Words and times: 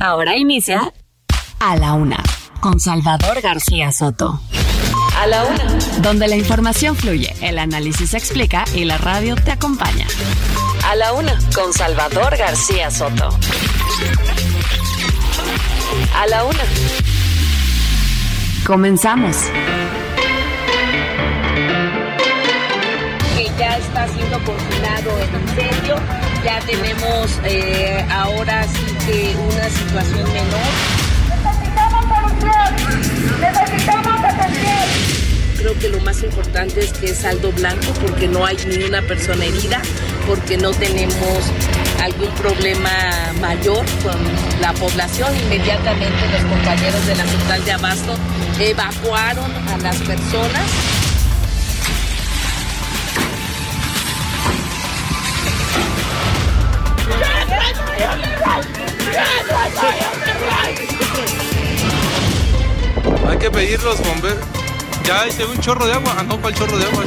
Ahora 0.00 0.34
inicia 0.34 0.94
A 1.58 1.76
la 1.76 1.92
Una 1.92 2.22
con 2.60 2.80
Salvador 2.80 3.42
García 3.42 3.92
Soto. 3.92 4.40
A 5.18 5.26
la 5.26 5.44
Una. 5.44 5.64
Donde 6.00 6.26
la 6.26 6.36
información 6.36 6.96
fluye, 6.96 7.34
el 7.42 7.58
análisis 7.58 8.10
se 8.10 8.16
explica 8.16 8.64
y 8.74 8.84
la 8.84 8.96
radio 8.96 9.34
te 9.34 9.50
acompaña. 9.50 10.06
A 10.88 10.94
la 10.96 11.12
Una 11.12 11.38
con 11.54 11.74
Salvador 11.74 12.34
García 12.38 12.90
Soto. 12.90 13.28
A 16.16 16.26
la 16.28 16.44
Una. 16.44 16.64
Comenzamos. 18.66 19.36
que 23.36 23.50
ya 23.58 23.76
está 23.76 24.08
siendo 24.08 24.38
confinado 24.44 25.10
el 25.18 25.42
incendio. 25.42 26.29
Ya 26.44 26.58
tenemos 26.60 27.38
eh, 27.44 28.04
ahora 28.10 28.66
sí 28.66 28.96
que 29.06 29.34
una 29.36 29.68
situación 29.68 30.32
menor. 30.32 30.70
Necesitamos 31.28 32.04
solución. 32.08 33.40
Necesitamos 33.40 34.24
atención. 34.24 35.20
Creo 35.58 35.78
que 35.78 35.88
lo 35.90 36.00
más 36.00 36.22
importante 36.22 36.80
es 36.80 36.92
que 36.94 37.10
es 37.10 37.18
saldo 37.18 37.52
blanco 37.52 37.92
porque 38.00 38.26
no 38.26 38.46
hay 38.46 38.56
ni 38.66 38.84
una 38.84 39.02
persona 39.02 39.44
herida, 39.44 39.82
porque 40.26 40.56
no 40.56 40.70
tenemos 40.70 41.52
algún 42.02 42.30
problema 42.36 42.90
mayor 43.42 43.84
con 44.02 44.18
la 44.62 44.72
población. 44.72 45.36
Inmediatamente 45.36 46.28
los 46.32 46.42
compañeros 46.44 47.06
de 47.06 47.14
la 47.16 47.24
central 47.24 47.64
de 47.66 47.72
abasto 47.72 48.16
evacuaron 48.58 49.50
a 49.68 49.76
las 49.78 49.96
personas. 49.98 51.09
Hay 63.28 63.38
que 63.38 63.50
pedir 63.50 63.82
los 63.82 63.98
bomberos. 64.00 64.38
Ya 65.04 65.26
hice 65.26 65.44
un 65.44 65.58
chorro 65.60 65.86
de 65.86 65.92
agua. 65.92 66.14
Ah, 66.18 66.22
no, 66.22 66.48
el 66.48 66.54
chorro 66.54 66.78
de 66.78 66.84
agua. 66.86 67.04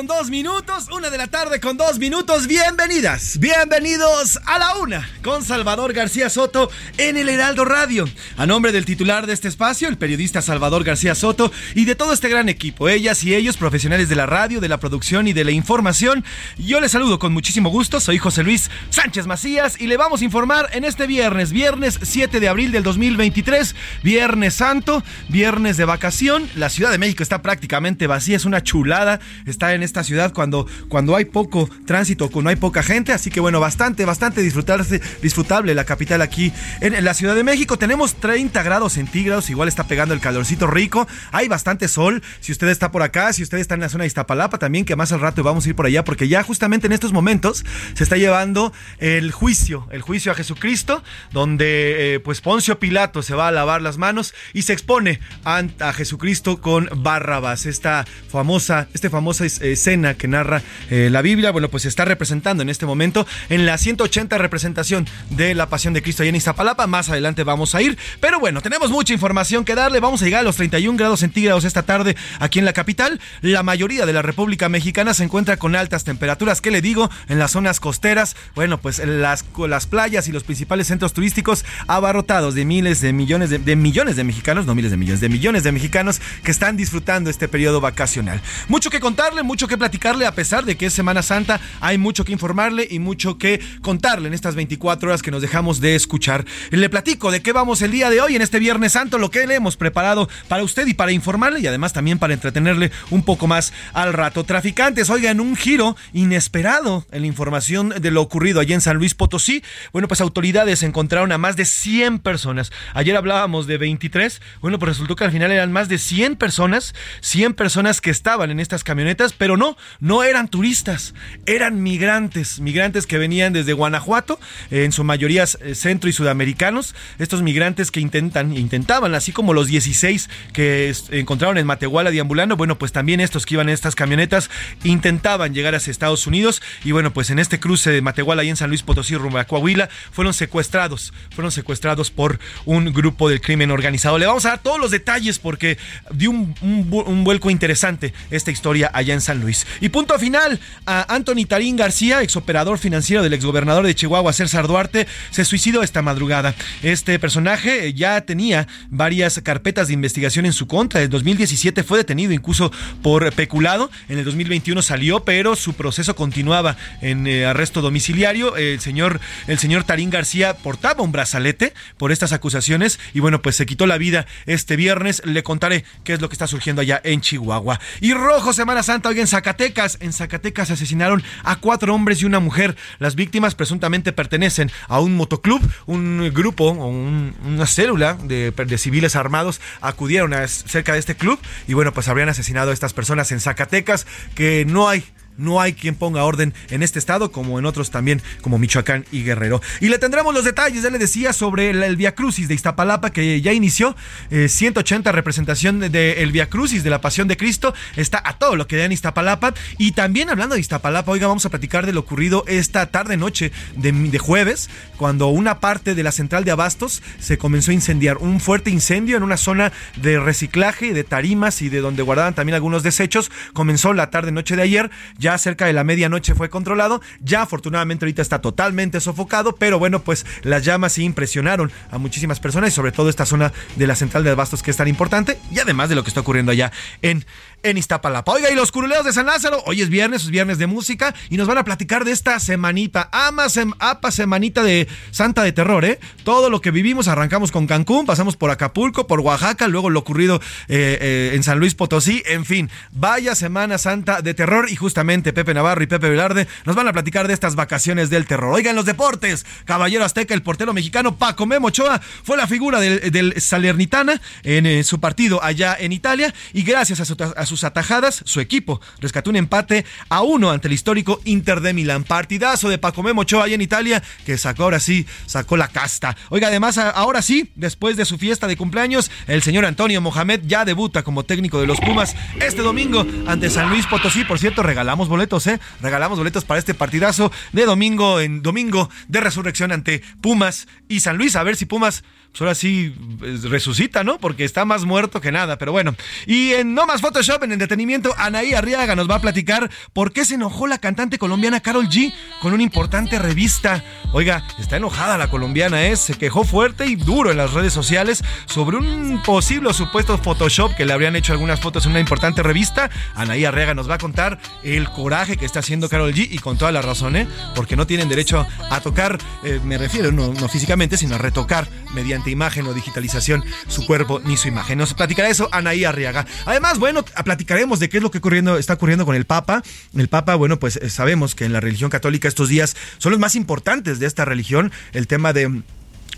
Con 0.00 0.06
dos 0.06 0.30
minutos, 0.30 0.86
una 0.96 1.10
de 1.10 1.18
la 1.18 1.26
tarde 1.26 1.60
con 1.60 1.76
dos 1.76 1.98
minutos. 1.98 2.46
Bienvenidas, 2.46 3.38
bienvenidos 3.38 4.40
a 4.46 4.58
la 4.58 4.76
una 4.76 5.06
con 5.22 5.44
Salvador 5.44 5.92
García 5.92 6.30
Soto 6.30 6.70
en 6.96 7.18
el 7.18 7.28
Heraldo 7.28 7.66
Radio. 7.66 8.08
A 8.38 8.46
nombre 8.46 8.72
del 8.72 8.86
titular 8.86 9.26
de 9.26 9.34
este 9.34 9.48
espacio, 9.48 9.88
el 9.88 9.98
periodista 9.98 10.40
Salvador 10.40 10.84
García 10.84 11.14
Soto 11.14 11.52
y 11.74 11.84
de 11.84 11.96
todo 11.96 12.14
este 12.14 12.30
gran 12.30 12.48
equipo, 12.48 12.88
ellas 12.88 13.22
y 13.24 13.34
ellos, 13.34 13.58
profesionales 13.58 14.08
de 14.08 14.16
la 14.16 14.24
radio, 14.24 14.62
de 14.62 14.70
la 14.70 14.78
producción 14.78 15.28
y 15.28 15.34
de 15.34 15.44
la 15.44 15.50
información, 15.50 16.24
yo 16.56 16.80
les 16.80 16.92
saludo 16.92 17.18
con 17.18 17.34
muchísimo 17.34 17.68
gusto. 17.68 18.00
Soy 18.00 18.16
José 18.16 18.42
Luis 18.42 18.70
Sánchez 18.88 19.26
Macías 19.26 19.78
y 19.78 19.86
le 19.86 19.98
vamos 19.98 20.22
a 20.22 20.24
informar 20.24 20.70
en 20.72 20.84
este 20.84 21.06
viernes, 21.06 21.52
viernes 21.52 21.98
7 22.00 22.40
de 22.40 22.48
abril 22.48 22.72
del 22.72 22.84
2023, 22.84 23.76
Viernes 24.02 24.54
Santo, 24.54 25.04
viernes 25.28 25.76
de 25.76 25.84
vacación. 25.84 26.48
La 26.56 26.70
Ciudad 26.70 26.90
de 26.90 26.96
México 26.96 27.22
está 27.22 27.42
prácticamente 27.42 28.06
vacía, 28.06 28.38
es 28.38 28.46
una 28.46 28.62
chulada 28.62 29.20
estar 29.44 29.74
en 29.74 29.89
esta 29.90 30.04
ciudad 30.04 30.32
cuando, 30.32 30.66
cuando 30.88 31.16
hay 31.16 31.24
poco 31.26 31.68
tránsito, 31.86 32.30
cuando 32.30 32.50
hay 32.50 32.56
poca 32.56 32.82
gente. 32.82 33.12
Así 33.12 33.30
que 33.30 33.40
bueno, 33.40 33.60
bastante, 33.60 34.04
bastante 34.04 34.40
disfrutarse, 34.42 35.00
disfrutable 35.20 35.74
la 35.74 35.84
capital 35.84 36.22
aquí 36.22 36.52
en, 36.80 37.04
la 37.04 37.14
Ciudad 37.14 37.34
de 37.34 37.44
México. 37.44 37.76
Tenemos 37.76 38.14
30 38.14 38.62
grados 38.62 38.94
centígrados, 38.94 39.50
igual 39.50 39.68
está 39.68 39.84
pegando 39.84 40.14
el 40.14 40.20
calorcito 40.20 40.66
rico. 40.66 41.06
Hay 41.32 41.48
bastante 41.48 41.88
sol. 41.88 42.22
Si 42.40 42.52
usted 42.52 42.68
está 42.68 42.90
por 42.90 43.02
acá, 43.02 43.32
si 43.32 43.42
usted 43.42 43.58
está 43.58 43.74
en 43.74 43.80
la 43.80 43.88
zona 43.88 44.04
de 44.04 44.08
Iztapalapa 44.08 44.58
también, 44.58 44.84
que 44.84 44.96
más 44.96 45.12
al 45.12 45.20
rato 45.20 45.42
vamos 45.42 45.66
a 45.66 45.68
ir 45.68 45.74
por 45.74 45.86
allá, 45.86 46.04
porque 46.04 46.28
ya 46.28 46.42
justamente 46.42 46.86
en 46.86 46.92
estos 46.92 47.12
momentos 47.12 47.64
se 47.94 48.04
está 48.04 48.16
llevando 48.16 48.72
el 48.98 49.32
juicio, 49.32 49.86
el 49.90 50.02
juicio 50.02 50.32
a 50.32 50.34
Jesucristo, 50.34 51.02
donde 51.32 52.14
eh, 52.14 52.20
pues 52.20 52.40
Poncio 52.40 52.78
Pilato 52.78 53.22
se 53.22 53.34
va 53.34 53.48
a 53.48 53.50
lavar 53.52 53.82
las 53.82 53.98
manos 53.98 54.34
y 54.52 54.62
se 54.62 54.72
expone 54.72 55.20
a, 55.44 55.62
a 55.80 55.92
Jesucristo 55.92 56.60
con 56.60 56.88
Barrabás, 56.96 57.66
esta 57.66 58.04
famosa, 58.28 58.88
esta 58.94 59.10
famosa 59.10 59.44
es- 59.44 59.60
escena 59.80 60.14
que 60.14 60.28
narra 60.28 60.62
eh, 60.90 61.08
la 61.10 61.22
Biblia, 61.22 61.50
bueno, 61.50 61.70
pues 61.70 61.84
se 61.84 61.88
está 61.88 62.04
representando 62.04 62.62
en 62.62 62.68
este 62.68 62.84
momento 62.84 63.26
en 63.48 63.64
la 63.64 63.78
180 63.78 64.36
representación 64.36 65.06
de 65.30 65.54
la 65.54 65.70
Pasión 65.70 65.94
de 65.94 66.02
Cristo 66.02 66.22
allá 66.22 66.28
en 66.28 66.36
Iztapalapa, 66.36 66.86
más 66.86 67.08
adelante 67.08 67.44
vamos 67.44 67.74
a 67.74 67.80
ir, 67.80 67.96
pero 68.20 68.38
bueno, 68.38 68.60
tenemos 68.60 68.90
mucha 68.90 69.14
información 69.14 69.64
que 69.64 69.74
darle, 69.74 70.00
vamos 70.00 70.20
a 70.20 70.26
llegar 70.26 70.40
a 70.40 70.42
los 70.42 70.56
31 70.56 70.98
grados 70.98 71.20
centígrados 71.20 71.64
esta 71.64 71.82
tarde 71.82 72.14
aquí 72.40 72.58
en 72.58 72.66
la 72.66 72.74
capital, 72.74 73.20
la 73.40 73.62
mayoría 73.62 74.04
de 74.04 74.12
la 74.12 74.20
República 74.20 74.68
Mexicana 74.68 75.14
se 75.14 75.24
encuentra 75.24 75.56
con 75.56 75.74
altas 75.74 76.04
temperaturas, 76.04 76.60
¿qué 76.60 76.70
le 76.70 76.82
digo? 76.82 77.10
En 77.28 77.38
las 77.38 77.52
zonas 77.52 77.80
costeras, 77.80 78.36
bueno, 78.54 78.78
pues 78.78 78.98
las, 78.98 79.46
las 79.66 79.86
playas 79.86 80.28
y 80.28 80.32
los 80.32 80.44
principales 80.44 80.88
centros 80.88 81.14
turísticos 81.14 81.64
abarrotados 81.86 82.54
de 82.54 82.66
miles 82.66 83.00
de 83.00 83.14
millones 83.14 83.48
de, 83.48 83.58
de 83.58 83.76
millones 83.76 84.16
de 84.16 84.24
mexicanos, 84.24 84.66
no 84.66 84.74
miles 84.74 84.90
de 84.90 84.98
millones, 84.98 85.20
de 85.20 85.30
millones 85.30 85.62
de 85.62 85.72
mexicanos 85.72 86.20
que 86.44 86.50
están 86.50 86.76
disfrutando 86.76 87.30
este 87.30 87.48
periodo 87.48 87.80
vacacional. 87.80 88.42
Mucho 88.68 88.90
que 88.90 89.00
contarle, 89.00 89.42
mucho 89.42 89.68
que 89.68 89.69
platicarle, 89.78 90.26
a 90.26 90.34
pesar 90.34 90.64
de 90.64 90.76
que 90.76 90.86
es 90.86 90.92
Semana 90.92 91.22
Santa, 91.22 91.60
hay 91.80 91.98
mucho 91.98 92.24
que 92.24 92.32
informarle 92.32 92.86
y 92.90 92.98
mucho 92.98 93.38
que 93.38 93.60
contarle 93.82 94.28
en 94.28 94.34
estas 94.34 94.54
24 94.54 95.08
horas 95.08 95.22
que 95.22 95.30
nos 95.30 95.42
dejamos 95.42 95.80
de 95.80 95.94
escuchar. 95.94 96.44
Le 96.70 96.88
platico 96.88 97.30
de 97.30 97.42
qué 97.42 97.52
vamos 97.52 97.82
el 97.82 97.90
día 97.90 98.10
de 98.10 98.20
hoy, 98.20 98.36
en 98.36 98.42
este 98.42 98.58
Viernes 98.58 98.92
Santo, 98.92 99.18
lo 99.18 99.30
que 99.30 99.46
le 99.46 99.54
hemos 99.54 99.76
preparado 99.76 100.28
para 100.48 100.62
usted 100.62 100.86
y 100.86 100.94
para 100.94 101.12
informarle 101.12 101.60
y 101.60 101.66
además 101.66 101.92
también 101.92 102.18
para 102.18 102.34
entretenerle 102.34 102.90
un 103.10 103.22
poco 103.22 103.46
más 103.46 103.72
al 103.92 104.12
rato. 104.12 104.44
Traficantes, 104.44 105.10
oigan, 105.10 105.40
un 105.40 105.56
giro 105.56 105.96
inesperado 106.12 107.06
en 107.10 107.22
la 107.22 107.26
información 107.26 107.90
de 107.90 108.10
lo 108.10 108.22
ocurrido 108.22 108.60
allá 108.60 108.74
en 108.74 108.80
San 108.80 108.96
Luis 108.96 109.14
Potosí. 109.14 109.62
Bueno, 109.92 110.08
pues 110.08 110.20
autoridades 110.20 110.82
encontraron 110.82 111.32
a 111.32 111.38
más 111.38 111.56
de 111.56 111.64
100 111.64 112.18
personas. 112.20 112.72
Ayer 112.94 113.16
hablábamos 113.16 113.66
de 113.66 113.78
23. 113.78 114.40
Bueno, 114.60 114.78
pues 114.78 114.90
resultó 114.90 115.16
que 115.16 115.24
al 115.24 115.32
final 115.32 115.50
eran 115.50 115.72
más 115.72 115.88
de 115.88 115.98
100 115.98 116.36
personas, 116.36 116.94
100 117.20 117.54
personas 117.54 118.00
que 118.00 118.10
estaban 118.10 118.50
en 118.50 118.60
estas 118.60 118.84
camionetas, 118.84 119.32
pero 119.32 119.56
no, 119.60 119.76
no 120.00 120.24
eran 120.24 120.48
turistas, 120.48 121.14
eran 121.46 121.82
migrantes, 121.82 122.58
migrantes 122.58 123.06
que 123.06 123.18
venían 123.18 123.52
desde 123.52 123.72
Guanajuato, 123.74 124.40
eh, 124.72 124.84
en 124.84 124.90
su 124.92 125.04
mayoría 125.04 125.44
eh, 125.60 125.74
centro 125.76 126.10
y 126.10 126.12
sudamericanos. 126.12 126.94
Estos 127.20 127.42
migrantes 127.42 127.90
que 127.92 128.00
intentan, 128.00 128.56
intentaban, 128.56 129.14
así 129.14 129.30
como 129.32 129.52
los 129.54 129.68
16 129.68 130.28
que 130.52 130.92
encontraron 131.12 131.58
en 131.58 131.66
Matehuala 131.66 132.10
deambulando, 132.10 132.56
bueno, 132.56 132.76
pues 132.78 132.90
también 132.92 133.20
estos 133.20 133.46
que 133.46 133.54
iban 133.54 133.68
en 133.68 133.74
estas 133.74 133.94
camionetas 133.94 134.50
intentaban 134.84 135.54
llegar 135.54 135.74
hacia 135.74 135.90
Estados 135.90 136.26
Unidos 136.26 136.62
y 136.84 136.92
bueno, 136.92 137.12
pues 137.12 137.30
en 137.30 137.38
este 137.38 137.60
cruce 137.60 137.90
de 137.90 138.02
Matehuala 138.02 138.42
y 138.44 138.48
en 138.48 138.56
San 138.56 138.68
Luis 138.70 138.82
Potosí 138.82 139.14
rumbo 139.16 139.38
a 139.38 139.44
Coahuila 139.44 139.88
fueron 140.10 140.34
secuestrados, 140.34 141.12
fueron 141.34 141.52
secuestrados 141.52 142.10
por 142.10 142.38
un 142.64 142.92
grupo 142.92 143.28
del 143.28 143.40
crimen 143.40 143.70
organizado. 143.70 144.18
Le 144.18 144.26
vamos 144.26 144.46
a 144.46 144.50
dar 144.50 144.58
todos 144.62 144.80
los 144.80 144.90
detalles 144.90 145.38
porque 145.38 145.76
dio 146.12 146.30
un, 146.30 146.54
un 146.62 146.90
vu- 146.90 147.04
un 147.06 147.24
vuelco 147.24 147.50
interesante 147.50 148.14
esta 148.30 148.50
historia 148.50 148.90
allá 148.94 149.14
en 149.14 149.20
San 149.20 149.40
Luis. 149.40 149.49
Y 149.80 149.88
punto 149.88 150.18
final, 150.18 150.60
a 150.86 151.14
Anthony 151.14 151.46
Tarín 151.48 151.76
García, 151.76 152.22
exoperador 152.22 152.78
financiero 152.78 153.22
del 153.22 153.32
exgobernador 153.32 153.86
de 153.86 153.94
Chihuahua, 153.94 154.32
César 154.32 154.66
Duarte, 154.66 155.06
se 155.30 155.44
suicidó 155.44 155.82
esta 155.82 156.02
madrugada. 156.02 156.54
Este 156.82 157.18
personaje 157.18 157.92
ya 157.94 158.20
tenía 158.22 158.66
varias 158.88 159.40
carpetas 159.42 159.88
de 159.88 159.94
investigación 159.94 160.46
en 160.46 160.52
su 160.52 160.66
contra. 160.66 161.02
En 161.02 161.10
2017 161.10 161.82
fue 161.82 161.98
detenido 161.98 162.32
incluso 162.32 162.70
por 163.02 163.32
peculado. 163.32 163.90
En 164.08 164.18
el 164.18 164.24
2021 164.24 164.82
salió, 164.82 165.24
pero 165.24 165.56
su 165.56 165.74
proceso 165.74 166.14
continuaba 166.14 166.76
en 167.00 167.26
eh, 167.26 167.46
arresto 167.46 167.80
domiciliario. 167.80 168.56
El 168.56 168.80
señor, 168.80 169.20
el 169.46 169.58
señor 169.58 169.84
Tarín 169.84 170.10
García 170.10 170.54
portaba 170.54 171.02
un 171.02 171.12
brazalete 171.12 171.74
por 171.96 172.12
estas 172.12 172.32
acusaciones 172.32 172.98
y 173.14 173.20
bueno, 173.20 173.42
pues 173.42 173.56
se 173.56 173.66
quitó 173.66 173.86
la 173.86 173.98
vida 173.98 174.26
este 174.46 174.76
viernes. 174.76 175.22
Le 175.24 175.42
contaré 175.42 175.84
qué 176.04 176.14
es 176.14 176.20
lo 176.20 176.28
que 176.28 176.34
está 176.34 176.46
surgiendo 176.46 176.82
allá 176.82 177.00
en 177.04 177.20
Chihuahua. 177.20 177.80
Y 178.00 178.14
rojo, 178.14 178.52
Semana 178.52 178.82
Santa, 178.82 179.08
hoy 179.08 179.20
en 179.20 179.26
Zacatecas. 179.30 179.98
En 180.00 180.12
Zacatecas 180.12 180.70
asesinaron 180.70 181.22
a 181.44 181.56
cuatro 181.56 181.94
hombres 181.94 182.20
y 182.22 182.26
una 182.26 182.40
mujer. 182.40 182.76
Las 182.98 183.14
víctimas 183.14 183.54
presuntamente 183.54 184.12
pertenecen 184.12 184.70
a 184.88 185.00
un 185.00 185.16
motoclub, 185.16 185.62
un 185.86 186.30
grupo 186.34 186.70
o 186.70 186.86
una 186.86 187.66
célula 187.66 188.14
de, 188.14 188.50
de 188.50 188.78
civiles 188.78 189.16
armados 189.16 189.60
acudieron 189.80 190.34
a, 190.34 190.46
cerca 190.46 190.92
de 190.92 190.98
este 190.98 191.14
club 191.14 191.38
y 191.66 191.74
bueno, 191.74 191.92
pues 191.92 192.08
habrían 192.08 192.28
asesinado 192.28 192.70
a 192.70 192.74
estas 192.74 192.92
personas 192.92 193.32
en 193.32 193.40
Zacatecas 193.40 194.06
que 194.34 194.64
no 194.66 194.88
hay 194.88 195.04
no 195.40 195.60
hay 195.60 195.72
quien 195.72 195.94
ponga 195.94 196.24
orden 196.24 196.54
en 196.70 196.82
este 196.82 196.98
estado, 196.98 197.32
como 197.32 197.58
en 197.58 197.66
otros 197.66 197.90
también, 197.90 198.22
como 198.40 198.58
Michoacán 198.58 199.04
y 199.10 199.22
Guerrero. 199.22 199.60
Y 199.80 199.88
le 199.88 199.98
tendremos 199.98 200.34
los 200.34 200.44
detalles, 200.44 200.82
ya 200.82 200.90
le 200.90 200.98
decía, 200.98 201.32
sobre 201.32 201.70
el, 201.70 201.96
Via 201.96 202.14
Crucis 202.14 202.48
de 202.48 202.54
Iztapalapa, 202.54 203.10
que 203.10 203.40
ya 203.40 203.52
inició 203.52 203.96
180 204.30 205.08
eh, 205.08 205.12
representación 205.12 205.80
del 205.80 205.92
de, 205.92 206.28
Via 206.32 206.48
Crucis 206.48 206.84
de 206.84 206.90
la 206.90 207.00
Pasión 207.00 207.28
de 207.28 207.36
Cristo. 207.36 207.74
Está 207.96 208.22
a 208.24 208.38
todo 208.38 208.56
lo 208.56 208.66
que 208.66 208.76
da 208.76 208.84
en 208.84 208.92
Iztapalapa. 208.92 209.54
Y 209.78 209.92
también 209.92 210.30
hablando 210.30 210.54
de 210.54 210.60
Iztapalapa, 210.60 211.10
oiga, 211.10 211.26
vamos 211.26 211.46
a 211.46 211.50
platicar 211.50 211.86
de 211.86 211.92
lo 211.92 212.00
ocurrido 212.00 212.44
esta 212.46 212.86
tarde-noche 212.86 213.52
de, 213.76 213.92
de 213.92 214.18
jueves, 214.18 214.70
cuando 214.96 215.28
una 215.28 215.60
parte 215.60 215.94
de 215.94 216.02
la 216.02 216.12
central 216.12 216.44
de 216.44 216.50
abastos 216.50 217.02
se 217.18 217.38
comenzó 217.38 217.70
a 217.70 217.74
incendiar. 217.74 218.18
Un 218.18 218.40
fuerte 218.40 218.70
incendio 218.70 219.16
en 219.16 219.22
una 219.22 219.36
zona 219.36 219.72
de 219.96 220.18
reciclaje, 220.18 220.92
de 220.92 221.04
tarimas 221.04 221.62
y 221.62 221.68
de 221.68 221.80
donde 221.80 222.02
guardaban 222.02 222.34
también 222.34 222.54
algunos 222.54 222.82
desechos. 222.82 223.30
Comenzó 223.52 223.92
la 223.92 224.10
tarde-noche 224.10 224.56
de 224.56 224.62
ayer. 224.62 224.90
Ya 225.18 225.29
cerca 225.38 225.66
de 225.66 225.72
la 225.72 225.84
medianoche 225.84 226.34
fue 226.34 226.50
controlado. 226.50 227.00
Ya 227.20 227.42
afortunadamente 227.42 228.04
ahorita 228.04 228.22
está 228.22 228.40
totalmente 228.40 229.00
sofocado, 229.00 229.54
pero 229.56 229.78
bueno, 229.78 230.00
pues 230.00 230.26
las 230.42 230.64
llamas 230.64 230.92
sí 230.92 231.04
impresionaron 231.04 231.70
a 231.90 231.98
muchísimas 231.98 232.40
personas 232.40 232.70
y 232.70 232.72
sobre 232.72 232.92
todo 232.92 233.08
esta 233.08 233.26
zona 233.26 233.52
de 233.76 233.86
la 233.86 233.96
central 233.96 234.24
de 234.24 234.30
abastos 234.30 234.62
que 234.62 234.70
es 234.70 234.76
tan 234.76 234.88
importante 234.88 235.38
y 235.50 235.58
además 235.58 235.88
de 235.88 235.94
lo 235.94 236.02
que 236.02 236.10
está 236.10 236.20
ocurriendo 236.20 236.52
allá 236.52 236.72
en 237.02 237.24
en 237.62 237.78
Iztapalapa. 237.78 238.32
Oiga, 238.32 238.50
y 238.50 238.54
los 238.54 238.72
curuleos 238.72 239.04
de 239.04 239.12
San 239.12 239.26
Lázaro, 239.26 239.62
hoy 239.66 239.82
es 239.82 239.88
viernes, 239.88 240.22
es 240.22 240.30
viernes 240.30 240.58
de 240.58 240.66
música 240.66 241.14
y 241.28 241.36
nos 241.36 241.46
van 241.46 241.58
a 241.58 241.64
platicar 241.64 242.04
de 242.04 242.12
esta 242.12 242.38
semanita, 242.40 243.08
ama, 243.12 243.46
apa 243.78 244.10
semanita 244.10 244.62
de 244.62 244.88
Santa 245.10 245.42
de 245.42 245.52
Terror, 245.52 245.84
¿eh? 245.84 245.98
Todo 246.24 246.50
lo 246.50 246.60
que 246.60 246.70
vivimos, 246.70 247.08
arrancamos 247.08 247.52
con 247.52 247.66
Cancún, 247.66 248.06
pasamos 248.06 248.36
por 248.36 248.50
Acapulco, 248.50 249.06
por 249.06 249.20
Oaxaca, 249.20 249.68
luego 249.68 249.90
lo 249.90 250.00
ocurrido 250.00 250.40
eh, 250.68 250.98
eh, 251.00 251.32
en 251.34 251.42
San 251.42 251.58
Luis 251.58 251.74
Potosí, 251.74 252.22
en 252.26 252.44
fin, 252.44 252.70
vaya 252.92 253.34
Semana 253.34 253.78
Santa 253.78 254.22
de 254.22 254.34
Terror 254.34 254.70
y 254.70 254.76
justamente 254.76 255.32
Pepe 255.32 255.54
Navarro 255.54 255.82
y 255.82 255.86
Pepe 255.86 256.08
Velarde 256.08 256.46
nos 256.64 256.76
van 256.76 256.88
a 256.88 256.92
platicar 256.92 257.28
de 257.28 257.34
estas 257.34 257.54
vacaciones 257.54 258.10
del 258.10 258.26
terror. 258.26 258.54
Oigan, 258.54 258.76
los 258.76 258.84
deportes, 258.84 259.46
Caballero 259.64 260.04
Azteca, 260.04 260.34
el 260.34 260.42
portero 260.42 260.72
mexicano 260.72 261.16
Paco 261.16 261.46
Memo 261.46 261.68
Ochoa 261.68 262.00
fue 262.22 262.36
la 262.36 262.46
figura 262.46 262.80
del, 262.80 263.34
Salernitana 263.40 264.20
en 264.42 264.66
eh, 264.66 264.84
su 264.84 265.00
partido 265.00 265.42
allá 265.42 265.76
en 265.78 265.92
Italia 265.92 266.34
y 266.52 266.62
gracias 266.62 267.00
a 267.00 267.04
su, 267.46 267.49
sus 267.50 267.64
atajadas, 267.64 268.22
su 268.24 268.40
equipo 268.40 268.80
rescató 269.00 269.28
un 269.28 269.36
empate 269.36 269.84
a 270.08 270.22
uno 270.22 270.50
ante 270.50 270.68
el 270.68 270.74
histórico 270.74 271.20
Inter 271.24 271.60
de 271.60 271.74
Milán. 271.74 272.04
Partidazo 272.04 272.68
de 272.68 272.78
Paco 272.78 273.02
Memo 273.02 273.22
Ochoa 273.22 273.44
allá 273.44 273.56
en 273.56 273.60
Italia, 273.60 274.02
que 274.24 274.38
sacó 274.38 274.62
ahora 274.64 274.80
sí, 274.80 275.06
sacó 275.26 275.56
la 275.56 275.68
casta. 275.68 276.16
Oiga, 276.30 276.48
además, 276.48 276.78
ahora 276.78 277.20
sí, 277.22 277.50
después 277.56 277.96
de 277.96 278.04
su 278.04 278.16
fiesta 278.18 278.46
de 278.46 278.56
cumpleaños, 278.56 279.10
el 279.26 279.42
señor 279.42 279.66
Antonio 279.66 280.00
Mohamed 280.00 280.42
ya 280.44 280.64
debuta 280.64 281.02
como 281.02 281.24
técnico 281.24 281.60
de 281.60 281.66
los 281.66 281.80
Pumas 281.80 282.14
este 282.40 282.62
domingo 282.62 283.04
ante 283.26 283.50
San 283.50 283.68
Luis 283.68 283.86
Potosí. 283.86 284.24
Por 284.24 284.38
cierto, 284.38 284.62
regalamos 284.62 285.08
boletos, 285.08 285.46
¿eh? 285.48 285.60
Regalamos 285.80 286.18
boletos 286.18 286.44
para 286.44 286.60
este 286.60 286.74
partidazo 286.74 287.32
de 287.52 287.66
domingo 287.66 288.20
en 288.20 288.42
domingo 288.42 288.88
de 289.08 289.20
resurrección 289.20 289.72
ante 289.72 290.02
Pumas 290.20 290.68
y 290.88 291.00
San 291.00 291.18
Luis. 291.18 291.36
A 291.36 291.42
ver 291.42 291.56
si 291.56 291.66
Pumas 291.66 292.04
pues 292.30 292.40
ahora 292.42 292.54
sí 292.54 292.94
resucita, 293.42 294.04
¿no? 294.04 294.18
Porque 294.18 294.44
está 294.44 294.64
más 294.64 294.84
muerto 294.84 295.20
que 295.20 295.32
nada, 295.32 295.58
pero 295.58 295.72
bueno. 295.72 295.94
Y 296.26 296.52
en 296.52 296.74
No 296.74 296.86
Más 296.86 297.00
Photoshop, 297.00 297.42
en 297.42 297.52
entretenimiento, 297.52 298.14
Anaí 298.16 298.54
Arriaga 298.54 298.94
nos 298.94 299.10
va 299.10 299.16
a 299.16 299.20
platicar 299.20 299.70
por 299.92 300.12
qué 300.12 300.24
se 300.24 300.34
enojó 300.34 300.66
la 300.66 300.78
cantante 300.78 301.18
colombiana 301.18 301.60
Carol 301.60 301.88
G 301.88 302.12
con 302.40 302.52
una 302.52 302.62
importante 302.62 303.18
revista. 303.18 303.84
Oiga, 304.12 304.46
está 304.58 304.76
enojada 304.76 305.18
la 305.18 305.28
colombiana, 305.28 305.86
¿eh? 305.86 305.96
Se 305.96 306.14
quejó 306.14 306.44
fuerte 306.44 306.86
y 306.86 306.94
duro 306.94 307.30
en 307.32 307.36
las 307.36 307.52
redes 307.52 307.72
sociales 307.72 308.22
sobre 308.46 308.76
un 308.76 309.22
posible 309.24 309.70
o 309.70 309.72
supuesto 309.72 310.16
Photoshop 310.16 310.76
que 310.76 310.86
le 310.86 310.92
habrían 310.92 311.16
hecho 311.16 311.32
algunas 311.32 311.60
fotos 311.60 311.84
en 311.86 311.92
una 311.92 312.00
importante 312.00 312.42
revista. 312.42 312.90
Anaí 313.16 313.44
Arriaga 313.44 313.74
nos 313.74 313.90
va 313.90 313.94
a 313.94 313.98
contar 313.98 314.38
el 314.62 314.88
coraje 314.90 315.36
que 315.36 315.46
está 315.46 315.58
haciendo 315.58 315.88
Carol 315.88 316.14
G 316.14 316.28
y 316.30 316.38
con 316.38 316.56
toda 316.56 316.70
la 316.70 316.82
razón, 316.82 317.16
¿eh? 317.16 317.26
Porque 317.56 317.74
no 317.74 317.88
tienen 317.88 318.08
derecho 318.08 318.46
a 318.70 318.80
tocar, 318.80 319.18
eh, 319.42 319.60
me 319.64 319.78
refiero, 319.78 320.12
no, 320.12 320.32
no 320.32 320.48
físicamente, 320.48 320.96
sino 320.96 321.16
a 321.16 321.18
retocar 321.18 321.68
mediante 321.92 322.19
imagen 322.28 322.66
o 322.66 322.74
digitalización 322.74 323.44
su 323.68 323.86
cuerpo 323.86 324.20
ni 324.24 324.36
su 324.36 324.48
imagen. 324.48 324.78
Nos 324.78 324.92
platicará 324.94 325.28
eso 325.28 325.48
Anaí 325.52 325.84
Arriaga. 325.84 326.26
Además, 326.44 326.78
bueno, 326.78 327.04
platicaremos 327.24 327.80
de 327.80 327.88
qué 327.88 327.98
es 327.98 328.02
lo 328.02 328.10
que 328.10 328.20
está 328.58 328.74
ocurriendo 328.74 329.06
con 329.06 329.14
el 329.14 329.24
Papa. 329.24 329.62
El 329.96 330.08
Papa, 330.08 330.34
bueno, 330.34 330.58
pues 330.58 330.76
eh, 330.76 330.90
sabemos 330.90 331.34
que 331.34 331.44
en 331.44 331.52
la 331.52 331.60
religión 331.60 331.90
católica 331.90 332.28
estos 332.28 332.48
días 332.48 332.76
son 332.98 333.12
los 333.12 333.20
más 333.20 333.36
importantes 333.36 333.98
de 333.98 334.06
esta 334.06 334.24
religión. 334.24 334.72
El 334.92 335.06
tema 335.06 335.32
de 335.32 335.62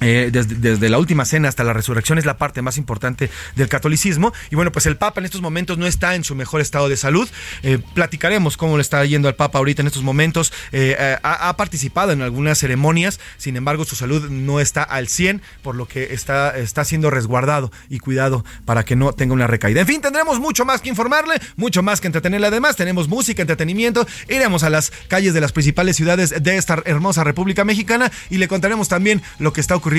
eh, 0.02 0.30
desde, 0.30 0.88
la 0.88 0.98
última 0.98 1.24
cena 1.24 1.48
hasta 1.48 1.64
la 1.64 1.72
resurrección 1.72 2.18
es 2.18 2.26
la 2.26 2.36
parte 2.36 2.62
más 2.62 2.78
importante 2.78 3.30
del 3.56 3.68
catolicismo. 3.68 4.32
Y 4.50 4.56
bueno, 4.56 4.72
pues 4.72 4.86
el 4.86 4.96
Papa 4.96 5.20
en 5.20 5.26
estos 5.26 5.40
momentos 5.40 5.78
no 5.78 5.86
está 5.86 6.14
en 6.14 6.24
su 6.24 6.34
mejor 6.34 6.60
estado 6.60 6.88
de 6.88 6.96
salud. 6.96 7.28
Eh, 7.62 7.78
platicaremos 7.94 8.56
cómo 8.56 8.76
le 8.76 8.82
está 8.82 9.04
yendo 9.04 9.28
al 9.28 9.34
Papa 9.34 9.58
ahorita 9.58 9.82
en 9.82 9.86
estos 9.86 10.02
momentos. 10.02 10.52
Eh, 10.72 11.16
ha, 11.22 11.56
participado 11.56 12.12
en 12.12 12.22
algunas 12.22 12.58
ceremonias, 12.58 13.20
sin 13.36 13.56
embargo 13.56 13.84
su 13.84 13.94
salud 13.94 14.30
no 14.30 14.58
está 14.58 14.82
al 14.82 15.08
100, 15.08 15.42
por 15.62 15.76
lo 15.76 15.86
que 15.86 16.14
está, 16.14 16.56
está 16.56 16.84
siendo 16.84 17.10
resguardado 17.10 17.70
y 17.88 17.98
cuidado 17.98 18.44
para 18.64 18.84
que 18.84 18.96
no 18.96 19.12
tenga 19.12 19.34
una 19.34 19.46
recaída. 19.46 19.80
En 19.80 19.86
fin, 19.86 20.00
tendremos 20.00 20.40
mucho 20.40 20.64
más 20.64 20.80
que 20.80 20.88
informarle, 20.88 21.40
mucho 21.56 21.82
más 21.82 22.00
que 22.00 22.08
entretenerle. 22.08 22.46
Además, 22.46 22.76
tenemos 22.76 23.08
música, 23.08 23.42
entretenimiento. 23.42 24.06
Iremos 24.28 24.62
a 24.62 24.70
las 24.70 24.92
calles 25.08 25.34
de 25.34 25.40
las 25.40 25.52
principales 25.52 25.96
ciudades 25.96 26.42
de 26.42 26.56
esta 26.56 26.82
hermosa 26.84 27.22
República 27.24 27.64
Mexicana 27.64 28.10
y 28.30 28.38
le 28.38 28.48
contaremos 28.48 28.88
también 28.88 29.22
lo 29.38 29.52
que 29.52 29.60
está 29.60 29.76
ocurriendo 29.76 29.91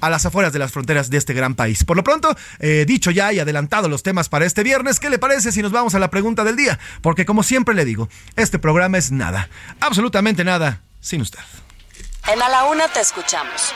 a 0.00 0.10
las 0.10 0.26
afueras 0.26 0.52
de 0.52 0.58
las 0.58 0.72
fronteras 0.72 1.10
de 1.10 1.18
este 1.18 1.34
gran 1.34 1.54
país. 1.54 1.84
Por 1.84 1.96
lo 1.96 2.04
pronto, 2.04 2.36
eh, 2.58 2.84
dicho 2.86 3.10
ya 3.10 3.32
y 3.32 3.38
adelantado 3.38 3.88
los 3.88 4.02
temas 4.02 4.28
para 4.28 4.44
este 4.44 4.62
viernes, 4.62 5.00
¿qué 5.00 5.10
le 5.10 5.18
parece 5.18 5.52
si 5.52 5.62
nos 5.62 5.72
vamos 5.72 5.94
a 5.94 5.98
la 5.98 6.10
pregunta 6.10 6.44
del 6.44 6.56
día? 6.56 6.78
Porque 7.00 7.24
como 7.24 7.42
siempre 7.42 7.74
le 7.74 7.84
digo, 7.84 8.08
este 8.36 8.58
programa 8.58 8.98
es 8.98 9.12
nada, 9.12 9.48
absolutamente 9.80 10.44
nada, 10.44 10.80
sin 11.00 11.20
usted. 11.20 11.40
En 12.32 12.42
A 12.42 12.48
la 12.48 12.64
Una 12.64 12.88
te 12.88 13.00
escuchamos. 13.00 13.72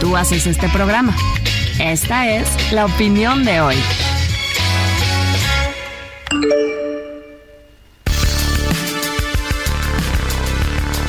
Tú 0.00 0.16
haces 0.16 0.46
este 0.46 0.68
programa. 0.68 1.16
Esta 1.80 2.28
es 2.28 2.72
la 2.72 2.86
opinión 2.86 3.44
de 3.44 3.60
hoy. 3.60 3.76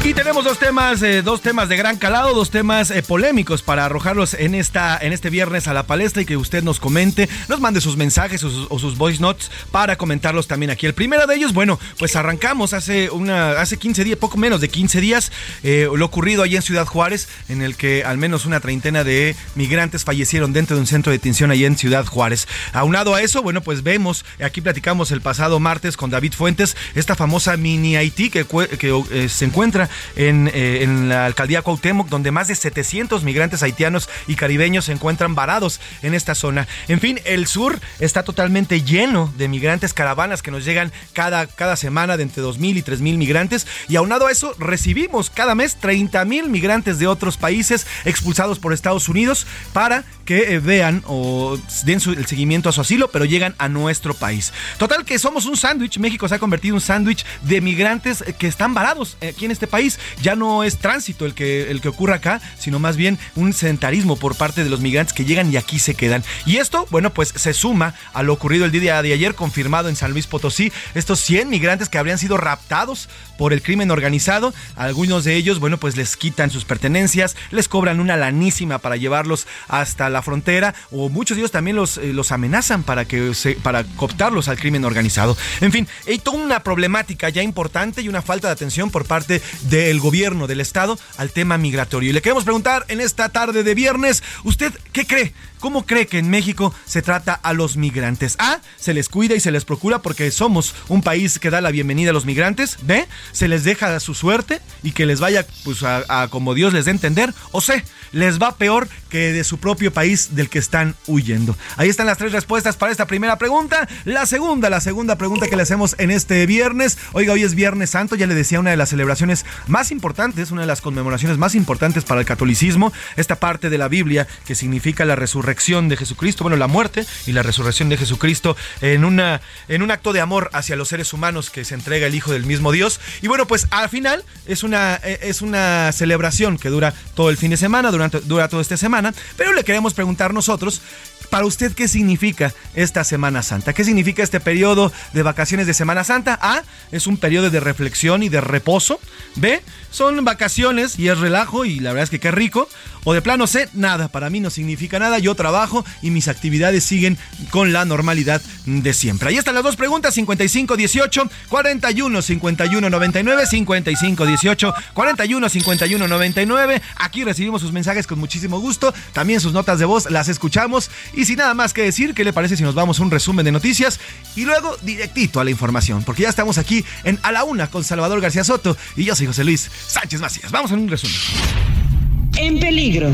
Y 0.07 0.13
tenemos 0.13 0.45
dos 0.45 0.57
temas, 0.57 1.01
eh, 1.03 1.21
dos 1.21 1.41
temas 1.41 1.67
de 1.67 1.75
gran 1.75 1.97
calado, 1.97 2.33
dos 2.33 2.49
temas 2.49 2.91
eh, 2.91 3.03
polémicos 3.03 3.61
para 3.61 3.83
arrojarlos 3.83 4.35
en 4.35 4.55
esta, 4.55 4.97
en 4.97 5.11
este 5.11 5.29
viernes 5.29 5.67
a 5.67 5.73
la 5.73 5.83
palestra 5.85 6.21
y 6.21 6.25
que 6.25 6.37
usted 6.37 6.63
nos 6.63 6.79
comente, 6.79 7.27
nos 7.49 7.59
mande 7.59 7.81
sus 7.81 7.97
mensajes 7.97 8.41
o 8.41 8.79
sus, 8.79 8.97
voice 8.97 9.21
notes 9.21 9.51
para 9.69 9.97
comentarlos 9.97 10.47
también 10.47 10.69
aquí. 10.69 10.85
El 10.85 10.93
primero 10.93 11.27
de 11.27 11.35
ellos, 11.35 11.51
bueno, 11.51 11.77
pues 11.99 12.15
arrancamos 12.15 12.71
hace 12.71 13.09
una, 13.09 13.59
hace 13.59 13.75
15 13.75 14.05
días, 14.05 14.17
poco 14.17 14.37
menos 14.37 14.61
de 14.61 14.69
15 14.69 15.01
días, 15.01 15.29
eh, 15.63 15.89
lo 15.93 16.05
ocurrido 16.05 16.41
allí 16.41 16.55
en 16.55 16.61
Ciudad 16.61 16.85
Juárez, 16.85 17.27
en 17.49 17.61
el 17.61 17.75
que 17.75 18.05
al 18.05 18.17
menos 18.17 18.45
una 18.45 18.61
treintena 18.61 19.03
de 19.03 19.35
migrantes 19.55 20.05
fallecieron 20.05 20.53
dentro 20.53 20.77
de 20.77 20.83
un 20.83 20.87
centro 20.87 21.11
de 21.11 21.17
detención 21.17 21.51
allí 21.51 21.65
en 21.65 21.77
Ciudad 21.77 22.05
Juárez. 22.05 22.47
Aunado 22.71 23.13
a 23.13 23.21
eso, 23.21 23.43
bueno, 23.43 23.59
pues 23.59 23.83
vemos, 23.83 24.23
aquí 24.41 24.61
platicamos 24.61 25.11
el 25.11 25.19
pasado 25.19 25.59
martes 25.59 25.97
con 25.97 26.09
David 26.09 26.31
Fuentes, 26.31 26.77
esta 26.95 27.17
famosa 27.17 27.57
mini 27.57 27.97
Haití 27.97 28.29
que, 28.29 28.45
que 28.45 29.27
se 29.27 29.43
encuentra 29.43 29.89
en, 30.15 30.49
eh, 30.53 30.83
en 30.83 31.09
la 31.09 31.25
alcaldía 31.25 31.61
Cuauhtémoc, 31.61 32.09
donde 32.09 32.31
más 32.31 32.47
de 32.47 32.55
700 32.55 33.23
migrantes 33.23 33.63
haitianos 33.63 34.09
y 34.27 34.35
caribeños 34.35 34.85
se 34.85 34.91
encuentran 34.91 35.35
varados 35.35 35.79
en 36.01 36.13
esta 36.13 36.35
zona. 36.35 36.67
En 36.87 36.99
fin, 36.99 37.19
el 37.25 37.47
sur 37.47 37.79
está 37.99 38.23
totalmente 38.23 38.81
lleno 38.81 39.31
de 39.37 39.47
migrantes, 39.47 39.93
caravanas 39.93 40.41
que 40.41 40.51
nos 40.51 40.65
llegan 40.65 40.91
cada, 41.13 41.47
cada 41.47 41.75
semana 41.75 42.17
de 42.17 42.23
entre 42.23 42.43
2.000 42.43 42.77
y 42.77 42.83
3.000 42.83 43.17
migrantes. 43.17 43.67
Y 43.87 43.95
aunado 43.95 44.27
a 44.27 44.31
eso, 44.31 44.55
recibimos 44.59 45.29
cada 45.29 45.55
mes 45.55 45.77
30.000 45.79 46.47
migrantes 46.47 46.99
de 46.99 47.07
otros 47.07 47.37
países 47.37 47.87
expulsados 48.05 48.59
por 48.59 48.73
Estados 48.73 49.09
Unidos 49.09 49.47
para 49.73 50.03
que 50.25 50.55
eh, 50.55 50.59
vean 50.59 51.03
o 51.07 51.57
den 51.85 52.01
el 52.05 52.25
seguimiento 52.25 52.67
a 52.67 52.71
su 52.73 52.81
asilo, 52.81 53.09
pero 53.09 53.23
llegan 53.23 53.55
a 53.57 53.69
nuestro 53.69 54.13
país. 54.13 54.51
Total 54.77 55.05
que 55.05 55.19
somos 55.19 55.45
un 55.45 55.55
sándwich. 55.55 55.99
México 55.99 56.27
se 56.27 56.35
ha 56.35 56.39
convertido 56.39 56.73
en 56.73 56.75
un 56.75 56.81
sándwich 56.81 57.25
de 57.43 57.61
migrantes 57.61 58.23
que 58.37 58.47
están 58.47 58.73
varados 58.73 59.17
aquí 59.21 59.45
en 59.45 59.51
este 59.51 59.67
país. 59.67 59.86
Ya 60.21 60.35
no 60.35 60.63
es 60.63 60.77
tránsito 60.77 61.25
el 61.25 61.33
que, 61.33 61.69
el 61.69 61.81
que 61.81 61.89
ocurre 61.89 62.13
acá, 62.13 62.41
sino 62.57 62.79
más 62.79 62.97
bien 62.97 63.17
un 63.35 63.53
sedentarismo 63.53 64.15
por 64.15 64.35
parte 64.35 64.63
de 64.63 64.69
los 64.69 64.79
migrantes 64.79 65.13
que 65.13 65.25
llegan 65.25 65.51
y 65.51 65.57
aquí 65.57 65.79
se 65.79 65.95
quedan. 65.95 66.23
Y 66.45 66.57
esto, 66.57 66.87
bueno, 66.89 67.13
pues 67.13 67.33
se 67.35 67.53
suma 67.53 67.93
a 68.13 68.23
lo 68.23 68.33
ocurrido 68.33 68.65
el 68.65 68.71
día 68.71 69.01
de 69.01 69.13
ayer, 69.13 69.35
confirmado 69.35 69.89
en 69.89 69.95
San 69.95 70.11
Luis 70.11 70.27
Potosí, 70.27 70.71
estos 70.95 71.19
100 71.19 71.49
migrantes 71.49 71.89
que 71.89 71.97
habrían 71.97 72.17
sido 72.17 72.37
raptados 72.37 73.09
por 73.37 73.53
el 73.53 73.61
crimen 73.61 73.91
organizado. 73.91 74.53
Algunos 74.75 75.23
de 75.23 75.35
ellos, 75.35 75.59
bueno, 75.59 75.77
pues 75.77 75.95
les 75.95 76.17
quitan 76.17 76.49
sus 76.49 76.65
pertenencias, 76.65 77.35
les 77.51 77.67
cobran 77.67 77.99
una 77.99 78.17
lanísima 78.17 78.79
para 78.79 78.97
llevarlos 78.97 79.47
hasta 79.67 80.09
la 80.09 80.21
frontera, 80.21 80.73
o 80.91 81.09
muchos 81.09 81.37
de 81.37 81.41
ellos 81.41 81.51
también 81.51 81.75
los, 81.75 81.97
eh, 81.97 82.13
los 82.13 82.31
amenazan 82.31 82.83
para, 82.83 83.05
que 83.05 83.31
para 83.61 83.83
cooptarlos 83.83 84.47
al 84.47 84.57
crimen 84.57 84.85
organizado. 84.85 85.37
En 85.61 85.71
fin, 85.71 85.87
hay 86.07 86.19
toda 86.19 86.37
una 86.37 86.63
problemática 86.63 87.29
ya 87.29 87.43
importante 87.43 88.01
y 88.01 88.09
una 88.09 88.21
falta 88.21 88.47
de 88.47 88.53
atención 88.53 88.89
por 88.89 89.05
parte 89.05 89.41
del 89.85 89.99
gobierno, 89.99 90.47
del 90.47 90.61
Estado, 90.61 90.97
al 91.17 91.31
tema 91.31 91.57
migratorio. 91.57 92.09
Y 92.09 92.13
le 92.13 92.21
queremos 92.21 92.43
preguntar 92.43 92.85
en 92.87 93.01
esta 93.01 93.29
tarde 93.29 93.63
de 93.63 93.75
viernes, 93.75 94.23
¿usted 94.43 94.73
qué 94.91 95.05
cree? 95.05 95.33
¿Cómo 95.59 95.85
cree 95.85 96.07
que 96.07 96.19
en 96.19 96.29
México 96.29 96.73
se 96.85 97.01
trata 97.01 97.33
a 97.33 97.53
los 97.53 97.77
migrantes? 97.77 98.35
A, 98.39 98.59
se 98.77 98.93
les 98.93 99.09
cuida 99.09 99.35
y 99.35 99.39
se 99.39 99.51
les 99.51 99.65
procura 99.65 99.99
porque 99.99 100.29
somos 100.31 100.75
un 100.87 101.01
país 101.01 101.39
que 101.39 101.49
da 101.49 101.61
la 101.61 101.71
bienvenida 101.71 102.11
a 102.11 102.13
los 102.13 102.25
migrantes. 102.25 102.77
B, 102.83 103.07
se 103.31 103.47
les 103.47 103.63
deja 103.63 103.95
a 103.95 103.99
su 103.99 104.13
suerte 104.13 104.61
y 104.83 104.91
que 104.91 105.05
les 105.05 105.19
vaya 105.19 105.45
pues 105.63 105.83
a, 105.83 106.27
como 106.29 106.53
Dios 106.53 106.73
les 106.73 106.85
dé 106.85 106.91
entender. 106.91 107.33
O 107.51 107.61
C, 107.61 107.83
les 108.11 108.39
va 108.39 108.55
peor 108.55 108.87
que 109.09 109.33
de 109.33 109.43
su 109.43 109.57
propio 109.57 109.91
país 109.91 110.35
del 110.35 110.49
que 110.49 110.59
están 110.59 110.95
huyendo. 111.07 111.55
Ahí 111.75 111.89
están 111.89 112.05
las 112.05 112.19
tres 112.19 112.33
respuestas 112.33 112.75
para 112.77 112.91
esta 112.91 113.07
primera 113.07 113.37
pregunta. 113.37 113.87
La 114.05 114.25
segunda, 114.25 114.69
la 114.69 114.79
segunda 114.79 115.17
pregunta 115.17 115.47
que 115.47 115.55
le 115.55 115.63
hacemos 115.63 115.95
en 115.97 116.11
este 116.11 116.45
viernes. 116.45 116.99
Oiga, 117.13 117.33
hoy 117.33 117.43
es 117.43 117.55
Viernes 117.55 117.89
Santo, 117.89 118.15
ya 118.15 118.27
le 118.27 118.35
decía, 118.35 118.59
una 118.59 118.71
de 118.71 118.77
las 118.77 118.89
celebraciones 118.89 119.45
más 119.65 119.91
importantes, 119.91 120.51
una 120.51 120.61
de 120.61 120.67
las 120.67 120.81
conmemoraciones 120.81 121.37
más 121.37 121.55
importantes 121.55 122.03
para 122.03 122.21
el 122.21 122.27
catolicismo. 122.27 122.93
Esta 123.15 123.37
parte 123.37 123.69
de 123.69 123.77
la 123.77 123.87
Biblia 123.87 124.27
que 124.45 124.53
significa 124.53 125.05
la 125.05 125.15
resurrección 125.15 125.46
resurrección 125.47 125.87
de 125.87 125.95
Jesucristo, 125.95 126.43
bueno, 126.43 126.57
la 126.57 126.67
muerte 126.67 127.05
y 127.25 127.31
la 127.31 127.41
resurrección 127.41 127.87
de 127.87 127.95
Jesucristo 127.95 128.57
en, 128.81 129.05
una, 129.05 129.39
en 129.69 129.81
un 129.81 129.91
acto 129.91 130.11
de 130.11 130.19
amor 130.19 130.49
hacia 130.51 130.75
los 130.75 130.89
seres 130.89 131.13
humanos 131.13 131.49
que 131.49 131.63
se 131.63 131.73
entrega 131.73 132.07
el 132.07 132.15
Hijo 132.15 132.33
del 132.33 132.45
mismo 132.45 132.73
Dios. 132.73 132.99
Y 133.21 133.27
bueno, 133.27 133.47
pues 133.47 133.67
al 133.71 133.87
final 133.87 134.25
es 134.45 134.63
una, 134.63 134.99
eh, 135.03 135.19
es 135.21 135.41
una 135.41 135.91
celebración 135.93 136.57
que 136.57 136.67
dura 136.67 136.93
todo 137.15 137.29
el 137.29 137.37
fin 137.37 137.51
de 137.51 137.57
semana, 137.57 137.91
durante, 137.91 138.19
dura 138.19 138.49
toda 138.49 138.61
esta 138.61 138.75
semana, 138.75 139.13
pero 139.37 139.53
le 139.53 139.63
queremos 139.63 139.93
preguntar 139.93 140.33
nosotros 140.33 140.81
para 141.29 141.45
usted, 141.45 141.73
¿qué 141.73 141.87
significa 141.87 142.53
esta 142.73 143.03
Semana 143.03 143.43
Santa? 143.43 143.73
¿Qué 143.73 143.83
significa 143.83 144.23
este 144.23 144.39
periodo 144.39 144.91
de 145.13 145.23
vacaciones 145.23 145.67
de 145.67 145.73
Semana 145.73 146.03
Santa? 146.03 146.37
A, 146.41 146.63
es 146.91 147.07
un 147.07 147.17
periodo 147.17 147.49
de 147.49 147.59
reflexión 147.59 148.23
y 148.23 148.29
de 148.29 148.41
reposo. 148.41 148.99
B, 149.35 149.61
son 149.91 150.23
vacaciones 150.23 150.97
y 150.97 151.09
es 151.09 151.17
relajo 151.17 151.65
y 151.65 151.79
la 151.79 151.91
verdad 151.91 152.05
es 152.05 152.09
que 152.09 152.19
qué 152.19 152.31
rico. 152.31 152.69
O 153.09 153.13
de 153.13 153.21
plano 153.21 153.47
C, 153.47 153.69
nada, 153.71 154.09
para 154.09 154.29
mí 154.29 154.41
no 154.41 154.49
significa 154.49 154.99
nada. 154.99 155.17
Yo 155.17 155.33
trabajo 155.33 155.85
y 156.01 156.11
mis 156.11 156.27
actividades 156.27 156.83
siguen 156.83 157.17
con 157.51 157.71
la 157.71 157.85
normalidad 157.85 158.41
de 158.65 158.93
siempre. 158.93 159.29
Ahí 159.29 159.37
están 159.37 159.55
las 159.55 159.63
dos 159.63 159.77
preguntas, 159.77 160.13
55 160.13 160.75
18 160.75 161.29
41 161.47 162.21
51 162.21 162.89
99, 162.89 163.45
55 163.45 164.25
18 164.25 164.73
41 164.93 165.47
51 165.47 166.05
99. 166.05 166.81
Aquí 166.97 167.23
recibimos 167.23 167.61
sus 167.61 167.71
mensajes 167.71 168.07
con 168.07 168.19
muchísimo 168.19 168.59
gusto, 168.59 168.93
también 169.13 169.39
sus 169.39 169.53
notas 169.53 169.79
de 169.79 169.85
voz 169.85 170.11
las 170.11 170.27
escuchamos 170.27 170.91
y 171.13 171.23
sin 171.23 171.37
nada 171.37 171.53
más 171.53 171.71
que 171.71 171.83
decir, 171.83 172.13
¿qué 172.13 172.25
le 172.25 172.33
parece 172.33 172.57
si 172.57 172.63
nos 172.63 172.75
vamos 172.75 172.99
a 172.99 173.03
un 173.03 173.11
resumen 173.11 173.45
de 173.45 173.53
noticias 173.53 174.01
y 174.35 174.43
luego 174.43 174.75
directito 174.81 175.39
a 175.39 175.45
la 175.45 175.49
información? 175.51 176.03
Porque 176.03 176.23
ya 176.23 176.29
estamos 176.29 176.57
aquí 176.57 176.83
en 177.05 177.19
A 177.23 177.31
la 177.31 177.45
Una 177.45 177.67
con 177.67 177.85
Salvador 177.85 178.19
García 178.19 178.43
Soto 178.43 178.75
y 178.97 179.05
yo 179.05 179.15
soy 179.15 179.27
José 179.27 179.45
Luis 179.45 179.71
Sánchez 179.87 180.19
Macías. 180.19 180.51
Vamos 180.51 180.73
a 180.73 180.73
un 180.73 180.89
resumen. 180.89 181.96
En 182.37 182.59
peligro. 182.59 183.11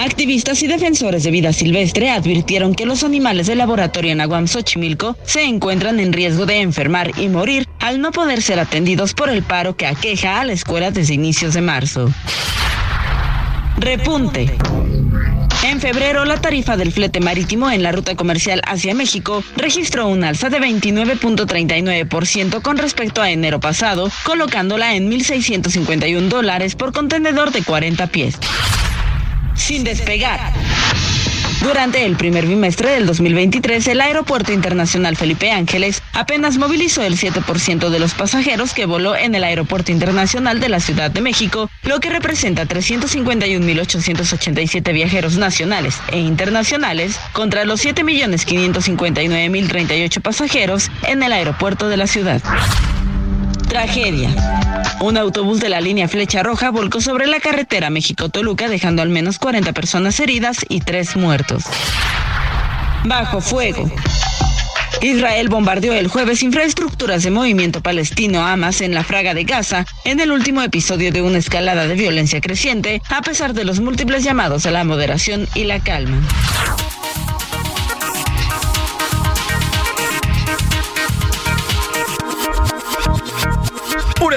Activistas 0.00 0.62
y 0.62 0.66
defensores 0.66 1.22
de 1.22 1.30
vida 1.30 1.52
silvestre 1.52 2.10
advirtieron 2.10 2.74
que 2.74 2.86
los 2.86 3.04
animales 3.04 3.46
del 3.46 3.58
laboratorio 3.58 4.12
en 4.12 4.20
Aguam 4.20 4.46
Xochimilco 4.46 5.16
se 5.24 5.44
encuentran 5.44 6.00
en 6.00 6.12
riesgo 6.12 6.46
de 6.46 6.60
enfermar 6.60 7.12
y 7.18 7.28
morir 7.28 7.66
al 7.80 8.00
no 8.00 8.10
poder 8.10 8.42
ser 8.42 8.58
atendidos 8.58 9.14
por 9.14 9.28
el 9.28 9.42
paro 9.42 9.76
que 9.76 9.86
aqueja 9.86 10.40
a 10.40 10.44
la 10.44 10.52
escuela 10.52 10.90
desde 10.90 11.14
inicios 11.14 11.54
de 11.54 11.60
marzo. 11.60 12.12
Repunte. 13.76 14.56
En 15.62 15.80
febrero, 15.80 16.24
la 16.24 16.40
tarifa 16.40 16.76
del 16.76 16.92
flete 16.92 17.20
marítimo 17.20 17.70
en 17.70 17.82
la 17.82 17.90
ruta 17.90 18.14
comercial 18.14 18.62
hacia 18.64 18.94
México 18.94 19.42
registró 19.56 20.06
un 20.06 20.22
alza 20.22 20.50
de 20.50 20.60
29.39% 20.60 22.62
con 22.62 22.78
respecto 22.78 23.22
a 23.22 23.30
enero 23.30 23.58
pasado, 23.58 24.08
colocándola 24.24 24.94
en 24.94 25.10
1.651 25.10 26.28
dólares 26.28 26.76
por 26.76 26.92
contenedor 26.92 27.50
de 27.50 27.64
40 27.64 28.06
pies. 28.06 28.38
Sin 29.54 29.82
despegar. 29.82 30.52
Durante 31.62 32.04
el 32.04 32.16
primer 32.16 32.46
bimestre 32.46 32.90
del 32.90 33.06
2023, 33.06 33.86
el 33.88 34.00
Aeropuerto 34.00 34.52
Internacional 34.52 35.16
Felipe 35.16 35.50
Ángeles 35.50 36.00
apenas 36.12 36.56
movilizó 36.56 37.02
el 37.02 37.16
7% 37.16 37.88
de 37.90 37.98
los 37.98 38.14
pasajeros 38.14 38.74
que 38.74 38.86
voló 38.86 39.16
en 39.16 39.34
el 39.34 39.42
Aeropuerto 39.44 39.90
Internacional 39.92 40.60
de 40.60 40.68
la 40.68 40.80
Ciudad 40.80 41.10
de 41.10 41.20
México, 41.20 41.68
lo 41.82 42.00
que 42.00 42.10
representa 42.10 42.66
351.887 42.66 44.92
viajeros 44.92 45.36
nacionales 45.36 45.96
e 46.12 46.20
internacionales 46.20 47.18
contra 47.32 47.64
los 47.64 47.84
7.559.038 47.84 50.22
pasajeros 50.22 50.92
en 51.02 51.20
el 51.22 51.32
aeropuerto 51.32 51.88
de 51.88 51.96
la 51.96 52.06
ciudad. 52.06 52.40
Tragedia. 53.68 54.30
Un 55.00 55.16
autobús 55.16 55.60
de 55.60 55.68
la 55.68 55.80
línea 55.80 56.08
Flecha 56.08 56.42
Roja 56.42 56.70
volcó 56.70 57.00
sobre 57.00 57.26
la 57.26 57.38
carretera 57.38 57.90
México-Toluca 57.90 58.68
dejando 58.68 59.02
al 59.02 59.10
menos 59.10 59.38
40 59.38 59.72
personas 59.72 60.18
heridas 60.20 60.58
y 60.68 60.80
3 60.80 61.16
muertos. 61.16 61.64
Bajo 63.04 63.40
fuego. 63.40 63.90
Israel 65.02 65.48
bombardeó 65.48 65.92
el 65.92 66.08
jueves 66.08 66.42
infraestructuras 66.42 67.22
de 67.22 67.30
movimiento 67.30 67.82
palestino 67.82 68.44
Hamas 68.44 68.80
en 68.80 68.94
la 68.94 69.04
fraga 69.04 69.34
de 69.34 69.44
Gaza 69.44 69.86
en 70.04 70.18
el 70.18 70.32
último 70.32 70.62
episodio 70.62 71.12
de 71.12 71.22
una 71.22 71.38
escalada 71.38 71.86
de 71.86 71.94
violencia 71.94 72.40
creciente, 72.40 73.00
a 73.08 73.22
pesar 73.22 73.54
de 73.54 73.64
los 73.64 73.80
múltiples 73.80 74.24
llamados 74.24 74.66
a 74.66 74.70
la 74.70 74.82
moderación 74.82 75.46
y 75.54 75.64
la 75.64 75.78
calma. 75.80 76.18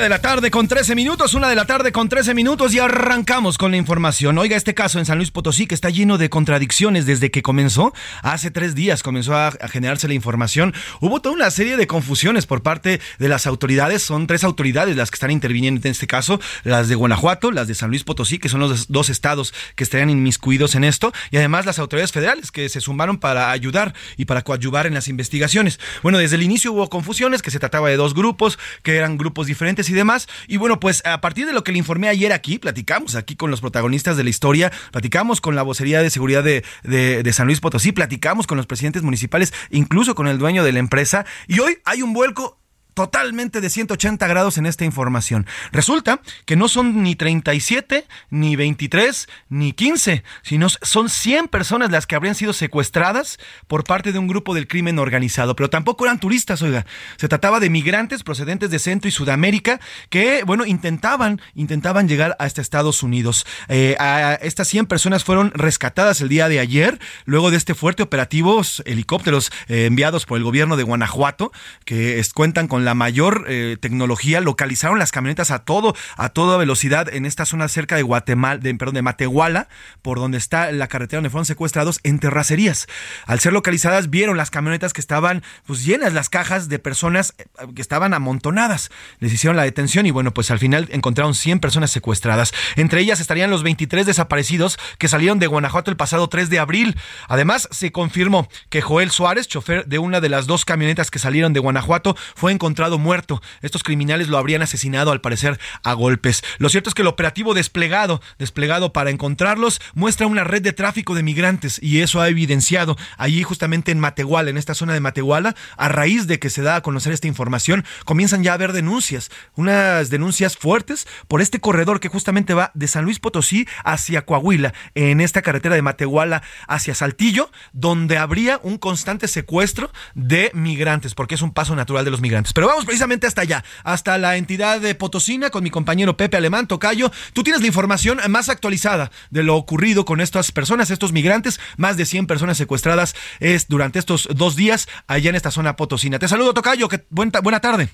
De 0.01 0.09
la 0.09 0.19
tarde 0.19 0.49
con 0.49 0.67
13 0.67 0.95
minutos, 0.95 1.35
una 1.35 1.47
de 1.47 1.55
la 1.55 1.65
tarde 1.65 1.91
con 1.91 2.09
13 2.09 2.33
minutos 2.33 2.73
y 2.73 2.79
arrancamos 2.79 3.59
con 3.59 3.69
la 3.69 3.77
información. 3.77 4.35
Oiga, 4.39 4.57
este 4.57 4.73
caso 4.73 4.97
en 4.97 5.05
San 5.05 5.19
Luis 5.19 5.29
Potosí 5.29 5.67
que 5.67 5.75
está 5.75 5.91
lleno 5.91 6.17
de 6.17 6.27
contradicciones 6.27 7.05
desde 7.05 7.29
que 7.29 7.43
comenzó, 7.43 7.93
hace 8.23 8.49
tres 8.49 8.73
días 8.73 9.03
comenzó 9.03 9.35
a, 9.35 9.51
generarse 9.69 10.07
la 10.07 10.15
información. 10.15 10.73
Hubo 11.01 11.21
toda 11.21 11.35
una 11.35 11.51
serie 11.51 11.77
de 11.77 11.85
confusiones 11.85 12.47
por 12.47 12.63
parte 12.63 12.99
de 13.19 13.29
las 13.29 13.45
autoridades, 13.45 14.01
son 14.01 14.25
tres 14.25 14.43
autoridades 14.43 14.95
las 14.95 15.11
que 15.11 15.17
están 15.17 15.29
interviniendo 15.29 15.79
en 15.85 15.91
este 15.91 16.07
caso, 16.07 16.39
las 16.63 16.87
de 16.87 16.95
Guanajuato, 16.95 17.51
las 17.51 17.67
de 17.67 17.75
San 17.75 17.91
Luis 17.91 18.03
Potosí, 18.03 18.39
que 18.39 18.49
son 18.49 18.59
los 18.59 18.87
dos 18.87 19.11
estados 19.11 19.53
que 19.75 19.83
estarían 19.83 20.09
inmiscuidos 20.09 20.73
en 20.73 20.83
esto, 20.83 21.13
y 21.29 21.37
además 21.37 21.67
las 21.67 21.77
autoridades 21.77 22.11
federales 22.11 22.51
que 22.51 22.69
se 22.69 22.81
sumaron 22.81 23.19
para 23.19 23.51
ayudar 23.51 23.93
y 24.17 24.25
para 24.25 24.41
coadyuvar 24.41 24.87
en 24.87 24.95
las 24.95 25.07
investigaciones. 25.07 25.79
Bueno, 26.01 26.17
desde 26.17 26.37
el 26.37 26.41
inicio 26.41 26.73
hubo 26.73 26.89
confusiones, 26.89 27.43
que 27.43 27.51
se 27.51 27.59
trataba 27.59 27.89
de 27.89 27.97
dos 27.97 28.15
grupos, 28.15 28.57
que 28.81 28.95
eran 28.95 29.19
grupos 29.19 29.45
diferentes 29.45 29.90
y 29.91 29.93
demás. 29.93 30.27
Y 30.47 30.57
bueno, 30.57 30.79
pues 30.79 31.05
a 31.05 31.21
partir 31.21 31.45
de 31.45 31.53
lo 31.53 31.63
que 31.63 31.71
le 31.71 31.77
informé 31.77 32.07
ayer 32.07 32.33
aquí, 32.33 32.57
platicamos 32.57 33.15
aquí 33.15 33.35
con 33.35 33.51
los 33.51 33.61
protagonistas 33.61 34.17
de 34.17 34.23
la 34.23 34.29
historia, 34.29 34.71
platicamos 34.91 35.41
con 35.41 35.55
la 35.55 35.63
vocería 35.63 36.01
de 36.01 36.09
seguridad 36.09 36.43
de, 36.43 36.63
de, 36.83 37.33
San 37.33 37.47
Luis 37.47 37.59
Potosí, 37.59 37.91
platicamos 37.91 38.47
con 38.47 38.57
los 38.57 38.67
presidentes 38.67 39.03
municipales, 39.03 39.53
incluso 39.69 40.15
con 40.15 40.27
el 40.27 40.37
dueño 40.37 40.63
de 40.63 40.71
la 40.71 40.79
empresa. 40.79 41.25
Y 41.47 41.59
hoy 41.59 41.77
hay 41.85 42.01
un 42.01 42.13
vuelco 42.13 42.60
totalmente 42.93 43.61
de 43.61 43.69
180 43.69 44.27
grados 44.27 44.57
en 44.57 44.65
esta 44.65 44.85
información. 44.85 45.45
Resulta 45.71 46.21
que 46.45 46.55
no 46.55 46.67
son 46.67 47.03
ni 47.03 47.15
37, 47.15 48.05
ni 48.29 48.55
23, 48.55 49.27
ni 49.49 49.73
15, 49.73 50.23
sino 50.43 50.67
son 50.69 51.09
100 51.09 51.47
personas 51.47 51.91
las 51.91 52.07
que 52.07 52.15
habrían 52.15 52.35
sido 52.35 52.53
secuestradas 52.53 53.39
por 53.67 53.83
parte 53.83 54.11
de 54.11 54.19
un 54.19 54.27
grupo 54.27 54.53
del 54.53 54.67
crimen 54.67 54.99
organizado. 54.99 55.55
Pero 55.55 55.69
tampoco 55.69 56.05
eran 56.05 56.19
turistas, 56.19 56.61
oiga. 56.61 56.85
Se 57.17 57.27
trataba 57.27 57.59
de 57.59 57.69
migrantes 57.69 58.23
procedentes 58.23 58.69
de 58.69 58.79
Centro 58.79 59.07
y 59.07 59.11
Sudamérica 59.11 59.79
que, 60.09 60.43
bueno, 60.43 60.65
intentaban, 60.65 61.41
intentaban 61.55 62.07
llegar 62.07 62.35
hasta 62.39 62.61
Estados 62.61 63.03
Unidos. 63.03 63.45
Eh, 63.67 63.95
estas 64.41 64.67
100 64.67 64.85
personas 64.87 65.23
fueron 65.23 65.51
rescatadas 65.51 66.21
el 66.21 66.29
día 66.29 66.49
de 66.49 66.59
ayer, 66.59 66.99
luego 67.25 67.51
de 67.51 67.57
este 67.57 67.75
fuerte 67.75 68.03
operativo, 68.03 68.61
helicópteros 68.85 69.51
eh, 69.67 69.85
enviados 69.85 70.25
por 70.25 70.37
el 70.37 70.43
gobierno 70.43 70.77
de 70.77 70.83
Guanajuato, 70.83 71.51
que 71.85 72.21
cuentan 72.33 72.67
con 72.67 72.80
la 72.85 72.93
mayor 72.93 73.45
eh, 73.47 73.77
tecnología, 73.79 74.41
localizaron 74.41 74.99
las 74.99 75.11
camionetas 75.11 75.51
a 75.51 75.59
todo, 75.59 75.95
a 76.17 76.29
toda 76.29 76.57
velocidad 76.57 77.13
en 77.13 77.25
esta 77.25 77.45
zona 77.45 77.67
cerca 77.67 77.95
de 77.95 78.03
Guatemala, 78.03 78.59
de, 78.59 78.73
perdón, 78.75 78.95
de 78.95 79.01
Matehuala, 79.01 79.67
por 80.01 80.19
donde 80.19 80.37
está 80.37 80.71
la 80.71 80.87
carretera 80.87 81.17
donde 81.17 81.29
fueron 81.29 81.45
secuestrados 81.45 81.99
en 82.03 82.19
terracerías. 82.19 82.87
Al 83.25 83.39
ser 83.39 83.53
localizadas, 83.53 84.09
vieron 84.09 84.37
las 84.37 84.51
camionetas 84.51 84.93
que 84.93 85.01
estaban 85.01 85.43
pues 85.65 85.83
llenas 85.85 86.13
las 86.13 86.29
cajas 86.29 86.69
de 86.69 86.79
personas 86.79 87.33
eh, 87.37 87.45
que 87.75 87.81
estaban 87.81 88.13
amontonadas. 88.13 88.91
Les 89.19 89.33
hicieron 89.33 89.57
la 89.57 89.63
detención 89.63 90.05
y 90.05 90.11
bueno, 90.11 90.33
pues 90.33 90.51
al 90.51 90.59
final 90.59 90.87
encontraron 90.91 91.35
100 91.35 91.59
personas 91.59 91.91
secuestradas. 91.91 92.53
Entre 92.75 93.01
ellas 93.01 93.19
estarían 93.19 93.49
los 93.49 93.63
23 93.63 94.05
desaparecidos 94.05 94.77
que 94.97 95.07
salieron 95.07 95.39
de 95.39 95.47
Guanajuato 95.47 95.91
el 95.91 95.97
pasado 95.97 96.27
3 96.27 96.49
de 96.49 96.59
abril. 96.59 96.97
Además, 97.27 97.67
se 97.71 97.91
confirmó 97.91 98.47
que 98.69 98.81
Joel 98.81 99.11
Suárez, 99.11 99.47
chofer 99.47 99.85
de 99.85 99.99
una 99.99 100.21
de 100.21 100.29
las 100.29 100.47
dos 100.47 100.65
camionetas 100.65 101.11
que 101.11 101.19
salieron 101.19 101.53
de 101.53 101.59
Guanajuato, 101.59 102.15
fue 102.35 102.51
encontrado 102.51 102.70
muerto. 102.97 103.41
Estos 103.61 103.83
criminales 103.83 104.27
lo 104.27 104.37
habrían 104.37 104.61
asesinado 104.61 105.11
al 105.11 105.21
parecer 105.21 105.59
a 105.83 105.93
golpes. 105.93 106.43
Lo 106.57 106.69
cierto 106.69 106.89
es 106.89 106.93
que 106.93 107.01
el 107.01 107.07
operativo 107.07 107.53
desplegado, 107.53 108.21
desplegado 108.39 108.93
para 108.93 109.09
encontrarlos, 109.09 109.81
muestra 109.93 110.27
una 110.27 110.43
red 110.43 110.61
de 110.61 110.73
tráfico 110.73 111.15
de 111.15 111.23
migrantes 111.23 111.79
y 111.81 112.01
eso 112.01 112.21
ha 112.21 112.29
evidenciado 112.29 112.97
allí 113.17 113.43
justamente 113.43 113.91
en 113.91 113.99
Matehuala, 113.99 114.49
en 114.49 114.57
esta 114.57 114.73
zona 114.73 114.93
de 114.93 114.99
Matehuala, 114.99 115.55
a 115.77 115.89
raíz 115.89 116.27
de 116.27 116.39
que 116.39 116.49
se 116.49 116.61
da 116.61 116.75
a 116.77 116.81
conocer 116.81 117.13
esta 117.13 117.27
información, 117.27 117.85
comienzan 118.05 118.43
ya 118.43 118.51
a 118.51 118.55
haber 118.55 118.73
denuncias, 118.73 119.29
unas 119.55 120.09
denuncias 120.09 120.57
fuertes 120.57 121.07
por 121.27 121.41
este 121.41 121.59
corredor 121.59 121.99
que 121.99 122.09
justamente 122.09 122.53
va 122.53 122.71
de 122.73 122.87
San 122.87 123.05
Luis 123.05 123.19
Potosí 123.19 123.67
hacia 123.83 124.25
Coahuila, 124.25 124.73
en 124.95 125.21
esta 125.21 125.41
carretera 125.41 125.75
de 125.75 125.81
Matehuala 125.81 126.41
hacia 126.67 126.95
Saltillo, 126.95 127.51
donde 127.73 128.17
habría 128.17 128.59
un 128.63 128.77
constante 128.77 129.27
secuestro 129.27 129.91
de 130.15 130.51
migrantes, 130.53 131.15
porque 131.15 131.35
es 131.35 131.41
un 131.41 131.51
paso 131.53 131.75
natural 131.75 132.05
de 132.05 132.11
los 132.11 132.21
migrantes. 132.21 132.53
Pero 132.61 132.69
vamos 132.69 132.85
precisamente 132.85 133.25
hasta 133.25 133.41
allá, 133.41 133.63
hasta 133.83 134.19
la 134.19 134.37
entidad 134.37 134.79
de 134.79 134.93
Potosina 134.93 135.49
con 135.49 135.63
mi 135.63 135.71
compañero 135.71 136.15
Pepe 136.15 136.37
Alemán, 136.37 136.67
Tocayo. 136.67 137.11
Tú 137.33 137.41
tienes 137.41 137.61
la 137.61 137.65
información 137.65 138.19
más 138.29 138.49
actualizada 138.49 139.09
de 139.31 139.41
lo 139.41 139.55
ocurrido 139.55 140.05
con 140.05 140.21
estas 140.21 140.51
personas, 140.51 140.91
estos 140.91 141.11
migrantes, 141.11 141.59
más 141.77 141.97
de 141.97 142.05
100 142.05 142.27
personas 142.27 142.57
secuestradas 142.57 143.15
es 143.39 143.67
durante 143.67 143.97
estos 143.97 144.29
dos 144.35 144.55
días 144.55 144.87
allá 145.07 145.31
en 145.31 145.35
esta 145.37 145.49
zona 145.49 145.75
Potosina. 145.75 146.19
Te 146.19 146.27
saludo, 146.27 146.53
Tocayo, 146.53 146.87
que 146.87 147.03
buena, 147.09 147.39
buena 147.39 147.61
tarde. 147.61 147.89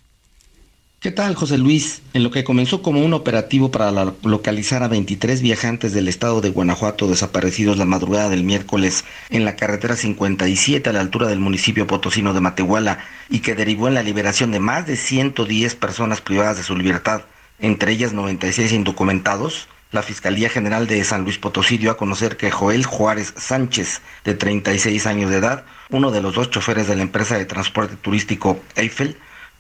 ¿Qué 1.00 1.12
tal, 1.12 1.36
José 1.36 1.60
Luis? 1.60 2.02
En 2.14 2.24
lo 2.24 2.32
que 2.32 2.44
comenzó 2.44 2.82
como 2.82 3.06
un 3.06 3.14
operativo 3.14 3.70
para 3.70 3.92
localizar 4.24 4.82
a 4.82 4.88
23 4.88 5.44
viajantes 5.44 5.94
del 5.94 6.08
estado 6.08 6.42
de 6.42 6.50
Guanajuato 6.50 7.08
desaparecidos 7.08 7.78
la 7.78 7.86
madrugada 7.86 8.30
del 8.30 8.44
miércoles 8.44 9.06
en 9.30 9.46
la 9.46 9.56
carretera 9.56 9.96
57 9.96 10.90
a 10.90 10.94
la 10.94 11.02
altura 11.02 11.28
del 11.28 11.40
municipio 11.40 11.86
potosino 11.86 12.34
de 12.34 12.42
Matehuala 12.42 12.98
y 13.30 13.42
que 13.42 13.54
derivó 13.54 13.88
en 13.88 13.94
la 13.94 14.02
liberación 14.02 14.50
de 14.50 14.60
más 14.60 14.88
de 14.88 14.96
110 14.96 15.76
personas 15.76 16.22
privadas 16.22 16.58
de 16.58 16.64
su 16.64 16.76
libertad, 16.76 17.22
entre 17.60 17.92
ellas 17.92 18.14
96 18.14 18.72
indocumentados, 18.72 19.68
la 19.92 20.02
Fiscalía 20.02 20.50
General 20.50 20.88
de 20.88 21.04
San 21.04 21.24
Luis 21.24 21.38
Potosí 21.38 21.78
dio 21.78 21.92
a 21.92 21.98
conocer 21.98 22.38
que 22.38 22.50
Joel 22.50 22.86
Juárez 22.86 23.36
Sánchez, 23.38 24.02
de 24.26 24.34
36 24.34 25.06
años 25.06 25.30
de 25.30 25.38
edad, 25.38 25.64
uno 25.92 26.10
de 26.10 26.22
los 26.22 26.34
dos 26.34 26.50
choferes 26.50 26.88
de 26.88 26.96
la 26.96 27.04
empresa 27.04 27.38
de 27.38 27.46
transporte 27.46 27.96
turístico 27.98 28.60
Eiffel, 28.76 29.16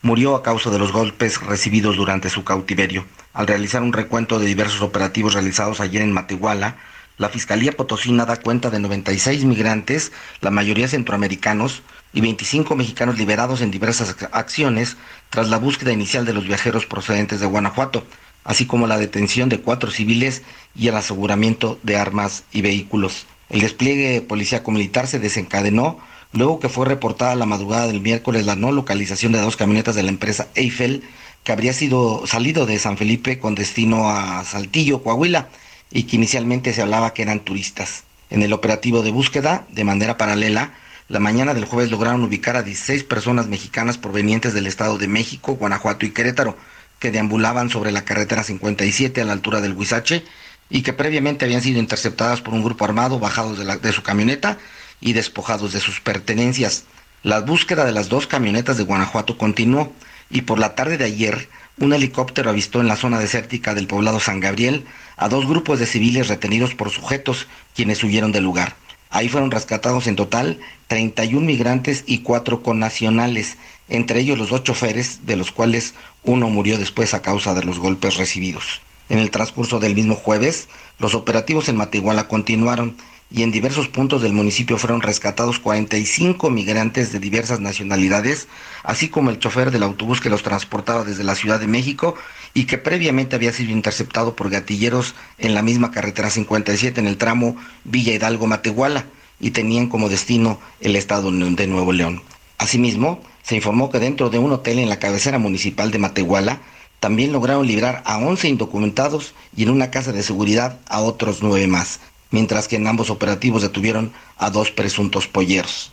murió 0.08 0.38
a 0.38 0.42
causa 0.42 0.70
de 0.70 0.80
los 0.80 0.94
golpes 0.94 1.42
recibidos 1.42 1.98
durante 1.98 2.30
su 2.30 2.46
cautiverio. 2.46 3.06
Al 3.34 3.46
realizar 3.46 3.82
un 3.82 3.92
recuento 3.92 4.40
de 4.40 4.46
diversos 4.46 4.82
operativos 4.82 5.34
realizados 5.34 5.82
ayer 5.82 6.02
en 6.02 6.14
Matehuala, 6.14 6.78
la 7.18 7.28
Fiscalía 7.28 7.74
Potosina 7.74 8.24
da 8.24 8.38
cuenta 8.38 8.70
de 8.70 8.80
96 8.80 9.44
migrantes, 9.44 10.14
la 10.40 10.50
mayoría 10.50 10.88
centroamericanos, 10.88 11.82
y 12.14 12.22
25 12.22 12.74
mexicanos 12.78 13.18
liberados 13.18 13.60
en 13.60 13.70
diversas 13.70 14.16
acciones 14.32 14.96
tras 15.30 15.50
la 15.50 15.58
búsqueda 15.58 15.92
inicial 15.92 16.24
de 16.24 16.32
los 16.32 16.48
viajeros 16.48 16.86
procedentes 16.86 17.42
de 17.42 17.48
Guanajuato, 17.48 18.08
así 18.46 18.66
como 18.66 18.88
la 18.88 18.98
detención 18.98 19.50
de 19.50 19.60
cuatro 19.60 19.92
civiles 19.92 20.42
y 20.74 20.88
el 20.88 20.96
aseguramiento 20.96 21.80
de 21.84 21.98
armas 21.98 22.46
y 22.54 22.62
vehículos. 22.62 23.28
El 23.50 23.60
despliegue 23.60 24.22
policíaco 24.22 24.72
militar 24.72 25.06
se 25.08 25.20
desencadenó 25.20 26.00
luego 26.38 26.60
que 26.60 26.70
fue 26.70 26.86
reportada 26.86 27.36
la 27.36 27.46
madrugada 27.46 27.88
del 27.88 28.02
miércoles 28.02 28.46
la 28.46 28.56
no 28.56 28.72
localización 28.72 29.32
de 29.32 29.42
dos 29.42 29.58
camionetas 29.58 29.96
de 29.96 30.04
la 30.04 30.10
empresa 30.10 30.48
Eiffel 30.56 31.04
que 31.44 31.52
habría 31.52 31.74
sido 31.74 32.28
salido 32.28 32.66
de 32.66 32.78
San 32.78 32.98
Felipe 32.98 33.40
con 33.40 33.56
destino 33.56 34.10
a 34.10 34.44
Saltillo, 34.44 35.02
Coahuila, 35.02 35.48
y 35.90 36.04
que 36.04 36.18
inicialmente 36.18 36.74
se 36.74 36.82
hablaba 36.82 37.14
que 37.14 37.22
eran 37.22 37.40
turistas. 37.40 38.04
En 38.30 38.44
el 38.44 38.52
operativo 38.52 39.02
de 39.02 39.12
búsqueda, 39.12 39.66
de 39.72 39.86
manera 39.86 40.18
paralela, 40.18 40.74
la 41.08 41.20
mañana 41.20 41.54
del 41.54 41.64
jueves 41.64 41.90
lograron 41.90 42.22
ubicar 42.26 42.58
a 42.58 42.64
16 42.64 43.06
personas 43.06 43.48
mexicanas 43.48 43.98
provenientes 43.98 44.54
del 44.54 44.68
Estado 44.68 44.98
de 44.98 45.08
México, 45.08 45.56
Guanajuato 45.56 46.06
y 46.06 46.12
Querétaro, 46.12 46.58
que 47.00 47.12
deambulaban 47.12 47.70
sobre 47.70 47.94
la 47.94 48.04
carretera 48.04 48.44
57 48.44 49.22
a 49.22 49.26
la 49.26 49.32
altura 49.32 49.62
del 49.62 49.72
Huizache 49.72 50.26
y 50.70 50.82
que 50.82 50.92
previamente 50.92 51.46
habían 51.46 51.62
sido 51.62 51.80
interceptadas 51.80 52.42
por 52.42 52.54
un 52.54 52.64
grupo 52.64 52.84
armado 52.84 53.20
bajados 53.20 53.58
de, 53.58 53.78
de 53.78 53.94
su 53.94 54.04
camioneta 54.04 54.58
y 55.02 55.14
despojados 55.14 55.74
de 55.74 55.80
sus 55.80 56.00
pertenencias. 56.00 56.86
La 57.24 57.42
búsqueda 57.42 57.86
de 57.86 57.92
las 57.92 58.10
dos 58.10 58.28
camionetas 58.28 58.78
de 58.78 58.84
Guanajuato 58.84 59.38
continuó 59.38 59.94
y 60.30 60.42
por 60.42 60.60
la 60.60 60.76
tarde 60.76 60.98
de 60.98 61.06
ayer 61.06 61.50
un 61.80 61.94
helicóptero 61.94 62.50
avistó 62.50 62.82
en 62.82 62.88
la 62.88 62.96
zona 62.96 63.20
desértica 63.20 63.76
del 63.76 63.88
poblado 63.88 64.20
San 64.20 64.40
Gabriel 64.40 64.86
a 65.16 65.30
dos 65.30 65.48
grupos 65.48 65.80
de 65.80 65.86
civiles 65.86 66.28
retenidos 66.28 66.74
por 66.74 66.90
sujetos 66.90 67.48
quienes 67.76 68.04
huyeron 68.04 68.32
del 68.32 68.44
lugar. 68.44 68.76
Ahí 69.10 69.30
fueron 69.30 69.52
rescatados 69.52 70.08
en 70.08 70.16
total 70.16 70.60
31 70.88 71.46
migrantes 71.46 72.04
y 72.08 72.20
cuatro 72.20 72.64
connacionales, 72.64 73.58
entre 73.90 74.20
ellos 74.20 74.38
los 74.38 74.50
dos 74.50 74.64
choferes, 74.64 75.26
de 75.26 75.36
los 75.36 75.52
cuales 75.52 75.94
uno 76.24 76.50
murió 76.50 76.78
después 76.78 77.14
a 77.14 77.22
causa 77.22 77.54
de 77.54 77.64
los 77.64 77.80
golpes 77.80 78.18
recibidos. 78.18 78.82
En 79.10 79.20
el 79.20 79.32
transcurso 79.32 79.80
del 79.80 79.96
mismo 79.96 80.16
jueves, 80.16 80.68
los 81.00 81.16
operativos 81.16 81.70
en 81.70 81.78
Matehuala 81.78 82.28
continuaron 82.28 82.98
y 83.30 83.44
en 83.44 83.52
diversos 83.52 83.90
puntos 83.90 84.22
del 84.22 84.32
municipio 84.32 84.78
fueron 84.78 85.02
rescatados 85.02 85.60
45 85.60 86.50
migrantes 86.50 87.12
de 87.12 87.20
diversas 87.20 87.60
nacionalidades, 87.60 88.48
así 88.84 89.10
como 89.10 89.30
el 89.30 89.40
chofer 89.40 89.72
del 89.72 89.84
autobús 89.84 90.22
que 90.22 90.30
los 90.30 90.44
transportaba 90.44 91.04
desde 91.04 91.26
la 91.26 91.36
Ciudad 91.36 91.60
de 91.60 91.68
México 91.68 92.16
y 92.54 92.66
que 92.66 92.78
previamente 92.78 93.36
había 93.36 93.52
sido 93.52 93.72
interceptado 93.72 94.36
por 94.36 94.50
gatilleros 94.50 95.14
en 95.38 95.56
la 95.56 95.62
misma 95.62 95.92
carretera 95.92 96.30
57 96.30 97.00
en 97.00 97.08
el 97.08 97.18
tramo 97.18 97.58
Villa 97.84 98.14
Hidalgo-Matehuala 98.14 99.06
y 99.40 99.52
tenían 99.52 99.88
como 99.88 100.10
destino 100.10 100.60
el 100.80 100.96
estado 100.96 101.30
de 101.32 101.68
Nuevo 101.68 101.92
León. 101.92 102.24
Asimismo, 102.58 103.22
se 103.44 103.56
informó 103.56 103.90
que 103.90 104.00
dentro 104.00 104.30
de 104.30 104.40
un 104.40 104.52
hotel 104.52 104.80
en 104.80 104.90
la 104.90 105.00
cabecera 105.00 105.38
municipal 105.38 105.92
de 105.92 106.00
Matehuala 106.00 106.62
también 107.00 107.32
lograron 107.32 107.68
librar 107.68 108.02
a 108.06 108.18
11 108.18 108.48
indocumentados 108.48 109.36
y 109.56 109.64
en 109.64 109.70
una 109.70 109.92
casa 109.92 110.12
de 110.12 110.24
seguridad 110.24 110.80
a 110.88 111.02
otros 111.02 111.44
nueve 111.44 111.68
más 111.68 112.00
mientras 112.32 112.68
que 112.68 112.76
en 112.76 112.88
ambos 112.88 113.10
operativos 113.10 113.62
detuvieron 113.62 114.14
a 114.38 114.50
dos 114.50 114.72
presuntos 114.72 115.28
polleros. 115.28 115.92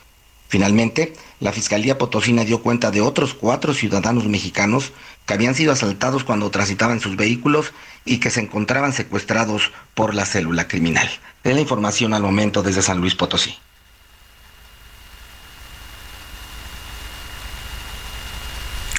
Finalmente, 0.48 1.14
la 1.40 1.52
Fiscalía 1.52 1.98
Potosina 1.98 2.44
dio 2.44 2.62
cuenta 2.62 2.90
de 2.90 3.00
otros 3.00 3.34
cuatro 3.34 3.74
ciudadanos 3.74 4.26
mexicanos 4.26 4.92
que 5.26 5.34
habían 5.34 5.54
sido 5.54 5.72
asaltados 5.72 6.22
cuando 6.22 6.50
transitaban 6.50 7.00
sus 7.00 7.16
vehículos 7.16 7.72
y 8.04 8.18
que 8.18 8.30
se 8.30 8.40
encontraban 8.40 8.92
secuestrados 8.92 9.72
por 9.94 10.14
la 10.14 10.26
célula 10.26 10.68
criminal. 10.68 11.08
Es 11.42 11.54
la 11.54 11.60
información 11.60 12.14
al 12.14 12.22
momento 12.22 12.62
desde 12.62 12.82
San 12.82 13.00
Luis 13.00 13.14
Potosí. 13.14 13.56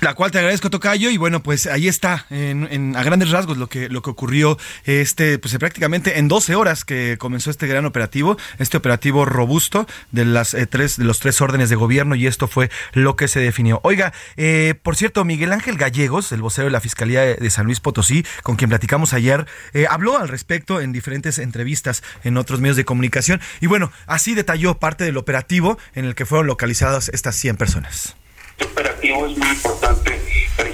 La 0.05 0.13
cual 0.13 0.29
te 0.29 0.37
agradezco, 0.37 0.69
Tocayo. 0.69 1.09
Y 1.09 1.17
bueno, 1.17 1.41
pues 1.41 1.65
ahí 1.65 1.87
está, 1.87 2.27
a 2.29 3.03
grandes 3.03 3.31
rasgos, 3.31 3.57
lo 3.57 3.65
que, 3.65 3.89
lo 3.89 4.03
que 4.03 4.11
ocurrió 4.11 4.55
este, 4.83 5.39
pues 5.39 5.57
prácticamente 5.57 6.19
en 6.19 6.27
12 6.27 6.53
horas 6.53 6.85
que 6.85 7.17
comenzó 7.17 7.49
este 7.49 7.65
gran 7.65 7.85
operativo, 7.85 8.37
este 8.59 8.77
operativo 8.77 9.25
robusto 9.25 9.87
de 10.11 10.25
las 10.25 10.53
eh, 10.53 10.67
tres, 10.67 10.97
de 10.97 11.05
los 11.05 11.19
tres 11.19 11.41
órdenes 11.41 11.71
de 11.71 11.75
gobierno, 11.75 12.13
y 12.13 12.27
esto 12.27 12.47
fue 12.47 12.69
lo 12.93 13.15
que 13.15 13.27
se 13.27 13.39
definió. 13.39 13.79
Oiga, 13.81 14.13
eh, 14.37 14.75
por 14.83 14.95
cierto, 14.95 15.25
Miguel 15.25 15.51
Ángel 15.51 15.75
Gallegos, 15.75 16.31
el 16.31 16.43
vocero 16.43 16.65
de 16.65 16.71
la 16.71 16.81
Fiscalía 16.81 17.21
de 17.21 17.49
San 17.49 17.65
Luis 17.65 17.79
Potosí, 17.79 18.23
con 18.43 18.57
quien 18.57 18.69
platicamos 18.69 19.11
ayer, 19.13 19.47
eh, 19.73 19.87
habló 19.89 20.19
al 20.19 20.27
respecto 20.27 20.81
en 20.81 20.91
diferentes 20.91 21.39
entrevistas 21.39 22.03
en 22.23 22.37
otros 22.37 22.59
medios 22.59 22.77
de 22.77 22.85
comunicación. 22.85 23.41
Y 23.59 23.65
bueno, 23.65 23.91
así 24.05 24.35
detalló 24.35 24.77
parte 24.77 25.03
del 25.03 25.17
operativo 25.17 25.79
en 25.95 26.05
el 26.05 26.13
que 26.13 26.27
fueron 26.27 26.45
localizadas 26.45 27.09
estas 27.09 27.35
100 27.37 27.57
personas. 27.57 28.15
Este 28.57 28.71
operativo 28.71 29.25
es 29.25 29.37
muy 29.37 29.49
importante 29.49 29.84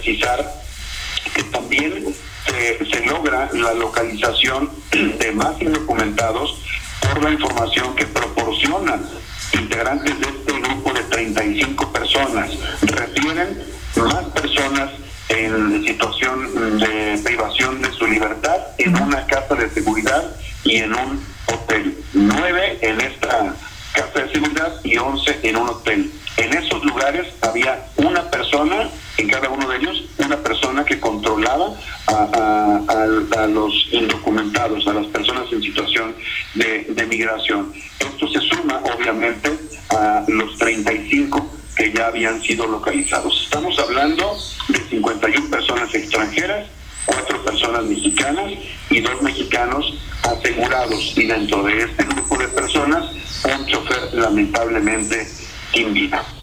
precisar 0.01 0.51
que 1.35 1.43
también 1.43 2.15
se, 2.45 2.85
se 2.85 3.05
logra 3.05 3.49
la 3.53 3.73
localización 3.73 4.69
de 4.91 5.31
más 5.31 5.61
indocumentados 5.61 6.57
por 7.01 7.23
la 7.23 7.31
información 7.31 7.95
que 7.95 8.05
proporcionan 8.07 9.05
integrantes 9.53 10.19
de 10.19 10.27
este 10.27 10.59
grupo 10.59 10.93
de 10.93 11.03
35 11.03 11.91
personas. 11.91 12.51
Refieren 12.81 13.63
más 13.95 14.23
personas 14.25 14.89
en 15.29 15.85
situación 15.85 16.79
de 16.79 17.19
privación 17.23 17.81
de 17.81 17.91
su 17.91 18.07
libertad 18.07 18.57
en 18.79 18.99
una 19.01 19.25
casa 19.27 19.53
de 19.55 19.69
seguridad 19.69 20.35
y 20.63 20.77
en 20.77 20.93
un 20.93 21.23
hotel. 21.45 21.95
Nueve 22.13 22.79
en 22.81 23.01
esta 23.01 23.53
casa 23.93 24.19
de 24.19 24.31
seguridad 24.31 24.73
y 24.83 24.97
once 24.97 25.39
en 25.43 25.57
un 25.57 25.69
hotel. 25.69 26.11
En 26.37 26.53
esos 26.53 26.83
lugares 26.83 27.27
había 27.41 27.85
una 27.97 28.29
persona, 28.31 28.89
en 29.21 29.29
cada 29.29 29.49
uno 29.49 29.69
de 29.69 29.77
ellos, 29.77 30.03
una 30.17 30.37
persona 30.37 30.83
que 30.83 30.99
controlaba 30.99 31.75
a, 32.07 33.47
los 33.47 33.87
indocumentados, 33.91 34.87
a 34.87 34.93
las 34.93 35.05
personas 35.07 35.51
en 35.51 35.61
situación 35.61 36.15
de, 36.55 36.85
de 36.85 37.05
migración. 37.05 37.71
Esto 37.99 38.27
se 38.27 38.39
suma, 38.39 38.81
obviamente, 38.95 39.51
a 39.89 40.23
los 40.27 40.57
35 40.57 41.51
que 41.75 41.91
ya 41.91 42.07
habían 42.07 42.41
sido 42.41 42.65
localizados. 42.67 43.43
Estamos 43.43 43.77
hablando 43.79 44.37
de 44.69 44.79
51 44.89 45.49
personas 45.49 45.93
extranjeras, 45.93 46.67
cuatro 47.05 47.43
personas 47.43 47.83
mexicanas 47.83 48.53
y 48.89 49.01
dos 49.01 49.21
mexicanos 49.21 49.93
asegurados. 50.23 51.13
Y 51.15 51.27
dentro 51.27 51.63
de 51.63 51.77
este 51.83 52.03
grupo 52.05 52.37
de 52.37 52.47
personas, 52.49 53.05
un 53.45 53.65
chofer 53.67 54.13
lamentablemente 54.13 55.27
sin 55.73 55.93
vida. 55.93 56.40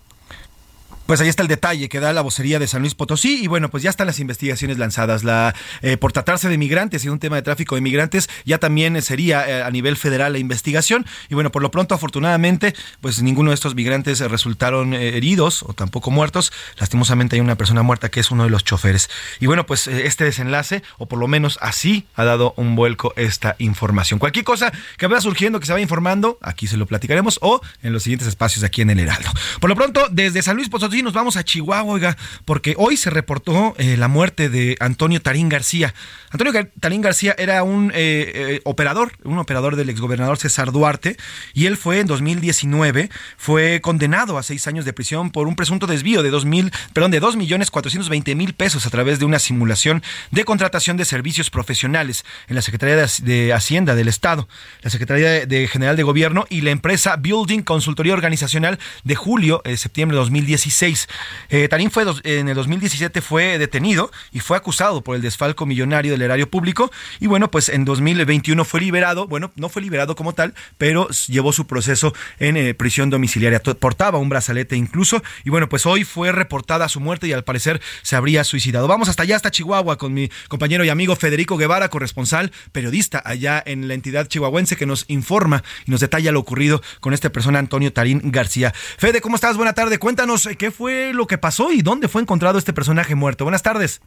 Pues 1.08 1.22
ahí 1.22 1.28
está 1.30 1.40
el 1.40 1.48
detalle 1.48 1.88
que 1.88 2.00
da 2.00 2.12
la 2.12 2.20
vocería 2.20 2.58
de 2.58 2.66
San 2.66 2.82
Luis 2.82 2.94
Potosí 2.94 3.42
y 3.42 3.46
bueno, 3.46 3.70
pues 3.70 3.82
ya 3.82 3.88
están 3.88 4.06
las 4.06 4.20
investigaciones 4.20 4.76
lanzadas. 4.76 5.24
La 5.24 5.54
eh, 5.80 5.96
por 5.96 6.12
tratarse 6.12 6.50
de 6.50 6.58
migrantes 6.58 7.02
y 7.02 7.08
un 7.08 7.18
tema 7.18 7.36
de 7.36 7.40
tráfico 7.40 7.76
de 7.76 7.80
migrantes, 7.80 8.28
ya 8.44 8.58
también 8.58 9.00
sería 9.00 9.48
eh, 9.48 9.62
a 9.62 9.70
nivel 9.70 9.96
federal 9.96 10.34
la 10.34 10.38
investigación 10.38 11.06
y 11.30 11.34
bueno, 11.34 11.50
por 11.50 11.62
lo 11.62 11.70
pronto 11.70 11.94
afortunadamente, 11.94 12.74
pues 13.00 13.22
ninguno 13.22 13.52
de 13.52 13.54
estos 13.54 13.74
migrantes 13.74 14.20
resultaron 14.20 14.92
eh, 14.92 15.16
heridos 15.16 15.62
o 15.62 15.72
tampoco 15.72 16.10
muertos. 16.10 16.52
Lastimosamente 16.76 17.36
hay 17.36 17.40
una 17.40 17.56
persona 17.56 17.82
muerta 17.82 18.10
que 18.10 18.20
es 18.20 18.30
uno 18.30 18.44
de 18.44 18.50
los 18.50 18.62
choferes. 18.62 19.08
Y 19.40 19.46
bueno, 19.46 19.64
pues 19.64 19.86
eh, 19.86 20.06
este 20.06 20.24
desenlace 20.24 20.82
o 20.98 21.06
por 21.06 21.18
lo 21.18 21.26
menos 21.26 21.58
así 21.62 22.06
ha 22.16 22.24
dado 22.24 22.52
un 22.58 22.76
vuelco 22.76 23.14
esta 23.16 23.56
información. 23.60 24.18
Cualquier 24.18 24.44
cosa 24.44 24.70
que 24.98 25.06
vaya 25.06 25.22
surgiendo, 25.22 25.58
que 25.58 25.64
se 25.64 25.72
vaya 25.72 25.82
informando, 25.82 26.36
aquí 26.42 26.66
se 26.66 26.76
lo 26.76 26.84
platicaremos 26.84 27.38
o 27.40 27.62
en 27.82 27.94
los 27.94 28.02
siguientes 28.02 28.28
espacios 28.28 28.62
aquí 28.62 28.82
en 28.82 28.90
el 28.90 28.98
Heraldo. 28.98 29.30
Por 29.58 29.70
lo 29.70 29.74
pronto, 29.74 30.06
desde 30.10 30.42
San 30.42 30.56
Luis 30.56 30.68
Potosí 30.68 30.97
nos 31.02 31.12
vamos 31.12 31.36
a 31.36 31.44
Chihuahua, 31.44 31.92
oiga, 31.94 32.16
porque 32.44 32.74
hoy 32.78 32.96
se 32.96 33.10
reportó 33.10 33.74
eh, 33.78 33.96
la 33.96 34.08
muerte 34.08 34.48
de 34.48 34.76
Antonio 34.80 35.20
Tarín 35.20 35.48
García. 35.48 35.94
Antonio 36.30 36.52
Tarín 36.80 37.00
García 37.00 37.34
era 37.38 37.62
un 37.62 37.90
eh, 37.94 38.32
eh, 38.34 38.60
operador, 38.64 39.12
un 39.24 39.38
operador 39.38 39.76
del 39.76 39.90
exgobernador 39.90 40.38
César 40.38 40.72
Duarte, 40.72 41.16
y 41.54 41.66
él 41.66 41.76
fue 41.76 42.00
en 42.00 42.06
2019, 42.06 43.10
fue 43.36 43.80
condenado 43.80 44.38
a 44.38 44.42
seis 44.42 44.66
años 44.66 44.84
de 44.84 44.92
prisión 44.92 45.30
por 45.30 45.48
un 45.48 45.56
presunto 45.56 45.86
desvío 45.86 46.22
de 46.22 46.30
dos 46.30 46.44
mil, 46.44 46.72
perdón, 46.92 47.10
de 47.10 47.20
dos 47.20 47.36
millones 47.36 47.70
cuatrocientos 47.70 48.10
mil 48.10 48.54
pesos 48.54 48.86
a 48.86 48.90
través 48.90 49.18
de 49.18 49.24
una 49.24 49.38
simulación 49.38 50.02
de 50.30 50.44
contratación 50.44 50.96
de 50.96 51.04
servicios 51.04 51.50
profesionales 51.50 52.24
en 52.48 52.56
la 52.56 52.62
Secretaría 52.62 52.96
de, 52.96 53.04
Hac- 53.04 53.20
de 53.22 53.52
Hacienda 53.52 53.94
del 53.94 54.08
Estado, 54.08 54.48
la 54.82 54.90
Secretaría 54.90 55.46
de, 55.46 55.68
General 55.68 55.96
de 55.96 56.02
Gobierno 56.02 56.46
y 56.50 56.60
la 56.62 56.70
empresa 56.70 57.16
Building 57.16 57.62
Consultoría 57.62 58.14
Organizacional 58.14 58.78
de 59.04 59.14
julio, 59.14 59.62
septiembre 59.76 60.14
de 60.16 60.20
2016. 60.20 60.87
Eh, 61.48 61.68
Tarín 61.68 61.90
fue 61.90 62.04
en 62.24 62.48
el 62.48 62.54
2017 62.54 63.20
fue 63.20 63.58
detenido 63.58 64.10
y 64.32 64.40
fue 64.40 64.56
acusado 64.56 65.02
por 65.02 65.16
el 65.16 65.22
desfalco 65.22 65.66
millonario 65.66 66.12
del 66.12 66.22
erario 66.22 66.50
público 66.50 66.90
y 67.20 67.26
bueno, 67.26 67.50
pues 67.50 67.68
en 67.68 67.84
2021 67.84 68.64
fue 68.64 68.80
liberado, 68.80 69.26
bueno, 69.26 69.52
no 69.56 69.68
fue 69.68 69.82
liberado 69.82 70.16
como 70.16 70.34
tal, 70.34 70.54
pero 70.78 71.08
llevó 71.26 71.52
su 71.52 71.66
proceso 71.66 72.14
en 72.38 72.56
eh, 72.56 72.74
prisión 72.74 73.10
domiciliaria. 73.10 73.60
Portaba 73.60 74.18
un 74.18 74.28
brazalete 74.28 74.76
incluso 74.76 75.22
y 75.44 75.50
bueno, 75.50 75.68
pues 75.68 75.86
hoy 75.86 76.04
fue 76.04 76.32
reportada 76.32 76.88
su 76.88 77.00
muerte 77.00 77.26
y 77.26 77.32
al 77.32 77.44
parecer 77.44 77.80
se 78.02 78.16
habría 78.16 78.44
suicidado. 78.44 78.88
Vamos 78.88 79.08
hasta 79.08 79.22
allá, 79.22 79.36
hasta 79.36 79.50
Chihuahua, 79.50 79.98
con 79.98 80.14
mi 80.14 80.30
compañero 80.48 80.84
y 80.84 80.88
amigo 80.88 81.16
Federico 81.16 81.56
Guevara, 81.56 81.88
corresponsal, 81.88 82.52
periodista 82.72 83.22
allá 83.24 83.62
en 83.64 83.88
la 83.88 83.94
entidad 83.94 84.26
chihuahuense 84.28 84.76
que 84.76 84.86
nos 84.86 85.04
informa 85.08 85.62
y 85.86 85.90
nos 85.90 86.00
detalla 86.00 86.32
lo 86.32 86.40
ocurrido 86.40 86.82
con 87.00 87.12
esta 87.12 87.30
persona, 87.30 87.58
Antonio 87.58 87.92
Tarín 87.92 88.20
García. 88.24 88.72
Fede, 88.72 89.20
¿cómo 89.20 89.36
estás? 89.36 89.56
Buena 89.56 89.72
tarde. 89.72 89.98
Cuéntanos 89.98 90.46
eh, 90.46 90.56
qué 90.56 90.70
fue 90.70 90.77
lo 90.80 91.26
que 91.26 91.38
pasó 91.38 91.72
y 91.72 91.82
dónde 91.82 92.08
fue 92.08 92.22
encontrado 92.22 92.58
este 92.58 92.72
personaje 92.72 93.14
muerto. 93.14 93.44
Buenas 93.44 93.62
tardes. 93.62 94.00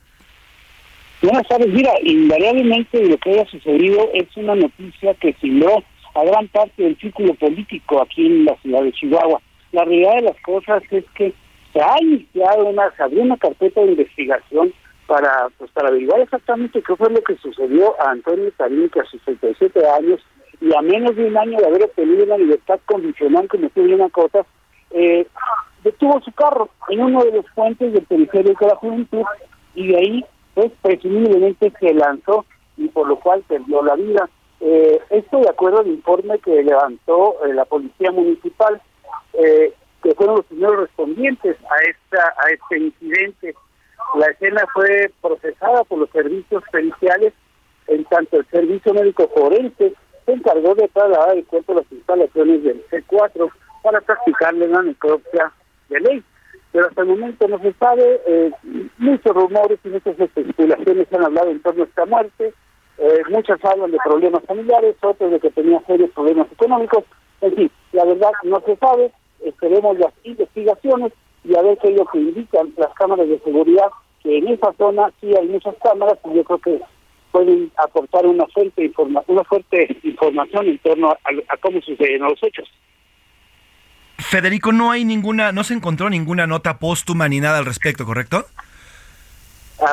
Buenas 1.21 1.47
tardes. 1.47 1.67
Mira, 1.67 1.91
invariablemente 2.03 3.05
lo 3.05 3.17
que 3.17 3.31
haya 3.31 3.45
sucedido 3.45 4.09
es 4.13 4.25
una 4.37 4.55
noticia 4.55 5.13
que 5.15 5.33
siguió 5.41 5.83
a 6.15 6.23
gran 6.23 6.47
parte 6.47 6.83
del 6.83 6.97
círculo 6.97 7.33
político 7.35 8.01
aquí 8.01 8.25
en 8.25 8.45
la 8.45 8.55
ciudad 8.57 8.83
de 8.83 8.91
Chihuahua. 8.93 9.41
La 9.71 9.85
realidad 9.85 10.15
de 10.15 10.21
las 10.21 10.41
cosas 10.41 10.83
es 10.89 11.05
que 11.15 11.33
se 11.73 11.81
ha 11.81 12.01
iniciado 12.01 12.65
una, 12.65 12.91
se 12.95 13.03
abrió 13.03 13.21
una 13.21 13.37
carpeta 13.37 13.81
de 13.81 13.91
investigación 13.91 14.73
para, 15.07 15.49
pues, 15.57 15.69
para 15.71 15.89
averiguar 15.89 16.21
exactamente 16.21 16.81
qué 16.81 16.95
fue 16.95 17.09
lo 17.09 17.21
que 17.21 17.35
sucedió 17.37 17.99
a 18.01 18.11
Antonio 18.11 18.51
Tarín, 18.57 18.89
que 18.89 19.01
a 19.01 19.05
sus 19.05 19.21
67 19.23 19.79
años 19.97 20.21
y 20.59 20.73
a 20.75 20.81
menos 20.81 21.15
de 21.15 21.25
un 21.25 21.37
año 21.37 21.57
de 21.57 21.65
haber 21.65 21.83
obtenido 21.83 22.23
una 22.23 22.37
libertad 22.37 22.79
condicional 22.85 23.47
como 23.47 23.69
tú 23.69 23.83
bien 23.83 24.01
acotas, 24.01 24.45
eh, 24.91 25.25
detuvo 25.83 26.21
su 26.21 26.31
carro 26.31 26.69
en 26.89 27.01
uno 27.01 27.23
de 27.23 27.31
los 27.31 27.45
puentes 27.55 27.93
del 27.93 28.05
periférico 28.05 28.65
de 28.65 28.71
la 28.71 28.77
juventud 28.77 29.23
y 29.75 29.87
de 29.87 29.97
ahí 29.97 30.25
pues 30.53 30.71
presumiblemente 30.81 31.71
se 31.79 31.93
lanzó 31.93 32.45
y 32.77 32.87
por 32.89 33.07
lo 33.07 33.19
cual 33.19 33.43
perdió 33.47 33.81
la 33.83 33.95
vida. 33.95 34.29
Eh, 34.59 34.99
esto 35.09 35.39
de 35.39 35.49
acuerdo 35.49 35.79
al 35.79 35.87
informe 35.87 36.39
que 36.39 36.63
levantó 36.63 37.35
eh, 37.45 37.53
la 37.53 37.65
policía 37.65 38.11
municipal, 38.11 38.81
eh, 39.33 39.73
que 40.03 40.13
fueron 40.15 40.37
los 40.37 40.45
primeros 40.45 40.81
respondientes 40.81 41.57
a 41.63 41.89
esta 41.89 42.33
a 42.37 42.49
este 42.51 42.77
incidente. 42.77 43.55
La 44.15 44.27
escena 44.27 44.63
fue 44.73 45.11
procesada 45.21 45.83
por 45.85 45.99
los 45.99 46.09
servicios 46.09 46.63
periciales, 46.71 47.33
en 47.87 48.03
tanto 48.05 48.37
el 48.37 48.45
servicio 48.47 48.93
médico 48.93 49.29
forense 49.35 49.93
se 50.25 50.31
encargó 50.33 50.75
de 50.75 50.87
trasladar 50.89 51.37
el 51.37 51.45
cuerpo 51.45 51.73
a 51.73 51.75
las 51.77 51.91
instalaciones 51.91 52.63
del 52.63 52.85
C4 52.87 53.49
para 53.83 54.01
practicarle 54.01 54.67
una 54.67 54.83
necropsia 54.83 55.51
de 55.91 55.99
ley. 55.99 56.23
Pero 56.71 56.87
hasta 56.87 57.01
el 57.01 57.07
momento 57.09 57.47
no 57.47 57.59
se 57.59 57.73
sabe, 57.73 58.21
eh, 58.25 58.51
muchos 58.97 59.35
rumores 59.35 59.77
y 59.83 59.89
muchas 59.89 60.17
especulaciones 60.19 61.07
han 61.13 61.25
hablado 61.25 61.51
en 61.51 61.61
torno 61.61 61.83
a 61.83 61.85
esta 61.85 62.05
muerte, 62.05 62.53
eh, 62.97 63.21
muchas 63.29 63.63
hablan 63.65 63.91
de 63.91 63.97
problemas 64.03 64.43
familiares, 64.45 64.95
otros 65.01 65.31
de 65.31 65.39
que 65.39 65.51
tenía 65.51 65.81
serios 65.85 66.11
problemas 66.11 66.49
económicos, 66.51 67.03
en 67.41 67.55
fin, 67.55 67.71
la 67.91 68.05
verdad 68.05 68.31
no 68.43 68.61
se 68.65 68.77
sabe, 68.77 69.11
esperemos 69.43 69.99
las 69.99 70.13
investigaciones 70.23 71.11
y 71.43 71.55
a 71.55 71.61
ver 71.61 71.77
qué 71.79 71.89
es 71.89 71.97
lo 71.97 72.05
que 72.05 72.19
indican 72.19 72.73
las 72.77 72.93
cámaras 72.93 73.27
de 73.27 73.39
seguridad, 73.39 73.89
que 74.23 74.37
en 74.37 74.47
esa 74.47 74.71
zona 74.73 75.11
sí 75.19 75.35
hay 75.35 75.47
muchas 75.47 75.75
cámaras 75.83 76.19
y 76.25 76.35
yo 76.35 76.43
creo 76.45 76.59
que 76.59 76.81
pueden 77.31 77.71
aportar 77.77 78.25
una 78.25 78.45
fuerte, 78.47 78.85
informa 78.85 79.23
una 79.27 79.43
fuerte 79.43 79.97
información 80.03 80.67
en 80.67 80.77
torno 80.79 81.11
a 81.11 81.57
cómo 81.57 81.81
suceden 81.81 82.21
los 82.21 82.41
hechos. 82.43 82.69
Federico, 84.31 84.71
no 84.71 84.91
hay 84.91 85.03
ninguna, 85.03 85.51
no 85.51 85.65
se 85.65 85.73
encontró 85.73 86.09
ninguna 86.09 86.47
nota 86.47 86.79
póstuma 86.79 87.27
ni 87.27 87.41
nada 87.41 87.57
al 87.57 87.65
respecto, 87.65 88.05
¿correcto? 88.05 88.47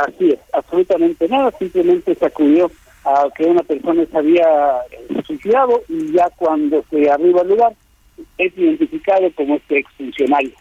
Así 0.06 0.30
es, 0.30 0.38
absolutamente 0.52 1.26
nada, 1.26 1.50
simplemente 1.58 2.14
se 2.14 2.24
acudió 2.24 2.70
a 3.04 3.26
que 3.36 3.42
una 3.46 3.62
persona 3.64 4.04
se 4.08 4.16
había 4.16 4.46
eh, 4.92 5.22
suicidado 5.26 5.82
y 5.88 6.12
ya 6.12 6.28
cuando 6.36 6.84
se 6.88 7.10
arriba 7.10 7.40
al 7.40 7.48
lugar 7.48 7.72
es 8.38 8.56
identificado 8.56 9.28
como 9.34 9.56
este 9.56 9.78
exfuncionario. 9.80 10.52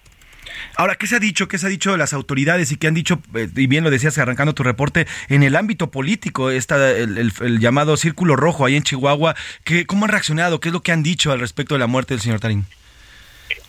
Ahora, 0.75 0.95
¿qué 0.95 1.05
se 1.05 1.17
ha 1.17 1.19
dicho? 1.19 1.47
¿Qué 1.47 1.59
se 1.59 1.67
ha 1.67 1.69
dicho 1.69 1.91
de 1.91 1.99
las 1.99 2.13
autoridades 2.13 2.71
y 2.71 2.77
qué 2.77 2.87
han 2.87 2.95
dicho, 2.95 3.19
eh, 3.35 3.47
y 3.55 3.67
bien 3.67 3.83
lo 3.83 3.91
decías 3.91 4.17
arrancando 4.17 4.53
tu 4.55 4.63
reporte, 4.63 5.05
en 5.29 5.43
el 5.43 5.55
ámbito 5.55 5.91
político, 5.91 6.49
esta, 6.49 6.89
el, 6.97 7.19
el- 7.19 7.33
el 7.41 7.59
llamado 7.59 7.95
Círculo 7.95 8.35
Rojo 8.35 8.65
ahí 8.65 8.75
en 8.75 8.81
Chihuahua? 8.81 9.35
¿qué, 9.63 9.85
¿Cómo 9.85 10.05
han 10.05 10.11
reaccionado? 10.11 10.59
¿Qué 10.59 10.69
es 10.69 10.73
lo 10.73 10.81
que 10.81 10.91
han 10.91 11.03
dicho 11.03 11.31
al 11.31 11.39
respecto 11.41 11.75
de 11.75 11.79
la 11.79 11.85
muerte 11.87 12.15
del 12.15 12.21
señor 12.21 12.39
Tarín? 12.39 12.65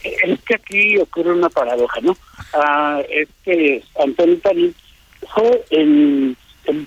Es 0.05 0.41
que 0.43 0.55
aquí 0.55 0.99
ocurre 0.99 1.33
una 1.33 1.49
paradoja, 1.49 2.01
¿no? 2.01 2.17
Ah, 2.55 3.03
este 3.09 3.83
Antonio 4.03 4.39
Tarín 4.39 4.75
fue 5.35 5.65
el, 5.71 6.37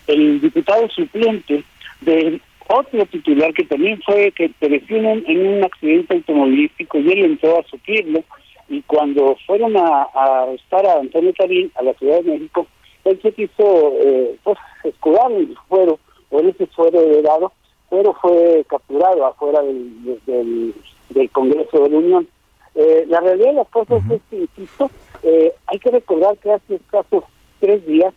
el, 0.07 0.41
diputado 0.41 0.87
suplente 0.89 1.63
de 2.01 2.39
otro 2.67 3.05
titular 3.07 3.53
que 3.53 3.65
también 3.65 4.01
fue 4.05 4.31
que 4.31 4.49
pereció 4.59 4.97
en, 4.97 5.47
un 5.47 5.63
accidente 5.63 6.15
automovilístico 6.15 6.99
y 6.99 7.11
él 7.11 7.25
entró 7.25 7.59
a 7.59 7.63
suplirlo 7.63 8.23
y 8.69 8.81
cuando 8.83 9.35
fueron 9.45 9.75
a, 9.75 10.07
a 10.13 10.43
arrestar 10.43 10.85
a 10.85 10.99
Antonio 10.99 11.33
Tarín 11.33 11.71
a 11.75 11.83
la 11.83 11.93
Ciudad 11.95 12.21
de 12.21 12.31
México, 12.31 12.65
él 13.03 13.19
se 13.21 13.31
quiso 13.33 13.93
eh, 14.01 14.35
pues, 14.43 14.57
escudar 14.83 15.31
en 15.31 15.39
el 15.39 15.57
fuero, 15.67 15.99
o 16.29 16.39
en 16.39 16.49
ese 16.49 16.67
fuero 16.67 17.01
heredado, 17.01 17.51
pero 17.89 18.13
fue 18.13 18.63
capturado 18.69 19.25
afuera 19.25 19.61
del, 19.61 20.19
del, 20.25 20.73
del 21.09 21.29
Congreso 21.31 21.83
de 21.83 21.89
la 21.89 21.97
Unión. 21.97 22.27
Eh, 22.75 23.05
la 23.07 23.19
realidad 23.19 23.49
de 23.49 23.53
las 23.53 23.69
cosas 23.69 24.01
es 24.09 24.21
que, 24.29 24.37
insisto, 24.37 24.89
eh, 25.23 25.53
hay 25.67 25.79
que 25.79 25.91
recordar 25.91 26.37
que 26.37 26.51
hace 26.51 26.75
escasos 26.75 27.23
tres 27.59 27.85
días 27.85 28.13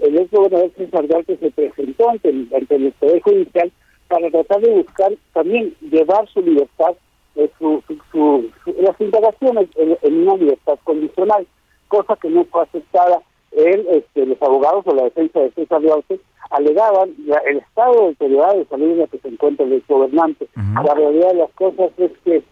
el 0.00 0.16
ex 0.16 0.30
gobernador 0.30 0.70
César 0.76 1.06
Duarte 1.06 1.36
se 1.36 1.50
presentó 1.50 2.10
ante 2.10 2.28
el, 2.28 2.48
ante 2.54 2.76
el 2.76 2.92
Poder 2.92 3.20
Judicial 3.20 3.72
para 4.08 4.30
tratar 4.30 4.60
de 4.60 4.74
buscar 4.74 5.12
también 5.32 5.74
llevar 5.80 6.26
su 6.28 6.40
libertad, 6.40 6.94
eh, 7.36 7.50
su, 7.58 7.82
su, 8.12 8.50
las 8.80 9.00
indagaciones 9.00 9.68
en, 9.76 10.22
una 10.22 10.36
libertad 10.36 10.78
condicional, 10.84 11.46
cosa 11.88 12.16
que 12.16 12.30
no 12.30 12.44
fue 12.44 12.62
aceptada. 12.62 13.20
Él, 13.52 13.86
este, 13.90 14.26
los 14.26 14.40
abogados 14.40 14.86
o 14.86 14.94
la 14.94 15.04
defensa 15.04 15.40
de 15.40 15.50
César 15.52 15.82
Duarte 15.82 16.20
alegaban 16.50 17.14
el 17.46 17.58
estado 17.58 18.02
de 18.02 18.08
deteriorado 18.08 18.58
de 18.58 18.64
salud 18.66 18.92
en 18.92 19.00
el 19.00 19.08
que 19.08 19.18
se 19.18 19.28
encuentra 19.28 19.66
el 19.66 19.82
gobernante. 19.86 20.48
La 20.84 20.94
realidad 20.94 21.28
de 21.32 21.38
las 21.38 21.50
cosas 21.52 21.90
es 21.98 22.12
que 22.24 22.42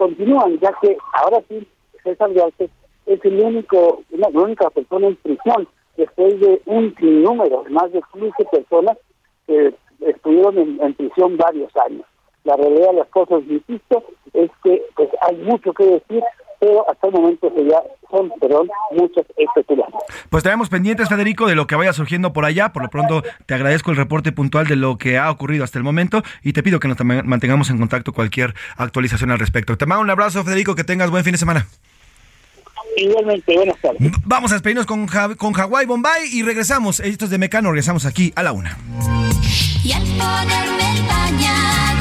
continúan, 0.00 0.58
ya 0.60 0.72
que 0.80 0.96
ahora 1.12 1.42
sí 1.46 1.68
César 2.02 2.32
Duarte 2.32 2.70
es 3.04 3.22
el 3.22 3.38
único, 3.38 4.02
la 4.10 4.28
única 4.28 4.70
persona 4.70 5.08
en 5.08 5.16
prisión 5.16 5.68
después 5.98 6.40
de 6.40 6.62
un 6.64 6.94
sinnúmero, 6.96 7.64
más 7.68 7.92
de 7.92 8.00
15 8.14 8.44
personas 8.50 8.96
que 9.46 9.74
estuvieron 10.00 10.56
en, 10.56 10.94
prisión 10.94 11.36
varios 11.36 11.70
años. 11.86 12.06
La 12.44 12.56
realidad 12.56 12.90
de 12.90 12.98
las 12.98 13.08
cosas, 13.08 13.42
insisto, 13.48 14.02
es 14.32 14.50
que 14.62 14.82
pues 14.96 15.08
hay 15.28 15.36
mucho 15.36 15.72
que 15.74 15.84
decir, 15.84 16.22
pero 16.58 16.88
hasta 16.90 17.06
el 17.06 17.12
momento 17.12 17.52
ya 17.56 17.82
son, 18.10 18.30
perdón, 18.40 18.68
muchas 18.92 19.24
especulaciones. 19.36 20.04
Pues 20.28 20.40
estaremos 20.40 20.68
pendientes, 20.68 21.08
Federico, 21.08 21.46
de 21.46 21.54
lo 21.54 21.66
que 21.66 21.74
vaya 21.74 21.92
surgiendo 21.92 22.32
por 22.32 22.44
allá. 22.44 22.72
Por 22.72 22.82
lo 22.82 22.88
pronto, 22.88 23.22
te 23.46 23.54
agradezco 23.54 23.90
el 23.90 23.96
reporte 23.96 24.32
puntual 24.32 24.66
de 24.66 24.76
lo 24.76 24.98
que 24.98 25.18
ha 25.18 25.30
ocurrido 25.30 25.64
hasta 25.64 25.78
el 25.78 25.84
momento 25.84 26.22
y 26.42 26.52
te 26.52 26.62
pido 26.62 26.80
que 26.80 26.88
nos 26.88 26.98
mantengamos 27.04 27.70
en 27.70 27.78
contacto 27.78 28.12
cualquier 28.12 28.54
actualización 28.76 29.30
al 29.30 29.38
respecto. 29.38 29.76
Te 29.76 29.86
mando 29.86 30.02
un 30.02 30.10
abrazo, 30.10 30.44
Federico, 30.44 30.74
que 30.74 30.84
tengas 30.84 31.10
buen 31.10 31.24
fin 31.24 31.32
de 31.32 31.38
semana. 31.38 31.66
Igualmente, 32.96 33.54
buenas 33.54 33.78
tardes. 33.80 34.12
Vamos 34.24 34.50
a 34.52 34.56
despedirnos 34.56 34.86
con, 34.86 35.06
con 35.36 35.52
Hawái 35.52 35.86
Bombay 35.86 36.28
y 36.32 36.42
regresamos. 36.42 37.00
Esto 37.00 37.24
es 37.24 37.30
de 37.30 37.38
Mecano, 37.38 37.70
regresamos 37.70 38.04
aquí 38.04 38.32
a 38.36 38.42
la 38.42 38.52
una. 38.52 38.76
Y 39.82 39.92
al 39.92 40.02
ponerme 40.02 40.89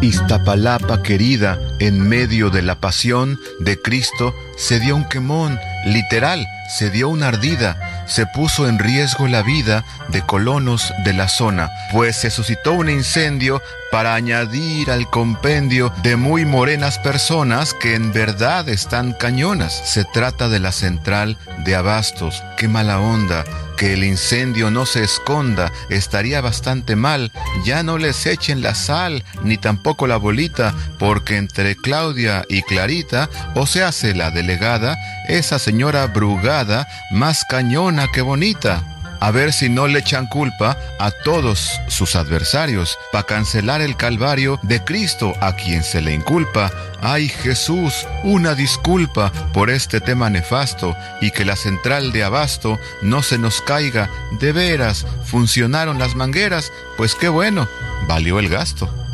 Iztapalapa 0.00 1.02
querida, 1.02 1.58
en 1.80 2.00
medio 2.00 2.50
de 2.50 2.62
la 2.62 2.76
pasión 2.76 3.40
de 3.58 3.80
Cristo, 3.80 4.34
se 4.56 4.78
dio 4.78 4.94
un 4.94 5.04
quemón, 5.04 5.58
literal, 5.86 6.46
se 6.68 6.90
dio 6.90 7.08
una 7.08 7.28
ardida, 7.28 8.04
se 8.06 8.26
puso 8.26 8.68
en 8.68 8.78
riesgo 8.78 9.26
la 9.26 9.42
vida 9.42 9.84
de 10.08 10.22
colonos 10.22 10.92
de 11.04 11.14
la 11.14 11.28
zona, 11.28 11.70
pues 11.92 12.16
se 12.16 12.30
suscitó 12.30 12.74
un 12.74 12.88
incendio 12.88 13.60
para 13.90 14.14
añadir 14.14 14.90
al 14.90 15.08
compendio 15.10 15.92
de 16.02 16.16
muy 16.16 16.44
morenas 16.44 16.98
personas 16.98 17.74
que 17.74 17.94
en 17.94 18.12
verdad 18.12 18.68
están 18.68 19.12
cañonas. 19.12 19.72
Se 19.84 20.04
trata 20.04 20.48
de 20.48 20.60
la 20.60 20.72
central 20.72 21.38
de 21.64 21.74
abastos. 21.74 22.42
Qué 22.56 22.68
mala 22.68 23.00
onda, 23.00 23.44
que 23.78 23.94
el 23.94 24.04
incendio 24.04 24.70
no 24.70 24.84
se 24.84 25.04
esconda, 25.04 25.72
estaría 25.88 26.40
bastante 26.40 26.96
mal. 26.96 27.32
Ya 27.64 27.82
no 27.82 27.96
les 27.96 28.26
echen 28.26 28.60
la 28.60 28.74
sal, 28.74 29.24
ni 29.44 29.56
tampoco 29.56 30.06
la 30.06 30.16
bolita, 30.16 30.74
porque 30.98 31.36
entre 31.36 31.76
Claudia 31.76 32.44
y 32.48 32.62
Clarita, 32.62 33.30
o 33.54 33.66
se 33.66 33.84
hace 33.84 34.14
la 34.14 34.30
delegada, 34.30 34.96
esa 35.28 35.58
señora 35.58 36.06
brugada, 36.08 36.86
más 37.12 37.44
cañona 37.48 38.08
que 38.12 38.20
bonita 38.20 38.97
a 39.20 39.30
ver 39.30 39.52
si 39.52 39.68
no 39.68 39.86
le 39.86 40.00
echan 40.00 40.26
culpa 40.26 40.76
a 40.98 41.10
todos 41.10 41.80
sus 41.88 42.16
adversarios, 42.16 42.98
para 43.12 43.24
cancelar 43.24 43.80
el 43.80 43.96
calvario 43.96 44.58
de 44.62 44.82
Cristo 44.84 45.34
a 45.40 45.56
quien 45.56 45.82
se 45.82 46.00
le 46.00 46.14
inculpa. 46.14 46.70
Ay 47.00 47.28
Jesús, 47.28 48.06
una 48.24 48.54
disculpa 48.54 49.32
por 49.52 49.70
este 49.70 50.00
tema 50.00 50.30
nefasto 50.30 50.96
y 51.20 51.30
que 51.30 51.44
la 51.44 51.56
central 51.56 52.12
de 52.12 52.24
abasto 52.24 52.78
no 53.02 53.22
se 53.22 53.38
nos 53.38 53.60
caiga. 53.62 54.10
De 54.40 54.52
veras, 54.52 55.06
funcionaron 55.24 55.98
las 55.98 56.14
mangueras, 56.14 56.72
pues 56.96 57.14
qué 57.14 57.28
bueno, 57.28 57.68
valió 58.06 58.38
el 58.38 58.48
gasto. 58.48 59.07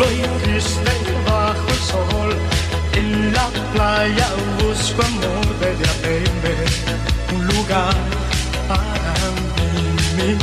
Triste 0.00 0.92
bajo 1.26 1.68
el 1.68 1.78
sol, 1.78 2.34
en 2.94 3.32
la 3.34 3.48
playa 3.74 4.28
busco 4.58 5.02
amor 5.02 5.46
de 5.60 5.74
verme, 6.00 6.54
un 7.34 7.46
lugar 7.46 7.94
para 8.66 9.14
mí. 10.16 10.38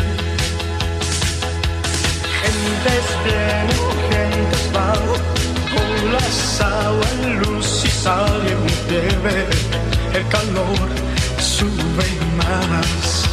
Gentes 2.39 3.07
vienen, 3.25 3.81
gentes 4.11 4.71
van, 4.73 5.05
con 5.73 6.13
las 6.13 6.61
aguas, 6.61 7.47
luz 7.47 7.83
y 7.83 7.89
sal 7.89 8.43
y 8.45 8.91
bebé, 8.91 9.47
el 10.13 10.27
calor 10.27 10.89
sube 11.39 12.07
más. 12.37 13.26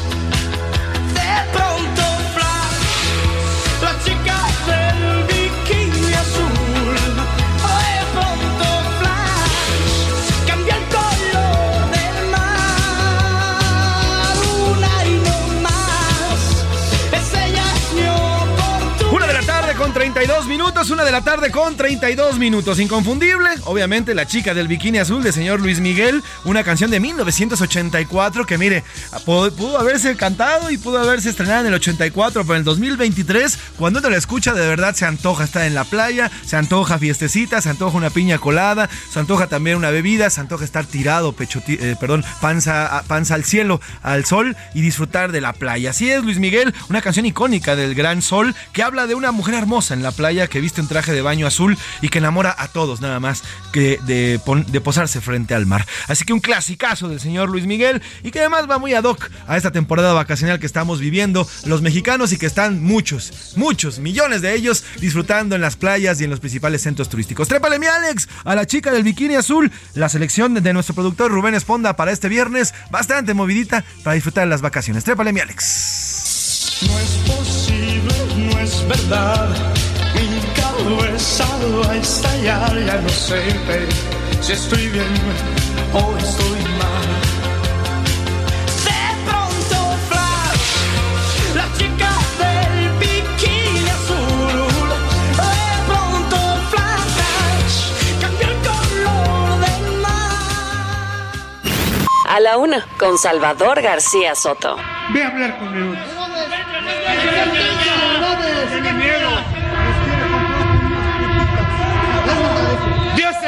32 20.13 20.47
minutos, 20.47 20.74
una 20.91 21.05
de 21.05 21.13
la 21.13 21.23
tarde 21.23 21.51
con 21.51 21.77
32 21.77 22.39
minutos. 22.39 22.79
Inconfundible, 22.79 23.49
obviamente, 23.65 24.15
la 24.15 24.27
chica 24.27 24.53
del 24.53 24.69
bikini 24.69 24.99
azul 24.99 25.23
de 25.23 25.33
señor 25.33 25.61
Luis 25.61 25.81
Miguel, 25.81 26.23
una 26.45 26.63
canción 26.63 26.91
de 26.91 27.01
1984 27.01 28.45
que, 28.45 28.59
mire, 28.59 28.85
pudo, 29.25 29.79
haberse 29.79 30.17
cantado 30.17 30.71
y 30.71 30.77
pudo 30.77 30.99
haberse 30.99 31.31
estrenado 31.31 31.61
en 31.61 31.69
el 31.69 31.75
84, 31.75 32.43
pero 32.43 32.55
en 32.55 32.59
el 32.59 32.65
2023, 32.65 33.59
cuando 33.79 34.01
uno 34.01 34.11
la 34.11 34.17
escucha, 34.17 34.53
de 34.53 34.67
verdad 34.67 34.95
se 34.95 35.07
antoja 35.07 35.45
estar 35.45 35.65
en 35.65 35.75
la 35.75 35.85
playa, 35.85 36.31
se 36.45 36.57
antoja 36.57 36.99
fiestecita, 36.99 37.61
se 37.61 37.71
antoja 37.71 37.97
una 37.97 38.11
piña 38.11 38.39
colada, 38.39 38.91
se 39.11 39.19
antoja 39.19 39.47
también 39.47 39.77
una 39.77 39.91
bebida, 39.91 40.29
se 40.29 40.41
antoja 40.41 40.65
estar 40.65 40.85
tirado, 40.85 41.33
pecho, 41.33 41.63
eh, 41.67 41.97
perdón, 41.99 42.25
panza, 42.41 43.05
panza 43.07 43.35
al 43.35 43.45
cielo, 43.45 43.81
al 44.03 44.25
sol 44.25 44.57
y 44.75 44.83
disfrutar 44.83 45.33
de 45.33 45.41
la 45.41 45.53
playa. 45.55 45.91
Así 45.91 46.11
es, 46.11 46.23
Luis 46.23 46.39
Miguel, 46.39 46.75
una 46.91 47.01
canción 47.01 47.27
icónica 47.27 47.77
del 47.77 47.95
Gran 47.95 48.23
Sol 48.23 48.55
que 48.73 48.83
habla 48.83 49.07
de 49.07 49.15
una 49.15 49.33
mujer 49.33 49.55
hermosa 49.55 49.95
en 49.95 50.03
la 50.03 50.13
playa 50.13 50.47
que 50.47 50.61
viste 50.61 50.74
un 50.81 50.89
traje 50.89 51.13
de 51.13 51.23
baño 51.23 51.47
azul 51.47 51.77
y 52.01 52.09
que 52.09 52.19
enamora 52.19 52.55
a 52.59 52.69
todos 52.69 53.01
nada 53.01 53.21
más 53.21 53.43
que 53.73 53.99
de, 54.07 54.41
de 54.69 54.81
posarse 54.81 55.21
frente 55.21 55.55
al 55.55 55.67
mar. 55.67 55.87
Así 56.09 56.25
que 56.25 56.33
un 56.33 56.41
clasicazo 56.41 57.09
del 57.09 57.21
señor 57.21 57.49
Luis 57.49 57.67
Miguel 57.67 58.03
y 58.23 58.31
que 58.31 58.41
además 58.41 58.69
va 58.71 58.79
muy 58.79 58.95
ad 58.95 59.05
hoc 59.05 59.31
a 59.47 59.57
esta 59.57 59.71
temporada 59.71 60.13
vacacional 60.13 60.59
que 60.59 60.67
estamos 60.67 61.01
viviendo 61.01 61.47
los 61.65 61.83
mexicanos 61.83 62.33
y 62.33 62.39
que 62.39 62.47
están 62.47 62.83
muchos, 62.83 63.55
muchos, 63.57 63.99
millones 63.99 64.43
de 64.43 64.55
ellos 64.55 64.85
disfrutando 65.01 65.55
en 65.55 65.61
las 65.61 65.77
playas 65.77 66.21
y 66.21 66.25
en 66.25 66.31
los 66.31 66.41
principales 66.41 66.83
centros 66.83 67.09
turísticos. 67.09 67.49
Trépale 67.49 67.79
mi 67.79 67.87
Alex 67.87 68.29
a 68.45 68.55
la 68.55 68.67
chica 68.67 68.93
del 68.93 69.03
bikini 69.03 69.37
azul, 69.37 69.71
la 69.95 70.09
selección 70.09 70.55
de 70.55 70.73
nuestro 70.73 70.95
productor 70.95 71.31
Rubén 71.31 71.55
Esponda 71.55 71.97
para 71.97 72.13
este 72.13 72.29
viernes, 72.29 72.75
bastante 72.91 73.35
movidita 73.35 73.85
para 74.03 74.15
disfrutar 74.15 74.45
de 74.45 74.51
las 74.51 74.63
vacaciones. 74.63 75.05
Trépale 75.05 75.33
mi 75.33 75.41
Alex. 75.41 76.81
No 76.83 76.99
es 76.99 77.11
posible, 77.27 78.51
no 78.51 78.59
es 78.59 78.89
verdad. 78.89 79.75
Cabeza 80.85 81.47
va 81.83 81.93
a 81.93 81.97
estallar, 81.97 82.79
ya 82.85 82.97
no 83.01 83.09
sé 83.09 83.41
si 84.43 84.53
estoy 84.53 84.89
bien 84.89 85.15
o 85.95 86.15
estoy 86.19 86.61
mal. 86.81 87.09
De 88.85 89.05
pronto, 89.25 89.77
flash, 90.11 90.69
la 91.55 91.67
chica 91.79 92.11
del 92.41 92.75
bikini 93.01 93.89
azul. 93.97 94.89
De 95.41 95.57
pronto, 95.89 96.39
flash, 96.71 97.77
cambia 98.21 98.49
el 98.49 98.57
color 98.69 99.49
del 99.65 99.85
mar. 100.03 101.33
A 102.29 102.41
la 102.41 102.59
una, 102.59 102.87
con 102.99 103.17
Salvador 103.17 103.81
García 103.81 104.35
Soto. 104.35 104.77
Ve 105.15 105.23
a 105.23 105.29
hablar 105.29 105.59
con 105.59 105.73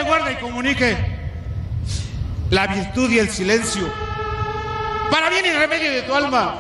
guarde 0.07 0.33
y 0.33 0.37
comunique 0.37 0.97
la 2.51 2.67
virtud 2.67 3.11
y 3.11 3.19
el 3.19 3.29
silencio 3.29 3.93
para 5.11 5.29
bien 5.29 5.47
y 5.47 5.51
remedio 5.51 5.91
de 5.91 6.03
tu 6.03 6.15
alma, 6.15 6.57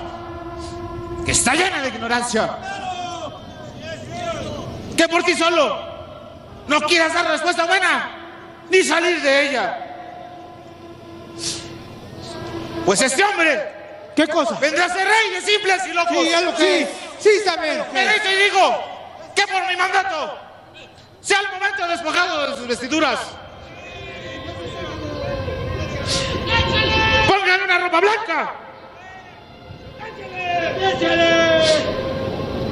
que 1.24 1.32
está 1.32 1.54
llena 1.54 1.82
de 1.82 1.88
ignorancia. 1.88 2.56
Que 4.96 5.08
por 5.08 5.22
ti 5.24 5.34
solo 5.34 5.78
no 6.68 6.80
quieras 6.82 7.12
dar 7.12 7.26
respuesta 7.28 7.64
buena 7.66 8.10
ni 8.70 8.82
salir 8.82 9.20
de 9.20 9.48
ella. 9.48 9.78
Pues 12.84 13.02
este 13.02 13.22
hombre 13.24 13.74
¿Qué 14.14 14.26
cosa? 14.28 14.58
vendrá 14.58 14.86
a 14.86 14.88
ser 14.88 15.06
rey 15.06 15.30
de 15.34 15.40
simples 15.42 15.82
y 15.86 15.92
locos. 15.92 16.16
Sí, 16.16 16.30
ya 16.30 16.40
lo 16.40 16.56
sé. 16.56 16.88
Sí, 17.18 17.28
dice 17.30 18.32
y 18.32 18.44
digo 18.44 18.84
que 19.34 19.46
por 19.46 19.66
mi 19.66 19.76
mandato 19.76 20.38
sea 21.26 21.40
el 21.40 21.48
momento 21.50 21.88
despojado 21.88 22.50
de 22.50 22.56
sus 22.56 22.68
vestiduras. 22.68 23.18
Pongan 27.26 27.62
una 27.62 27.78
ropa 27.80 28.00
blanca. 28.00 28.54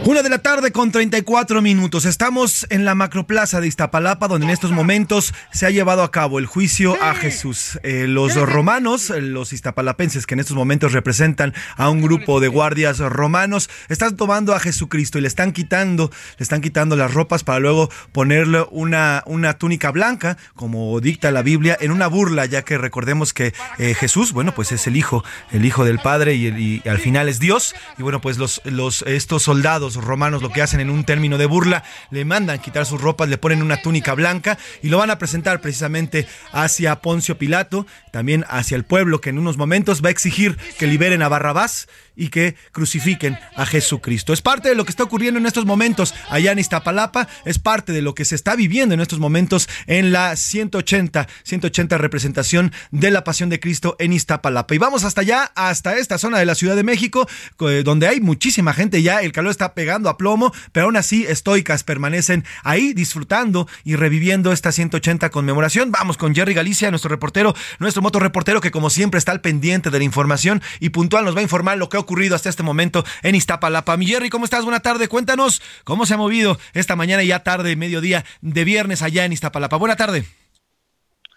Una 0.07 0.23
de 0.23 0.29
la 0.29 0.41
tarde 0.41 0.71
con 0.71 0.93
34 0.93 1.63
minutos. 1.63 2.05
Estamos 2.05 2.67
en 2.69 2.85
la 2.85 2.95
macroplaza 2.95 3.63
de 3.63 3.69
Iztapalapa, 3.69 4.29
donde 4.29 4.45
en 4.47 4.51
estos 4.53 4.71
momentos 4.71 5.33
se 5.51 5.65
ha 5.65 5.71
llevado 5.71 6.03
a 6.03 6.11
cabo 6.11 6.39
el 6.39 6.45
juicio 6.45 7.03
a 7.03 7.15
Jesús. 7.15 7.79
Eh, 7.83 8.05
los 8.07 8.35
romanos, 8.35 9.09
los 9.09 9.55
iztapalapenses, 9.55 10.27
que 10.27 10.35
en 10.35 10.41
estos 10.41 10.57
momentos 10.57 10.93
representan 10.93 11.55
a 11.79 11.89
un 11.89 12.03
grupo 12.03 12.41
de 12.41 12.49
guardias 12.49 12.99
romanos, 12.99 13.71
están 13.89 14.15
tomando 14.17 14.55
a 14.55 14.61
Jesucristo 14.61 15.17
y 15.19 15.23
le 15.23 15.29
están 15.29 15.53
quitando, 15.53 16.11
le 16.39 16.43
están 16.43 16.61
quitando 16.61 16.97
las 16.97 17.15
ropas 17.15 17.43
para 17.43 17.59
luego 17.61 17.89
ponerle 18.13 18.67
una, 18.73 19.23
una 19.25 19.55
túnica 19.57 19.91
blanca, 19.91 20.37
como 20.55 21.01
dicta 21.01 21.31
la 21.31 21.41
Biblia, 21.41 21.79
en 21.81 21.91
una 21.93 22.09
burla, 22.09 22.45
ya 22.45 22.61
que 22.61 22.77
recordemos 22.77 23.33
que 23.33 23.55
eh, 23.79 23.95
Jesús, 23.95 24.33
bueno, 24.33 24.55
pues 24.55 24.71
es 24.71 24.87
el 24.87 24.97
hijo, 24.97 25.25
el 25.51 25.65
hijo 25.65 25.83
del 25.83 25.99
Padre 25.99 26.35
y, 26.35 26.49
el- 26.49 26.59
y 26.61 26.83
al 26.87 26.99
final 26.99 27.31
es 27.31 27.39
Dios. 27.41 27.75
Y 27.97 28.03
bueno, 28.03 28.21
pues 28.21 28.37
los, 28.37 28.61
los, 28.67 29.01
estos 29.07 29.43
soldados 29.45 29.94
romanos 30.03 30.43
lo 30.43 30.51
que 30.51 30.63
hacen 30.63 30.81
en 30.81 30.91
un 30.91 31.05
término 31.05 31.39
de 31.39 31.47
burla, 31.47 31.85
le 32.11 32.25
mandan 32.25 32.59
quitar 32.59 32.87
sus 32.87 33.01
ropas, 33.01 33.29
le 33.29 33.39
ponen 33.39 33.63
una 33.63 33.83
túnica 33.83 34.15
blanca 34.15 34.59
y 34.83 34.89
lo 34.89 34.99
van 34.99 35.11
a 35.11 35.19
presentar 35.19 35.61
precisamente 35.61 36.27
hacia 36.53 37.01
Poncio 37.01 37.39
Pilato, 37.39 37.87
también 38.11 38.45
hacia 38.49 38.77
el 38.77 38.85
pueblo 38.85 39.21
que 39.21 39.31
en 39.31 39.39
unos 39.39 39.57
momentos 39.57 40.03
va 40.03 40.09
a 40.09 40.13
exigir 40.13 40.57
que 40.79 40.87
liberen 40.87 41.23
a 41.23 41.29
Barrabás 41.29 41.87
y 42.17 42.29
que 42.29 42.57
crucifiquen 42.73 43.39
a 43.57 43.67
Jesucristo. 43.67 44.33
Es 44.33 44.43
parte 44.43 44.69
de 44.69 44.75
lo 44.75 44.85
que 44.85 44.91
está 44.91 45.03
ocurriendo 45.03 45.39
en 45.41 45.47
estos 45.47 45.67
momentos 45.67 46.15
allá 46.29 46.53
en 46.53 46.59
Iztapalapa, 46.59 47.29
es 47.45 47.59
parte 47.59 47.93
de 47.93 48.03
lo 48.03 48.15
que 48.15 48.25
se 48.25 48.35
está 48.35 48.57
viviendo 48.57 48.95
en 48.95 49.01
estos 49.01 49.19
momentos 49.19 49.69
en 49.87 50.13
la 50.13 50.37
180, 50.37 51.29
180 51.43 51.99
representación 51.99 52.73
de 52.91 53.11
la 53.11 53.25
Pasión 53.25 53.49
de 53.49 53.61
Cristo 53.61 53.97
en 53.99 54.13
Iztapalapa. 54.13 54.75
Y 54.75 54.79
vamos 54.79 55.05
hasta 55.05 55.23
allá, 55.23 55.51
hasta 55.55 55.97
esta 55.97 56.19
zona 56.19 56.39
de 56.39 56.47
la 56.47 56.55
Ciudad 56.55 56.77
de 56.77 56.83
México, 56.83 57.29
eh, 57.61 57.83
donde 57.85 58.09
hay 58.09 58.21
muchísima 58.21 58.73
gente 58.73 59.03
ya, 59.03 59.21
el 59.21 59.33
calor 59.33 59.51
está 59.51 59.75
pegando 59.75 60.09
a 60.09 60.17
plomo, 60.17 60.53
pero 60.73 60.87
aún 60.87 60.97
así 60.97 61.25
estoicas 61.27 61.85
permanecen 61.85 62.45
ahí 62.63 62.93
disfrutando 62.93 63.69
y 63.85 63.97
reviviendo 63.97 64.53
esta 64.53 64.73
180 64.73 65.31
conmemoración. 65.31 65.91
Vamos 65.91 66.17
con 66.17 66.35
Jerry 66.35 66.55
Galicia, 66.55 66.91
nuestro 66.91 67.11
reportero, 67.11 67.55
nuestro 67.79 68.03
motorreportero 68.03 68.61
que 68.61 68.71
como 68.71 68.91
siempre 68.91 69.19
está 69.19 69.33
al 69.33 69.41
pendiente 69.41 69.91
de 69.91 69.99
la 69.99 70.05
información 70.05 70.63
y 70.81 70.91
puntual 70.91 71.25
nos 71.25 71.35
va 71.35 71.41
a 71.41 71.43
informar 71.43 71.79
lo 71.79 71.89
que 71.89 71.97
ha 71.97 72.01
ocurrido 72.05 72.37
hasta 72.37 72.49
este 72.49 72.63
momento 72.63 73.05
en 73.23 73.35
Iztapalapa. 73.35 73.97
Mi 73.97 74.07
Jerry, 74.07 74.31
¿cómo 74.31 74.45
estás? 74.45 74.65
Buena 74.65 74.81
tarde, 74.81 75.09
cuéntanos 75.09 75.61
cómo 75.85 76.07
se 76.07 76.15
ha 76.15 76.17
movido 76.17 76.57
esta 76.73 76.97
mañana 76.97 77.23
y 77.23 77.29
ya 77.29 77.43
tarde, 77.43 77.77
mediodía 77.77 78.25
de 78.41 78.65
viernes 78.65 79.03
allá 79.03 79.25
en 79.25 79.33
Iztapalapa. 79.33 79.77
Buena 79.77 79.97
tarde. 79.97 80.25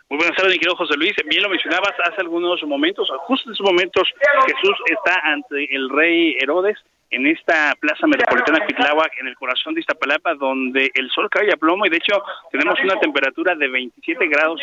Muy 0.10 0.20
buenas 0.20 0.38
tardes, 0.38 0.54
mi 0.54 0.60
querido 0.60 0.78
José 0.78 0.96
Luis. 0.96 1.14
Bien 1.30 1.44
lo 1.44 1.50
mencionabas 1.50 1.94
hace 2.06 2.22
algunos 2.22 2.64
momentos, 2.64 3.10
justo 3.26 3.50
en 3.50 3.54
esos 3.54 3.66
momentos 3.66 4.04
Jesús 4.46 4.78
está 4.86 5.20
ante 5.24 5.76
el 5.76 5.90
rey 5.90 6.38
Herodes 6.40 6.78
en 7.10 7.28
esta 7.28 7.74
plaza 7.80 8.06
metropolitana 8.08 8.66
Cuitláhuac, 8.66 9.12
en 9.20 9.28
el 9.28 9.36
corazón 9.36 9.74
de 9.74 9.82
Iztapalapa, 9.82 10.34
donde 10.36 10.92
el 10.94 11.10
sol 11.12 11.30
cae 11.30 11.52
a 11.52 11.58
plomo 11.58 11.86
y 11.86 11.90
de 11.90 11.98
hecho 11.98 12.22
tenemos 12.52 12.80
una 12.84 13.00
temperatura 13.00 13.56
de 13.56 13.68
27 13.68 14.28
grados 14.28 14.62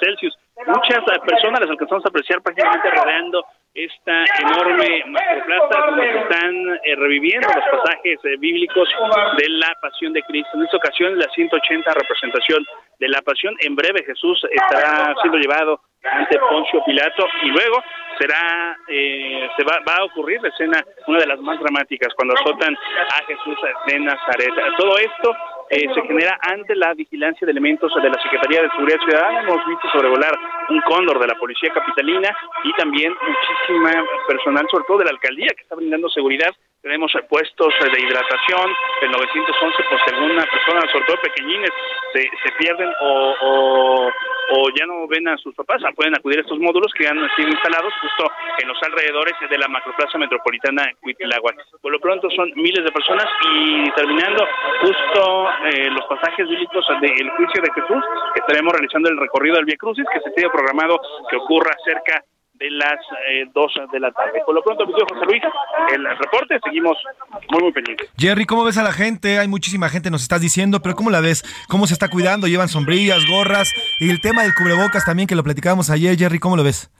Celsius. 0.00 0.36
Muchas 0.66 1.04
personas 1.26 1.60
las 1.60 1.70
alcanzamos 1.70 2.04
a 2.06 2.08
apreciar 2.08 2.40
prácticamente 2.40 2.90
rodeando 2.90 3.44
esta 3.74 4.24
enorme 4.40 5.04
macroplaza 5.06 5.86
donde 5.86 6.12
se 6.12 6.18
están 6.20 6.54
eh, 6.82 6.96
reviviendo 6.96 7.46
los 7.46 7.82
pasajes 7.82 8.18
eh, 8.24 8.36
bíblicos 8.38 8.88
de 9.36 9.48
la 9.50 9.76
pasión 9.82 10.14
de 10.14 10.22
Cristo. 10.22 10.50
En 10.54 10.62
esta 10.62 10.78
ocasión, 10.78 11.18
la 11.18 11.28
180 11.28 11.92
representación 11.92 12.64
de 12.98 13.08
la 13.08 13.20
pasión. 13.20 13.54
En 13.60 13.76
breve 13.76 14.02
Jesús 14.04 14.42
estará 14.50 15.14
siendo 15.20 15.36
llevado 15.36 15.80
ante 16.10 16.38
Poncio 16.38 16.82
Pilato 16.86 17.26
y 17.42 17.48
luego 17.48 17.82
será 18.18 18.78
eh, 18.88 19.48
se 19.56 19.64
va, 19.64 19.80
va 19.86 19.96
a 19.96 20.04
ocurrir 20.04 20.40
la 20.42 20.48
escena 20.48 20.84
una 21.06 21.18
de 21.18 21.26
las 21.26 21.40
más 21.40 21.58
dramáticas 21.60 22.12
cuando 22.14 22.34
azotan 22.34 22.74
a 22.74 23.24
Jesús 23.26 23.56
de 23.86 23.98
Nazaret. 24.00 24.50
Todo 24.76 24.98
esto 24.98 25.34
eh, 25.70 25.86
se 25.92 26.02
genera 26.02 26.38
ante 26.42 26.76
la 26.76 26.94
vigilancia 26.94 27.44
de 27.44 27.50
elementos 27.50 27.92
de 28.00 28.08
la 28.08 28.22
Secretaría 28.22 28.62
de 28.62 28.70
Seguridad 28.70 28.98
Ciudadana. 29.00 29.40
Hemos 29.40 29.66
visto 29.66 29.88
sobrevolar 29.90 30.38
un 30.68 30.80
cóndor 30.82 31.18
de 31.18 31.26
la 31.26 31.34
Policía 31.34 31.72
Capitalina 31.72 32.36
y 32.64 32.72
también 32.74 33.12
muchísima 33.12 34.04
personal, 34.28 34.66
sobre 34.70 34.84
todo 34.86 34.98
de 34.98 35.04
la 35.06 35.10
alcaldía, 35.10 35.48
que 35.56 35.62
está 35.62 35.74
brindando 35.74 36.08
seguridad. 36.08 36.54
Tenemos 36.82 37.12
puestos 37.28 37.74
de 37.80 38.00
hidratación, 38.00 38.70
el 39.02 39.10
911, 39.10 39.76
pues 39.90 40.00
según 40.06 40.30
una 40.30 40.44
persona, 40.44 40.80
sobre 40.92 41.04
todo 41.06 41.16
pequeñines, 41.22 41.70
se, 42.12 42.20
se 42.20 42.52
pierden 42.58 42.88
o, 43.00 44.10
o, 44.52 44.70
ya 44.78 44.86
no 44.86 45.08
ven 45.08 45.26
a 45.26 45.36
sus 45.38 45.54
papás, 45.54 45.82
ah, 45.84 45.90
pueden 45.94 46.14
acudir 46.16 46.38
a 46.38 46.42
estos 46.42 46.58
módulos 46.60 46.92
que 46.96 47.08
han 47.08 47.18
sido 47.34 47.48
instalados 47.48 47.92
justo 48.00 48.30
en 48.62 48.68
los 48.68 48.80
alrededores 48.84 49.34
de 49.50 49.58
la 49.58 49.68
macroplaza 49.68 50.16
metropolitana 50.18 50.88
Cuitláhuac. 51.00 51.56
Por 51.82 51.90
lo 51.90 51.98
pronto 51.98 52.30
son 52.30 52.52
miles 52.54 52.84
de 52.84 52.92
personas 52.92 53.26
y 53.52 53.90
terminando 53.90 54.46
justo 54.82 55.48
eh, 55.72 55.90
los 55.90 56.06
pasajes 56.06 56.48
bíblicos 56.48 56.86
del 57.00 57.30
juicio 57.30 57.62
de 57.62 57.72
Jesús, 57.74 58.04
estaremos 58.36 58.72
realizando 58.72 59.08
el 59.08 59.18
recorrido 59.18 59.56
del 59.56 59.64
Via 59.64 59.76
Crucis 59.76 60.06
que 60.12 60.20
se 60.20 60.30
tiene 60.30 60.50
programado 60.50 61.00
que 61.28 61.36
ocurra 61.36 61.72
cerca 61.84 62.22
de 62.58 62.70
las 62.70 62.98
eh, 63.30 63.44
2 63.52 63.72
de 63.92 64.00
la 64.00 64.10
tarde. 64.12 64.40
Por 64.44 64.54
lo 64.54 64.62
pronto, 64.62 64.86
mi 64.86 64.92
José 64.92 65.24
Luis, 65.26 65.42
el 65.94 66.04
reporte, 66.18 66.58
seguimos 66.64 66.96
muy, 67.50 67.62
muy 67.62 67.72
pendientes. 67.72 68.08
Jerry, 68.18 68.44
¿cómo 68.44 68.64
ves 68.64 68.78
a 68.78 68.82
la 68.82 68.92
gente? 68.92 69.38
Hay 69.38 69.48
muchísima 69.48 69.88
gente, 69.88 70.10
nos 70.10 70.22
estás 70.22 70.40
diciendo, 70.40 70.80
pero 70.80 70.94
¿cómo 70.94 71.10
la 71.10 71.20
ves? 71.20 71.44
¿Cómo 71.68 71.86
se 71.86 71.94
está 71.94 72.08
cuidando? 72.08 72.46
¿Llevan 72.46 72.68
sombrillas, 72.68 73.26
gorras? 73.26 73.72
Y 74.00 74.10
el 74.10 74.20
tema 74.20 74.42
del 74.42 74.54
cubrebocas 74.54 75.04
también, 75.04 75.26
que 75.26 75.34
lo 75.34 75.44
platicábamos 75.44 75.90
ayer, 75.90 76.16
Jerry, 76.16 76.38
¿cómo 76.38 76.56
lo 76.56 76.64
ves? 76.64 76.90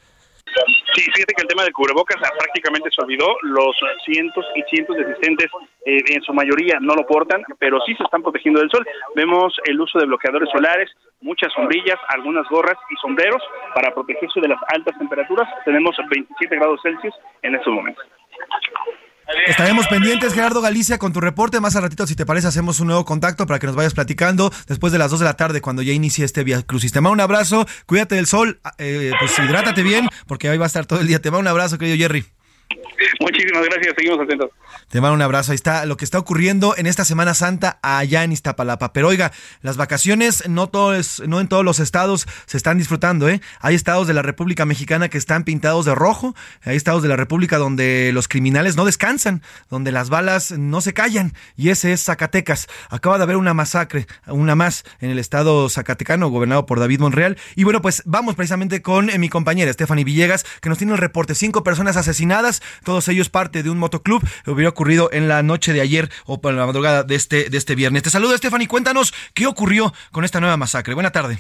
Sí, 0.97 1.03
fíjate 1.15 1.35
que 1.35 1.43
el 1.43 1.49
tema 1.49 1.63
del 1.63 1.75
cubrebocas 1.75 2.17
ah, 2.25 2.33
prácticamente 2.39 2.91
se 2.91 3.03
olvidó. 3.03 3.37
Los 3.43 3.77
cientos 4.07 4.47
y 4.55 4.63
cientos 4.63 4.97
de 4.97 5.05
asistentes, 5.05 5.51
eh, 5.85 6.01
en 6.09 6.23
su 6.23 6.33
mayoría, 6.33 6.79
no 6.81 6.95
lo 6.95 7.07
portan, 7.07 7.43
pero 7.59 7.79
sí 7.83 7.95
se 7.97 8.03
están 8.03 8.23
protegiendo 8.23 8.61
del 8.61 8.71
sol. 8.71 8.87
Vemos 9.15 9.55
el 9.67 9.79
uso 9.79 9.99
de 9.99 10.07
bloqueadores 10.07 10.49
solares, 10.49 10.91
muchas 11.21 11.53
sombrillas, 11.53 11.99
algunas 12.09 12.49
gorras 12.49 12.79
y 12.89 12.97
sombreros 12.97 13.43
para 13.75 13.93
protegerse 13.93 14.41
de 14.41 14.49
las 14.49 14.61
altas 14.69 14.97
temperaturas. 14.97 15.47
Tenemos 15.67 15.95
27 16.09 16.57
grados 16.57 16.81
Celsius 16.83 17.15
en 17.43 17.55
estos 17.57 17.75
momentos. 17.75 18.07
Estaremos 19.47 19.87
pendientes, 19.89 20.35
Gerardo 20.35 20.61
Galicia, 20.61 20.99
con 20.99 21.13
tu 21.13 21.21
reporte. 21.21 21.61
Más 21.61 21.75
a 21.77 21.81
ratito, 21.81 22.07
si 22.07 22.15
te 22.15 22.25
parece, 22.25 22.47
hacemos 22.47 22.81
un 22.81 22.89
nuevo 22.89 23.05
contacto 23.05 23.47
para 23.47 23.59
que 23.59 23.67
nos 23.67 23.75
vayas 23.75 23.95
platicando 23.95 24.53
después 24.69 24.93
de 24.93 24.99
las 24.99 25.11
2 25.11 25.21
de 25.21 25.25
la 25.25 25.35
tarde, 25.35 25.61
cuando 25.61 25.83
ya 25.83 25.93
inicie 25.93 26.25
este 26.25 26.45
Via 26.45 26.63
Crucis. 26.63 26.93
Te 26.93 27.01
mando 27.01 27.15
un 27.15 27.21
abrazo, 27.21 27.67
cuídate 27.87 28.15
del 28.15 28.27
sol, 28.27 28.61
eh, 28.79 29.13
pues 29.19 29.39
hidrátate 29.39 29.83
bien, 29.83 30.09
porque 30.27 30.49
ahí 30.49 30.59
va 30.59 30.67
a 30.67 30.69
estar 30.69 30.87
todo 30.87 31.01
el 31.01 31.07
día. 31.07 31.21
Te 31.21 31.31
mando 31.31 31.43
un 31.43 31.49
abrazo, 31.49 31.79
querido 31.79 31.97
Jerry. 31.97 32.36
Muchísimas 33.21 33.65
gracias, 33.65 33.95
seguimos 33.97 34.21
atentos. 34.21 34.51
Te 34.89 35.01
mando 35.01 35.15
un 35.15 35.23
abrazo. 35.23 35.53
Ahí 35.53 35.57
está 35.57 35.85
lo 35.87 35.97
que 35.97 36.05
está 36.05 36.19
ocurriendo 36.19 36.75
en 36.77 36.87
esta 36.87 37.05
Semana 37.05 37.35
Santa 37.35 37.79
allá 37.83 38.25
en 38.25 38.33
Iztapalapa. 38.33 38.93
Pero 38.93 39.09
oiga, 39.09 39.33
las 39.63 39.77
vacaciones 39.77 40.49
no, 40.49 40.69
todo 40.69 40.95
es- 40.95 41.23
no 41.27 41.41
en 41.41 41.49
todos 41.49 41.65
los 41.65 41.81
estados 41.81 42.27
se 42.47 42.57
están 42.57 42.79
disfrutando. 42.79 43.29
¿eh? 43.29 43.41
Hay 43.61 43.75
estados 43.75 44.07
de 44.07 44.15
la 44.15 44.23
República 44.23 44.65
Mexicana 44.65 45.09
que 45.09 45.19
están 45.19 45.45
pintados 45.45 45.85
de 45.85 45.95
rojo. 45.95 46.35
Hay 46.65 46.77
estados 46.77 47.03
de 47.03 47.09
la 47.09 47.17
República 47.17 47.59
donde 47.59 48.11
los 48.13 48.29
criminales 48.29 48.77
no 48.77 48.85
descansan, 48.85 49.43
donde 49.71 49.93
las 49.93 50.09
balas 50.11 50.53
no 50.53 50.81
se 50.81 50.95
callan. 50.95 51.35
Y 51.57 51.71
ese 51.71 51.93
es 51.93 52.05
Zacatecas. 52.05 52.67
Acaba 52.91 53.19
de 53.19 53.25
haber 53.25 53.37
una 53.37 53.55
masacre, 53.55 54.07
una 54.27 54.55
más 54.55 54.85
en 55.01 55.11
el 55.11 55.19
estado 55.19 55.69
zacatecano, 55.69 56.29
gobernado 56.29 56.67
por 56.67 56.81
David 56.81 57.01
Monreal. 57.01 57.37
Y 57.57 57.65
bueno, 57.65 57.83
pues 57.83 58.03
vamos 58.07 58.35
precisamente 58.37 58.83
con 58.83 59.11
eh, 59.11 59.19
mi 59.19 59.29
compañera 59.29 59.73
Stephanie 59.73 60.05
Villegas, 60.05 60.45
que 60.61 60.69
nos 60.69 60.79
tiene 60.79 60.93
el 60.93 60.99
reporte. 60.99 61.35
Cinco 61.35 61.63
personas 61.63 61.97
asesinadas, 61.97 62.63
todos 62.87 63.09
ellos 63.09 63.29
parte 63.29 63.65
de 63.65 63.69
un 63.69 63.79
motoclub. 63.79 64.23
Hubiera 64.47 64.71
ocurrido 64.71 65.11
en 65.13 65.27
la 65.27 65.43
noche 65.43 65.73
de 65.73 65.81
ayer 65.81 66.09
o 66.25 66.41
por 66.41 66.55
la 66.55 66.65
madrugada 66.65 67.03
de 67.03 67.17
este, 67.17 67.51
de 67.51 67.59
este 67.59 67.75
viernes. 67.75 68.05
Te 68.05 68.11
saludo, 68.11 68.37
Stephanie. 68.37 68.69
Cuéntanos 68.69 69.13
qué 69.35 69.47
ocurrió 69.47 69.93
con 70.13 70.25
esta 70.25 70.39
nueva 70.39 70.57
masacre. 70.57 70.95
Buena 70.95 71.11
tarde. 71.11 71.39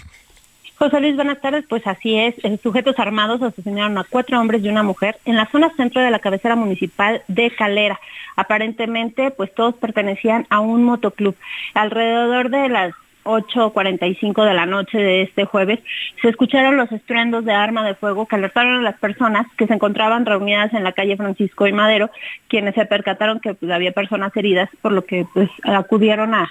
José 0.76 1.00
Luis, 1.00 1.14
buenas 1.14 1.40
tardes. 1.40 1.64
Pues 1.68 1.86
así 1.86 2.18
es, 2.18 2.34
eh, 2.42 2.58
sujetos 2.60 2.98
armados 2.98 3.40
asesinaron 3.42 3.96
a 3.96 4.04
cuatro 4.04 4.40
hombres 4.40 4.62
y 4.62 4.68
una 4.68 4.82
mujer 4.82 5.18
en 5.24 5.36
la 5.36 5.46
zona 5.46 5.72
centro 5.76 6.02
de 6.02 6.10
la 6.10 6.18
cabecera 6.18 6.56
municipal 6.56 7.22
de 7.28 7.50
Calera. 7.52 8.00
Aparentemente, 8.34 9.30
pues 9.30 9.54
todos 9.54 9.76
pertenecían 9.76 10.48
a 10.50 10.58
un 10.58 10.82
motoclub. 10.82 11.36
Alrededor 11.74 12.50
de 12.50 12.68
las 12.68 12.92
8.45 13.26 14.44
de 14.44 14.54
la 14.54 14.66
noche 14.66 14.98
de 14.98 15.22
este 15.22 15.44
jueves, 15.44 15.80
se 16.22 16.28
escucharon 16.28 16.76
los 16.76 16.90
estruendos 16.92 17.44
de 17.44 17.52
arma 17.52 17.86
de 17.86 17.94
fuego 17.94 18.26
que 18.26 18.36
alertaron 18.36 18.78
a 18.78 18.82
las 18.82 18.98
personas 18.98 19.46
que 19.56 19.66
se 19.66 19.74
encontraban 19.74 20.24
reunidas 20.24 20.72
en 20.72 20.84
la 20.84 20.92
calle 20.92 21.16
Francisco 21.16 21.66
y 21.66 21.72
Madero, 21.72 22.10
quienes 22.48 22.74
se 22.74 22.86
percataron 22.86 23.40
que 23.40 23.54
pues, 23.54 23.70
había 23.70 23.92
personas 23.92 24.36
heridas, 24.36 24.70
por 24.80 24.92
lo 24.92 25.04
que 25.04 25.26
pues 25.34 25.50
acudieron 25.64 26.34
a, 26.34 26.48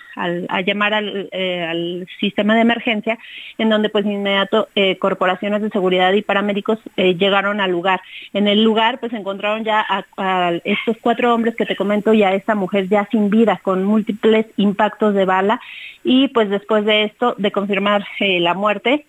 llamar 0.61 0.93
al, 0.93 1.29
eh, 1.31 1.63
al 1.63 2.07
sistema 2.19 2.55
de 2.55 2.61
emergencia, 2.61 3.17
en 3.57 3.69
donde 3.69 3.89
pues 3.89 4.05
inmediato 4.05 4.67
eh, 4.75 4.97
corporaciones 4.97 5.61
de 5.61 5.69
seguridad 5.69 6.13
y 6.13 6.21
paramédicos 6.21 6.79
eh, 6.97 7.15
llegaron 7.15 7.61
al 7.61 7.71
lugar. 7.71 8.01
En 8.33 8.47
el 8.47 8.63
lugar 8.63 8.99
pues 8.99 9.13
encontraron 9.13 9.63
ya 9.63 9.85
a 9.89 10.51
estos 10.63 10.97
cuatro 11.01 11.33
hombres 11.33 11.55
que 11.55 11.65
te 11.65 11.75
comento 11.75 12.13
y 12.13 12.23
a 12.23 12.33
esta 12.33 12.55
mujer 12.55 12.87
ya 12.87 13.07
sin 13.11 13.29
vida, 13.29 13.59
con 13.63 13.83
múltiples 13.83 14.45
impactos 14.57 15.13
de 15.13 15.25
bala, 15.25 15.59
y 16.05 16.29
pues 16.29 16.49
después 16.49 16.85
de 16.85 17.03
esto, 17.03 17.35
de 17.37 17.51
confirmar 17.51 18.05
eh, 18.21 18.39
la 18.39 18.53
muerte, 18.53 19.05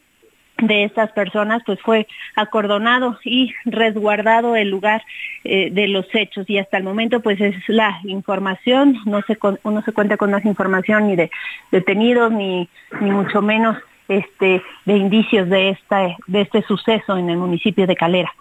de 0.59 0.85
estas 0.85 1.13
personas, 1.13 1.63
pues 1.67 1.79
fue 1.83 2.07
acordonado 2.35 3.19
y 3.25 3.53
resguardado 3.67 4.57
el 4.57 4.71
lugar 4.71 5.03
eh, 5.45 5.69
de 5.71 5.87
los 5.87 6.07
hechos 6.15 6.49
y 6.49 6.57
hasta 6.59 6.79
el 6.79 6.83
momento 6.83 7.21
pues 7.21 7.39
es 7.43 7.55
la 7.69 8.01
información, 8.05 8.97
no 9.05 9.21
se 9.27 9.37
con- 9.37 9.61
no 9.65 9.83
se 9.83 9.93
cuenta 9.93 10.17
con 10.17 10.31
más 10.31 10.47
información 10.47 11.09
ni 11.09 11.15
de 11.17 11.31
detenidos 11.71 12.33
ni 12.33 12.71
ni 13.03 13.11
mucho 13.11 13.43
menos 13.43 13.77
este 14.09 14.63
de 14.87 14.97
indicios 14.97 15.49
de 15.51 15.69
esta 15.71 16.17
de 16.27 16.41
este 16.41 16.63
suceso 16.63 17.19
en 17.19 17.29
el 17.29 17.37
municipio 17.37 17.87
de 17.87 17.95
Calera. 17.95 18.33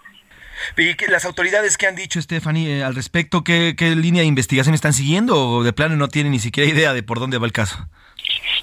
¿Y 0.78 0.94
las 1.10 1.26
autoridades 1.26 1.76
qué 1.76 1.86
han 1.86 1.96
dicho, 1.96 2.22
Stephanie, 2.22 2.78
eh, 2.78 2.82
al 2.82 2.94
respecto? 2.94 3.44
¿Qué, 3.44 3.74
¿Qué 3.76 3.94
línea 3.94 4.22
de 4.22 4.28
investigación 4.28 4.74
están 4.74 4.94
siguiendo 4.94 5.36
o 5.50 5.62
de 5.62 5.74
plano 5.74 5.96
no 5.96 6.08
tienen 6.08 6.32
ni 6.32 6.38
siquiera 6.38 6.70
idea 6.70 6.94
de 6.94 7.02
por 7.02 7.20
dónde 7.20 7.36
va 7.36 7.44
el 7.44 7.52
caso? 7.52 7.76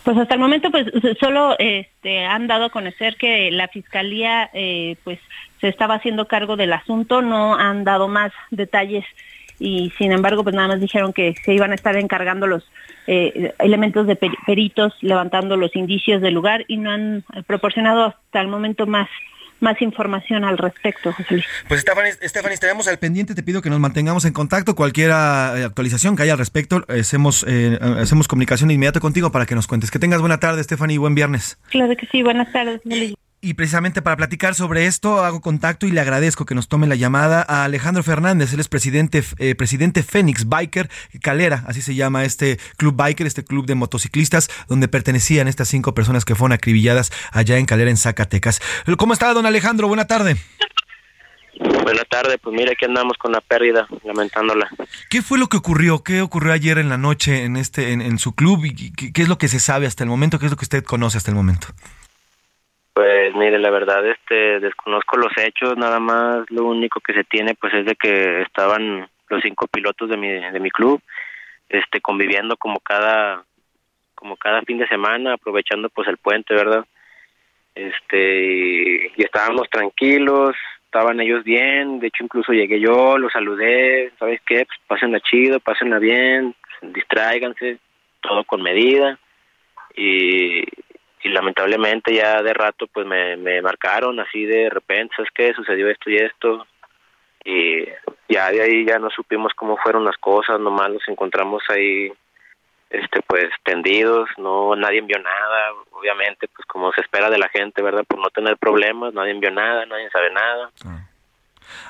Pues 0.03 0.17
hasta 0.17 0.33
el 0.33 0.39
momento 0.39 0.69
pues 0.71 0.87
solo 1.19 1.55
este, 1.59 2.25
han 2.25 2.47
dado 2.47 2.65
a 2.65 2.69
conocer 2.69 3.15
que 3.15 3.51
la 3.51 3.67
fiscalía 3.67 4.49
eh, 4.53 4.95
pues 5.03 5.19
se 5.61 5.69
estaba 5.69 5.95
haciendo 5.95 6.27
cargo 6.27 6.57
del 6.57 6.73
asunto, 6.73 7.21
no 7.21 7.55
han 7.55 7.83
dado 7.83 8.07
más 8.07 8.31
detalles 8.51 9.05
y 9.59 9.91
sin 9.97 10.11
embargo 10.11 10.43
pues 10.43 10.55
nada 10.55 10.67
más 10.67 10.81
dijeron 10.81 11.13
que 11.13 11.35
se 11.45 11.53
iban 11.53 11.71
a 11.71 11.75
estar 11.75 11.95
encargando 11.95 12.47
los 12.47 12.63
eh, 13.07 13.53
elementos 13.59 14.07
de 14.07 14.15
per- 14.15 14.31
peritos 14.45 14.93
levantando 15.01 15.55
los 15.55 15.75
indicios 15.75 16.21
del 16.21 16.33
lugar 16.33 16.65
y 16.67 16.77
no 16.77 16.91
han 16.91 17.23
proporcionado 17.47 18.05
hasta 18.05 18.41
el 18.41 18.47
momento 18.47 18.85
más 18.87 19.07
más 19.63 19.81
información 19.81 20.43
al 20.43 20.57
respecto, 20.59 21.11
José 21.11 21.33
Luis. 21.33 21.45
Pues 21.67 21.81
Stephanie, 21.81 22.11
Stephanie, 22.21 22.53
estaremos 22.53 22.87
al 22.87 22.99
pendiente. 22.99 23.33
Te 23.33 23.41
pido 23.41 23.61
que 23.61 23.69
nos 23.69 23.79
mantengamos 23.79 24.25
en 24.25 24.33
contacto. 24.33 24.75
Cualquier 24.75 25.09
eh, 25.09 25.63
actualización 25.65 26.15
que 26.15 26.23
haya 26.23 26.33
al 26.33 26.39
respecto, 26.39 26.85
hacemos, 26.87 27.43
eh, 27.47 27.79
hacemos 27.99 28.27
comunicación 28.27 28.69
inmediata 28.69 28.99
contigo 28.99 29.31
para 29.31 29.47
que 29.47 29.55
nos 29.55 29.65
cuentes. 29.65 29.89
Que 29.89 29.97
tengas 29.97 30.19
buena 30.19 30.39
tarde, 30.39 30.63
Stephanie, 30.63 30.95
y 30.95 30.97
buen 30.99 31.15
viernes. 31.15 31.57
Claro 31.69 31.95
que 31.97 32.05
sí, 32.07 32.21
buenas 32.21 32.51
tardes. 32.51 32.81
Luis. 32.83 33.15
Y 33.45 33.55
precisamente 33.55 34.01
para 34.01 34.15
platicar 34.15 34.55
sobre 34.55 34.85
esto, 34.85 35.21
hago 35.21 35.41
contacto 35.41 35.85
y 35.85 35.91
le 35.91 35.99
agradezco 35.99 36.45
que 36.45 36.55
nos 36.55 36.69
tome 36.69 36.87
la 36.87 36.95
llamada 36.95 37.45
a 37.45 37.65
Alejandro 37.65 38.01
Fernández. 38.01 38.53
Él 38.53 38.61
es 38.61 38.69
presidente, 38.69 39.21
eh, 39.37 39.53
presidente 39.53 40.01
Fénix 40.01 40.47
Biker 40.47 40.89
Calera, 41.21 41.65
así 41.67 41.81
se 41.81 41.93
llama 41.93 42.23
este 42.23 42.57
club 42.77 42.95
biker, 42.95 43.27
este 43.27 43.43
club 43.43 43.65
de 43.65 43.75
motociclistas, 43.75 44.49
donde 44.69 44.87
pertenecían 44.87 45.49
estas 45.49 45.67
cinco 45.67 45.93
personas 45.93 46.23
que 46.23 46.35
fueron 46.35 46.53
acribilladas 46.53 47.11
allá 47.33 47.57
en 47.57 47.65
Calera, 47.65 47.89
en 47.89 47.97
Zacatecas. 47.97 48.61
¿Cómo 48.97 49.11
está, 49.11 49.33
don 49.33 49.45
Alejandro? 49.45 49.89
Buena 49.89 50.07
tarde. 50.07 50.37
Buenas 51.59 52.07
tardes, 52.09 52.37
pues 52.41 52.55
mira, 52.55 52.71
aquí 52.71 52.85
andamos 52.85 53.17
con 53.17 53.33
la 53.33 53.41
pérdida, 53.41 53.85
lamentándola. 54.05 54.69
¿Qué 55.09 55.21
fue 55.21 55.37
lo 55.37 55.47
que 55.47 55.57
ocurrió? 55.57 56.01
¿Qué 56.01 56.21
ocurrió 56.21 56.53
ayer 56.53 56.77
en 56.77 56.87
la 56.87 56.97
noche 56.97 57.43
en 57.43 57.57
este, 57.57 57.91
en, 57.91 58.01
en 58.01 58.19
su 58.19 58.35
club? 58.35 58.63
¿Y 58.63 58.93
qué, 58.93 59.11
qué 59.11 59.21
es 59.21 59.27
lo 59.27 59.37
que 59.37 59.49
se 59.49 59.59
sabe 59.59 59.85
hasta 59.85 60.05
el 60.05 60.09
momento? 60.09 60.39
¿Qué 60.39 60.45
es 60.45 60.51
lo 60.51 60.55
que 60.55 60.63
usted 60.63 60.85
conoce 60.85 61.17
hasta 61.17 61.29
el 61.29 61.35
momento? 61.35 61.67
Pues 62.93 63.33
mire, 63.35 63.57
la 63.57 63.71
verdad, 63.71 64.05
este, 64.07 64.59
desconozco 64.59 65.17
los 65.17 65.31
hechos, 65.37 65.75
nada 65.77 65.99
más 65.99 66.45
lo 66.49 66.65
único 66.65 66.99
que 66.99 67.13
se 67.13 67.23
tiene, 67.23 67.55
pues 67.55 67.73
es 67.73 67.85
de 67.85 67.95
que 67.95 68.41
estaban 68.41 69.09
los 69.29 69.41
cinco 69.41 69.65
pilotos 69.67 70.09
de 70.09 70.17
mi, 70.17 70.29
de 70.29 70.59
mi 70.59 70.69
club, 70.69 71.01
este, 71.69 72.01
conviviendo 72.01 72.55
como 72.55 72.79
cada, 72.79 73.43
como 74.13 74.37
cada 74.37 74.61
fin 74.61 74.77
de 74.77 74.87
semana, 74.87 75.33
aprovechando 75.33 75.89
pues 75.89 76.07
el 76.07 76.17
puente, 76.17 76.53
¿verdad? 76.53 76.85
Este, 77.73 79.09
y, 79.17 79.23
estábamos 79.23 79.67
tranquilos, 79.71 80.55
estaban 80.85 81.19
ellos 81.19 81.43
bien, 81.43 81.99
de 81.99 82.07
hecho 82.07 82.23
incluso 82.23 82.53
llegué 82.53 82.79
yo, 82.79 83.17
los 83.17 83.31
saludé, 83.31 84.11
¿sabes 84.19 84.39
qué? 84.45 84.65
Pues 84.67 84.79
pásenla 84.85 85.19
chido, 85.19 85.59
pásenla 85.59 85.97
bien, 85.97 86.53
distráiganse, 86.83 87.79
todo 88.21 88.43
con 88.43 88.61
medida, 88.61 89.17
y, 89.95 90.63
y 91.23 91.29
lamentablemente 91.29 92.13
ya 92.13 92.41
de 92.41 92.53
rato 92.53 92.87
pues 92.87 93.05
me, 93.05 93.37
me 93.37 93.61
marcaron 93.61 94.19
así 94.19 94.45
de 94.45 94.69
repente, 94.69 95.15
¿sabes 95.15 95.31
qué? 95.33 95.53
Sucedió 95.53 95.89
esto 95.89 96.09
y 96.09 96.17
esto, 96.17 96.67
y 97.45 97.85
ya 98.29 98.51
de 98.51 98.61
ahí 98.61 98.85
ya 98.85 98.99
no 98.99 99.09
supimos 99.09 99.53
cómo 99.55 99.77
fueron 99.77 100.05
las 100.05 100.17
cosas, 100.17 100.59
nomás 100.59 100.89
los 100.89 101.07
encontramos 101.07 101.63
ahí 101.69 102.11
este 102.89 103.21
pues 103.25 103.49
tendidos, 103.63 104.29
no 104.37 104.75
nadie 104.75 104.99
envió 104.99 105.17
nada, 105.17 105.71
obviamente 105.91 106.47
pues 106.47 106.65
como 106.67 106.91
se 106.93 107.01
espera 107.01 107.29
de 107.29 107.39
la 107.39 107.49
gente, 107.49 107.81
¿verdad? 107.81 108.03
Por 108.07 108.19
no 108.19 108.29
tener 108.29 108.57
problemas, 108.57 109.13
nadie 109.13 109.31
envió 109.31 109.51
nada, 109.51 109.85
nadie 109.85 110.09
sabe 110.11 110.31
nada. 110.31 110.71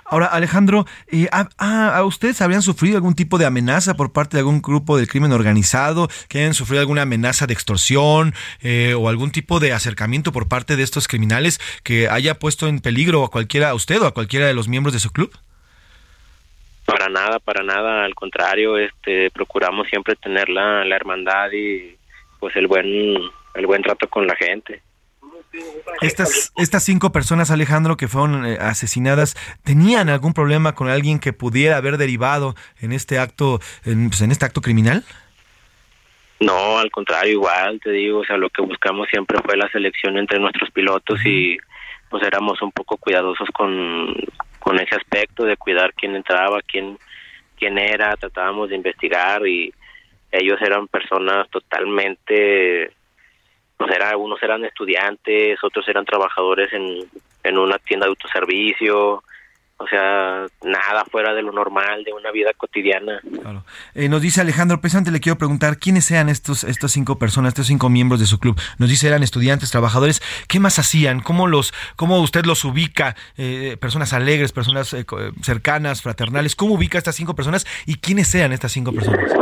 Ahora, 0.06 0.28
Alejandro, 0.28 0.86
eh, 1.08 1.28
¿a, 1.32 1.48
a- 1.58 2.04
ustedes 2.04 2.42
habrían 2.42 2.62
sufrido 2.62 2.96
algún 2.98 3.16
tipo 3.16 3.38
de 3.38 3.46
amenaza 3.46 3.96
por 3.96 4.12
parte 4.12 4.38
de 4.38 4.42
algún 4.42 4.62
grupo 4.62 4.98
del 4.98 5.08
crimen 5.08 5.32
organizado? 5.32 6.08
¿Que 6.28 6.40
hayan 6.40 6.54
sufrido 6.54 6.82
alguna 6.82 7.04
amenaza 7.04 7.48
de 7.48 7.54
extorsión 7.54 8.34
eh, 8.62 8.94
o 8.98 9.10
algún 9.10 9.32
tipo 9.32 9.60
de 9.60 9.74
acercamiento 9.74 10.32
por 10.32 10.48
parte 10.48 10.76
de 10.76 10.84
estos 10.84 11.08
criminales 11.08 11.60
que 11.84 12.10
haya 12.10 12.40
puesto 12.40 12.68
en 12.68 12.80
peligro 12.80 13.24
a 13.24 13.30
cualquiera, 13.32 13.70
a 13.70 13.74
usted 13.74 14.02
o 14.02 14.06
a 14.08 14.14
cualquiera 14.14 14.48
de 14.48 14.54
los 14.54 14.68
miembros 14.68 14.94
de 14.94 15.00
su 15.00 15.12
club? 15.12 15.32
Para 16.86 17.08
nada, 17.08 17.40
para 17.40 17.64
nada, 17.64 18.04
al 18.04 18.14
contrario, 18.14 18.78
este 18.78 19.32
procuramos 19.32 19.88
siempre 19.88 20.16
tener 20.18 20.50
la, 20.50 20.84
la 20.84 20.96
hermandad 20.96 21.50
y 21.54 21.96
pues 22.40 22.56
el 22.58 22.68
buen 22.68 22.86
el 23.56 23.68
buen 23.68 23.82
trato 23.82 24.10
con 24.10 24.28
la 24.28 24.36
gente. 24.36 24.82
Estas, 26.02 26.52
estas 26.58 26.84
cinco 26.84 27.12
personas, 27.12 27.52
Alejandro, 27.52 27.98
que 27.98 28.08
fueron 28.08 28.46
eh, 28.46 28.58
asesinadas, 28.60 29.36
¿tenían 29.64 30.10
algún 30.10 30.34
problema 30.34 30.76
con 30.76 30.90
alguien 30.90 31.20
que 31.20 31.34
pudiera 31.34 31.78
haber 31.78 31.98
derivado 31.98 32.56
en 32.82 32.92
este 32.92 33.20
acto, 33.20 33.60
en, 33.86 34.10
pues, 34.10 34.22
en 34.22 34.32
este 34.32 34.46
acto 34.46 34.62
criminal? 34.62 35.04
No, 36.40 36.78
al 36.78 36.92
contrario, 36.92 37.34
igual 37.34 37.80
te 37.82 37.92
digo, 37.92 38.20
o 38.20 38.26
sea, 38.26 38.38
lo 38.38 38.50
que 38.50 38.62
buscamos 38.62 39.08
siempre 39.10 39.38
fue 39.46 39.56
la 39.56 39.70
selección 39.70 40.18
entre 40.18 40.40
nuestros 40.40 40.70
pilotos 40.72 41.20
y 41.26 41.58
pues 42.10 42.24
éramos 42.24 42.62
un 42.62 42.72
poco 42.72 42.98
cuidadosos 42.98 43.48
con, 43.54 44.14
con 44.60 44.80
ese 44.80 44.96
aspecto 44.96 45.46
de 45.46 45.58
cuidar 45.58 45.94
quién 45.94 46.16
entraba, 46.16 46.60
quién 46.62 46.98
quién 47.64 47.78
era, 47.78 48.16
tratábamos 48.18 48.70
de 48.70 48.76
investigar 48.76 49.48
y 49.48 49.74
ellos 50.32 50.62
eran 50.62 50.88
personas 50.88 51.50
totalmente 51.50 52.92
pues 53.86 53.96
era 53.96 54.18
unos 54.18 54.42
eran 54.42 54.64
estudiantes, 54.66 55.60
otros 55.64 55.88
eran 55.88 56.06
trabajadores 56.06 56.72
en 56.74 57.08
en 57.44 57.58
una 57.58 57.78
tienda 57.78 58.06
de 58.06 58.12
autoservicio, 58.12 59.24
o 59.78 59.88
sea, 59.88 60.46
nada 60.64 61.04
fuera 61.12 61.34
de 61.34 61.42
lo 61.42 61.52
normal 61.52 62.04
de 62.04 62.14
una 62.14 62.32
vida 62.32 62.52
cotidiana. 62.56 63.20
Eh, 63.96 64.08
nos 64.08 64.22
dice 64.22 64.40
Alejandro, 64.40 64.80
precisamente 64.80 65.12
le 65.12 65.20
quiero 65.20 65.38
preguntar 65.38 65.78
quiénes 65.78 66.10
eran 66.10 66.30
estos, 66.30 66.64
estas 66.64 66.92
cinco 66.92 67.18
personas, 67.20 67.50
estos 67.50 67.68
cinco 67.68 67.90
miembros 67.90 68.20
de 68.20 68.26
su 68.26 68.40
club. 68.40 68.60
Nos 68.78 68.90
dice 68.90 69.08
eran 69.08 69.24
estudiantes, 69.24 69.72
trabajadores. 69.72 70.22
¿Qué 70.48 70.60
más 70.60 70.80
hacían? 70.80 71.20
¿Cómo 71.20 71.48
los, 71.48 71.74
cómo 71.98 72.22
usted 72.22 72.46
los 72.46 72.64
ubica? 72.64 73.16
Eh, 73.36 73.76
personas 73.80 74.14
alegres, 74.14 74.54
personas 74.54 74.94
eh, 74.94 75.00
eh, 75.02 75.32
cercanas, 75.42 76.02
fraternales. 76.02 76.56
¿Cómo 76.56 76.76
ubica 76.76 76.98
a 76.98 77.00
estas 77.00 77.16
cinco 77.16 77.36
personas 77.36 77.66
y 77.86 77.96
quiénes 77.96 78.34
eran 78.36 78.54
estas 78.54 78.72
cinco 78.72 78.94
personas? 78.94 79.34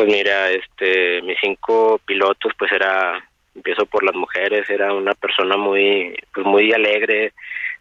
Pues 0.00 0.12
mira, 0.14 0.48
este, 0.48 1.20
mis 1.20 1.36
cinco 1.42 2.00
pilotos, 2.06 2.54
pues 2.58 2.72
era, 2.72 3.22
empiezo 3.54 3.84
por 3.84 4.02
las 4.02 4.14
mujeres, 4.14 4.70
era 4.70 4.94
una 4.94 5.12
persona 5.12 5.58
muy, 5.58 6.18
pues 6.32 6.46
muy 6.46 6.72
alegre 6.72 7.34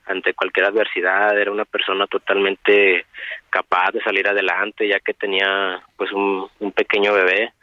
ante 0.05 0.33
cualquier 0.33 0.65
adversidad, 0.65 1.39
era 1.39 1.49
una 1.49 1.63
persona 1.63 2.07
totalmente 2.07 3.05
capaz 3.49 3.91
de 3.93 4.01
salir 4.01 4.27
adelante, 4.27 4.85
ya 4.85 4.99
que 4.99 5.13
tenía, 5.13 5.81
pues 5.95 6.11
un, 6.11 6.45
un 6.59 6.73
pequeño 6.73 7.13
bebé, 7.13 7.53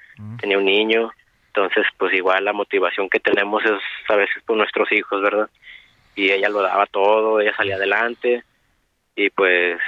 tenía 0.40 0.56
un 0.56 0.64
niño, 0.64 1.10
entonces, 1.48 1.84
pues 1.98 2.14
igual 2.14 2.42
la 2.42 2.54
motivación 2.54 3.10
que 3.10 3.20
tenemos 3.20 3.62
es 3.62 3.82
a 4.08 4.16
veces 4.16 4.42
por 4.46 4.56
nuestros 4.56 4.90
hijos, 4.90 5.20
¿verdad? 5.20 5.50
Y 6.14 6.32
ella 6.32 6.48
lo 6.48 6.62
daba 6.62 6.86
todo, 6.86 7.42
ella 7.42 7.54
salía 7.54 7.76
adelante, 7.76 8.42
y 9.16 9.28
pues 9.28 9.78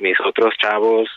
mis 0.00 0.18
otros 0.20 0.52
chavos 0.58 1.08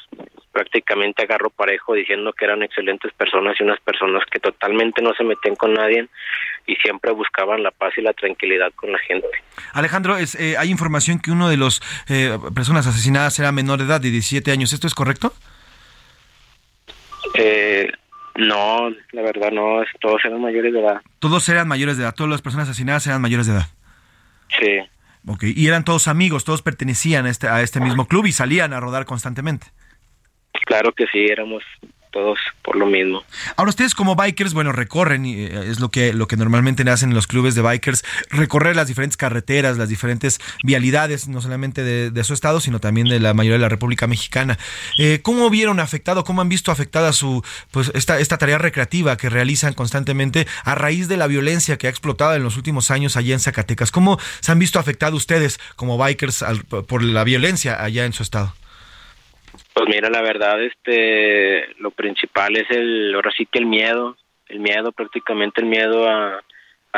prácticamente 0.52 1.24
agarro 1.24 1.50
parejo 1.50 1.94
diciendo 1.94 2.34
que 2.34 2.46
eran 2.46 2.64
excelentes 2.64 3.14
personas 3.14 3.56
y 3.60 3.64
unas 3.64 3.80
personas 3.80 4.24
que 4.32 4.40
totalmente 4.40 5.02
no 5.02 5.14
se 5.14 5.24
metían 5.24 5.56
con 5.56 5.74
nadie 5.74 6.08
y 6.66 6.76
siempre 6.78 7.12
buscaban 7.12 7.64
la 7.64 7.72
paz 7.72 7.94
y 7.98 8.02
la 8.02 8.14
tranquilidad 8.14 8.72
con 8.76 8.92
la 8.92 9.00
gente. 9.00 9.28
Alejandro, 9.74 10.18
es, 10.18 10.36
eh, 10.36 10.56
hay 10.58 10.70
información 10.70 11.20
que 11.20 11.32
uno 11.32 11.50
de 11.50 11.58
los 11.58 11.82
eh, 12.08 12.38
personas 12.54 12.88
asesinadas 12.88 13.38
era 13.40 13.52
menor 13.52 13.80
de 13.80 13.86
edad, 13.86 14.02
de 14.02 14.12
17 14.12 14.52
años. 14.52 14.74
¿Esto 14.74 14.88
es 14.88 14.96
correcto? 14.96 15.34
Eh, 17.36 17.92
No, 18.36 18.90
la 19.12 19.22
verdad 19.22 19.52
no, 19.52 19.82
todos 20.00 20.24
eran 20.24 20.42
mayores 20.42 20.72
de 20.72 20.80
edad. 20.80 21.02
Todos 21.20 21.48
eran 21.50 21.68
mayores 21.68 21.98
de 21.98 22.04
edad, 22.04 22.16
todas 22.16 22.30
las 22.30 22.42
personas 22.42 22.70
asesinadas 22.70 23.06
eran 23.08 23.22
mayores 23.22 23.48
de 23.48 23.54
edad. 23.54 23.68
Sí. 24.58 24.80
Ok, 25.28 25.44
y 25.44 25.68
eran 25.68 25.84
todos 25.84 26.08
amigos, 26.08 26.46
todos 26.46 26.62
pertenecían 26.62 27.26
a 27.26 27.30
este, 27.30 27.50
a 27.50 27.62
este 27.62 27.82
mismo 27.82 28.08
club 28.08 28.26
y 28.26 28.32
salían 28.32 28.72
a 28.74 28.80
rodar 28.80 29.06
constantemente. 29.06 29.68
Claro 30.66 30.94
que 30.94 31.06
sí, 31.12 31.26
éramos 31.30 31.64
todos 32.12 32.40
por 32.64 32.76
lo 32.76 32.88
mismo. 32.88 33.24
Ahora 33.56 33.70
ustedes 33.70 33.94
como 33.94 34.16
bikers, 34.16 34.56
bueno, 34.56 34.72
recorren, 34.72 35.28
y 35.28 35.44
eh, 35.44 35.70
es 35.70 35.80
lo 35.80 35.90
que, 35.90 36.12
lo 36.12 36.28
que 36.28 36.38
normalmente 36.38 36.82
hacen 36.90 37.10
en 37.10 37.16
los 37.16 37.28
clubes 37.28 37.54
de 37.54 37.62
bikers, 37.62 38.04
recorrer 38.32 38.76
las 38.76 38.88
diferentes 38.88 39.16
carreteras, 39.16 39.78
las 39.78 39.90
diferentes 39.90 40.40
vialidades, 40.64 41.28
no 41.28 41.40
solamente 41.40 41.84
de, 41.84 42.10
de 42.10 42.24
su 42.24 42.34
estado, 42.34 42.62
sino 42.62 42.80
también 42.80 43.08
de 43.10 43.20
la 43.20 43.36
mayoría 43.36 43.58
de 43.58 43.62
la 43.62 43.70
República 43.70 44.08
Mexicana. 44.08 44.58
Eh, 44.98 45.20
¿Cómo 45.22 45.52
vieron 45.52 45.80
afectado, 45.80 46.24
cómo 46.24 46.42
han 46.42 46.50
visto 46.50 46.72
afectada 46.72 47.14
su, 47.14 47.44
pues, 47.70 47.92
esta, 47.94 48.20
esta 48.20 48.40
tarea 48.40 48.58
recreativa 48.58 49.16
que 49.16 49.30
realizan 49.30 49.76
constantemente 49.76 50.48
a 50.64 50.74
raíz 50.74 51.10
de 51.10 51.18
la 51.18 51.28
violencia 51.28 51.78
que 51.78 51.86
ha 51.86 51.92
explotado 51.92 52.34
en 52.34 52.42
los 52.44 52.58
últimos 52.58 52.90
años 52.90 53.18
allá 53.18 53.36
en 53.36 53.40
Zacatecas? 53.40 53.92
¿Cómo 53.92 54.18
se 54.40 54.52
han 54.52 54.58
visto 54.58 54.80
afectados 54.80 55.16
ustedes 55.16 55.60
como 55.76 56.00
bikers 56.00 56.42
al- 56.42 56.64
por 56.64 57.04
la 57.04 57.24
violencia 57.24 57.84
allá 57.84 58.06
en 58.06 58.14
su 58.14 58.24
estado? 58.24 58.56
Pues 59.80 59.96
mira, 59.96 60.10
la 60.10 60.22
verdad, 60.22 60.62
este, 60.62 61.74
lo 61.78 61.92
principal 61.92 62.54
es 62.58 62.70
el, 62.70 63.16
ahora 63.16 63.32
sí 63.32 63.46
que 63.46 63.60
el 63.60 63.66
miedo, 63.66 64.18
el 64.50 64.60
miedo, 64.60 64.92
prácticamente 64.92 65.62
el 65.62 65.68
miedo 65.68 66.06
a, 66.06 66.44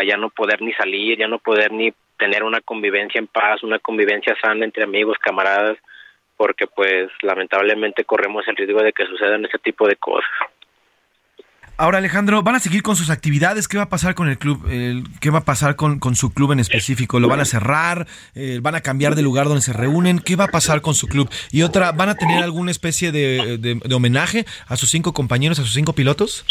ya 0.04 0.18
no 0.18 0.32
poder 0.32 0.64
ni 0.64 0.74
salir, 0.74 1.16
ya 1.16 1.28
no 1.28 1.38
poder 1.38 1.72
ni 1.72 1.94
tener 2.18 2.42
una 2.42 2.60
convivencia 2.60 3.20
en 3.20 3.28
paz, 3.28 3.62
una 3.62 3.78
convivencia 3.78 4.36
sana 4.42 4.66
entre 4.66 4.84
amigos, 4.84 5.20
camaradas, 5.20 5.78
porque 6.36 6.66
pues 6.66 7.12
lamentablemente 7.22 8.04
corremos 8.04 8.48
el 8.48 8.56
riesgo 8.56 8.82
de 8.82 8.94
que 8.94 9.06
sucedan 9.06 9.46
ese 9.46 9.60
tipo 9.60 9.88
de 9.88 9.98
cosas. 9.98 10.32
Ahora, 11.82 11.98
Alejandro, 11.98 12.44
¿van 12.44 12.54
a 12.54 12.60
seguir 12.60 12.84
con 12.84 12.96
sus 12.96 13.10
actividades? 13.10 13.68
¿Qué 13.68 13.78
va 13.78 13.86
a 13.86 13.90
pasar 13.90 14.14
con 14.14 14.30
el 14.30 14.38
club? 14.38 14.64
¿Qué 15.20 15.30
va 15.32 15.40
a 15.40 15.44
pasar 15.44 15.76
con, 15.76 16.00
su 16.14 16.32
club 16.32 16.52
en 16.52 16.60
específico? 16.60 17.20
¿Lo 17.20 17.28
van 17.28 17.40
a 17.40 17.46
cerrar? 17.46 18.06
Eh, 18.36 18.60
¿Van 18.62 18.76
a 18.76 18.82
cambiar 18.82 19.16
de 19.16 19.24
lugar 19.24 19.48
donde 19.48 19.64
se 19.64 19.74
reúnen? 19.74 20.20
¿Qué 20.20 20.36
va 20.36 20.44
a 20.44 20.50
pasar 20.50 20.82
con 20.82 20.94
su 20.94 21.08
club? 21.08 21.28
Y 21.52 21.64
otra, 21.64 21.92
¿van 21.92 22.10
a 22.10 22.14
tener 22.14 22.44
alguna 22.44 22.70
especie 22.70 23.12
de, 23.12 23.58
de- 23.58 23.80
de 23.84 23.96
homenaje 23.96 24.46
a 24.68 24.78
sus 24.78 24.92
cinco 24.92 25.12
compañeros, 25.14 25.58
a 25.58 25.64
sus 25.64 25.74
cinco 25.74 25.94
pilotos? 25.94 26.46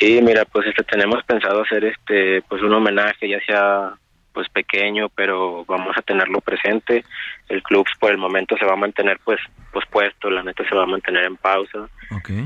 Sí, 0.00 0.18
mira, 0.24 0.44
pues 0.44 0.66
este 0.66 0.82
tenemos 0.82 1.22
pensado 1.22 1.62
hacer 1.62 1.84
este 1.84 2.42
pues 2.48 2.62
un 2.62 2.72
homenaje 2.74 3.28
ya 3.28 3.38
sea 3.46 3.92
pues 4.34 4.48
pequeño, 4.48 5.08
pero 5.08 5.64
vamos 5.64 5.96
a 5.96 6.02
tenerlo 6.02 6.40
presente. 6.40 7.04
El 7.48 7.62
club 7.62 7.86
por 8.00 8.10
el 8.10 8.18
momento 8.18 8.56
se 8.58 8.66
va 8.66 8.72
a 8.72 8.76
mantener 8.76 9.18
pues 9.24 9.40
pues 9.72 9.86
puesto, 9.86 10.30
la 10.30 10.42
neta 10.42 10.68
se 10.68 10.74
va 10.74 10.82
a 10.82 10.86
mantener 10.86 11.24
en 11.24 11.36
pausa. 11.36 11.88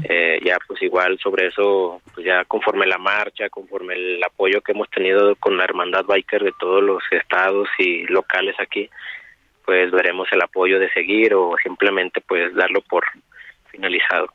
Eh, 0.08 0.40
ya 0.44 0.58
pues 0.66 0.80
igual 0.82 1.18
sobre 1.18 1.48
eso 1.48 2.00
pues 2.14 2.26
ya 2.26 2.44
conforme 2.44 2.86
la 2.86 2.98
marcha, 2.98 3.48
conforme 3.48 3.94
el 3.94 4.22
apoyo 4.22 4.60
que 4.60 4.72
hemos 4.72 4.88
tenido 4.90 5.34
con 5.36 5.56
la 5.56 5.64
hermandad 5.64 6.04
biker 6.04 6.44
de 6.44 6.52
todos 6.60 6.82
los 6.82 7.02
estados 7.10 7.68
y 7.78 8.06
locales 8.06 8.54
aquí, 8.58 8.88
pues 9.64 9.90
veremos 9.90 10.28
el 10.32 10.42
apoyo 10.42 10.78
de 10.78 10.90
seguir 10.92 11.34
o 11.34 11.54
simplemente 11.62 12.20
pues 12.20 12.54
darlo 12.54 12.82
por 12.82 13.04
finalizado. 13.70 14.32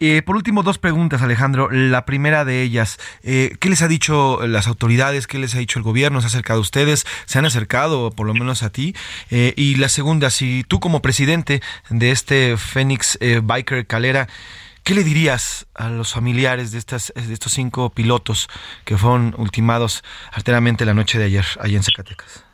Eh, 0.00 0.22
por 0.22 0.36
último, 0.36 0.62
dos 0.62 0.78
preguntas, 0.78 1.22
Alejandro. 1.22 1.68
La 1.70 2.04
primera 2.04 2.44
de 2.44 2.62
ellas, 2.62 2.98
eh, 3.22 3.56
¿qué 3.60 3.68
les 3.68 3.82
ha 3.82 3.88
dicho 3.88 4.46
las 4.46 4.66
autoridades? 4.66 5.26
¿Qué 5.26 5.38
les 5.38 5.54
ha 5.54 5.58
dicho 5.58 5.78
el 5.78 5.82
gobierno? 5.82 6.20
¿Se 6.20 6.26
ha 6.26 6.28
acercado 6.28 6.58
a 6.58 6.62
ustedes? 6.62 7.06
¿Se 7.26 7.38
han 7.38 7.46
acercado, 7.46 8.10
por 8.10 8.26
lo 8.26 8.34
menos 8.34 8.62
a 8.62 8.70
ti? 8.70 8.94
Eh, 9.30 9.54
y 9.56 9.76
la 9.76 9.88
segunda, 9.88 10.30
si 10.30 10.64
tú 10.64 10.80
como 10.80 11.02
presidente 11.02 11.60
de 11.90 12.10
este 12.10 12.56
Fénix 12.56 13.18
eh, 13.20 13.40
Biker 13.42 13.86
Calera, 13.86 14.28
¿qué 14.84 14.94
le 14.94 15.04
dirías 15.04 15.66
a 15.74 15.88
los 15.88 16.12
familiares 16.12 16.72
de, 16.72 16.78
estas, 16.78 17.12
de 17.14 17.32
estos 17.32 17.52
cinco 17.52 17.90
pilotos 17.90 18.48
que 18.84 18.96
fueron 18.96 19.34
ultimados 19.38 20.02
alteramente 20.32 20.84
la 20.84 20.94
noche 20.94 21.18
de 21.18 21.26
ayer, 21.26 21.44
allá 21.60 21.76
en 21.76 21.82
Zacatecas? 21.82 22.44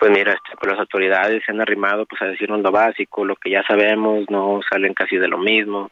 Pues 0.00 0.12
mira, 0.12 0.32
este, 0.32 0.49
las 0.68 0.78
autoridades 0.78 1.42
se 1.44 1.52
han 1.52 1.60
arrimado 1.60 2.04
pues 2.06 2.20
a 2.22 2.26
decirnos 2.26 2.60
lo 2.60 2.70
básico, 2.70 3.24
lo 3.24 3.36
que 3.36 3.50
ya 3.50 3.62
sabemos, 3.62 4.28
no 4.28 4.60
salen 4.68 4.92
casi 4.94 5.16
de 5.16 5.28
lo 5.28 5.38
mismo. 5.38 5.90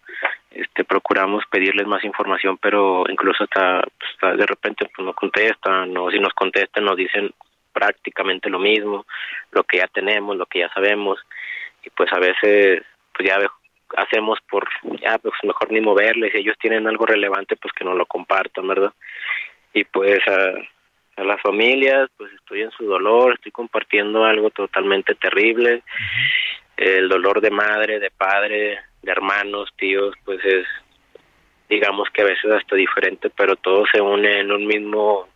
Este, 0.50 0.84
procuramos 0.84 1.44
pedirles 1.50 1.86
más 1.86 2.04
información, 2.04 2.58
pero 2.58 3.04
incluso 3.08 3.44
hasta, 3.44 3.80
pues, 3.80 4.10
hasta 4.14 4.36
de 4.36 4.46
repente 4.46 4.86
pues 4.94 5.06
no 5.06 5.12
contestan, 5.14 5.96
o 5.96 6.10
si 6.10 6.18
nos 6.18 6.32
contestan 6.34 6.84
nos 6.84 6.96
dicen 6.96 7.30
prácticamente 7.72 8.50
lo 8.50 8.58
mismo, 8.58 9.06
lo 9.52 9.62
que 9.64 9.78
ya 9.78 9.86
tenemos, 9.86 10.36
lo 10.36 10.46
que 10.46 10.60
ya 10.60 10.68
sabemos, 10.70 11.18
y 11.84 11.90
pues 11.90 12.12
a 12.12 12.18
veces 12.18 12.82
pues 13.14 13.28
ya 13.28 13.38
hacemos 13.96 14.38
por, 14.50 14.68
ya 15.00 15.18
pues 15.18 15.34
mejor 15.44 15.70
ni 15.72 15.80
moverles, 15.80 16.32
si 16.32 16.38
ellos 16.38 16.56
tienen 16.60 16.86
algo 16.86 17.06
relevante 17.06 17.56
pues 17.56 17.72
que 17.72 17.84
nos 17.84 17.96
lo 17.96 18.06
compartan, 18.06 18.66
¿verdad? 18.66 18.92
Y 19.72 19.84
pues 19.84 20.20
a, 20.26 20.54
a 21.18 21.24
las 21.24 21.40
familias, 21.42 22.08
pues 22.16 22.32
estoy 22.32 22.62
en 22.62 22.70
su 22.70 22.84
dolor, 22.84 23.34
estoy 23.34 23.52
compartiendo 23.52 24.24
algo 24.24 24.50
totalmente 24.50 25.14
terrible. 25.14 25.82
El 26.76 27.08
dolor 27.08 27.40
de 27.40 27.50
madre, 27.50 27.98
de 27.98 28.10
padre, 28.10 28.78
de 29.02 29.10
hermanos, 29.10 29.70
tíos, 29.76 30.14
pues 30.24 30.44
es, 30.44 30.66
digamos 31.68 32.08
que 32.10 32.22
a 32.22 32.26
veces 32.26 32.50
hasta 32.52 32.76
diferente, 32.76 33.30
pero 33.30 33.56
todo 33.56 33.84
se 33.92 34.00
une 34.00 34.40
en 34.40 34.52
un 34.52 34.66
mismo, 34.66 35.28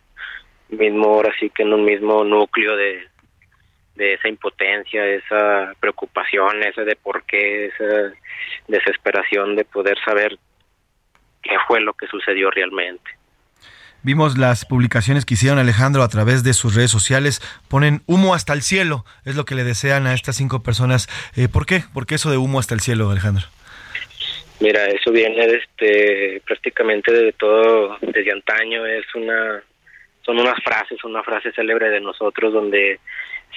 mismo, 0.69 1.05
ahora 1.05 1.33
sí 1.39 1.49
que 1.49 1.63
en 1.63 1.73
un 1.73 1.83
mismo 1.83 2.23
núcleo 2.23 2.77
de, 2.77 3.07
de 3.95 4.13
esa 4.13 4.29
impotencia, 4.29 5.05
esa 5.05 5.73
preocupación, 5.79 6.63
ese 6.63 6.85
de 6.85 6.95
por 6.95 7.23
qué, 7.23 7.65
esa 7.65 8.13
desesperación 8.67 9.57
de 9.57 9.65
poder 9.65 9.97
saber 10.03 10.37
qué 11.41 11.57
fue 11.67 11.81
lo 11.81 11.93
que 11.93 12.07
sucedió 12.07 12.49
realmente. 12.49 13.22
Vimos 14.03 14.37
las 14.37 14.65
publicaciones 14.65 15.25
que 15.25 15.35
hicieron 15.35 15.59
Alejandro 15.59 16.03
a 16.03 16.09
través 16.09 16.43
de 16.43 16.53
sus 16.53 16.75
redes 16.75 16.91
sociales. 16.91 17.41
Ponen 17.69 18.01
humo 18.05 18.35
hasta 18.35 18.51
el 18.51 18.61
cielo, 18.61 19.05
es 19.23 19.37
lo 19.37 19.45
que 19.45 19.55
le 19.55 19.63
desean 19.63 20.07
a 20.07 20.13
estas 20.13 20.35
cinco 20.35 20.61
personas. 20.61 21.07
Eh, 21.37 21.47
¿Por 21.47 21.65
qué? 21.65 21.83
¿Por 21.93 22.05
qué 22.05 22.15
eso 22.15 22.29
de 22.29 22.35
humo 22.35 22.59
hasta 22.59 22.73
el 22.73 22.81
cielo, 22.81 23.09
Alejandro? 23.09 23.45
Mira, 24.59 24.85
eso 24.87 25.11
viene 25.11 25.45
este 25.45 26.41
prácticamente 26.45 27.13
de 27.13 27.31
todo 27.31 27.97
desde 28.01 28.31
antaño 28.31 28.85
es 28.85 29.05
una 29.15 29.63
son 30.25 30.39
unas 30.39 30.61
frases, 30.63 31.03
una 31.03 31.23
frase 31.23 31.51
célebre 31.53 31.89
de 31.89 32.01
nosotros 32.01 32.53
donde 32.53 32.99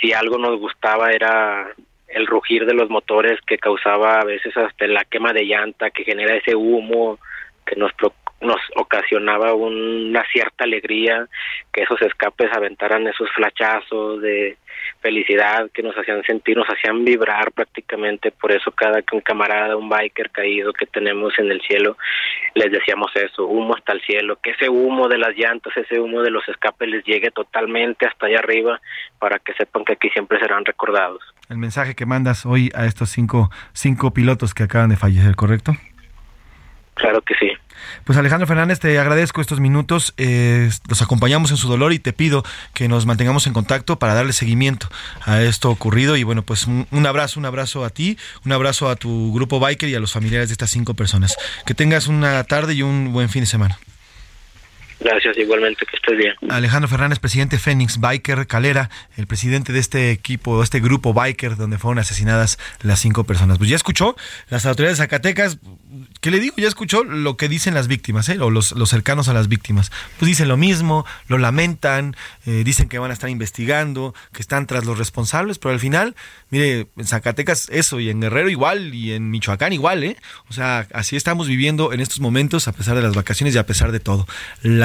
si 0.01 0.13
algo 0.13 0.39
nos 0.39 0.59
gustaba 0.59 1.11
era 1.11 1.73
el 2.09 2.27
rugir 2.27 2.67
de 2.67 2.75
los 2.75 2.89
motores 2.89 3.41
que 3.47 3.59
causaba 3.59 4.21
a 4.21 4.25
veces 4.25 4.57
hasta 4.57 4.87
la 4.87 5.05
quema 5.05 5.33
de 5.33 5.45
llanta 5.45 5.91
que 5.91 6.05
genera 6.05 6.37
ese 6.37 6.55
humo 6.55 7.19
que 7.65 7.77
nos 7.77 7.93
nos 8.41 8.61
ocasionaba 8.77 9.55
una 9.55 10.23
cierta 10.31 10.65
alegría 10.65 11.27
que 11.73 11.83
esos 11.83 12.01
escapes 12.03 12.51
aventaran 12.53 13.07
esos 13.07 13.31
flachazos 13.33 14.21
de 14.21 14.59
felicidad 15.01 15.71
que 15.73 15.83
nos 15.83 15.97
hacían 15.97 16.23
sentir, 16.25 16.57
nos 16.57 16.69
hacían 16.69 17.05
vibrar 17.05 17.53
prácticamente, 17.53 18.31
por 18.31 18.53
eso 18.53 18.71
cada 18.73 19.03
un 19.13 19.21
camarada, 19.21 19.77
un 19.77 19.89
biker 19.89 20.31
caído 20.31 20.73
que 20.73 20.87
tenemos 20.87 21.39
en 21.39 21.51
el 21.51 21.61
cielo, 21.63 21.97
les 22.55 22.71
decíamos 22.71 23.11
eso, 23.15 23.47
humo 23.47 23.75
hasta 23.75 23.93
el 23.93 24.03
cielo, 24.03 24.39
que 24.43 24.51
ese 24.51 24.69
humo 24.69 25.09
de 25.09 25.19
las 25.19 25.37
llantas, 25.37 25.77
ese 25.77 25.99
humo 25.99 26.23
de 26.23 26.31
los 26.31 26.47
escapes 26.49 26.89
les 26.89 27.05
llegue 27.05 27.31
totalmente 27.31 28.07
hasta 28.07 28.27
allá 28.27 28.39
arriba 28.39 28.81
para 29.19 29.39
que 29.39 29.55
sepan 29.55 29.85
que 29.85 29.95
aquí 29.95 30.09
siempre 30.11 30.39
serán 30.39 30.65
recordados. 30.65 31.23
El 31.49 31.59
mensaje 31.59 31.95
que 31.95 32.07
mandas 32.07 32.45
hoy 32.45 32.71
a 32.75 32.87
estos 32.87 33.11
cinco, 33.11 33.51
cinco 33.73 34.13
pilotos 34.13 34.55
que 34.55 34.65
acaban 34.65 34.91
de 34.91 34.97
fallecer, 34.97 35.37
¿correcto? 35.37 35.73
Claro 36.97 37.21
que 37.23 37.35
sí. 37.39 37.53
Pues 38.05 38.17
Alejandro 38.17 38.47
Fernández, 38.47 38.81
te 38.81 38.99
agradezco 38.99 39.43
estos 39.43 39.61
minutos, 39.61 40.15
eh, 40.17 40.71
los 40.89 41.03
acompañamos 41.03 41.51
en 41.51 41.59
su 41.59 41.69
dolor 41.69 41.93
y 41.93 41.99
te 41.99 42.15
pido 42.15 42.43
que 42.73 42.89
nos 42.89 43.05
mantengamos 43.05 43.47
en 43.47 43.53
contacto 43.53 43.99
para 43.99 44.15
darle 44.15 44.33
seguimiento 44.33 44.89
a 45.23 45.43
esto 45.43 45.71
ocurrido 45.71 46.17
y 46.17 46.23
bueno, 46.23 46.43
pues 46.43 46.67
un, 46.67 46.87
un 46.91 47.07
abrazo, 47.07 47.39
un 47.39 47.45
abrazo 47.45 47.85
a 47.85 47.91
ti, 47.91 48.17
un 48.47 48.53
abrazo 48.53 48.89
a 48.89 48.97
tu 48.97 49.33
grupo 49.35 49.61
biker 49.61 49.91
y 49.91 49.95
a 49.95 50.01
los 50.01 50.13
familiares 50.13 50.49
de 50.49 50.53
estas 50.55 50.71
cinco 50.71 50.95
personas. 50.95 51.37
Que 51.67 51.75
tengas 51.75 52.07
una 52.07 52.43
tarde 52.45 52.73
y 52.73 52.83
un 52.83 53.13
buen 53.13 53.29
fin 53.29 53.43
de 53.43 53.47
semana. 53.47 53.79
Gracias, 54.99 55.37
igualmente 55.37 55.85
que 55.85 55.97
estés 55.97 56.17
bien. 56.17 56.35
Alejandro 56.49 56.89
Fernández, 56.89 57.19
presidente 57.19 57.59
Fénix 57.59 58.01
Biker 58.01 58.47
Calera, 58.47 58.91
el 59.17 59.27
presidente 59.27 59.73
de 59.73 59.79
este 59.79 60.11
equipo, 60.11 60.63
este 60.63 60.81
grupo 60.81 61.13
biker 61.13 61.57
donde 61.57 61.79
fueron 61.79 61.99
asesinadas 61.99 62.59
las 62.83 63.01
cinco 63.01 63.25
personas. 63.25 63.59
Pues 63.59 63.69
ya 63.69 63.77
escuchó, 63.77 64.17
las 64.49 64.65
autoridades 64.65 64.99
de 64.99 65.05
Zacatecas, 65.05 65.59
¿qué 66.21 66.31
le 66.31 66.41
digo? 66.41 66.55
Ya 66.57 66.69
escuchó 66.69 67.05
lo 67.05 67.37
que 67.37 67.49
dicen 67.49 67.75
las 67.75 67.89
víctimas, 67.89 68.29
¿eh? 68.31 68.39
o 68.41 68.51
los, 68.51 68.73
los 68.73 68.89
cercanos 68.89 69.29
a 69.29 69.35
las 69.35 69.49
víctimas. 69.49 69.93
Pues 70.19 70.29
dicen 70.29 70.49
lo 70.49 70.57
mismo, 70.57 71.05
lo 71.29 71.37
lamentan, 71.37 72.17
eh, 72.47 72.63
dicen 72.65 72.89
que 72.89 72.99
van 72.99 73.11
a 73.11 73.15
estar 73.15 73.29
investigando, 73.29 74.15
que 74.33 74.41
están 74.41 74.67
tras 74.67 74.87
los 74.87 74.97
responsables, 74.97 75.59
pero 75.59 75.73
al 75.73 75.81
final, 75.81 76.17
mire, 76.51 76.89
en 76.97 77.05
Zacatecas 77.05 77.69
eso, 77.71 78.01
y 78.01 78.09
en 78.09 78.21
Guerrero 78.21 78.49
igual, 78.49 78.95
y 78.95 79.13
en 79.13 79.31
Michoacán 79.31 79.75
igual, 79.75 80.05
¿eh? 80.05 80.17
O 80.49 80.55
sea, 80.55 80.87
así 80.93 81.17
estamos 81.17 81.49
viviendo 81.49 81.93
en 81.93 82.01
estos 82.01 82.21
momentos, 82.21 82.67
a 82.67 82.73
pesar 82.73 82.97
de 82.97 83.03
las 83.03 83.15
vacaciones 83.15 83.55
y 83.55 83.59
a 83.59 83.67
pesar 83.67 83.93
de 83.93 84.01
todo. 84.01 84.27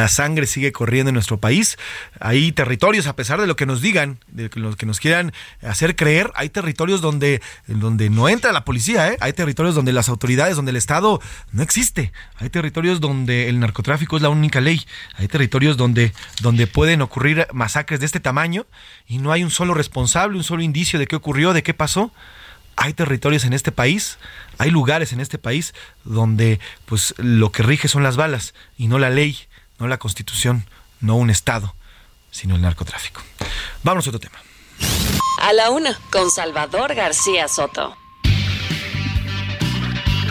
Las 0.01 0.13
sangre 0.13 0.47
sigue 0.47 0.71
corriendo 0.71 1.09
en 1.09 1.13
nuestro 1.13 1.39
país. 1.39 1.77
Hay 2.19 2.51
territorios, 2.53 3.05
a 3.05 3.15
pesar 3.15 3.39
de 3.39 3.45
lo 3.45 3.55
que 3.55 3.67
nos 3.67 3.83
digan, 3.83 4.17
de 4.29 4.49
lo 4.55 4.75
que 4.75 4.87
nos 4.87 4.99
quieran 4.99 5.31
hacer 5.61 5.95
creer, 5.95 6.31
hay 6.33 6.49
territorios 6.49 7.01
donde, 7.01 7.39
donde 7.67 8.09
no 8.09 8.27
entra 8.27 8.51
la 8.51 8.65
policía, 8.65 9.09
¿eh? 9.09 9.17
hay 9.19 9.33
territorios 9.33 9.75
donde 9.75 9.93
las 9.93 10.09
autoridades, 10.09 10.55
donde 10.55 10.71
el 10.71 10.77
Estado 10.77 11.21
no 11.51 11.61
existe, 11.61 12.13
hay 12.37 12.49
territorios 12.49 12.99
donde 12.99 13.47
el 13.47 13.59
narcotráfico 13.59 14.15
es 14.15 14.23
la 14.23 14.29
única 14.29 14.59
ley, 14.59 14.83
hay 15.17 15.27
territorios 15.27 15.77
donde, 15.77 16.13
donde 16.41 16.65
pueden 16.65 17.03
ocurrir 17.03 17.45
masacres 17.53 17.99
de 17.99 18.07
este 18.07 18.19
tamaño 18.19 18.65
y 19.05 19.19
no 19.19 19.31
hay 19.31 19.43
un 19.43 19.51
solo 19.51 19.75
responsable, 19.75 20.35
un 20.35 20.43
solo 20.43 20.63
indicio 20.63 20.97
de 20.97 21.05
qué 21.05 21.15
ocurrió, 21.15 21.53
de 21.53 21.61
qué 21.61 21.75
pasó 21.75 22.11
hay 22.75 22.93
territorios 22.93 23.45
en 23.45 23.53
este 23.53 23.71
país, 23.71 24.17
hay 24.57 24.71
lugares 24.71 25.13
en 25.13 25.19
este 25.19 25.37
país 25.37 25.75
donde 26.03 26.59
pues 26.85 27.13
lo 27.17 27.51
que 27.51 27.61
rige 27.61 27.87
son 27.87 28.01
las 28.01 28.15
balas 28.15 28.55
y 28.75 28.87
no 28.87 28.97
la 28.97 29.11
ley, 29.11 29.37
no 29.81 29.87
la 29.87 29.97
constitución, 29.97 30.65
no 30.99 31.15
un 31.15 31.29
estado, 31.29 31.75
sino 32.29 32.55
el 32.55 32.61
narcotráfico. 32.61 33.21
Vamos 33.83 34.05
a 34.05 34.09
otro 34.11 34.19
tema. 34.19 34.37
A 35.41 35.53
la 35.53 35.71
una, 35.71 35.99
con 36.11 36.29
Salvador 36.29 36.93
García 36.93 37.47
Soto 37.47 37.97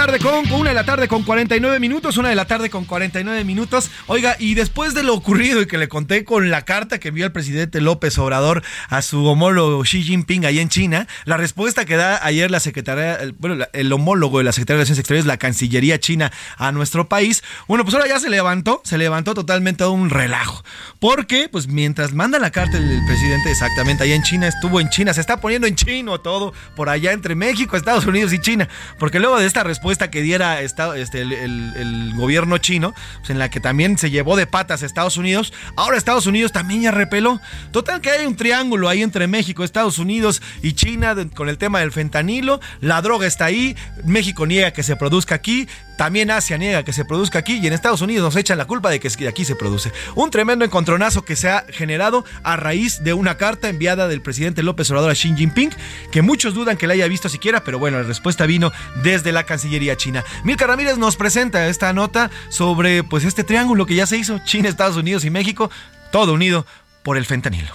tarde 0.06 0.18
con, 0.18 0.50
una 0.52 0.70
de 0.70 0.74
la 0.74 0.84
tarde 0.84 1.08
con 1.08 1.24
49 1.24 1.78
minutos, 1.78 2.16
una 2.16 2.30
de 2.30 2.34
la 2.34 2.46
tarde 2.46 2.70
con 2.70 2.86
49 2.86 3.44
minutos. 3.44 3.90
Oiga, 4.06 4.34
y 4.38 4.54
después 4.54 4.94
de 4.94 5.02
lo 5.02 5.12
ocurrido 5.12 5.60
y 5.60 5.66
que 5.66 5.76
le 5.76 5.88
conté 5.88 6.24
con 6.24 6.48
la 6.48 6.64
carta 6.64 6.98
que 6.98 7.08
envió 7.08 7.26
el 7.26 7.32
presidente 7.32 7.82
López 7.82 8.16
Obrador 8.16 8.62
a 8.88 9.02
su 9.02 9.22
homólogo 9.26 9.82
Xi 9.82 10.02
Jinping 10.02 10.46
ahí 10.46 10.58
en 10.58 10.70
China, 10.70 11.06
la 11.26 11.36
respuesta 11.36 11.84
que 11.84 11.96
da 11.96 12.24
ayer 12.24 12.50
la 12.50 12.60
secretaria, 12.60 13.18
bueno, 13.38 13.66
el 13.74 13.92
homólogo 13.92 14.38
de 14.38 14.44
la 14.44 14.52
Secretaría 14.52 14.78
de 14.78 14.84
Relaciones 14.84 15.00
Exteriores, 15.00 15.26
la 15.26 15.36
Cancillería 15.36 16.00
China 16.00 16.32
a 16.56 16.72
nuestro 16.72 17.06
país, 17.06 17.44
bueno, 17.68 17.84
pues 17.84 17.94
ahora 17.94 18.08
ya 18.08 18.18
se 18.18 18.30
levantó, 18.30 18.80
se 18.84 18.96
levantó 18.96 19.34
totalmente 19.34 19.84
un 19.84 20.08
relajo. 20.08 20.64
Porque, 20.98 21.50
pues 21.52 21.68
mientras 21.68 22.14
manda 22.14 22.38
la 22.38 22.50
carta 22.50 22.78
el, 22.78 23.04
presidente 23.06 23.50
exactamente 23.50 24.04
allá 24.04 24.14
en 24.14 24.22
China, 24.22 24.48
estuvo 24.48 24.80
en 24.80 24.88
China, 24.88 25.12
se 25.12 25.20
está 25.20 25.42
poniendo 25.42 25.66
en 25.66 25.76
chino 25.76 26.20
todo 26.20 26.54
por 26.74 26.88
allá 26.88 27.12
entre 27.12 27.34
México, 27.34 27.76
Estados 27.76 28.06
Unidos 28.06 28.32
y 28.32 28.38
China, 28.38 28.66
porque 28.98 29.20
luego 29.20 29.38
de 29.38 29.44
esta 29.44 29.62
respuesta 29.62 29.89
que 29.98 30.22
diera 30.22 30.60
este, 30.60 31.20
el, 31.20 32.12
gobierno 32.14 32.58
chino, 32.58 32.94
pues, 33.18 33.30
en 33.30 33.38
la 33.38 33.50
que 33.50 33.60
también 33.60 33.98
se 33.98 34.10
llevó 34.10 34.36
de 34.36 34.46
patas 34.46 34.82
a 34.82 34.86
Estados 34.86 35.16
Unidos, 35.16 35.52
ahora 35.76 35.96
Estados 35.96 36.26
Unidos 36.26 36.52
también 36.52 36.82
ya 36.82 36.90
repeló. 36.90 37.40
Total 37.72 38.00
que 38.00 38.10
hay 38.10 38.26
un 38.26 38.36
triángulo 38.36 38.88
ahí 38.88 39.02
entre 39.02 39.26
México, 39.26 39.64
Estados 39.64 39.98
Unidos 39.98 40.42
y 40.62 40.72
China 40.74 41.14
con 41.34 41.48
el 41.48 41.58
tema 41.58 41.80
del 41.80 41.92
fentanilo, 41.92 42.60
la 42.80 43.02
droga 43.02 43.26
está 43.26 43.46
ahí, 43.46 43.76
México 44.04 44.46
niega 44.46 44.72
que 44.72 44.82
se 44.82 44.96
produzca 44.96 45.34
aquí, 45.34 45.68
también 46.00 46.30
Asia 46.30 46.56
niega 46.56 46.82
que 46.82 46.94
se 46.94 47.04
produzca 47.04 47.40
aquí 47.40 47.58
y 47.58 47.66
en 47.66 47.74
Estados 47.74 48.00
Unidos 48.00 48.24
nos 48.24 48.36
echan 48.40 48.56
la 48.56 48.64
culpa 48.64 48.88
de 48.88 48.98
que 49.00 49.28
aquí 49.28 49.44
se 49.44 49.54
produce. 49.54 49.92
Un 50.14 50.30
tremendo 50.30 50.64
encontronazo 50.64 51.26
que 51.26 51.36
se 51.36 51.50
ha 51.50 51.66
generado 51.68 52.24
a 52.42 52.56
raíz 52.56 53.04
de 53.04 53.12
una 53.12 53.36
carta 53.36 53.68
enviada 53.68 54.08
del 54.08 54.22
presidente 54.22 54.62
López 54.62 54.90
Obrador 54.90 55.10
a 55.10 55.14
Xi 55.14 55.36
Jinping, 55.36 55.70
que 56.10 56.22
muchos 56.22 56.54
dudan 56.54 56.78
que 56.78 56.86
la 56.86 56.94
haya 56.94 57.06
visto 57.06 57.28
siquiera, 57.28 57.64
pero 57.64 57.78
bueno, 57.78 57.98
la 57.98 58.04
respuesta 58.04 58.46
vino 58.46 58.72
desde 59.02 59.30
la 59.30 59.44
Cancillería 59.44 59.94
China. 59.94 60.24
Milka 60.42 60.66
Ramírez 60.66 60.96
nos 60.96 61.16
presenta 61.16 61.68
esta 61.68 61.92
nota 61.92 62.30
sobre 62.48 63.04
pues 63.04 63.24
este 63.24 63.44
triángulo 63.44 63.84
que 63.84 63.94
ya 63.94 64.06
se 64.06 64.16
hizo, 64.16 64.38
China, 64.38 64.70
Estados 64.70 64.96
Unidos 64.96 65.26
y 65.26 65.30
México, 65.30 65.70
todo 66.10 66.32
unido 66.32 66.64
por 67.02 67.18
el 67.18 67.26
fentanilo. 67.26 67.74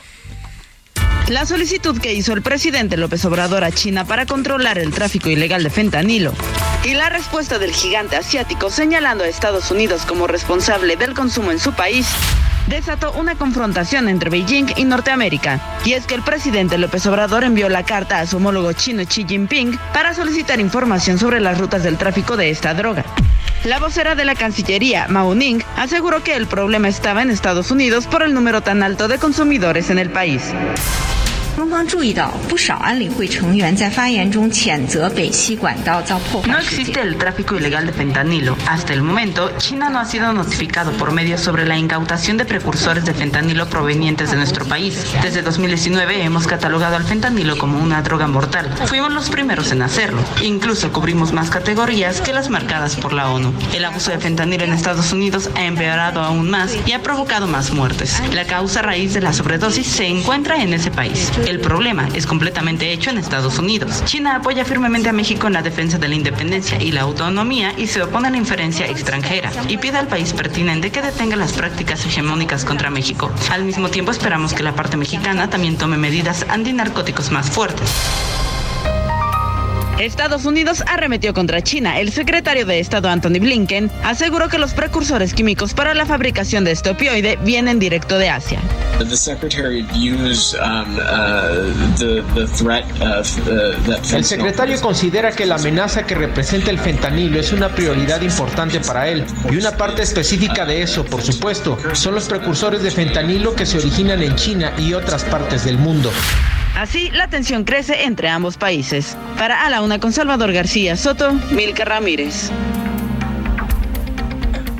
La 1.30 1.48
solicitud 1.48 2.00
que 2.00 2.14
hizo 2.14 2.34
el 2.34 2.44
presidente 2.44 2.98
López 2.98 3.26
Obrador 3.26 3.64
a 3.64 3.72
China 3.72 4.06
para 4.06 4.28
controlar 4.28 4.78
el 4.78 4.94
tráfico 4.94 5.28
ilegal 5.28 5.64
de 5.64 5.72
fentanilo 5.72 6.32
y 6.84 6.94
la 6.94 7.10
respuesta 7.10 7.58
del 7.58 7.72
gigante 7.72 8.16
asiático 8.16 8.70
señalando 8.70 9.24
a 9.24 9.28
Estados 9.28 9.72
Unidos 9.72 10.06
como 10.06 10.28
responsable 10.28 10.98
del 10.98 11.16
consumo 11.16 11.52
en 11.52 11.60
su 11.60 11.74
país 11.74 12.06
desató 12.68 13.11
una 13.13 13.36
confrontación 13.36 14.09
entre 14.09 14.30
Beijing 14.30 14.68
y 14.76 14.86
Norteamérica. 14.86 15.59
Y 15.86 15.93
es 15.93 16.05
que 16.05 16.16
el 16.16 16.22
presidente 16.24 16.78
López 16.78 17.05
Obrador 17.05 17.43
envió 17.43 17.70
la 17.70 17.84
carta 17.84 18.20
a 18.20 18.26
su 18.26 18.38
homólogo 18.38 18.74
chino 18.74 19.03
Xi 19.03 19.26
Jinping 19.28 19.78
para 19.93 20.13
solicitar 20.13 20.59
información 20.59 21.18
sobre 21.18 21.39
las 21.39 21.57
rutas 21.57 21.84
del 21.84 21.97
tráfico 21.97 22.38
de 22.38 22.49
esta 22.49 22.74
droga. 22.74 23.05
La 23.63 23.80
vocera 23.80 24.16
de 24.16 24.26
la 24.26 24.36
Cancillería, 24.36 25.07
Mao 25.07 25.34
Ning, 25.34 25.61
aseguró 25.76 26.24
que 26.24 26.36
el 26.36 26.45
problema 26.45 26.88
estaba 26.88 27.22
en 27.22 27.32
Estados 27.32 27.72
Unidos 27.72 28.05
por 28.05 28.22
el 28.22 28.34
número 28.34 28.61
tan 28.61 28.84
alto 28.84 29.07
de 29.07 29.18
consumidores 29.18 29.89
en 29.89 29.97
el 29.97 30.11
país. 30.11 30.53
No 36.45 36.58
existe 36.58 36.99
el 36.99 37.16
tráfico 37.18 37.56
ilegal 37.56 37.86
de 37.86 37.93
fentanilo. 37.93 38.58
Hasta 38.68 38.91
el 38.91 39.01
momento, 39.01 39.49
China 39.58 39.89
no 39.89 39.99
ha 39.99 40.06
sido 40.06 40.34
notificado 40.34 40.91
por 40.93 41.14
medios 41.14 41.39
sobre 41.39 41.66
la 41.66 41.78
incautación 41.78 42.36
de 42.36 42.43
precursores 42.43 43.06
de 43.06 43.14
fentanilo 43.14 43.68
provenientes 43.68 44.32
de 44.32 44.38
nuestro 44.38 44.66
país. 44.66 45.06
Desde 45.22 45.41
2019 45.43 46.24
hemos 46.24 46.45
catalogado 46.45 46.97
al 46.97 47.06
fentanilo 47.06 47.58
como 47.58 47.80
una 47.80 48.01
droga 48.01 48.28
mortal. 48.28 48.70
Fuimos 48.88 49.14
los 49.14 49.30
primeros 49.30 49.72
en 49.72 49.82
hacerlo. 49.82 50.22
Incluso 50.43 50.91
cubrimos 50.91 51.32
más 51.32 51.49
categorías 51.49 52.20
que 52.20 52.34
las 52.34 52.49
marcadas 52.49 52.97
por 52.97 53.14
la 53.14 53.30
ONU. 53.30 53.53
El 53.74 53.86
abuso 53.86 54.12
de 54.12 54.20
fentanilo 54.20 54.66
en 54.66 54.74
Estados 54.74 55.14
Unidos 55.14 55.49
ha 55.56 55.64
empeorado 55.64 56.20
aún 56.22 56.49
más 56.49 56.76
y 56.86 56.91
ha 56.91 57.01
provocado 57.01 57.47
más 57.47 57.72
muertes. 57.72 58.22
La 58.34 58.45
causa 58.45 58.82
raíz 58.82 59.14
de 59.14 59.22
la 59.22 59.32
sobredosis 59.32 59.88
se 59.88 60.06
encuentra 60.08 60.62
en 60.62 60.74
ese 60.74 60.91
país. 60.91 61.32
El 61.46 61.60
problema 61.60 62.08
es 62.16 62.26
completamente 62.26 62.91
hecho 62.91 63.12
en 63.12 63.20
Estados 63.20 63.60
Unidos. 63.60 64.04
China 64.06 64.36
apoya 64.36 64.66
firmemente 64.66 65.10
a 65.10 65.14
México 65.14 65.46
en 65.46 65.54
la 65.54 65.62
defensa 65.62 66.00
de 66.00 66.08
la 66.08 66.16
independencia 66.16 66.82
y 66.82 66.91
la 66.91 67.02
autonomía 67.02 67.74
y 67.78 67.86
se 67.86 68.02
opone 68.02 68.30
a 68.30 68.32
la 68.32 68.38
inferencia 68.38 68.88
extranjera 68.88 69.52
y 69.68 69.78
pide 69.78 70.00
al 70.00 70.08
país 70.08 70.34
pertinente 70.34 70.91
que 70.91 71.04
detenga 71.04 71.36
las 71.36 71.54
prácticas 71.54 72.04
hegemónicas 72.04 72.66
contra 72.66 72.89
México. 72.89 73.32
Al 73.52 73.64
mismo 73.64 73.89
tiempo 73.89 74.12
esperamos 74.12 74.54
que 74.54 74.64
la 74.64 74.74
parte 74.74 74.98
mexicana 74.98 75.48
también 75.50 75.78
tome 75.78 75.98
medidas 75.98 76.46
antinarcóticos 76.50 77.32
más 77.32 77.50
fuertes. 77.52 77.91
Estados 80.00 80.43
Unidos 80.43 80.84
arremetió 80.88 81.34
contra 81.34 81.62
China. 81.62 82.00
El 82.00 82.12
secretario 82.12 82.66
de 82.66 82.80
Estado 82.80 83.08
Anthony 83.08 83.39
Blinken 83.39 83.89
aseguró 84.04 84.50
que 84.50 84.58
los 84.58 84.74
precursores 84.74 85.34
químicos 85.34 85.74
para 85.74 85.93
la 85.93 86.06
fabricación 86.06 86.66
de 86.66 86.72
este 86.72 86.89
opioide 86.89 87.38
vienen 87.43 87.80
directo 87.80 88.18
de 88.18 88.30
Asia. 88.30 88.60
El 94.12 94.26
secretario 94.26 94.82
considera 94.82 95.32
que 95.32 95.46
la 95.46 95.56
amenaza 95.56 96.06
que 96.06 96.16
representa 96.16 96.72
el 96.72 96.80
fentanilo 96.80 97.39
es 97.39 97.54
una 97.54 97.70
prioridad 97.70 98.22
importante 98.22 98.82
para 98.82 99.08
él 99.08 99.26
y 99.50 99.56
una 99.56 99.72
parte 99.72 100.02
específica 100.02 100.66
de 100.66 100.82
eso, 100.82 101.06
por 101.06 101.22
supuesto, 101.22 101.78
son 101.93 102.16
los 102.16 102.28
precursores 102.28 102.84
de 102.84 102.91
fentanilo 102.91 103.56
que 103.56 103.66
se 103.66 103.78
originan 103.78 104.22
en 104.22 104.36
China 104.36 104.74
y 104.78 104.93
otras 104.93 105.24
partes 105.24 105.64
del 105.64 105.78
mundo. 105.78 106.12
Así, 106.76 107.10
la 107.12 107.30
tensión 107.30 107.64
crece 107.64 108.04
entre 108.04 108.30
ambos 108.30 108.58
países. 108.58 109.18
Para 109.38 109.66
A 109.66 109.70
la 109.70 109.82
Una 109.82 110.00
con 110.00 110.12
Salvador 110.12 110.52
García 110.52 110.98
Soto, 110.98 111.34
Milka 111.52 111.86
Ramírez. 111.86 112.52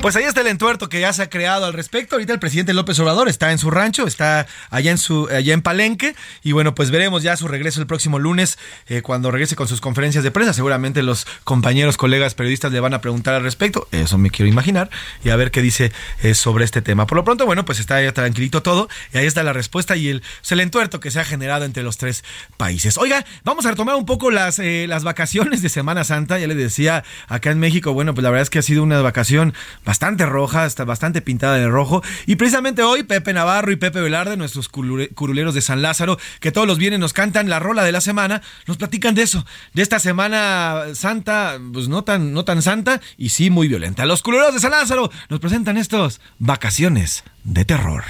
Pues 0.06 0.14
ahí 0.14 0.22
está 0.22 0.42
el 0.42 0.46
entuerto 0.46 0.88
que 0.88 1.00
ya 1.00 1.12
se 1.12 1.22
ha 1.22 1.28
creado 1.28 1.66
al 1.66 1.72
respecto. 1.72 2.14
Ahorita 2.14 2.32
el 2.32 2.38
presidente 2.38 2.72
López 2.72 2.96
Obrador 3.00 3.28
está 3.28 3.50
en 3.50 3.58
su 3.58 3.72
rancho, 3.72 4.06
está 4.06 4.46
allá 4.70 4.92
en 4.92 4.98
su 4.98 5.26
allá 5.26 5.52
en 5.52 5.62
Palenque 5.62 6.14
y 6.44 6.52
bueno, 6.52 6.76
pues 6.76 6.92
veremos 6.92 7.24
ya 7.24 7.36
su 7.36 7.48
regreso 7.48 7.80
el 7.80 7.88
próximo 7.88 8.20
lunes 8.20 8.56
eh, 8.86 9.02
cuando 9.02 9.32
regrese 9.32 9.56
con 9.56 9.66
sus 9.66 9.80
conferencias 9.80 10.22
de 10.22 10.30
prensa. 10.30 10.52
Seguramente 10.52 11.02
los 11.02 11.26
compañeros, 11.42 11.96
colegas 11.96 12.34
periodistas 12.34 12.70
le 12.70 12.78
van 12.78 12.94
a 12.94 13.00
preguntar 13.00 13.34
al 13.34 13.42
respecto. 13.42 13.88
Eso 13.90 14.16
me 14.16 14.30
quiero 14.30 14.48
imaginar 14.48 14.90
y 15.24 15.30
a 15.30 15.34
ver 15.34 15.50
qué 15.50 15.60
dice 15.60 15.90
eh, 16.22 16.34
sobre 16.34 16.64
este 16.64 16.82
tema. 16.82 17.08
Por 17.08 17.16
lo 17.16 17.24
pronto, 17.24 17.44
bueno, 17.44 17.64
pues 17.64 17.80
está 17.80 18.00
ya 18.00 18.12
tranquilito 18.12 18.62
todo 18.62 18.88
y 19.12 19.18
ahí 19.18 19.26
está 19.26 19.42
la 19.42 19.54
respuesta 19.54 19.96
y 19.96 20.08
el, 20.08 20.20
pues, 20.20 20.52
el 20.52 20.60
entuerto 20.60 21.00
que 21.00 21.10
se 21.10 21.18
ha 21.18 21.24
generado 21.24 21.64
entre 21.64 21.82
los 21.82 21.96
tres 21.96 22.22
países. 22.56 22.96
Oiga, 22.96 23.24
vamos 23.42 23.66
a 23.66 23.70
retomar 23.70 23.96
un 23.96 24.06
poco 24.06 24.30
las 24.30 24.60
eh, 24.60 24.86
las 24.88 25.02
vacaciones 25.02 25.62
de 25.62 25.68
Semana 25.68 26.04
Santa. 26.04 26.38
Ya 26.38 26.46
le 26.46 26.54
decía 26.54 27.02
acá 27.26 27.50
en 27.50 27.58
México, 27.58 27.92
bueno, 27.92 28.14
pues 28.14 28.22
la 28.22 28.30
verdad 28.30 28.42
es 28.42 28.50
que 28.50 28.60
ha 28.60 28.62
sido 28.62 28.84
una 28.84 29.02
vacación 29.02 29.52
bastante 29.84 29.95
bastante 29.96 30.26
roja, 30.26 30.66
está 30.66 30.84
bastante 30.84 31.22
pintada 31.22 31.56
de 31.56 31.68
rojo. 31.68 32.02
Y 32.26 32.36
precisamente 32.36 32.82
hoy, 32.82 33.02
Pepe 33.02 33.32
Navarro 33.32 33.72
y 33.72 33.76
Pepe 33.76 34.02
Velarde, 34.02 34.36
nuestros 34.36 34.68
curuleros 34.68 35.54
de 35.54 35.62
San 35.62 35.80
Lázaro, 35.80 36.18
que 36.38 36.52
todos 36.52 36.66
los 36.66 36.76
viernes 36.76 37.00
nos 37.00 37.14
cantan 37.14 37.48
la 37.48 37.60
rola 37.60 37.82
de 37.82 37.92
la 37.92 38.02
semana, 38.02 38.42
nos 38.66 38.76
platican 38.76 39.14
de 39.14 39.22
eso, 39.22 39.46
de 39.72 39.80
esta 39.80 39.98
semana 39.98 40.82
santa, 40.92 41.58
pues 41.72 41.88
no 41.88 42.04
tan, 42.04 42.34
no 42.34 42.44
tan 42.44 42.60
santa 42.60 43.00
y 43.16 43.30
sí 43.30 43.48
muy 43.48 43.68
violenta. 43.68 44.04
Los 44.04 44.22
curuleros 44.22 44.52
de 44.52 44.60
San 44.60 44.72
Lázaro 44.72 45.10
nos 45.30 45.40
presentan 45.40 45.78
estos 45.78 46.20
vacaciones 46.38 47.24
de 47.44 47.64
terror. 47.64 48.04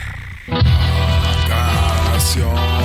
Vacación 1.49 2.76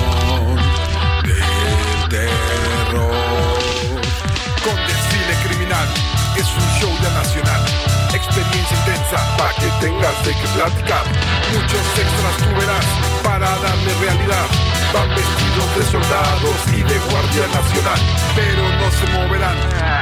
para 9.36 9.52
que 9.54 9.68
tengas 9.80 10.24
de 10.24 10.32
qué 10.32 10.46
platicar. 10.54 11.04
Muchos 11.52 11.84
extras 12.00 12.36
tú 12.38 12.48
verás 12.58 12.86
para 13.22 13.48
darle 13.60 13.92
realidad. 14.00 14.46
Van 14.92 15.08
vestidos 15.10 15.68
de 15.76 15.82
soldados 15.90 16.56
y 16.68 16.82
de 16.82 16.98
guardia 17.10 17.46
nacional, 17.48 18.00
pero 18.34 18.62
no 18.80 18.88
se 18.90 19.06
moverán. 19.12 19.58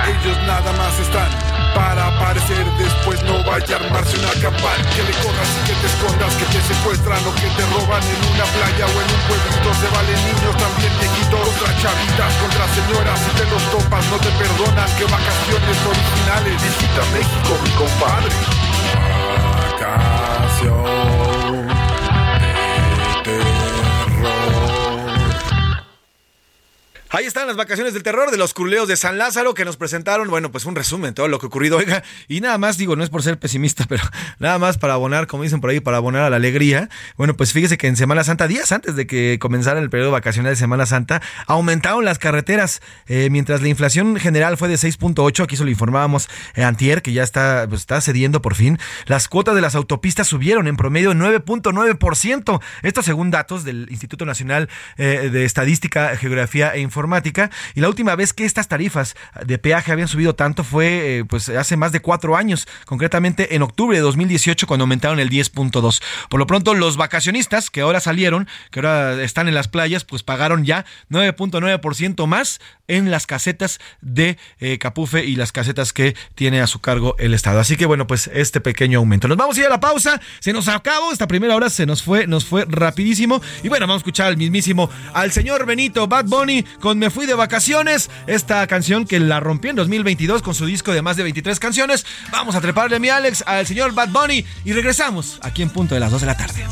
Ellos 0.06 0.38
nada 0.46 0.72
más 0.72 0.98
están 0.98 1.30
para 1.74 2.08
aparecer 2.08 2.66
después 2.78 3.22
no 3.22 3.42
vaya 3.44 3.76
a 3.76 3.78
armarse 3.78 4.18
una 4.18 4.34
campana 4.42 4.82
que 4.90 5.02
le 5.06 5.14
corras 5.22 5.50
y 5.54 5.60
que 5.70 5.74
te 5.78 5.86
escondas 5.86 6.34
que 6.34 6.46
te 6.50 6.60
secuestran 6.66 7.22
o 7.26 7.34
que 7.34 7.48
te 7.54 7.64
roban 7.70 8.02
en 8.02 8.20
una 8.34 8.46
playa 8.50 8.84
o 8.86 8.96
en 8.98 9.08
un 9.10 9.22
pueblito. 9.26 9.70
Se 9.78 9.88
valen 9.94 10.20
niños 10.26 10.54
también 10.58 10.92
viejitos. 10.98 11.40
Contra 11.40 11.70
chavitas, 11.82 12.32
contra 12.42 12.64
señoras. 12.74 13.18
Si 13.20 13.30
te 13.38 13.44
los 13.50 13.62
topas 13.70 14.04
no 14.10 14.16
te 14.18 14.30
perdonan. 14.34 14.90
Que 14.98 15.04
vacaciones 15.04 15.78
originales. 15.86 16.54
Visita 16.62 17.02
México, 17.14 17.52
mi 17.62 17.70
compadre. 17.78 18.69
Vacación 19.78 21.29
Ahí 27.12 27.24
están 27.24 27.48
las 27.48 27.56
vacaciones 27.56 27.92
del 27.92 28.04
terror 28.04 28.30
de 28.30 28.36
los 28.36 28.54
culeos 28.54 28.86
de 28.86 28.94
San 28.96 29.18
Lázaro 29.18 29.52
que 29.52 29.64
nos 29.64 29.76
presentaron, 29.76 30.30
bueno, 30.30 30.52
pues 30.52 30.64
un 30.64 30.76
resumen 30.76 31.10
de 31.10 31.14
todo 31.14 31.26
lo 31.26 31.40
que 31.40 31.46
ha 31.46 31.48
ocurrido, 31.48 31.76
oiga, 31.76 32.04
y 32.28 32.40
nada 32.40 32.56
más 32.56 32.78
digo, 32.78 32.94
no 32.94 33.02
es 33.02 33.10
por 33.10 33.24
ser 33.24 33.36
pesimista, 33.36 33.84
pero 33.88 34.04
nada 34.38 34.60
más 34.60 34.78
para 34.78 34.94
abonar, 34.94 35.26
como 35.26 35.42
dicen 35.42 35.60
por 35.60 35.70
ahí, 35.70 35.80
para 35.80 35.96
abonar 35.96 36.22
a 36.22 36.30
la 36.30 36.36
alegría. 36.36 36.88
Bueno, 37.16 37.36
pues 37.36 37.52
fíjese 37.52 37.78
que 37.78 37.88
en 37.88 37.96
Semana 37.96 38.22
Santa, 38.22 38.46
días 38.46 38.70
antes 38.70 38.94
de 38.94 39.08
que 39.08 39.38
comenzara 39.40 39.80
el 39.80 39.90
periodo 39.90 40.12
vacacional 40.12 40.52
de 40.52 40.56
Semana 40.56 40.86
Santa, 40.86 41.20
aumentaron 41.48 42.04
las 42.04 42.20
carreteras, 42.20 42.80
eh, 43.08 43.26
mientras 43.28 43.60
la 43.60 43.66
inflación 43.66 44.14
general 44.14 44.56
fue 44.56 44.68
de 44.68 44.76
6.8, 44.76 45.42
aquí 45.42 45.56
se 45.56 45.64
lo 45.64 45.70
informábamos 45.70 46.28
eh, 46.54 46.62
antier, 46.62 47.02
que 47.02 47.12
ya 47.12 47.24
está, 47.24 47.66
pues, 47.68 47.80
está 47.80 48.00
cediendo 48.00 48.40
por 48.40 48.54
fin, 48.54 48.78
las 49.06 49.26
cuotas 49.26 49.56
de 49.56 49.62
las 49.62 49.74
autopistas 49.74 50.28
subieron 50.28 50.68
en 50.68 50.76
promedio 50.76 51.12
9.9%, 51.14 52.60
esto 52.82 53.02
según 53.02 53.32
datos 53.32 53.64
del 53.64 53.88
Instituto 53.90 54.24
Nacional 54.24 54.68
eh, 54.96 55.28
de 55.32 55.44
Estadística, 55.44 56.16
Geografía 56.16 56.72
e 56.72 56.78
Y 57.74 57.80
la 57.80 57.88
última 57.88 58.14
vez 58.16 58.32
que 58.32 58.44
estas 58.44 58.68
tarifas 58.68 59.14
de 59.44 59.58
peaje 59.58 59.92
habían 59.92 60.08
subido 60.08 60.34
tanto 60.34 60.64
fue 60.64 61.18
eh, 61.18 61.24
pues 61.24 61.48
hace 61.48 61.76
más 61.76 61.92
de 61.92 62.00
cuatro 62.00 62.36
años, 62.36 62.66
concretamente 62.84 63.54
en 63.54 63.62
octubre 63.62 63.96
de 63.96 64.02
2018 64.02 64.66
cuando 64.66 64.84
aumentaron 64.84 65.20
el 65.20 65.30
10.2. 65.30 66.02
Por 66.28 66.38
lo 66.38 66.46
pronto 66.46 66.74
los 66.74 66.96
vacacionistas 66.96 67.70
que 67.70 67.80
ahora 67.80 68.00
salieron, 68.00 68.48
que 68.70 68.80
ahora 68.80 69.22
están 69.22 69.48
en 69.48 69.54
las 69.54 69.68
playas, 69.68 70.04
pues 70.04 70.22
pagaron 70.22 70.64
ya 70.64 70.84
9.9% 71.10 72.26
más 72.26 72.60
en 72.88 73.10
las 73.10 73.26
casetas 73.26 73.78
de 74.00 74.36
eh, 74.58 74.78
Capufe 74.78 75.24
y 75.24 75.36
las 75.36 75.52
casetas 75.52 75.92
que 75.92 76.16
tiene 76.34 76.60
a 76.60 76.66
su 76.66 76.80
cargo 76.80 77.14
el 77.18 77.34
Estado. 77.34 77.60
Así 77.60 77.76
que 77.76 77.86
bueno, 77.86 78.06
pues 78.06 78.28
este 78.32 78.60
pequeño 78.60 78.98
aumento. 78.98 79.28
Nos 79.28 79.36
vamos 79.36 79.56
a 79.56 79.60
ir 79.60 79.66
a 79.66 79.70
la 79.70 79.80
pausa, 79.80 80.20
se 80.40 80.52
nos 80.52 80.68
acabó 80.68 81.12
esta 81.12 81.28
primera 81.28 81.54
hora, 81.54 81.70
se 81.70 81.86
nos 81.86 82.02
fue, 82.02 82.26
nos 82.26 82.44
fue 82.44 82.64
rapidísimo. 82.68 83.40
Y 83.62 83.68
bueno, 83.68 83.86
vamos 83.86 84.00
a 84.00 84.02
escuchar 84.02 84.26
al 84.26 84.36
mismísimo, 84.36 84.90
al 85.14 85.32
señor 85.32 85.66
Benito 85.66 86.08
Bad 86.08 86.26
Bunny 86.26 86.64
Me 86.96 87.10
Fui 87.10 87.26
de 87.26 87.34
Vacaciones, 87.34 88.10
esta 88.26 88.66
canción 88.66 89.04
que 89.06 89.20
la 89.20 89.40
rompió 89.40 89.70
en 89.70 89.76
2022 89.76 90.42
con 90.42 90.54
su 90.54 90.66
disco 90.66 90.92
de 90.92 91.02
más 91.02 91.16
de 91.16 91.22
23 91.22 91.58
canciones. 91.60 92.06
Vamos 92.30 92.54
a 92.54 92.60
treparle 92.60 92.98
mi 92.98 93.08
Alex 93.08 93.44
al 93.46 93.66
señor 93.66 93.92
Bad 93.92 94.08
Bunny 94.08 94.44
y 94.64 94.72
regresamos 94.72 95.38
aquí 95.42 95.62
en 95.62 95.70
punto 95.70 95.94
de 95.94 96.00
las 96.00 96.10
2 96.10 96.20
de 96.22 96.26
la 96.26 96.36
tarde. 96.36 96.66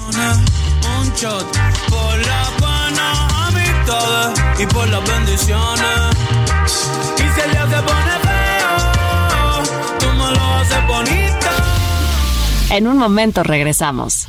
Un 1.00 1.12
shot 1.14 1.46
por 1.88 2.18
la 2.26 2.50
buena 2.58 3.46
amistad 3.48 4.34
y 4.58 4.66
por 4.66 4.88
las 4.88 5.06
bendiciones. 5.06 6.16
Y 7.16 7.22
si 7.22 7.40
el 7.40 7.50
día 7.50 7.66
se 7.68 7.82
pone 7.82 8.18
feo, 8.22 9.98
tú 9.98 10.06
me 10.06 10.30
lo 10.36 10.54
haces 10.54 10.86
bonito. 10.86 11.46
En 12.70 12.86
un 12.86 12.96
momento 12.96 13.42
regresamos. 13.42 14.28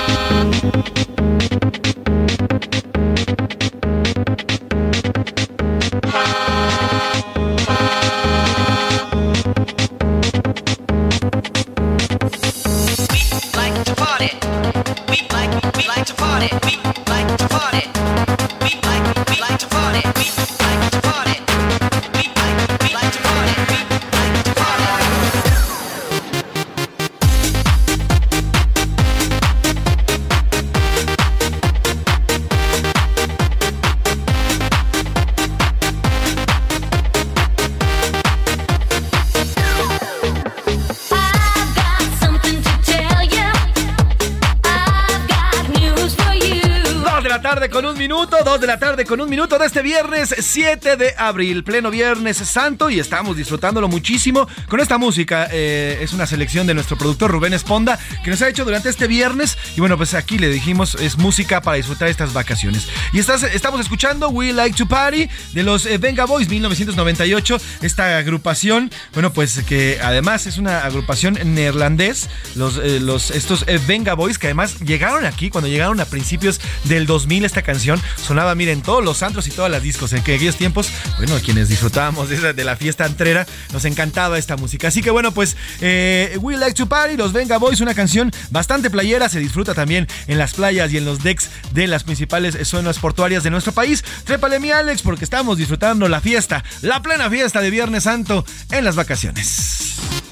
Minuto, 48.81 48.90
dos 48.90 48.90
de 48.90 48.90
la 48.90 48.90
tarde 48.91 49.05
con 49.05 49.21
un 49.21 49.29
minuto 49.29 49.57
de 49.57 49.65
este 49.67 49.81
viernes 49.81 50.35
7 50.37 50.97
de 50.97 51.13
abril, 51.17 51.63
pleno 51.63 51.89
viernes 51.89 52.35
santo 52.37 52.89
y 52.89 52.99
estamos 52.99 53.37
disfrutándolo 53.37 53.87
muchísimo 53.87 54.49
con 54.67 54.81
esta 54.81 54.97
música. 54.97 55.47
eh, 55.49 55.99
es 56.01 56.11
una 56.11 56.27
selección 56.27 56.67
de 56.67 56.73
nuestro 56.73 56.97
productor 56.97 57.31
Rubén 57.31 57.53
Esponda 57.53 57.97
que 58.21 58.29
nos 58.29 58.41
ha 58.41 58.49
hecho 58.49 58.65
durante 58.65 58.89
este 58.89 59.07
viernes 59.07 59.57
y 59.77 59.79
bueno, 59.79 59.95
pues 59.95 60.13
aquí 60.13 60.37
le 60.37 60.49
dijimos 60.49 60.95
es 60.95 61.17
música 61.17 61.61
para 61.61 61.77
disfrutar 61.77 62.09
estas 62.09 62.33
vacaciones. 62.33 62.89
Y 63.13 63.19
estás, 63.19 63.43
estamos 63.43 63.79
escuchando 63.79 64.27
We 64.27 64.51
Like 64.51 64.75
to 64.75 64.87
Party 64.87 65.29
de 65.53 65.63
los 65.63 65.85
eh, 65.85 65.97
Venga 65.97 66.25
Boys 66.25 66.49
1998, 66.49 67.57
esta 67.83 68.17
agrupación, 68.17 68.91
bueno, 69.13 69.31
pues 69.31 69.63
que 69.63 69.99
además 70.03 70.47
es 70.47 70.57
una 70.57 70.79
agrupación 70.79 71.37
neerlandés, 71.45 72.29
los, 72.55 72.77
eh, 72.77 72.99
los, 72.99 73.31
estos 73.31 73.63
eh, 73.67 73.79
Venga 73.87 74.15
Boys 74.15 74.37
que 74.37 74.47
además 74.47 74.81
llegaron 74.81 75.25
aquí 75.25 75.49
cuando 75.49 75.69
llegaron 75.69 76.01
a 76.01 76.05
principios 76.05 76.59
del 76.83 77.05
2000 77.05 77.45
esta 77.45 77.61
canción 77.61 78.01
sonaba, 78.21 78.53
miren, 78.55 78.80
todos 78.81 79.03
los 79.03 79.23
antros 79.23 79.47
y 79.47 79.51
todas 79.51 79.71
las 79.71 79.83
discos 79.83 80.13
en 80.13 80.23
que 80.23 80.35
aquellos 80.35 80.55
tiempos, 80.55 80.89
bueno, 81.17 81.35
quienes 81.43 81.69
disfrutábamos 81.69 82.29
de, 82.29 82.63
la 82.63 82.75
fiesta 82.75 83.05
antrera, 83.05 83.45
nos 83.73 83.85
encantaba 83.85 84.37
esta 84.37 84.57
música. 84.57 84.87
Así 84.87 85.01
que 85.01 85.11
bueno, 85.11 85.31
pues 85.31 85.57
eh, 85.81 86.37
We 86.41 86.57
Like 86.57 86.75
to 86.75 86.87
Party, 86.87 87.17
los 87.17 87.33
Venga 87.33 87.57
Boys, 87.57 87.81
una 87.81 87.93
canción 87.93 88.31
bastante 88.49 88.89
playera, 88.89 89.29
se 89.29 89.39
disfruta 89.39 89.73
también 89.73 90.07
en 90.27 90.37
las 90.37 90.53
playas 90.53 90.91
y 90.91 90.97
en 90.97 91.05
los 91.05 91.23
decks 91.23 91.49
de 91.73 91.87
las 91.87 92.03
principales 92.03 92.57
zonas 92.67 92.99
portuarias 92.99 93.43
de 93.43 93.49
nuestro 93.49 93.71
país. 93.71 94.03
Trépale 94.23 94.59
mi 94.59 94.71
Alex 94.71 95.01
porque 95.01 95.23
estamos 95.23 95.57
disfrutando 95.57 96.07
la 96.07 96.21
fiesta, 96.21 96.63
la 96.81 97.01
plena 97.01 97.29
fiesta 97.29 97.61
de 97.61 97.69
Viernes 97.69 98.03
Santo 98.03 98.45
en 98.71 98.85
las 98.85 98.95
vacaciones. 98.95 100.30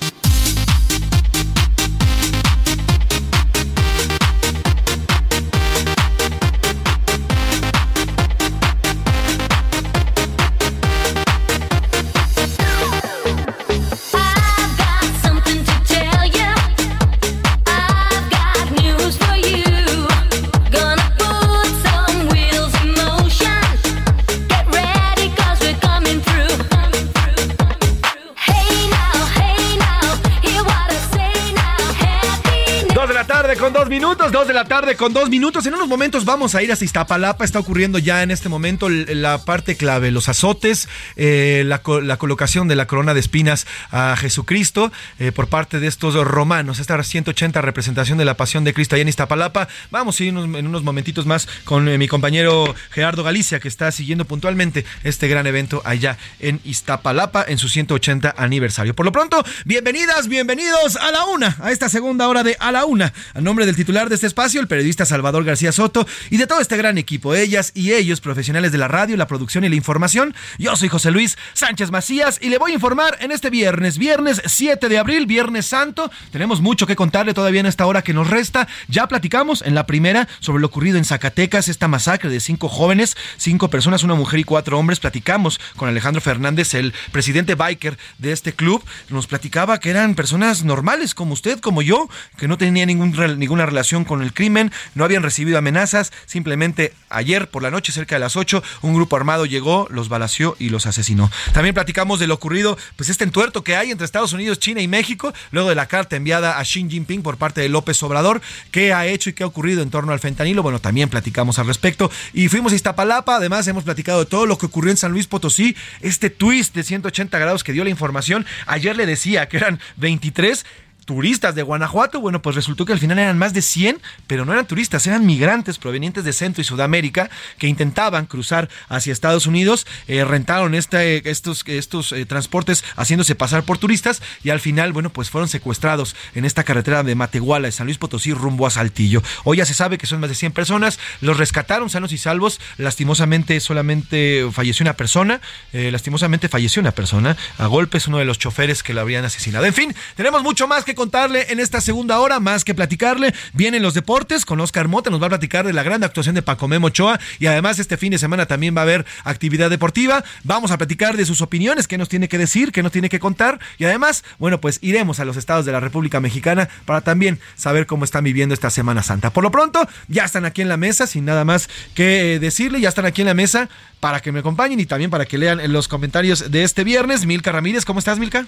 Minutos, 34.10 34.32
dos 34.32 34.48
de 34.48 34.54
la 34.56 34.66
tarde 34.66 34.96
con 34.96 35.14
dos 35.14 35.30
minutos. 35.30 35.68
En 35.68 35.76
unos 35.76 35.88
momentos 35.88 36.26
vamos 36.26 36.56
a 36.56 36.64
ir 36.64 36.72
hasta 36.72 36.84
Iztapalapa. 36.84 37.46
Está 37.46 37.60
ocurriendo 37.60 38.00
ya 38.00 38.24
en 38.24 38.32
este 38.32 38.50
momento 38.50 38.90
la 38.90 39.46
parte 39.46 39.78
clave, 39.78 40.10
los 40.10 40.30
azotes, 40.30 40.90
eh, 41.16 41.62
la, 41.68 41.84
co- 41.84 42.02
la 42.02 42.18
colocación 42.18 42.68
de 42.68 42.76
la 42.76 42.88
corona 42.88 43.14
de 43.14 43.20
espinas 43.20 43.68
a 43.92 44.16
Jesucristo 44.18 44.92
eh, 45.20 45.32
por 45.32 45.46
parte 45.48 45.80
de 45.80 45.86
estos 45.86 46.16
romanos. 46.16 46.80
Esta 46.80 47.02
180 47.04 47.62
representación 47.62 48.18
de 48.18 48.26
la 48.26 48.34
pasión 48.34 48.64
de 48.64 48.74
Cristo 48.74 48.96
allá 48.96 49.04
en 49.04 49.10
Iztapalapa. 49.10 49.68
Vamos 49.92 50.20
a 50.20 50.24
ir 50.24 50.30
en 50.30 50.66
unos 50.68 50.82
momentitos 50.84 51.28
más 51.28 51.48
con 51.64 51.88
eh, 51.88 52.00
mi 52.00 52.08
compañero 52.08 52.74
Gerardo 52.90 53.24
Galicia, 53.24 53.60
que 53.60 53.68
está 53.68 53.92
siguiendo 53.92 54.26
puntualmente 54.26 54.86
este 55.04 55.28
gran 55.28 55.46
evento 55.46 55.84
allá 55.86 56.18
en 56.40 56.60
Iztapalapa 56.64 57.46
en 57.48 57.60
su 57.60 57.70
180 57.70 58.34
aniversario. 58.38 58.96
Por 58.96 59.06
lo 59.06 59.12
pronto, 59.12 59.46
bienvenidas, 59.66 60.28
bienvenidos 60.30 60.96
a 60.96 61.12
la 61.12 61.26
una, 61.26 61.58
a 61.62 61.70
esta 61.72 61.90
segunda 61.90 62.28
hora 62.28 62.42
de 62.42 62.58
A 62.60 62.72
la 62.72 62.86
Una. 62.86 63.14
A 63.36 63.42
nombre 63.42 63.68
del 63.68 63.76
titular 63.76 63.99
de 64.08 64.16
este 64.16 64.28
espacio 64.28 64.62
el 64.62 64.70
periodista 64.70 65.06
Salvador 65.06 65.44
García 65.44 65.74
Soto 65.74 66.08
y 66.30 66.38
de 66.38 66.48
todo 66.48 66.62
este 66.62 66.78
gran 66.78 66.98
equipo, 66.98 67.36
ellas 67.36 67.74
y 67.76 67.92
ellos, 67.92 68.22
profesionales 68.22 68.72
de 68.72 68.78
la 68.78 68.88
radio, 68.88 69.18
la 69.18 69.28
producción 69.28 69.66
y 69.66 69.70
la 69.70 69.76
información. 69.76 70.34
Yo 70.58 70.78
soy 70.78 70.88
José 70.88 71.12
Luis 71.12 71.38
Sánchez 71.54 71.92
Macías 71.92 72.40
y 72.42 72.48
le 72.48 72.58
voy 72.58 72.72
a 72.72 72.76
informar 72.76 73.18
en 73.20 73.34
este 73.34 73.50
viernes, 73.50 73.98
viernes 73.98 74.42
7 74.46 74.88
de 74.88 74.98
abril, 74.98 75.26
viernes 75.26 75.66
santo. 75.66 76.10
Tenemos 76.32 76.62
mucho 76.62 76.88
que 76.88 76.96
contarle 76.96 77.34
todavía 77.34 77.60
en 77.60 77.66
esta 77.66 77.86
hora 77.86 78.02
que 78.02 78.14
nos 78.14 78.30
resta. 78.30 78.70
Ya 78.88 79.08
platicamos 79.08 79.62
en 79.64 79.76
la 79.76 79.86
primera 79.86 80.30
sobre 80.40 80.62
lo 80.62 80.68
ocurrido 80.68 80.98
en 80.98 81.04
Zacatecas, 81.04 81.68
esta 81.68 81.90
masacre 81.90 82.30
de 82.30 82.40
cinco 82.40 82.70
jóvenes, 82.70 83.18
cinco 83.36 83.70
personas, 83.70 84.04
una 84.04 84.16
mujer 84.16 84.40
y 84.40 84.46
cuatro 84.46 84.80
hombres. 84.80 85.02
Platicamos 85.02 85.60
con 85.76 85.90
Alejandro 85.90 86.22
Fernández, 86.22 86.74
el 86.74 86.94
presidente 87.12 87.56
biker 87.56 87.98
de 88.18 88.32
este 88.32 88.54
club. 88.54 88.82
Nos 89.10 89.28
platicaba 89.28 89.80
que 89.80 89.90
eran 89.90 90.16
personas 90.16 90.64
normales 90.64 91.14
como 91.14 91.34
usted, 91.34 91.60
como 91.60 91.82
yo, 91.82 92.08
que 92.38 92.48
no 92.48 92.58
tenían 92.58 92.88
ningún, 92.88 93.14
ninguna 93.38 93.66
relación 93.66 93.89
con 94.06 94.22
el 94.22 94.34
crimen, 94.34 94.72
no 94.96 95.04
habían 95.04 95.24
recibido 95.24 95.58
amenazas. 95.58 96.12
Simplemente 96.26 96.94
ayer 97.10 97.50
por 97.50 97.64
la 97.64 97.72
noche, 97.72 97.92
cerca 97.92 98.16
de 98.16 98.20
las 98.20 98.36
8, 98.36 98.64
un 98.82 98.94
grupo 98.94 99.16
armado 99.16 99.46
llegó, 99.46 99.88
los 99.90 100.10
balació 100.10 100.56
y 100.60 100.70
los 100.70 100.86
asesinó. 100.86 101.32
También 101.54 101.74
platicamos 101.74 102.20
de 102.20 102.28
lo 102.28 102.36
ocurrido, 102.36 102.78
pues 102.96 103.10
este 103.10 103.24
entuerto 103.24 103.64
que 103.64 103.76
hay 103.76 103.92
entre 103.92 104.06
Estados 104.06 104.34
Unidos, 104.34 104.60
China 104.60 104.82
y 104.82 104.88
México, 104.88 105.34
luego 105.52 105.70
de 105.70 105.76
la 105.76 105.88
carta 105.88 106.16
enviada 106.16 106.60
a 106.60 106.64
Xi 106.64 106.88
Jinping 106.90 107.24
por 107.24 107.38
parte 107.38 107.62
de 107.62 107.70
López 107.70 108.02
Obrador, 108.04 108.42
qué 108.72 108.94
ha 108.94 109.06
hecho 109.06 109.30
y 109.30 109.34
qué 109.34 109.44
ha 109.44 109.48
ocurrido 109.48 109.82
en 109.82 109.90
torno 109.90 110.14
al 110.14 110.20
fentanilo. 110.20 110.64
Bueno, 110.64 110.80
también 110.80 111.10
platicamos 111.10 111.60
al 111.60 111.68
respecto. 111.68 112.12
Y 112.34 112.48
fuimos 112.48 112.72
a 112.72 112.76
Iztapalapa, 112.76 113.36
además 113.36 113.68
hemos 113.68 113.84
platicado 113.84 114.20
de 114.20 114.26
todo 114.26 114.46
lo 114.46 114.58
que 114.58 114.68
ocurrió 114.68 114.92
en 114.92 114.98
San 114.98 115.12
Luis 115.12 115.28
Potosí, 115.28 115.76
este 116.02 116.30
twist 116.30 116.76
de 116.76 116.84
180 116.84 117.38
grados 117.40 117.64
que 117.64 117.74
dio 117.74 117.84
la 117.84 117.90
información. 117.90 118.46
Ayer 118.66 118.96
le 118.96 119.06
decía 119.06 119.48
que 119.48 119.58
eran 119.58 119.80
23 119.98 120.66
turistas 121.10 121.56
de 121.56 121.64
Guanajuato, 121.64 122.22
bueno, 122.22 122.40
pues 122.40 122.56
resultó 122.56 122.86
que 122.86 122.94
al 122.94 123.00
final 123.00 123.18
eran 123.18 123.36
más 123.36 123.52
de 123.52 123.64
100, 123.64 124.00
pero 124.28 124.46
no 124.46 124.54
eran 124.54 124.68
turistas, 124.68 125.08
eran 125.08 125.26
migrantes 125.26 125.80
provenientes 125.80 126.24
de 126.24 126.34
Centro 126.34 126.62
y 126.62 126.64
Sudamérica 126.64 127.32
que 127.58 127.66
intentaban 127.66 128.28
cruzar 128.28 128.70
hacia 128.90 129.12
Estados 129.12 129.48
Unidos, 129.48 129.88
eh, 130.08 130.24
rentaron 130.24 130.76
este, 130.76 131.28
estos, 131.28 131.64
estos 131.66 132.12
eh, 132.12 132.28
transportes 132.28 132.84
haciéndose 132.96 133.34
pasar 133.34 133.64
por 133.64 133.80
turistas 133.80 134.22
y 134.44 134.52
al 134.52 134.60
final, 134.60 134.94
bueno, 134.94 135.10
pues 135.10 135.32
fueron 135.32 135.48
secuestrados 135.48 136.16
en 136.36 136.46
esta 136.46 136.64
carretera 136.64 137.02
de 137.02 137.16
Matehuala, 137.16 137.70
de 137.70 137.72
San 137.72 137.88
Luis 137.88 137.98
Potosí, 137.98 138.32
rumbo 138.32 138.68
a 138.68 138.70
Saltillo. 138.70 139.24
Hoy 139.46 139.58
ya 139.58 139.66
se 139.66 139.74
sabe 139.74 139.98
que 139.98 140.06
son 140.06 140.20
más 140.20 140.30
de 140.30 140.36
100 140.36 140.52
personas, 140.52 141.00
los 141.22 141.38
rescataron 141.38 141.90
sanos 141.90 142.12
y 142.12 142.20
salvos, 142.20 142.62
lastimosamente 142.78 143.60
solamente 143.62 144.48
falleció 144.52 144.84
una 144.84 144.94
persona, 144.94 145.42
lastimosamente 145.74 146.50
falleció 146.50 146.82
una 146.82 146.92
persona, 146.92 147.36
a 147.58 147.66
golpes 147.66 148.08
uno 148.08 148.20
de 148.20 148.26
los 148.26 148.38
choferes 148.38 148.84
que 148.84 148.94
lo 148.94 149.02
habrían 149.02 149.26
asesinado. 149.26 149.66
En 149.66 149.74
fin, 149.74 149.96
tenemos 150.16 150.44
mucho 150.44 150.68
más 150.68 150.84
que 150.84 150.99
contarle 151.00 151.46
en 151.48 151.62
esta 151.62 151.80
segunda 151.80 152.20
hora, 152.20 152.42
más 152.42 152.66
que 152.66 152.76
platicarle. 152.76 153.34
Vienen 153.54 153.82
los 153.82 153.94
deportes 153.94 154.44
con 154.44 154.60
Oscar 154.60 154.90
Mota, 154.90 155.10
nos 155.10 155.22
va 155.22 155.28
a 155.28 155.30
platicar 155.30 155.66
de 155.66 155.72
la 155.72 155.82
gran 155.82 156.04
actuación 156.04 156.36
de 156.36 156.42
Paco 156.42 156.68
Memo 156.68 156.88
Ochoa 156.88 157.18
y 157.40 157.46
además 157.46 157.80
este 157.80 157.96
fin 157.96 158.12
de 158.12 158.18
semana 158.18 158.48
también 158.48 158.76
va 158.76 158.82
a 158.82 158.84
haber 158.84 159.06
actividad 159.24 159.70
deportiva. 159.70 160.26
Vamos 160.44 160.72
a 160.72 160.78
platicar 160.78 161.16
de 161.16 161.24
sus 161.24 161.42
opiniones, 161.42 161.88
qué 161.88 161.98
nos 161.98 162.10
tiene 162.10 162.28
que 162.28 162.38
decir, 162.38 162.74
qué 162.74 162.84
nos 162.84 162.92
tiene 162.92 163.08
que 163.08 163.18
contar 163.18 163.62
y 163.78 163.86
además, 163.86 164.26
bueno, 164.40 164.60
pues 164.60 164.80
iremos 164.82 165.22
a 165.22 165.26
los 165.26 165.38
estados 165.38 165.66
de 165.66 165.72
la 165.72 165.80
República 165.80 166.20
Mexicana 166.20 166.68
para 166.84 167.00
también 167.00 167.40
saber 167.56 167.86
cómo 167.86 168.04
están 168.04 168.26
viviendo 168.26 168.54
esta 168.54 168.70
Semana 168.70 169.02
Santa. 169.02 169.30
Por 169.32 169.46
lo 169.46 169.52
pronto, 169.52 169.88
ya 170.10 170.26
están 170.26 170.44
aquí 170.44 170.62
en 170.62 170.68
la 170.68 170.76
mesa, 170.76 171.08
sin 171.08 171.24
nada 171.24 171.46
más 171.46 171.70
que 171.94 172.36
eh, 172.36 172.40
decirle, 172.40 172.82
ya 172.82 172.90
están 172.90 173.06
aquí 173.06 173.22
en 173.22 173.28
la 173.28 173.34
mesa 173.34 173.70
para 174.02 174.20
que 174.20 174.34
me 174.34 174.40
acompañen 174.40 174.82
y 174.82 174.86
también 174.86 175.12
para 175.12 175.26
que 175.26 175.38
lean 175.38 175.62
los 175.72 175.88
comentarios 175.88 176.52
de 176.52 176.64
este 176.64 176.84
viernes. 176.84 177.26
Milka 177.26 177.54
Ramírez, 177.54 177.86
¿cómo 177.86 178.00
estás, 178.00 178.20
Milka? 178.20 178.46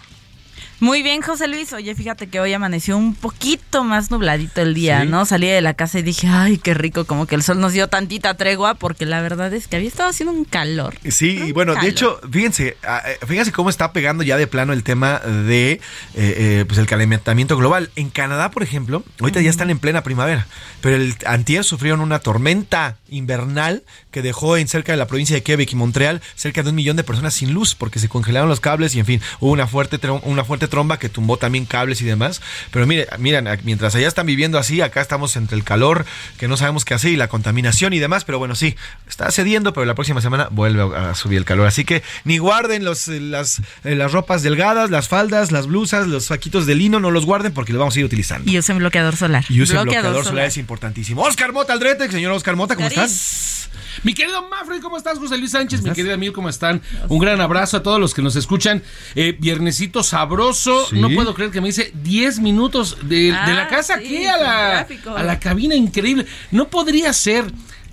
Muy 0.81 1.03
bien, 1.03 1.21
José 1.21 1.47
Luis. 1.47 1.71
Oye, 1.73 1.93
fíjate 1.93 2.25
que 2.25 2.39
hoy 2.39 2.53
amaneció 2.53 2.97
un 2.97 3.13
poquito 3.13 3.83
más 3.83 4.09
nubladito 4.09 4.61
el 4.61 4.73
día, 4.73 5.03
Sí. 5.03 5.09
¿no? 5.09 5.25
Salí 5.25 5.45
de 5.47 5.61
la 5.61 5.75
casa 5.75 5.99
y 5.99 6.01
dije, 6.01 6.27
ay, 6.27 6.57
qué 6.57 6.73
rico, 6.73 7.05
como 7.05 7.27
que 7.27 7.35
el 7.35 7.43
sol 7.43 7.59
nos 7.59 7.73
dio 7.73 7.87
tantita 7.87 8.33
tregua, 8.33 8.73
porque 8.73 9.05
la 9.05 9.21
verdad 9.21 9.53
es 9.53 9.67
que 9.67 9.75
había 9.75 9.87
estado 9.87 10.09
haciendo 10.09 10.33
un 10.33 10.43
calor. 10.43 10.95
Sí, 11.07 11.39
y 11.45 11.51
bueno, 11.51 11.75
de 11.75 11.87
hecho, 11.87 12.19
fíjense, 12.31 12.77
ah, 12.83 13.03
eh, 13.05 13.19
fíjense 13.27 13.51
cómo 13.51 13.69
está 13.69 13.93
pegando 13.93 14.23
ya 14.23 14.37
de 14.37 14.47
plano 14.47 14.73
el 14.73 14.81
tema 14.81 15.19
de 15.19 15.73
eh, 15.73 15.79
eh, 16.15 16.65
pues 16.67 16.79
el 16.79 16.87
calentamiento 16.87 17.55
global. 17.57 17.91
En 17.95 18.09
Canadá, 18.09 18.49
por 18.49 18.63
ejemplo, 18.63 19.03
ahorita 19.19 19.39
ya 19.39 19.51
están 19.51 19.69
en 19.69 19.77
plena 19.77 20.01
primavera, 20.01 20.47
pero 20.81 20.95
el 20.95 21.13
antier 21.27 21.63
sufrieron 21.63 22.01
una 22.01 22.17
tormenta 22.17 22.97
invernal 23.07 23.83
que 24.11 24.21
dejó 24.21 24.57
en 24.57 24.67
cerca 24.67 24.91
de 24.91 24.97
la 24.97 25.07
provincia 25.07 25.35
de 25.35 25.43
Quebec 25.43 25.71
y 25.71 25.75
Montreal 25.75 26.21
cerca 26.35 26.63
de 26.63 26.69
un 26.69 26.75
millón 26.75 26.97
de 26.97 27.03
personas 27.03 27.33
sin 27.33 27.53
luz 27.53 27.75
porque 27.75 27.99
se 27.99 28.09
congelaron 28.09 28.49
los 28.49 28.59
cables 28.59 28.95
y 28.95 28.99
en 28.99 29.05
fin, 29.05 29.21
hubo 29.39 29.51
una 29.51 29.67
fuerte 29.67 29.99
una 30.23 30.43
fuerte 30.43 30.67
tromba 30.67 30.99
que 30.99 31.09
tumbó 31.09 31.37
también 31.37 31.65
cables 31.65 32.01
y 32.01 32.05
demás. 32.05 32.41
Pero 32.71 32.85
mire, 32.87 33.07
miren, 33.17 33.47
mientras 33.63 33.95
allá 33.95 34.07
están 34.07 34.25
viviendo 34.25 34.57
así, 34.57 34.81
acá 34.81 35.01
estamos 35.01 35.35
entre 35.35 35.57
el 35.57 35.63
calor 35.63 36.05
que 36.37 36.47
no 36.47 36.57
sabemos 36.57 36.85
qué 36.85 36.93
hacer 36.93 37.11
y 37.11 37.15
la 37.15 37.27
contaminación 37.27 37.93
y 37.93 37.99
demás, 37.99 38.25
pero 38.25 38.39
bueno, 38.39 38.55
sí, 38.55 38.75
está 39.07 39.31
cediendo, 39.31 39.73
pero 39.73 39.85
la 39.85 39.95
próxima 39.95 40.21
semana 40.21 40.47
vuelve 40.51 40.95
a 40.95 41.15
subir 41.15 41.37
el 41.37 41.45
calor. 41.45 41.67
Así 41.67 41.85
que 41.85 42.03
ni 42.23 42.37
guarden 42.37 42.83
los, 42.83 43.07
eh, 43.07 43.19
las, 43.19 43.59
eh, 43.83 43.95
las 43.95 44.11
ropas 44.11 44.43
delgadas, 44.43 44.89
las 44.89 45.07
faldas, 45.07 45.51
las 45.51 45.67
blusas, 45.67 46.07
los 46.07 46.25
saquitos 46.25 46.65
de 46.65 46.75
lino, 46.75 46.99
no 46.99 47.11
los 47.11 47.25
guarden 47.25 47.53
porque 47.53 47.73
los 47.73 47.79
vamos 47.79 47.95
a 47.95 47.99
ir 47.99 48.05
utilizando. 48.05 48.49
Y 48.49 48.57
usen 48.57 48.77
bloqueador 48.77 49.15
solar. 49.15 49.45
Y 49.49 49.61
usen 49.61 49.81
bloqueador, 49.83 50.23
solar 50.25 50.45
es 50.45 50.57
importantísimo. 50.57 51.21
Oscar 51.21 51.53
Mota 51.53 51.73
Aldrete, 51.73 52.09
señor 52.09 52.31
Oscar 52.33 52.55
Mota, 52.55 52.75
¿cómo 52.75 52.87
estás? 52.87 53.60
Mi 54.03 54.13
querido 54.15 54.47
Mafre, 54.49 54.79
¿cómo 54.79 54.97
estás? 54.97 55.19
José 55.19 55.37
Luis 55.37 55.51
Sánchez, 55.51 55.83
mi 55.83 55.91
querida 55.91 56.17
Mil, 56.17 56.33
¿cómo 56.33 56.49
están? 56.49 56.81
Un 57.07 57.19
gran 57.19 57.39
abrazo 57.39 57.77
a 57.77 57.83
todos 57.83 57.99
los 57.99 58.13
que 58.15 58.21
nos 58.23 58.35
escuchan. 58.35 58.81
Eh, 59.15 59.35
viernesito 59.39 60.01
sabroso. 60.03 60.87
Sí. 60.89 60.99
No 60.99 61.09
puedo 61.11 61.33
creer 61.35 61.51
que 61.51 61.61
me 61.61 61.67
dice 61.67 61.91
10 62.03 62.39
minutos 62.39 62.97
de, 63.03 63.31
Ah, 63.31 63.47
de 63.47 63.53
la 63.53 63.67
casa 63.67 63.97
sí, 63.99 64.05
aquí 64.05 64.25
a 64.25 64.37
la, 64.37 64.87
a 65.15 65.23
la 65.23 65.39
cabina. 65.39 65.75
Increíble. 65.75 66.25
¿No 66.49 66.67
podría 66.69 67.13
ser 67.13 67.45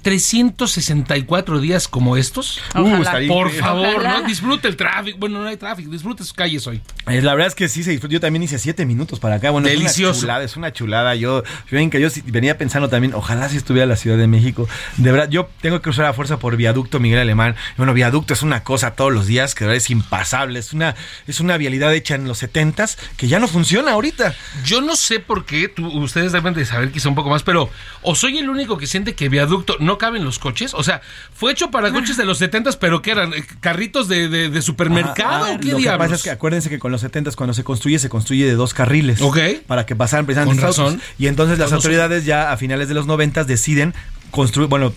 364 0.03 1.61
días 1.61 1.89
como 1.89 2.17
estos? 2.17 2.61
Ojalá. 2.75 3.21
Uh, 3.25 3.29
Por 3.29 3.51
favor, 3.51 3.87
Ojalá. 3.97 4.21
¿no? 4.21 4.27
Disfrute 4.29 4.69
el 4.69 4.77
tráfico. 4.77 5.19
Bueno, 5.19 5.41
no 5.43 5.49
hay 5.49 5.57
tráfico. 5.57 5.91
Disfrute 5.91 6.23
sus 6.25 6.33
calles 6.33 6.67
hoy. 6.67 6.81
Eh, 7.07 7.23
la 7.23 7.33
verdad 7.35 7.49
es 7.49 7.55
que 7.55 7.69
sí 7.69 7.83
se 7.83 7.91
disfrutó. 7.91 8.13
Yo 8.13 8.21
también 8.21 8.43
hice 8.43 8.59
siete 8.59 8.85
minutos 8.87 9.21
para 9.21 9.37
acá. 9.37 9.51
Bueno, 9.51 9.69
Delicioso. 9.69 10.11
Es 10.11 10.17
una 10.17 10.21
chulada, 10.21 10.45
es 10.45 10.57
una 10.57 10.73
chulada. 10.73 11.15
Yo, 11.15 11.43
ven 11.71 11.91
que 11.91 12.01
yo 12.01 12.11
sí 12.11 12.23
venía 12.27 12.59
pensando 12.59 12.89
también, 12.89 13.15
ojalá 13.15 13.49
si 13.49 13.57
estuviera 13.57 13.85
en 13.85 13.91
la 13.91 13.97
Ciudad 13.97 14.17
de 14.19 14.27
México. 14.27 14.69
De 14.97 15.13
verdad, 15.13 15.29
yo 15.29 15.49
tengo 15.61 15.81
que 15.83 15.91
usar 15.91 16.07
a 16.07 16.13
fuerza 16.13 16.39
por 16.39 16.57
viaducto 16.57 17.01
Miguel 17.01 17.21
Alemán. 17.21 17.57
Bueno, 17.77 17.95
viaducto 17.95 18.35
es 18.35 18.43
una 18.43 18.63
cosa 18.65 18.93
todos 18.93 19.13
los 19.13 19.27
días 19.27 19.55
que 19.55 19.65
de 19.65 19.69
verdad 19.69 19.77
es 19.85 19.91
impasable. 19.91 20.59
Es 20.59 20.73
una, 20.73 20.95
es 21.27 21.41
una 21.41 21.57
vialidad 21.57 21.95
hecha 21.95 22.15
en 22.15 22.27
los 22.27 22.39
setentas 22.39 22.99
que 23.17 23.29
ya 23.29 23.39
no 23.39 23.49
funciona 23.49 23.93
ahorita. 23.93 24.35
Yo 24.65 24.81
no 24.81 24.97
sé 24.97 25.21
por 25.21 25.45
qué, 25.47 25.69
tú- 25.69 25.87
ustedes 25.99 26.33
deben 26.33 26.55
de 26.55 26.65
saber 26.65 26.91
quizá 26.93 27.09
un 27.09 27.15
poco 27.15 27.31
más, 27.31 27.43
pero 27.43 27.71
o 28.03 28.15
soy 28.15 28.39
el 28.39 28.49
único 28.49 28.79
que 28.79 28.87
siente 28.87 29.15
que 29.15 29.29
viaducto 29.29 29.77
no 29.89 29.99
caben 29.99 30.25
los 30.25 30.39
coches. 30.39 30.73
O 30.75 30.85
sea, 30.85 31.01
fue 31.35 31.51
hecho 31.51 31.73
para 31.73 31.91
coches 31.93 32.17
de 32.17 32.25
los 32.25 32.39
70 32.39 32.71
pero 32.79 33.03
¿qué 33.03 33.11
eran? 33.11 33.33
Eh, 33.35 33.45
¿Carritos 33.59 34.07
de, 34.07 34.29
de- 34.29 34.49
de 34.51 34.63
supermercado? 34.63 35.47
Ah, 35.47 35.59
¿Qué 35.61 35.73
lo 35.73 35.79
que 35.79 35.91
pasa 35.99 36.15
es 36.15 36.23
que 36.23 36.31
acuérdense 36.31 36.69
que 36.71 36.79
con 36.79 36.93
los 36.93 37.01
70 37.01 37.33
cuando 37.33 37.55
se 37.55 37.65
construye, 37.65 37.99
se 37.99 38.09
construye 38.09 38.47
de 38.47 38.55
dos 38.55 38.75
carriles. 38.75 39.21
Ok. 39.21 39.39
Para 39.67 39.85
que 39.87 39.97
pasaran 39.97 40.27
precisamente 40.27 40.61
Con 40.61 40.69
autos. 40.69 40.85
razón. 40.85 41.03
Y 41.19 41.27
entonces 41.27 41.59
las 41.59 41.73
autoridades 41.73 42.25
ya 42.25 42.53
a 42.53 42.57
finales 42.57 42.87
de 42.89 42.95
los 42.95 43.07
90 43.07 43.45
deciden 43.45 43.95
construir, 44.31 44.69
bueno, 44.69 44.93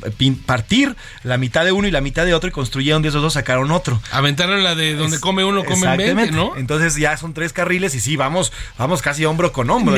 partir 0.45 0.95
la 1.23 1.37
mitad 1.37 1.63
de 1.63 1.71
uno 1.71 1.87
y 1.87 1.91
la 1.91 2.01
mitad 2.01 2.25
de 2.25 2.33
otro 2.33 2.49
y 2.49 2.51
construyeron 2.51 3.01
de 3.01 3.09
esos 3.09 3.21
dos, 3.21 3.33
sacaron 3.33 3.71
otro. 3.71 4.01
Aventaron 4.11 4.63
la 4.63 4.75
de 4.75 4.95
donde 4.95 5.19
come 5.19 5.43
uno, 5.43 5.63
comen 5.63 5.97
20, 5.97 6.03
Exactamente. 6.03 6.35
¿no? 6.35 6.57
Entonces 6.57 6.95
ya 6.95 7.15
son 7.17 7.33
tres 7.33 7.53
carriles 7.53 7.95
y 7.95 7.99
sí, 7.99 8.15
vamos, 8.15 8.51
vamos 8.77 9.01
casi 9.01 9.25
hombro 9.25 9.51
con 9.51 9.69
hombro. 9.69 9.95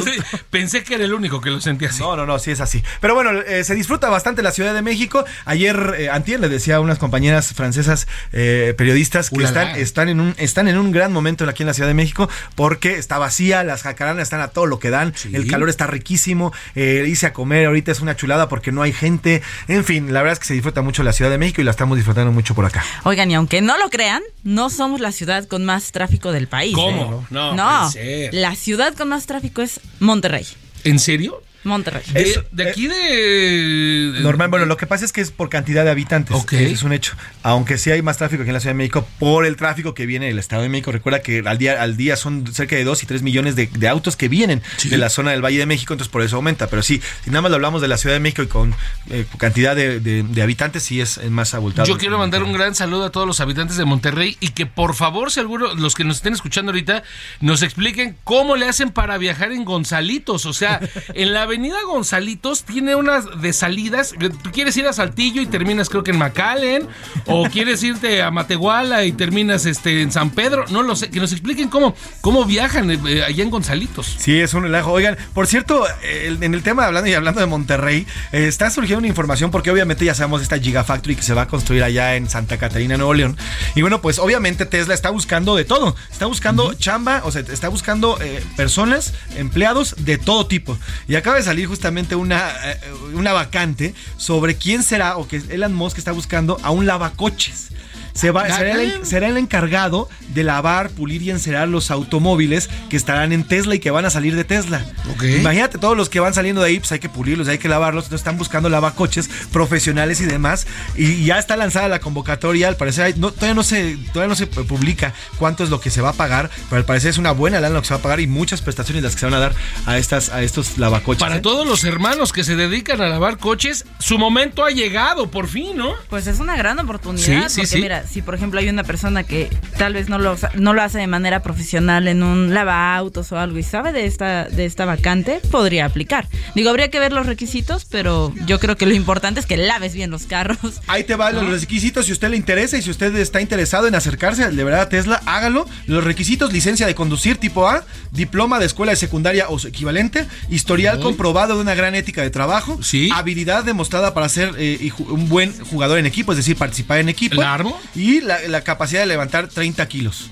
pensé 0.50 0.82
que 0.84 0.94
era 0.94 1.04
el 1.04 1.14
único 1.14 1.40
que 1.40 1.50
lo 1.50 1.60
sentía 1.60 1.88
así. 1.88 2.00
No, 2.00 2.16
no, 2.16 2.26
no, 2.26 2.38
sí 2.38 2.50
es 2.50 2.60
así. 2.60 2.82
Pero 3.00 3.14
bueno, 3.14 3.32
eh, 3.40 3.64
se 3.64 3.74
disfruta 3.74 4.08
bastante 4.08 4.42
la 4.42 4.52
Ciudad 4.52 4.74
de 4.74 4.82
México. 4.82 5.24
Ayer, 5.44 5.94
eh, 5.98 6.10
antier, 6.10 6.40
le 6.40 6.48
decía 6.48 6.76
a 6.76 6.80
unas 6.80 6.98
compañeras 6.98 7.52
francesas 7.54 8.06
eh, 8.32 8.74
periodistas 8.76 9.30
que 9.30 9.36
Ulala. 9.36 9.62
están, 9.62 9.80
están, 9.80 10.08
en 10.08 10.20
un, 10.20 10.34
están 10.38 10.68
en 10.68 10.78
un 10.78 10.92
gran 10.92 11.12
momento 11.12 11.44
aquí 11.48 11.62
en 11.62 11.66
la 11.66 11.74
Ciudad 11.74 11.88
de 11.88 11.94
México 11.94 12.28
porque 12.54 12.96
está 12.96 13.18
vacía, 13.18 13.62
las 13.64 13.82
jacaranas 13.82 14.22
están 14.22 14.40
a 14.40 14.48
todo 14.48 14.66
lo 14.66 14.78
que 14.78 14.90
dan, 14.90 15.14
el 15.32 15.46
calor 15.46 15.68
está 15.68 15.86
riquísimo, 15.86 16.52
eh, 16.74 17.04
irse 17.06 17.26
a 17.26 17.32
comer 17.32 17.66
ahorita 17.66 17.92
es 17.92 18.00
una 18.00 18.16
chulada 18.16 18.48
porque 18.48 18.69
no 18.72 18.82
hay 18.82 18.92
gente. 18.92 19.42
En 19.68 19.84
fin, 19.84 20.12
la 20.12 20.20
verdad 20.22 20.34
es 20.34 20.38
que 20.40 20.46
se 20.46 20.54
disfruta 20.54 20.82
mucho 20.82 21.02
la 21.02 21.12
Ciudad 21.12 21.30
de 21.30 21.38
México 21.38 21.60
y 21.60 21.64
la 21.64 21.70
estamos 21.70 21.96
disfrutando 21.96 22.32
mucho 22.32 22.54
por 22.54 22.64
acá. 22.64 22.84
Oigan, 23.04 23.30
y 23.30 23.34
aunque 23.34 23.60
no 23.60 23.76
lo 23.78 23.90
crean, 23.90 24.22
no 24.44 24.70
somos 24.70 25.00
la 25.00 25.12
ciudad 25.12 25.46
con 25.46 25.64
más 25.64 25.92
tráfico 25.92 26.32
del 26.32 26.48
país. 26.48 26.74
¿Cómo? 26.74 27.22
¿eh? 27.22 27.26
No, 27.30 27.54
No, 27.54 27.90
ser. 27.90 28.32
la 28.34 28.54
ciudad 28.56 28.94
con 28.94 29.08
más 29.08 29.26
tráfico 29.26 29.62
es 29.62 29.80
Monterrey. 29.98 30.46
¿En 30.84 30.98
serio? 30.98 31.42
Monterrey. 31.64 32.02
De, 32.12 32.44
de 32.52 32.70
aquí 32.70 32.86
de... 32.88 34.20
Normal, 34.22 34.48
bueno, 34.48 34.66
lo 34.66 34.76
que 34.76 34.86
pasa 34.86 35.04
es 35.04 35.12
que 35.12 35.20
es 35.20 35.30
por 35.30 35.48
cantidad 35.48 35.84
de 35.84 35.90
habitantes. 35.90 36.34
Ese 36.64 36.72
es 36.72 36.82
un 36.82 36.92
hecho. 36.92 37.14
Aunque 37.42 37.78
sí 37.78 37.90
hay 37.90 38.02
más 38.02 38.16
tráfico 38.18 38.42
aquí 38.42 38.48
en 38.50 38.54
la 38.54 38.60
Ciudad 38.60 38.74
de 38.74 38.78
México 38.78 39.06
por 39.18 39.44
el 39.46 39.56
tráfico 39.56 39.94
que 39.94 40.06
viene 40.06 40.26
del 40.26 40.38
Estado 40.38 40.62
de 40.62 40.68
México. 40.68 40.92
Recuerda 40.92 41.20
que 41.20 41.42
al 41.44 41.58
día, 41.58 41.82
al 41.82 41.96
día 41.96 42.16
son 42.16 42.46
cerca 42.52 42.76
de 42.76 42.84
2 42.84 43.02
y 43.02 43.06
3 43.06 43.22
millones 43.22 43.56
de, 43.56 43.66
de 43.66 43.88
autos 43.88 44.16
que 44.16 44.28
vienen 44.28 44.62
de 44.88 44.96
la 44.98 45.10
zona 45.10 45.32
del 45.32 45.42
Valle 45.44 45.58
de 45.58 45.66
México, 45.66 45.94
entonces 45.94 46.10
por 46.10 46.22
eso 46.22 46.36
aumenta. 46.36 46.68
Pero 46.68 46.82
sí, 46.82 47.00
si 47.24 47.30
nada 47.30 47.42
más 47.42 47.50
lo 47.50 47.56
hablamos 47.56 47.82
de 47.82 47.88
la 47.88 47.96
Ciudad 47.98 48.14
de 48.16 48.20
México 48.20 48.42
y 48.42 48.46
con 48.46 48.74
eh, 49.10 49.24
cantidad 49.38 49.74
de, 49.76 50.00
de- 50.00 50.22
de 50.22 50.42
habitantes, 50.42 50.82
sí 50.82 51.00
es 51.00 51.18
es 51.18 51.30
más 51.30 51.54
abultado. 51.54 51.86
Yo 51.88 51.98
quiero 51.98 52.18
mandar 52.18 52.42
un 52.42 52.52
gran 52.52 52.74
saludo 52.74 53.04
a 53.06 53.10
todos 53.10 53.26
los 53.26 53.40
habitantes 53.40 53.76
de 53.76 53.84
Monterrey 53.84 54.36
y 54.40 54.48
que 54.48 54.66
por 54.66 54.94
favor, 54.94 55.30
si 55.30 55.40
alguno, 55.40 55.74
los 55.74 55.94
que 55.94 56.04
nos 56.04 56.16
estén 56.16 56.32
escuchando 56.34 56.70
ahorita, 56.72 57.02
nos 57.40 57.62
expliquen 57.62 58.16
cómo 58.24 58.56
le 58.56 58.68
hacen 58.68 58.90
para 58.90 59.18
viajar 59.18 59.52
en 59.52 59.64
Gonzalitos. 59.64 60.46
O 60.46 60.52
sea, 60.52 60.80
en 61.14 61.32
la 61.32 61.46
avenida 61.50 61.76
Gonzalitos 61.84 62.62
tiene 62.62 62.94
unas 62.94 63.40
de 63.40 63.52
salidas. 63.52 64.14
Tú 64.42 64.50
quieres 64.52 64.76
ir 64.76 64.86
a 64.86 64.92
Saltillo 64.92 65.42
y 65.42 65.46
terminas 65.46 65.88
creo 65.88 66.04
que 66.04 66.12
en 66.12 66.18
McAllen. 66.18 66.86
O 67.26 67.44
quieres 67.52 67.82
irte 67.82 68.22
a 68.22 68.30
Matehuala 68.30 69.04
y 69.04 69.12
terminas 69.12 69.66
este, 69.66 70.02
en 70.02 70.12
San 70.12 70.30
Pedro. 70.30 70.64
No 70.70 70.82
lo 70.82 70.94
sé. 70.94 71.10
Que 71.10 71.18
nos 71.18 71.32
expliquen 71.32 71.68
cómo, 71.68 71.94
cómo 72.20 72.44
viajan 72.44 72.90
eh, 72.90 73.24
allá 73.24 73.42
en 73.42 73.50
Gonzalitos. 73.50 74.16
Sí, 74.18 74.38
es 74.38 74.54
un 74.54 74.62
relajo. 74.62 74.92
Oigan, 74.92 75.16
por 75.34 75.46
cierto, 75.48 75.84
en 76.02 76.54
el 76.54 76.62
tema 76.62 76.86
hablando 76.86 77.10
y 77.10 77.14
hablando 77.14 77.40
de 77.40 77.46
Monterrey, 77.46 78.06
eh, 78.32 78.46
está 78.46 78.70
surgiendo 78.70 79.00
una 79.00 79.08
información 79.08 79.50
porque 79.50 79.70
obviamente 79.70 80.04
ya 80.04 80.14
sabemos 80.14 80.42
esta 80.42 80.58
Gigafactory 80.58 81.16
que 81.16 81.22
se 81.22 81.34
va 81.34 81.42
a 81.42 81.46
construir 81.48 81.82
allá 81.82 82.14
en 82.14 82.30
Santa 82.30 82.58
Catarina, 82.58 82.96
Nuevo 82.96 83.14
León. 83.14 83.36
Y 83.74 83.82
bueno, 83.82 84.00
pues 84.00 84.18
obviamente 84.20 84.66
Tesla 84.66 84.94
está 84.94 85.10
buscando 85.10 85.56
de 85.56 85.64
todo. 85.64 85.96
Está 86.12 86.26
buscando 86.26 86.74
chamba, 86.74 87.22
o 87.24 87.32
sea, 87.32 87.42
está 87.42 87.68
buscando 87.68 88.18
eh, 88.20 88.42
personas, 88.56 89.14
empleados 89.36 89.96
de 89.98 90.16
todo 90.16 90.46
tipo. 90.46 90.78
Y 91.08 91.16
acaba 91.16 91.36
de 91.36 91.39
salir 91.42 91.66
justamente 91.66 92.14
una, 92.14 92.50
eh, 92.70 92.80
una 93.14 93.32
vacante 93.32 93.94
sobre 94.16 94.56
quién 94.56 94.82
será 94.82 95.16
o 95.16 95.26
que 95.26 95.42
Elon 95.48 95.74
Musk 95.74 95.98
está 95.98 96.12
buscando 96.12 96.58
a 96.62 96.70
un 96.70 96.86
lavacoches. 96.86 97.68
Se 98.12 98.30
va, 98.30 98.46
será, 98.54 98.82
el, 98.82 99.06
será 99.06 99.28
el 99.28 99.36
encargado 99.36 100.08
de 100.34 100.44
lavar, 100.44 100.90
pulir 100.90 101.22
y 101.22 101.30
encerar 101.30 101.68
los 101.68 101.90
automóviles 101.90 102.68
que 102.88 102.96
estarán 102.96 103.32
en 103.32 103.44
Tesla 103.44 103.74
y 103.74 103.78
que 103.78 103.90
van 103.90 104.04
a 104.04 104.10
salir 104.10 104.36
de 104.36 104.44
Tesla. 104.44 104.84
Imagínate 105.22 105.78
todos 105.78 105.96
los 105.96 106.08
que 106.08 106.20
van 106.20 106.34
saliendo 106.34 106.60
de 106.62 106.68
ahí, 106.68 106.78
pues 106.78 106.92
hay 106.92 106.98
que 106.98 107.08
pulirlos, 107.08 107.48
hay 107.48 107.58
que 107.58 107.68
lavarlos. 107.68 108.04
Entonces 108.04 108.20
están 108.20 108.38
buscando 108.38 108.68
lavacoches 108.68 109.28
profesionales 109.52 110.20
y 110.20 110.26
demás. 110.26 110.66
Y 110.96 111.24
ya 111.24 111.38
está 111.38 111.56
lanzada 111.56 111.88
la 111.88 112.00
convocatoria. 112.00 112.68
Al 112.68 112.76
parecer 112.76 113.04
hay- 113.04 113.14
no, 113.16 113.30
todavía, 113.32 113.54
no 113.54 113.62
se, 113.62 113.96
todavía 114.12 114.28
no 114.28 114.36
se 114.36 114.46
publica 114.46 115.14
cuánto 115.38 115.64
es 115.64 115.70
lo 115.70 115.80
que 115.80 115.90
se 115.90 116.00
va 116.00 116.10
a 116.10 116.14
pagar, 116.14 116.50
pero 116.68 116.78
al 116.78 116.84
parecer 116.84 117.10
es 117.10 117.18
una 117.18 117.32
buena 117.32 117.60
lana 117.60 117.74
lo 117.74 117.80
que 117.82 117.88
se 117.88 117.94
va 117.94 118.00
a 118.00 118.02
pagar 118.02 118.20
y 118.20 118.26
muchas 118.26 118.60
prestaciones 118.62 119.02
las 119.02 119.14
que 119.14 119.20
se 119.20 119.26
van 119.26 119.34
a 119.34 119.38
dar 119.40 119.54
a, 119.86 119.98
estas, 119.98 120.30
a 120.30 120.42
estos 120.42 120.78
lavacoches. 120.78 121.20
Para 121.20 121.36
¿eh? 121.36 121.40
todos 121.40 121.66
los 121.66 121.84
hermanos 121.84 122.32
que 122.32 122.44
se 122.44 122.56
dedican 122.56 123.00
a 123.00 123.08
lavar 123.08 123.38
coches, 123.38 123.84
su 123.98 124.18
momento 124.18 124.64
ha 124.64 124.70
llegado, 124.70 125.30
por 125.30 125.48
fin, 125.48 125.76
¿no? 125.76 125.94
Pues 126.08 126.26
es 126.26 126.40
una 126.40 126.56
gran 126.56 126.78
oportunidad. 126.78 127.48
Sí, 127.48 127.54
sí, 127.54 127.60
porque 127.60 127.66
sí. 127.66 127.80
mira, 127.80 127.99
si 128.08 128.22
por 128.22 128.34
ejemplo 128.34 128.60
hay 128.60 128.68
una 128.68 128.84
persona 128.84 129.24
que 129.24 129.48
tal 129.78 129.94
vez 129.94 130.08
no 130.08 130.18
lo, 130.18 130.36
no 130.54 130.74
lo 130.74 130.82
hace 130.82 130.98
de 130.98 131.06
manera 131.06 131.42
profesional 131.42 132.08
en 132.08 132.22
un 132.22 132.54
lavautos 132.54 133.32
o 133.32 133.38
algo 133.38 133.58
y 133.58 133.62
sabe 133.62 133.92
de 133.92 134.06
esta, 134.06 134.44
de 134.44 134.64
esta 134.64 134.84
vacante, 134.84 135.40
podría 135.50 135.84
aplicar. 135.86 136.28
Digo, 136.54 136.70
habría 136.70 136.90
que 136.90 136.98
ver 136.98 137.12
los 137.12 137.26
requisitos, 137.26 137.84
pero 137.84 138.32
yo 138.46 138.58
creo 138.58 138.76
que 138.76 138.86
lo 138.86 138.94
importante 138.94 139.40
es 139.40 139.46
que 139.46 139.56
laves 139.56 139.94
bien 139.94 140.10
los 140.10 140.24
carros. 140.24 140.80
Ahí 140.86 141.04
te 141.04 141.14
van 141.14 141.34
los 141.34 141.60
requisitos 141.60 142.06
si 142.06 142.12
a 142.12 142.14
usted 142.14 142.30
le 142.30 142.36
interesa 142.36 142.76
y 142.76 142.82
si 142.82 142.90
usted 142.90 143.14
está 143.16 143.40
interesado 143.40 143.86
en 143.86 143.94
acercarse 143.94 144.50
de 144.50 144.64
verdad 144.64 144.82
a 144.82 144.88
Tesla, 144.88 145.22
hágalo. 145.26 145.66
Los 145.86 146.04
requisitos, 146.04 146.52
licencia 146.52 146.86
de 146.86 146.94
conducir 146.94 147.36
tipo 147.36 147.68
A, 147.68 147.84
diploma 148.12 148.58
de 148.58 148.66
escuela 148.66 148.92
de 148.92 148.96
secundaria 148.96 149.48
o 149.48 149.58
su 149.58 149.68
equivalente, 149.68 150.26
historial 150.48 151.00
comprobado 151.00 151.56
de 151.56 151.60
una 151.60 151.74
gran 151.74 151.94
ética 151.94 152.22
de 152.22 152.30
trabajo, 152.30 152.78
habilidad 153.14 153.64
demostrada 153.64 154.14
para 154.14 154.28
ser 154.28 154.54
eh, 154.58 154.92
un 155.08 155.28
buen 155.28 155.52
jugador 155.64 155.98
en 155.98 156.06
equipo, 156.06 156.32
es 156.32 156.38
decir, 156.38 156.56
participar 156.56 156.98
en 156.98 157.08
equipo. 157.08 157.40
¿La 157.40 157.54
armo? 157.54 157.80
Y 157.94 158.20
la, 158.20 158.60
capacidad 158.62 159.00
de 159.00 159.06
levantar 159.06 159.48
30 159.48 159.86
kilos. 159.88 160.30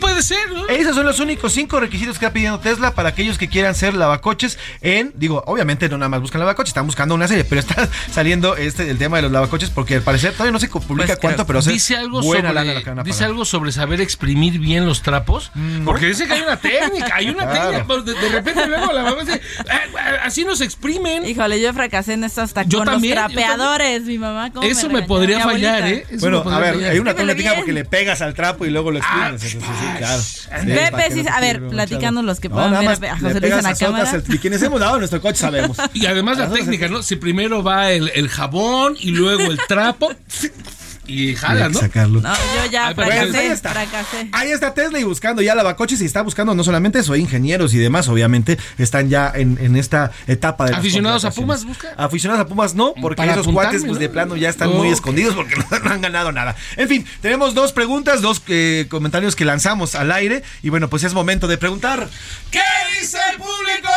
Puede 0.00 0.22
ser, 0.22 0.50
¿no? 0.52 0.66
Esos 0.68 0.94
son 0.94 1.04
los 1.06 1.20
únicos 1.20 1.52
cinco 1.52 1.80
requisitos 1.80 2.18
que 2.18 2.24
está 2.24 2.32
pidiendo 2.32 2.58
Tesla 2.60 2.92
para 2.94 3.10
aquellos 3.10 3.38
que 3.38 3.48
quieran 3.48 3.74
ser 3.74 3.94
lavacoches 3.94 4.58
en, 4.80 5.12
digo, 5.16 5.42
obviamente 5.46 5.88
no 5.88 5.98
nada 5.98 6.08
más 6.08 6.20
buscan 6.20 6.40
lavacoches, 6.40 6.70
están 6.70 6.86
buscando 6.86 7.14
una 7.14 7.28
serie, 7.28 7.44
pero 7.44 7.60
está 7.60 7.88
saliendo 8.10 8.56
este 8.56 8.90
el 8.90 8.98
tema 8.98 9.16
de 9.16 9.22
los 9.24 9.32
lavacoches 9.32 9.70
porque 9.70 9.96
al 9.96 10.02
parecer 10.02 10.32
todavía 10.32 10.52
no 10.52 10.60
se 10.60 10.68
publica 10.68 11.06
Pues, 11.08 11.18
cuánto, 11.18 11.46
pero 11.46 11.60
dice 11.62 11.96
algo 11.96 12.20
buena 12.22 12.50
sobre, 12.50 12.64
la 12.74 12.82
que 12.82 12.90
van 12.90 12.98
a 13.00 13.02
dice 13.02 13.24
algo 13.24 13.44
sobre 13.44 13.72
saber 13.72 14.00
exprimir 14.00 14.58
bien 14.58 14.86
los 14.86 15.02
trapos, 15.02 15.50
porque 15.84 16.06
dice 16.06 16.26
que 16.26 16.34
hay 16.34 16.42
una 16.42 16.56
técnica, 16.56 17.14
hay 17.14 17.28
una 17.30 17.38
Claro. 17.48 17.70
técnica, 17.70 17.84
pero 17.88 18.02
de, 18.02 18.14
de 18.14 18.28
repente 18.28 18.66
luego 18.66 18.92
la 18.92 19.02
mamá 19.02 19.24
dice, 19.24 19.40
"Ah, 19.68 19.80
así 20.24 20.44
nos 20.44 20.60
exprimen. 20.60 21.26
Híjole, 21.26 21.60
yo 21.60 21.72
fracasé 21.72 22.12
en 22.14 22.24
esto 22.24 22.42
hasta 22.42 22.62
Yo 22.64 22.78
con 22.78 22.86
también, 22.88 23.14
los 23.16 23.24
yo 23.24 23.34
trapeadores, 23.34 24.02
mi 24.02 24.18
mamá. 24.18 24.50
¿cómo 24.52 24.66
Eso 24.66 24.88
me 24.90 25.02
podría 25.02 25.40
fallar. 25.40 25.86
¿eh? 25.88 26.04
Eso 26.10 26.20
Bueno, 26.20 26.38
a 26.50 26.58
ver, 26.58 26.74
fallar. 26.74 26.90
hay 26.92 26.98
una 26.98 27.14
técnica 27.14 27.54
porque 27.56 27.72
le 27.72 27.84
pegas 27.84 28.20
al 28.22 28.34
trapo 28.34 28.66
y 28.66 28.70
luego 28.70 28.90
lo 28.90 28.98
exprimes. 28.98 29.26
entonces, 29.26 29.47
sí, 29.52 29.58
claro. 29.98 30.22
Sí, 30.22 30.66
Pepe, 30.66 31.10
sí, 31.12 31.24
a 31.30 31.40
ver, 31.40 31.66
platicando 31.68 32.22
los 32.22 32.40
que 32.40 32.50
puedan 32.50 32.72
ver 32.72 33.10
a 33.10 33.18
José 33.18 33.40
Luis 33.40 33.52
en 33.52 33.62
la 33.62 33.74
cámara. 33.74 34.22
y 34.28 34.38
quienes 34.38 34.62
hemos 34.62 34.80
dado 34.80 34.98
nuestro 34.98 35.20
coche 35.20 35.38
sabemos. 35.38 35.76
Y 35.94 36.06
además 36.06 36.38
la 36.38 36.50
técnica, 36.50 36.88
¿no? 36.88 37.02
Si 37.02 37.16
primero 37.16 37.62
va 37.62 37.90
el, 37.90 38.10
el 38.14 38.28
jabón 38.28 38.96
y 38.98 39.10
luego 39.10 39.50
el 39.50 39.58
trapo 39.66 40.10
y 41.08 41.34
jala, 41.34 41.68
¿no? 41.70 41.80
sacarlo. 41.80 42.20
No, 42.20 42.34
yo 42.34 42.70
ya 42.70 42.88
Ay, 42.88 42.94
fracasé, 42.94 43.24
pues 43.26 43.34
ahí 43.34 43.46
está. 43.48 43.70
fracasé. 43.70 44.28
Ahí 44.32 44.50
está 44.50 44.74
Tesla 44.74 45.00
y 45.00 45.04
buscando 45.04 45.42
ya 45.42 45.54
lavacoches 45.54 46.00
y 46.02 46.04
está 46.04 46.22
buscando 46.22 46.54
no 46.54 46.62
solamente 46.62 46.98
eso, 47.00 47.14
hay 47.14 47.22
ingenieros 47.22 47.74
y 47.74 47.78
demás, 47.78 48.08
obviamente, 48.08 48.58
están 48.76 49.08
ya 49.08 49.32
en, 49.34 49.58
en 49.60 49.74
esta 49.76 50.12
etapa 50.26 50.66
de 50.66 50.74
¿Aficionados 50.74 51.24
a. 51.24 51.30
Pumas 51.30 51.64
busca? 51.64 51.94
Aficionados 51.96 52.44
a 52.44 52.46
Pumas 52.46 52.74
no, 52.74 52.94
porque 53.00 53.16
Para 53.16 53.32
esos 53.32 53.48
cuates 53.48 53.80
pues 53.82 53.94
¿no? 53.94 53.98
de 53.98 54.08
plano 54.08 54.36
ya 54.36 54.48
están 54.48 54.70
muy 54.70 54.88
escondidos 54.88 55.34
porque 55.34 55.56
no, 55.70 55.78
no 55.78 55.90
han 55.90 56.00
ganado 56.00 56.30
nada. 56.30 56.54
En 56.76 56.88
fin, 56.88 57.06
tenemos 57.22 57.54
dos 57.54 57.72
preguntas, 57.72 58.20
dos 58.20 58.42
eh, 58.48 58.86
comentarios 58.90 59.34
que 59.34 59.44
lanzamos 59.44 59.94
al 59.94 60.12
aire 60.12 60.42
y 60.62 60.68
bueno, 60.68 60.88
pues 60.88 61.04
es 61.04 61.14
momento 61.14 61.48
de 61.48 61.56
preguntar. 61.56 62.08
¿Qué 62.50 62.60
dice 63.00 63.18
el 63.32 63.38
público? 63.38 63.88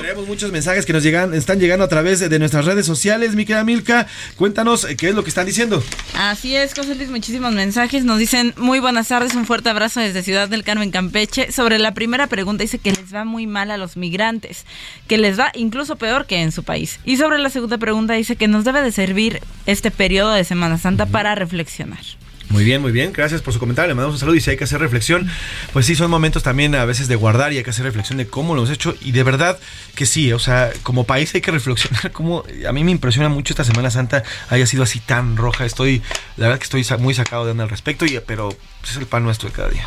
Tenemos 0.00 0.26
muchos 0.26 0.50
mensajes 0.52 0.86
que 0.86 0.92
nos 0.92 1.02
llegan, 1.02 1.34
están 1.34 1.58
llegando 1.58 1.84
a 1.84 1.88
través 1.88 2.20
de, 2.20 2.28
de 2.28 2.38
nuestras 2.38 2.64
redes 2.64 2.86
sociales, 2.86 3.34
mi 3.34 3.44
querida 3.44 3.64
Milka. 3.64 4.06
Cuéntanos 4.36 4.84
eh, 4.84 4.96
qué 4.96 5.10
es 5.10 5.14
lo 5.14 5.22
que 5.22 5.28
están 5.28 5.46
diciendo. 5.46 5.82
Así 6.38 6.54
es, 6.54 6.72
José 6.72 6.94
Luis, 6.94 7.10
muchísimos 7.10 7.52
mensajes. 7.52 8.04
Nos 8.04 8.20
dicen 8.20 8.54
muy 8.56 8.78
buenas 8.78 9.08
tardes, 9.08 9.34
un 9.34 9.44
fuerte 9.44 9.70
abrazo 9.70 9.98
desde 9.98 10.22
Ciudad 10.22 10.48
del 10.48 10.62
Carmen, 10.62 10.92
Campeche. 10.92 11.50
Sobre 11.50 11.80
la 11.80 11.94
primera 11.94 12.28
pregunta, 12.28 12.62
dice 12.62 12.78
que 12.78 12.92
les 12.92 13.12
va 13.12 13.24
muy 13.24 13.48
mal 13.48 13.72
a 13.72 13.76
los 13.76 13.96
migrantes, 13.96 14.64
que 15.08 15.18
les 15.18 15.36
va 15.36 15.50
incluso 15.54 15.96
peor 15.96 16.26
que 16.26 16.40
en 16.40 16.52
su 16.52 16.62
país. 16.62 17.00
Y 17.04 17.16
sobre 17.16 17.40
la 17.40 17.50
segunda 17.50 17.76
pregunta, 17.76 18.14
dice 18.14 18.36
que 18.36 18.46
nos 18.46 18.62
debe 18.62 18.82
de 18.82 18.92
servir 18.92 19.40
este 19.66 19.90
periodo 19.90 20.30
de 20.30 20.44
Semana 20.44 20.78
Santa 20.78 21.06
para 21.06 21.34
reflexionar. 21.34 22.04
Muy 22.50 22.64
bien, 22.64 22.80
muy 22.80 22.92
bien. 22.92 23.12
Gracias 23.12 23.42
por 23.42 23.52
su 23.52 23.60
comentario. 23.60 23.88
Le 23.88 23.94
mandamos 23.94 24.14
un 24.14 24.20
saludo 24.20 24.36
y 24.36 24.40
si 24.40 24.50
hay 24.50 24.56
que 24.56 24.64
hacer 24.64 24.80
reflexión, 24.80 25.28
pues 25.72 25.86
sí, 25.86 25.94
son 25.94 26.10
momentos 26.10 26.42
también 26.42 26.74
a 26.74 26.84
veces 26.84 27.06
de 27.08 27.14
guardar 27.16 27.52
y 27.52 27.58
hay 27.58 27.64
que 27.64 27.70
hacer 27.70 27.84
reflexión 27.84 28.18
de 28.18 28.26
cómo 28.26 28.54
lo 28.54 28.62
hemos 28.62 28.70
hecho. 28.70 28.94
Y 29.00 29.12
de 29.12 29.22
verdad 29.22 29.58
que 29.94 30.06
sí, 30.06 30.32
o 30.32 30.38
sea, 30.38 30.70
como 30.82 31.04
país 31.04 31.34
hay 31.34 31.40
que 31.40 31.50
reflexionar. 31.50 32.12
Como 32.18 32.44
a 32.66 32.72
mí 32.72 32.84
me 32.84 32.90
impresiona 32.90 33.28
mucho 33.28 33.52
esta 33.52 33.64
Semana 33.64 33.90
Santa 33.90 34.22
haya 34.48 34.66
sido 34.66 34.82
así 34.82 34.98
tan 35.00 35.36
roja. 35.36 35.64
Estoy, 35.64 36.02
la 36.36 36.48
verdad 36.48 36.58
que 36.58 36.64
estoy 36.64 36.98
muy 36.98 37.14
sacado 37.14 37.44
de 37.44 37.52
onda 37.52 37.64
al 37.64 37.70
respecto, 37.70 38.06
y, 38.06 38.18
pero 38.26 38.48
es 38.82 38.96
el 38.96 39.06
pan 39.06 39.24
nuestro 39.24 39.48
de 39.48 39.54
cada 39.54 39.68
día. 39.68 39.86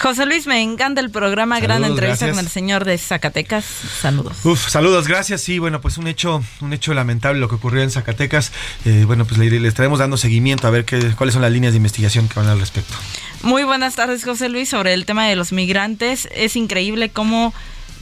José 0.00 0.26
Luis, 0.26 0.46
me 0.46 0.60
encanta 0.60 1.00
el 1.00 1.10
programa, 1.10 1.60
gran 1.60 1.82
Saludos, 1.82 1.90
entrevista 1.90 2.26
gracias. 2.26 2.36
con 2.36 2.44
el 2.44 2.50
señor 2.50 2.84
de 2.84 2.98
Zacatecas. 2.98 3.64
Saludos. 3.64 4.44
Uf, 4.44 4.68
saludos, 4.68 5.06
gracias. 5.06 5.42
Sí, 5.42 5.58
bueno, 5.58 5.80
pues 5.80 5.98
un 5.98 6.08
hecho, 6.08 6.42
un 6.60 6.72
hecho 6.72 6.92
lamentable 6.94 7.38
lo 7.38 7.48
que 7.48 7.54
ocurrió 7.54 7.82
en 7.82 7.90
Zacatecas. 7.90 8.52
Eh, 8.84 9.04
bueno, 9.06 9.24
pues 9.24 9.38
le, 9.38 9.48
le 9.48 9.68
estaremos 9.68 9.98
dando 10.00 10.16
seguimiento 10.16 10.66
a 10.66 10.70
ver 10.70 10.84
qué, 10.84 10.98
cuáles 11.14 11.34
son 11.34 11.42
las 11.42 11.52
líneas 11.52 11.72
de 11.72 11.76
investigación 11.76 11.91
que 11.92 12.34
van 12.34 12.48
al 12.48 12.60
respecto. 12.60 12.94
Muy 13.42 13.64
buenas 13.64 13.96
tardes, 13.96 14.24
José 14.24 14.48
Luis. 14.48 14.68
Sobre 14.68 14.94
el 14.94 15.04
tema 15.04 15.26
de 15.26 15.36
los 15.36 15.52
migrantes, 15.52 16.28
es 16.34 16.56
increíble 16.56 17.10
cómo 17.10 17.52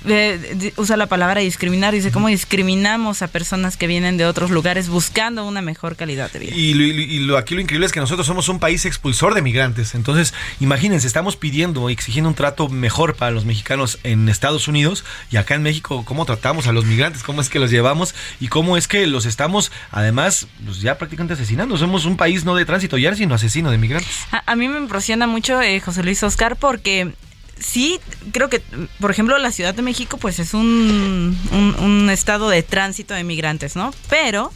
eh, 0.07 0.73
usa 0.77 0.97
la 0.97 1.07
palabra 1.07 1.41
discriminar. 1.41 1.93
Dice 1.95 2.11
cómo 2.13 2.29
discriminamos 2.29 3.23
a 3.23 3.29
personas 3.29 3.77
que 3.77 3.87
vienen 3.87 4.17
de 4.17 4.27
otros 4.27 4.51
lugares 4.51 4.89
buscando 4.89 5.47
una 5.47 5.63
mejor 5.63 5.97
calidad 5.97 6.31
de 6.33 6.39
vida. 6.41 6.55
Y, 6.55 6.75
lo, 6.75 6.85
y 6.85 7.19
lo- 7.21 7.37
aquí 7.39 7.55
lo 7.55 7.61
increíble 7.61 7.87
es 7.87 7.93
que 7.93 8.01
nosotros 8.01 8.27
somos 8.27 8.49
un 8.49 8.59
país 8.59 8.85
expulsor 8.85 9.35
de 9.35 9.43
migrantes. 9.43 9.95
Entonces, 9.95 10.35
imagínense, 10.61 11.07
estamos 11.07 11.37
pidiendo 11.37 11.89
y 11.91 11.93
exigiendo 11.93 12.29
un 12.29 12.35
trato 12.35 12.69
mejor 12.69 13.15
para 13.17 13.31
los 13.31 13.45
mexicanos 13.45 13.99
en 14.03 14.29
Estados 14.29 14.69
Unidos 14.69 15.05
y 15.31 15.37
acá 15.37 15.55
en 15.55 15.63
México, 15.63 16.05
cómo 16.05 16.25
tratamos 16.27 16.67
a 16.67 16.73
los 16.73 16.85
migrantes, 16.85 17.23
cómo 17.23 17.41
es 17.41 17.49
que 17.49 17.59
los 17.59 17.71
llevamos 17.71 18.15
y 18.41 18.49
cómo 18.49 18.77
es 18.77 18.89
que 18.89 19.07
los 19.07 19.27
estamos, 19.27 19.71
además, 19.91 20.47
pues 20.65 20.81
ya 20.81 20.99
prácticamente 20.99 21.35
asesinando. 21.35 21.77
Somos 21.79 22.05
un 22.05 22.17
país 22.17 22.45
no 22.45 22.55
de 22.55 22.65
tránsito 22.65 22.99
ya, 22.99 23.15
sino 23.15 23.35
asesino 23.35 23.71
de 23.71 23.79
migrantes. 23.79 24.11
A, 24.33 24.43
a 24.53 24.57
mí 24.57 24.69
me 24.69 24.79
impresiona 24.79 25.27
mucho 25.27 25.61
eh, 25.63 25.81
José 25.81 26.03
Luis 26.03 26.23
Oscar 26.23 26.57
porque 26.57 27.13
sí, 27.61 28.01
creo 28.33 28.49
que, 28.49 28.61
por 28.99 29.11
ejemplo, 29.11 29.39
la 29.39 29.53
Ciudad 29.53 29.75
de 29.75 29.83
México 29.83 30.17
pues 30.19 30.39
es 30.39 30.53
un, 30.55 31.39
un- 31.53 32.11
estado 32.11 32.49
de 32.49 32.63
tránsito 32.65 33.15
de 33.15 33.23
migrantes, 33.23 33.77
¿no? 33.77 33.95
Pero 34.09 34.53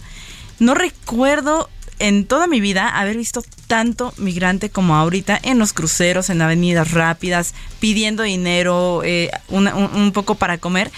no 0.59 0.75
recuerdo 0.75 1.71
en 2.01 2.27
toda 2.27 2.49
mi 2.49 2.61
vida 2.61 2.89
haber 2.89 3.17
visto 3.17 3.43
tanto 3.69 4.13
migrante 4.17 4.69
como 4.71 4.97
ahorita 4.97 5.39
en 5.43 5.61
los 5.61 5.73
cruceros, 5.73 6.29
en 6.31 6.43
avenidas 6.43 6.91
rápidas, 6.91 7.55
pidiendo 7.79 8.25
dinero, 8.25 9.03
eh, 9.05 9.31
un 9.49 10.11
poco 10.13 10.35
para 10.35 10.59
comer. 10.59 10.91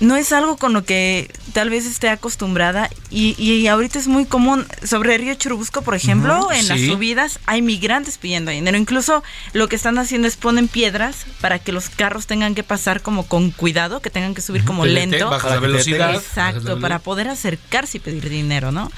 No 0.00 0.16
es 0.16 0.32
algo 0.32 0.56
con 0.56 0.72
lo 0.72 0.84
que 0.84 1.30
tal 1.52 1.70
vez 1.70 1.86
esté 1.86 2.08
acostumbrada 2.08 2.90
y, 3.10 3.40
y 3.40 3.66
ahorita 3.66 3.98
es 3.98 4.08
muy 4.08 4.24
común. 4.24 4.66
Sobre 4.84 5.16
Río 5.18 5.34
Churubusco, 5.34 5.82
por 5.82 5.94
ejemplo, 5.94 6.50
en 6.50 6.66
las 6.68 6.80
subidas 6.80 7.38
hay 7.46 7.62
migrantes 7.62 8.18
pidiendo 8.18 8.50
dinero. 8.50 8.76
Incluso 8.76 9.22
lo 9.52 9.68
que 9.68 9.76
están 9.76 9.98
haciendo 9.98 10.26
es 10.26 10.36
ponen 10.36 10.68
piedras 10.68 11.26
para 11.40 11.58
que 11.58 11.72
los 11.72 11.88
carros 11.88 12.26
tengan 12.26 12.54
que 12.54 12.62
pasar 12.62 13.02
como 13.02 13.26
con 13.26 13.50
cuidado, 13.50 14.00
que 14.00 14.10
tengan 14.10 14.34
que 14.34 14.42
subir 14.42 14.64
como 14.64 14.86
lento. 14.86 15.30
bajas 15.30 15.52
la 15.52 15.60
velocidad. 15.60 16.12
la 16.12 16.18
Exacto, 16.18 16.80
para 16.80 16.98
poder 16.98 17.28
acercarse 17.28 17.98
y 17.98 18.00
pedir 18.00 18.28
dinero, 18.28 18.72
¿no? 18.72 18.90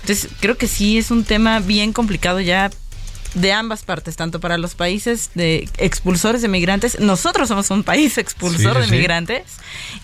Entonces, 0.00 0.30
creo 0.40 0.56
que 0.56 0.66
sí 0.66 0.98
es 0.98 1.10
un 1.10 1.24
tema 1.24 1.60
bien 1.60 1.92
complicado 1.92 2.40
ya 2.40 2.70
de 3.34 3.52
ambas 3.52 3.82
partes, 3.84 4.16
tanto 4.16 4.40
para 4.40 4.58
los 4.58 4.74
países 4.74 5.30
de 5.34 5.68
expulsores 5.78 6.42
de 6.42 6.48
migrantes, 6.48 6.98
nosotros 7.00 7.48
somos 7.48 7.70
un 7.70 7.82
país 7.84 8.18
expulsor 8.18 8.74
Sí, 8.74 8.80
de 8.80 8.86
sí. 8.86 8.92
migrantes 8.92 9.42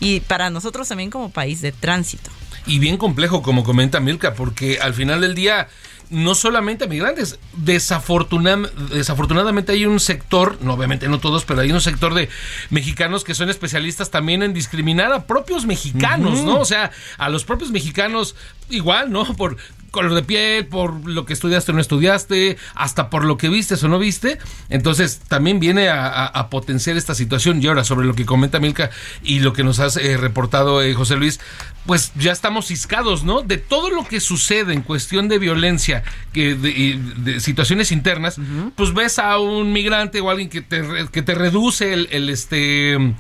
y 0.01 0.21
para 0.21 0.51
nosotros 0.51 0.89
también 0.89 1.11
como 1.11 1.31
país 1.31 1.61
de 1.61 1.73
tránsito. 1.73 2.31
y 2.67 2.79
bien 2.79 2.97
complejo, 2.97 3.43
como 3.43 3.63
comenta 3.65 4.01
Milka, 4.01 4.35
porque 4.35 4.79
al 4.81 4.93
final 4.95 5.21
del 5.21 5.35
día 5.35 5.69
no 6.11 6.35
solamente 6.35 6.87
migrantes, 6.89 7.39
desafortuna- 7.57 8.71
desafortunadamente 8.93 9.73
hay 9.73 9.87
un 9.87 10.01
sector, 10.01 10.59
no 10.61 10.75
obviamente 10.75 11.09
no 11.09 11.19
todos, 11.21 11.45
pero 11.45 11.61
hay 11.61 11.73
un 11.73 11.81
sector 11.81 12.15
de 12.15 12.29
mexicanos 12.71 13.25
que 13.25 13.35
son 13.35 13.51
especialistas 13.51 14.11
también 14.11 14.43
en 14.43 14.53
discriminar 14.55 15.13
a 15.13 15.27
propios 15.27 15.67
mexicanos. 15.67 16.43
¿no? 16.43 16.61
O 16.61 16.65
sea, 16.65 16.91
a 17.19 17.29
los 17.29 17.45
propios 17.45 17.71
mexicanos 17.71 18.35
igual, 18.71 19.11
¿no? 19.11 19.25
Por 19.37 19.57
color 19.91 20.15
de 20.15 20.23
piel, 20.23 20.67
por 20.67 21.09
lo 21.09 21.25
que 21.25 21.33
estudiaste 21.33 21.73
o 21.73 21.75
no 21.75 21.81
estudiaste, 21.81 22.59
hasta 22.75 23.09
por 23.09 23.25
lo 23.25 23.37
que 23.39 23.49
vistes 23.49 23.83
o 23.83 23.89
no 23.89 23.99
viste. 23.99 24.39
Entonces, 24.69 25.21
también 25.29 25.59
viene 25.59 25.89
a, 25.89 26.07
a- 26.07 26.27
a 26.27 26.51
potenciar 26.51 26.97
esta 26.97 27.15
situación. 27.15 27.63
Y 27.63 27.67
ahora, 27.69 27.83
sobre 27.85 28.07
lo 28.07 28.15
que 28.15 28.27
comenta 28.27 28.59
Milka 28.61 28.91
y 29.23 29.41
lo 29.41 29.53
que 29.55 29.65
nos 29.65 29.79
has 29.79 29.97
eh, 29.97 30.17
reportado 30.19 30.83
eh, 30.83 30.93
José 30.93 31.17
Luis, 31.17 31.41
pues 31.87 32.13
ya 32.17 32.33
estamos 32.33 32.67
ciscados, 32.67 33.25
¿no? 33.25 33.43
De 33.43 33.59
todo 33.59 33.91
lo 33.91 34.07
que 34.07 34.21
sucede 34.21 34.73
en 34.73 34.83
cuestión 34.83 35.29
de 35.29 35.39
violencia, 35.39 36.03
que 36.33 36.55
de, 36.55 36.71
y 36.71 36.93
de 37.19 37.41
situaciones 37.41 37.93
internas, 37.93 38.37
pues 38.75 38.93
ves 38.93 39.19
a 39.19 39.39
un 39.39 39.73
migrante 39.73 40.21
o 40.21 40.31
alguien 40.31 40.49
que 40.49 40.63
te, 40.63 40.83
que 41.13 41.23
te 41.23 41.35
reduce 41.35 41.93
el, 41.93 42.09
el, 42.11 42.29
este 42.29 42.95
el, 42.95 43.13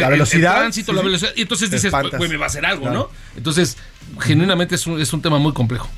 la 0.00 0.08
velocidad, 0.08 0.58
tránsito, 0.58 0.92
sí, 0.92 0.96
la 0.96 1.02
velocidad, 1.02 1.32
y 1.36 1.42
entonces 1.42 1.70
dices, 1.70 1.92
güey, 2.16 2.30
me 2.30 2.36
va 2.36 2.44
a 2.44 2.48
hacer 2.48 2.64
algo, 2.64 2.82
Claro. 2.82 3.10
¿no? 3.12 3.36
Entonces, 3.36 3.76
genuinamente 4.20 4.74
es 4.74 4.86
un, 4.86 5.00
es 5.00 5.12
un 5.12 5.22
tema 5.22 5.38
muy 5.38 5.52
complejo. 5.52 5.88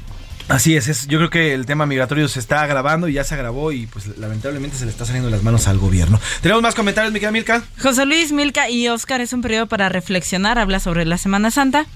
Así 0.52 0.76
es, 0.76 0.86
es, 0.88 1.06
yo 1.06 1.16
creo 1.18 1.30
que 1.30 1.54
el 1.54 1.64
tema 1.64 1.86
migratorio 1.86 2.28
se 2.28 2.38
está 2.38 2.60
agravando 2.62 3.08
y 3.08 3.14
ya 3.14 3.24
se 3.24 3.34
agravó 3.34 3.72
y 3.72 3.86
pues 3.86 4.18
lamentablemente 4.18 4.76
se 4.76 4.84
le 4.84 4.90
está 4.90 5.06
saliendo 5.06 5.30
las 5.30 5.42
manos 5.42 5.66
al 5.66 5.78
gobierno. 5.78 6.20
¿Tenemos 6.42 6.62
más 6.62 6.74
comentarios, 6.74 7.10
mi 7.10 7.20
querida 7.20 7.32
Milka? 7.32 7.62
José 7.80 8.04
Luis, 8.04 8.32
Milka 8.32 8.68
y 8.68 8.86
Oscar 8.88 9.22
es 9.22 9.32
un 9.32 9.40
periodo 9.40 9.66
para 9.66 9.88
reflexionar, 9.88 10.58
habla 10.58 10.78
sobre 10.78 11.06
la 11.06 11.16
Semana 11.16 11.50
Santa. 11.50 11.86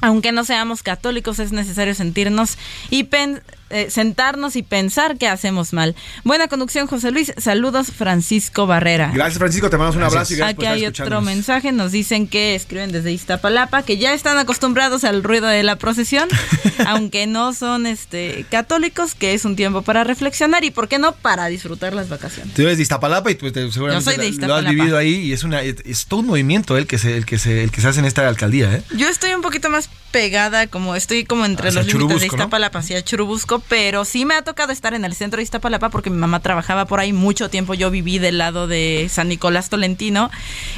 Aunque 0.00 0.32
no 0.32 0.44
seamos 0.44 0.82
católicos, 0.82 1.38
es 1.38 1.52
necesario 1.52 1.94
sentirnos 1.94 2.56
y 2.90 3.04
pen- 3.04 3.42
eh, 3.70 3.88
sentarnos 3.90 4.56
y 4.56 4.62
pensar 4.62 5.18
que 5.18 5.28
hacemos 5.28 5.72
mal. 5.72 5.94
Buena 6.24 6.48
conducción, 6.48 6.86
José 6.86 7.10
Luis. 7.10 7.32
Saludos, 7.38 7.88
Francisco 7.90 8.66
Barrera. 8.66 9.10
Gracias, 9.12 9.38
Francisco, 9.38 9.68
te 9.70 9.76
mandamos 9.76 9.96
un 9.96 10.02
abrazo 10.04 10.32
y 10.34 10.36
gracias 10.36 10.50
Aquí 10.50 10.56
por 10.56 10.64
estar 10.64 10.74
hay 10.76 10.86
otro 10.86 11.20
mensaje, 11.20 11.72
nos 11.72 11.92
dicen 11.92 12.28
que 12.28 12.54
escriben 12.54 12.92
desde 12.92 13.12
Iztapalapa, 13.12 13.82
que 13.82 13.98
ya 13.98 14.12
están 14.14 14.38
acostumbrados 14.38 15.04
al 15.04 15.22
ruido 15.22 15.46
de 15.48 15.62
la 15.62 15.76
procesión, 15.76 16.28
aunque 16.86 17.26
no 17.26 17.52
son 17.54 17.86
este 17.86 18.46
católicos, 18.50 19.14
que 19.14 19.34
es 19.34 19.44
un 19.44 19.56
tiempo 19.56 19.82
para 19.82 20.04
reflexionar 20.04 20.64
y, 20.64 20.70
¿por 20.70 20.88
qué 20.88 20.98
no?, 20.98 21.12
para 21.12 21.46
disfrutar 21.46 21.92
las 21.94 22.08
vacaciones. 22.08 22.54
Tú 22.54 22.62
eres 22.62 22.76
de 22.76 22.82
Iztapalapa 22.82 23.30
y 23.30 23.34
pues, 23.34 23.52
te- 23.52 23.70
seguramente 23.72 24.04
Yo 24.04 24.10
soy 24.12 24.18
de 24.18 24.30
lo- 24.30 24.46
lo 24.46 24.54
has 24.54 24.62
Iztapalapa. 24.62 24.70
vivido 24.70 24.98
ahí 24.98 25.14
y 25.16 25.32
es 25.32 25.44
una 25.44 25.62
es 25.62 26.06
todo 26.06 26.20
un 26.20 26.26
movimiento 26.26 26.76
el 26.76 26.86
que 26.86 26.98
se 26.98 27.16
el 27.16 27.26
que 27.26 27.38
se 27.38 27.64
el 27.64 27.70
que 27.70 27.80
se 27.80 27.88
hace 27.88 28.00
en 28.00 28.06
esta 28.06 28.26
alcaldía, 28.28 28.72
¿eh? 28.74 28.82
Yo 28.96 29.08
estoy 29.08 29.32
un 29.34 29.42
poquito 29.42 29.70
más 29.70 29.88
pegada, 30.12 30.66
como 30.66 30.94
estoy 30.96 31.24
como 31.24 31.44
entre 31.44 31.68
Hacia 31.68 31.80
los 31.82 31.86
límites 31.88 32.08
de 32.08 32.14
Churubusco, 32.14 32.36
¿no? 32.36 32.42
Iztapalapa, 32.44 32.78
hacia 32.78 33.02
Churubusco, 33.04 33.55
pero 33.60 34.04
sí 34.04 34.24
me 34.24 34.34
ha 34.34 34.42
tocado 34.42 34.72
estar 34.72 34.94
en 34.94 35.04
el 35.04 35.14
centro 35.14 35.38
de 35.38 35.42
Iztapalapa 35.42 35.90
porque 35.90 36.10
mi 36.10 36.16
mamá 36.16 36.40
trabajaba 36.40 36.86
por 36.86 37.00
ahí 37.00 37.12
mucho 37.12 37.50
tiempo. 37.50 37.74
Yo 37.74 37.90
viví 37.90 38.18
del 38.18 38.38
lado 38.38 38.66
de 38.66 39.08
San 39.10 39.28
Nicolás 39.28 39.68
Tolentino. 39.68 40.30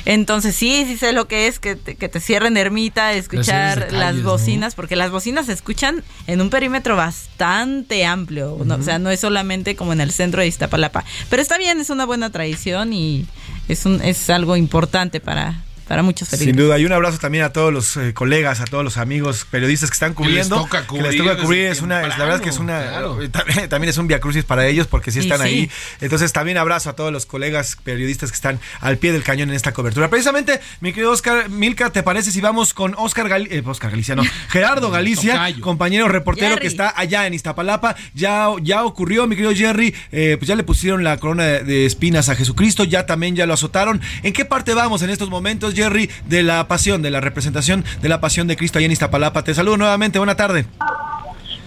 Entonces 0.04 0.54
sí, 0.54 0.84
sí 0.86 0.96
sé 0.96 1.12
lo 1.12 1.28
que 1.28 1.46
es 1.46 1.58
que 1.58 1.76
te, 1.76 1.96
que 1.96 2.08
te 2.08 2.20
cierren 2.20 2.56
ermita, 2.56 3.12
escuchar 3.12 3.78
Las 3.78 3.86
calles, 3.86 4.00
las 4.00 4.14
¿no? 4.16 4.30
bocinas, 4.30 4.74
porque 4.74 4.96
las 4.96 5.10
bocinas 5.10 5.46
se 5.46 5.52
escuchan 5.52 6.02
en 6.26 6.40
un 6.40 6.50
perímetro 6.50 6.96
bastante 6.96 8.04
amplio. 8.04 8.58
¿no? 8.64 8.76
O 8.76 8.82
sea, 8.82 8.98
no 8.98 9.10
es 9.10 9.20
solamente 9.20 9.76
como 9.76 9.92
en 9.92 10.00
el 10.00 10.12
centro 10.12 10.40
de 10.40 10.48
Iztapalapa. 10.48 11.04
Pero 11.30 11.42
está 11.42 11.58
bien, 11.58 11.80
es 11.80 11.90
una 11.90 12.06
buena 12.06 12.30
tradición 12.30 12.92
y 12.92 13.26
es, 13.68 13.86
un, 13.86 14.00
es 14.02 14.30
algo 14.30 14.56
importante 14.56 15.20
para, 15.20 15.62
para 15.88 16.02
muchos 16.02 16.28
Sin 16.28 16.38
feligreses. 16.38 16.66
duda, 16.66 16.78
y 16.78 16.84
un 16.84 16.92
abrazo 16.92 17.18
también 17.18 17.44
a 17.44 17.52
todos 17.52 17.72
los 17.72 17.96
eh, 17.96 18.12
colegas, 18.14 18.60
a 18.60 18.64
todos 18.66 18.84
los 18.84 18.96
amigos 18.98 19.46
periodistas 19.50 19.90
que 19.90 19.94
están 19.94 20.14
Que 20.14 20.22
les 20.24 20.46
cubriendo. 20.46 20.56
toca 20.56 20.86
que 20.86 20.94
les 20.96 21.02
cubrir 21.16 21.18
toca 21.18 21.36
cubrir, 21.42 21.66
es 21.66 21.80
una, 21.82 22.02
es 22.06 22.16
la 22.18 22.24
verdad 22.24 22.40
que 22.40 22.50
es 22.50 22.58
una, 22.58 22.80
temprano, 22.82 23.22
eh, 23.22 23.28
también, 23.30 23.68
también 23.68 23.88
es 23.90 23.98
un 23.98 24.06
viacrucis 24.06 24.44
para 24.44 24.66
ellos 24.66 24.86
porque 24.86 25.10
sí 25.10 25.20
están 25.20 25.38
sí. 25.38 25.44
ahí. 25.44 25.70
Entonces 26.00 26.32
también 26.32 26.58
abrazo 26.58 26.90
a 26.90 26.92
todos 26.94 27.12
los 27.12 27.26
colegas 27.26 27.76
periodistas 27.82 28.30
que 28.30 28.34
están 28.36 28.60
al 28.80 28.98
pie 28.98 29.12
del 29.12 29.22
cañón 29.22 29.48
en 29.48 29.54
esta 29.56 29.72
cobertura. 29.72 30.08
Precisamente, 30.10 30.60
mi 30.80 30.92
querido 30.92 31.10
Oscar 31.12 31.48
Milka, 31.48 31.90
¿te 31.90 32.02
parece 32.02 32.30
si 32.32 32.40
vamos 32.40 32.74
con 32.74 32.94
Oscar, 32.98 33.28
Gal- 33.28 33.48
eh, 33.50 33.62
Oscar 33.64 33.90
Galicia, 33.90 34.14
no, 34.14 34.22
Gerardo 34.50 34.90
Galicia, 34.90 35.32
Tocayo. 35.34 35.60
compañero 35.62 36.08
reportero 36.08 36.50
Jerry. 36.50 36.60
que 36.60 36.66
está 36.68 36.92
allá 36.96 37.26
en 37.26 37.34
Iztapalapa? 37.34 37.96
Ya, 38.14 38.48
ya 38.62 38.84
ocurrió, 38.84 39.26
mi 39.26 39.36
querido 39.36 39.54
Jerry, 39.54 39.94
eh, 40.12 40.36
pues 40.38 40.48
ya 40.48 40.54
le 40.54 40.64
pusieron 40.64 41.02
la 41.04 41.16
corona 41.18 41.44
de, 41.44 41.64
de 41.64 41.86
espinas 41.86 42.28
a 42.28 42.34
Jesucristo, 42.34 42.84
ya 42.84 43.06
también 43.06 43.34
ya 43.36 43.46
lo 43.46 43.54
azotaron. 43.54 44.00
¿En 44.22 44.32
qué 44.32 44.44
parte 44.44 44.74
vamos 44.74 45.02
en 45.02 45.10
estos 45.10 45.30
momentos, 45.30 45.74
Jerry, 45.78 46.10
de 46.26 46.42
la 46.42 46.66
pasión, 46.66 47.02
de 47.02 47.10
la 47.10 47.20
representación 47.20 47.84
de 48.02 48.08
la 48.08 48.20
pasión 48.20 48.48
de 48.48 48.56
Cristo 48.56 48.78
allá 48.78 48.86
en 48.86 48.92
Iztapalapa? 48.92 49.44
Te 49.44 49.54
saludo 49.54 49.76
nuevamente, 49.76 50.18
buena 50.18 50.36
tarde. 50.36 50.66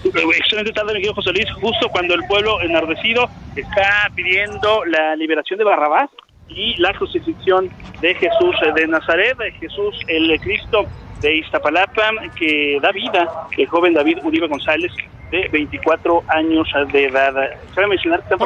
Eh, 0.03 0.09
Excelente 0.37 0.73
tarde, 0.73 0.93
mi 0.93 0.99
querido 0.99 1.13
José 1.13 1.31
Luis. 1.31 1.45
Justo 1.53 1.87
cuando 1.89 2.13
el 2.13 2.23
pueblo 2.27 2.61
enardecido 2.61 3.29
está 3.55 4.09
pidiendo 4.13 4.83
la 4.85 5.15
liberación 5.15 5.59
de 5.59 5.65
Barrabás 5.65 6.09
y 6.49 6.75
la 6.81 6.91
crucifixión 6.93 7.69
de 8.01 8.13
Jesús 8.15 8.55
de 8.75 8.87
Nazaret, 8.87 9.37
de 9.37 9.51
Jesús 9.53 9.95
el 10.07 10.37
Cristo 10.41 10.85
de 11.21 11.37
Iztapalapa, 11.37 12.11
que 12.35 12.79
da 12.81 12.91
vida, 12.91 13.29
el 13.57 13.67
joven 13.67 13.93
David 13.93 14.17
Uribe 14.23 14.47
González, 14.47 14.91
de 15.31 15.47
24 15.47 16.23
años 16.27 16.67
de 16.91 17.05
edad. 17.05 17.33
Cabe 17.73 17.87
mencionar 17.87 18.19
que 18.19 18.33
están 18.33 18.39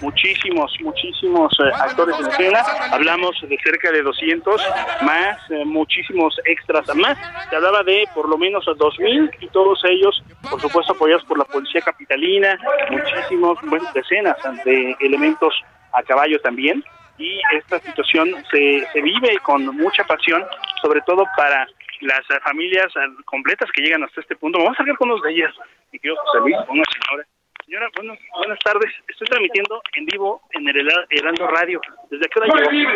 muchísimos, 0.00 0.76
muchísimos 0.80 1.52
eh, 1.60 1.70
actores 1.74 2.16
en 2.20 2.26
escena. 2.26 2.60
Hablamos 2.90 3.36
de 3.42 3.56
cerca 3.62 3.90
de 3.90 4.02
200, 4.02 4.62
más 5.02 5.50
eh, 5.50 5.64
muchísimos 5.64 6.38
extras 6.44 6.94
más. 6.96 7.18
Se 7.50 7.56
hablaba 7.56 7.82
de 7.82 8.04
por 8.14 8.28
lo 8.28 8.38
menos 8.38 8.64
2.000 8.66 9.36
y 9.40 9.48
todos 9.48 9.80
ellos, 9.84 10.22
por 10.50 10.60
supuesto, 10.60 10.92
apoyados 10.92 11.24
por 11.24 11.38
la 11.38 11.44
Policía 11.44 11.80
Capitalina, 11.80 12.58
muchísimos, 12.90 13.58
bueno, 13.62 13.88
decenas 13.94 14.36
de 14.64 14.96
elementos 15.00 15.54
a 15.92 16.02
caballo 16.02 16.40
también. 16.40 16.84
Y 17.16 17.40
esta 17.52 17.78
situación 17.78 18.34
se, 18.50 18.86
se 18.92 19.00
vive 19.00 19.38
con 19.44 19.64
mucha 19.76 20.04
pasión, 20.04 20.44
sobre 20.82 21.00
todo 21.02 21.24
para 21.36 21.66
las 22.00 22.22
familias 22.42 22.86
eh, 22.96 23.22
completas 23.24 23.70
que 23.72 23.82
llegan 23.82 24.04
hasta 24.04 24.20
este 24.20 24.36
punto. 24.36 24.58
Vamos 24.58 24.78
a 24.78 24.82
hablar 24.82 24.96
con 24.96 25.10
unos 25.10 25.22
de 25.22 25.32
ellas. 25.32 25.52
Mi 25.92 25.98
querido 25.98 26.16
José 26.24 26.38
Luis, 26.40 26.56
una 26.68 26.84
señora. 26.92 27.26
Señora, 27.64 27.88
buenas, 27.96 28.18
buenas 28.36 28.58
tardes. 28.60 28.92
Estoy 29.08 29.26
transmitiendo 29.48 29.82
en 29.96 30.06
vivo 30.06 30.40
en 30.52 30.68
el 30.68 30.76
Hera- 30.88 31.06
Heraldo 31.10 31.46
Radio. 31.48 31.80
¿Desde 32.10 32.26
qué 32.28 32.38
hora 32.40 32.48
llegó? 32.54 32.90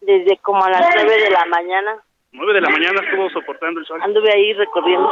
Desde 0.00 0.36
como 0.38 0.64
a 0.64 0.70
las 0.70 0.88
9 0.94 1.10
de 1.22 1.30
la 1.30 1.44
mañana 1.46 1.96
9 2.36 2.52
de 2.52 2.60
la 2.62 2.68
mañana 2.68 3.00
estuvo 3.00 3.30
soportando 3.30 3.78
el 3.78 3.86
sol. 3.86 4.00
anduve 4.02 4.28
ahí 4.32 4.52
recorriendo. 4.54 5.06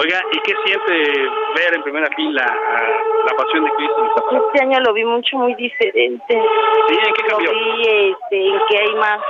Oiga, 0.00 0.18
¿y 0.32 0.38
qué 0.40 0.54
siente 0.64 1.28
ver 1.56 1.74
en 1.74 1.82
primera 1.82 2.08
fila 2.16 2.42
a 2.42 2.82
la 3.28 3.36
pasión 3.36 3.64
de 3.64 3.70
Cristo? 3.74 4.14
Este 4.46 4.62
año 4.64 4.80
lo 4.80 4.94
vi 4.94 5.04
mucho 5.04 5.36
muy 5.36 5.54
diferente. 5.56 6.42
Sí, 6.88 6.94
¿en 7.06 7.12
qué 7.14 7.22
Lo 7.22 7.28
cambió? 7.36 7.50
vi 7.52 7.82
este, 7.82 8.46
en 8.48 8.58
que 8.70 8.78
hay 8.78 8.94
más 8.94 9.20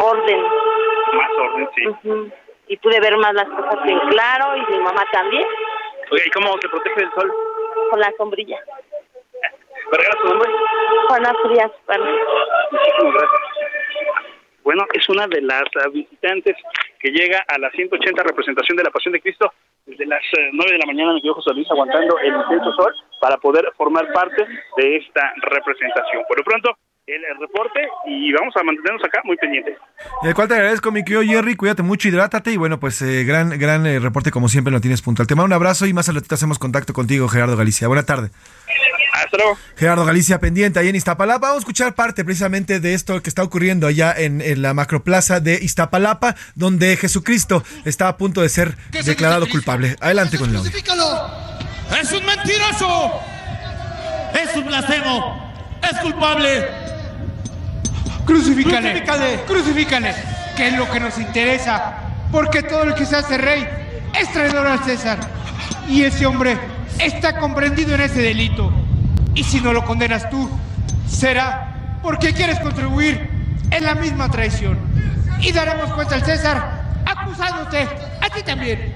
orden. 0.00 0.42
Más 1.12 1.30
orden, 1.38 1.68
sí. 1.76 1.86
Ujú. 1.88 2.30
Y 2.68 2.76
pude 2.78 3.00
ver 3.00 3.18
más 3.18 3.34
las 3.34 3.48
cosas 3.50 3.86
en 3.86 3.98
claro 4.08 4.56
y 4.56 4.72
mi 4.72 4.78
mamá 4.78 5.04
también 5.12 5.44
Oiga, 6.10 6.24
¿y 6.26 6.30
cómo 6.30 6.56
se 6.58 6.68
protege 6.70 7.00
del 7.00 7.10
sol? 7.12 7.30
con 7.90 8.00
la 8.00 8.12
sombrilla. 8.16 8.58
¿Vergara 9.90 10.18
su 10.22 10.28
nombre? 10.28 10.50
Juana 11.08 11.32
Frías, 11.42 11.72
bueno. 11.86 12.04
Muchísimas 12.70 13.14
gracias. 13.14 13.40
Bueno, 14.62 14.84
es 14.92 15.08
una 15.08 15.26
de 15.26 15.40
las 15.40 15.64
ah, 15.82 15.88
visitantes 15.92 16.56
que 16.98 17.10
llega 17.10 17.42
a 17.48 17.58
la 17.58 17.70
180 17.70 18.22
representación 18.22 18.76
de 18.76 18.84
la 18.84 18.90
Pasión 18.90 19.12
de 19.12 19.20
Cristo 19.20 19.52
desde 19.86 20.06
las 20.06 20.22
eh, 20.38 20.50
9 20.52 20.72
de 20.72 20.78
la 20.78 20.86
mañana, 20.86 21.12
mi 21.12 21.20
querido 21.20 21.34
José 21.34 21.52
Luis, 21.54 21.70
aguantando 21.70 22.18
el 22.18 22.34
intenso 22.34 22.72
sol 22.72 22.94
para 23.20 23.36
poder 23.38 23.64
formar 23.76 24.12
parte 24.12 24.46
de 24.76 24.96
esta 24.96 25.32
representación. 25.42 26.22
Por 26.28 26.38
lo 26.38 26.44
pronto, 26.44 26.76
el, 27.06 27.24
el 27.24 27.40
reporte 27.40 27.80
y 28.06 28.32
vamos 28.32 28.54
a 28.56 28.62
mantenernos 28.62 29.02
acá 29.04 29.20
muy 29.24 29.36
pendientes. 29.36 29.76
El 30.22 30.34
cual 30.34 30.48
te 30.48 30.54
agradezco, 30.54 30.92
mi 30.92 31.04
querido 31.04 31.22
Jerry. 31.22 31.56
Cuídate 31.56 31.82
mucho, 31.82 32.08
hidrátate. 32.08 32.52
Y 32.52 32.56
bueno, 32.56 32.78
pues 32.78 33.00
eh, 33.02 33.24
gran, 33.24 33.58
gran 33.58 33.86
eh, 33.86 33.98
reporte, 33.98 34.30
como 34.30 34.48
siempre, 34.48 34.72
lo 34.72 34.80
tienes 34.80 35.02
puntual. 35.02 35.26
Te 35.26 35.34
mando 35.34 35.46
un 35.46 35.52
abrazo 35.54 35.86
y 35.86 35.92
más 35.92 36.08
al 36.08 36.16
ratito 36.16 36.34
hacemos 36.34 36.58
contacto 36.58 36.92
contigo, 36.92 37.28
Gerardo 37.28 37.56
Galicia. 37.56 37.88
Buena 37.88 38.04
tarde. 38.04 38.28
Hasta 39.24 39.36
luego. 39.36 39.58
Gerardo 39.76 40.04
Galicia 40.04 40.40
pendiente 40.40 40.78
ahí 40.78 40.88
en 40.88 40.96
Iztapalapa. 40.96 41.48
Vamos 41.48 41.56
a 41.56 41.60
escuchar 41.60 41.94
parte 41.94 42.24
precisamente 42.24 42.80
de 42.80 42.94
esto 42.94 43.22
que 43.22 43.28
está 43.28 43.42
ocurriendo 43.42 43.86
allá 43.86 44.14
en, 44.16 44.40
en 44.40 44.62
la 44.62 44.74
macroplaza 44.74 45.40
de 45.40 45.54
Iztapalapa, 45.62 46.36
donde 46.54 46.96
Jesucristo 46.96 47.64
está 47.84 48.08
a 48.08 48.16
punto 48.16 48.42
de 48.42 48.48
ser 48.48 48.76
declarado 49.04 49.48
culpable. 49.48 49.96
Adelante 50.00 50.38
con 50.38 50.50
el 50.50 50.56
audio. 50.56 50.70
¡Es 50.70 52.12
un 52.12 52.24
mentiroso! 52.24 53.20
¡Es 54.32 54.56
un 54.56 54.66
blasfemo! 54.66 55.52
¡Es 55.82 55.98
culpable! 56.00 56.68
Crucifícale. 58.24 58.92
Crucifícale. 58.92 59.40
Crucifícale. 59.46 60.14
Que 60.56 60.68
es 60.68 60.76
lo 60.76 60.88
que 60.90 61.00
nos 61.00 61.18
interesa. 61.18 61.94
Porque 62.30 62.62
todo 62.62 62.84
el 62.84 62.94
que 62.94 63.06
se 63.06 63.16
hace 63.16 63.38
rey 63.38 63.66
es 64.18 64.32
traidor 64.32 64.66
al 64.66 64.84
César. 64.84 65.18
Y 65.88 66.04
ese 66.04 66.26
hombre 66.26 66.56
está 67.00 67.38
comprendido 67.38 67.94
en 67.94 68.02
ese 68.02 68.22
delito. 68.22 68.72
Y 69.34 69.44
si 69.44 69.60
no 69.60 69.72
lo 69.72 69.84
condenas 69.84 70.28
tú, 70.30 70.48
será 71.08 71.98
porque 72.02 72.32
quieres 72.32 72.58
contribuir 72.60 73.28
en 73.70 73.84
la 73.84 73.94
misma 73.94 74.30
traición. 74.30 74.78
Y 75.40 75.52
daremos 75.52 75.92
cuenta 75.92 76.16
al 76.16 76.24
César 76.24 76.82
acusándote 77.06 77.88
a 78.20 78.30
ti 78.30 78.42
también. 78.42 78.94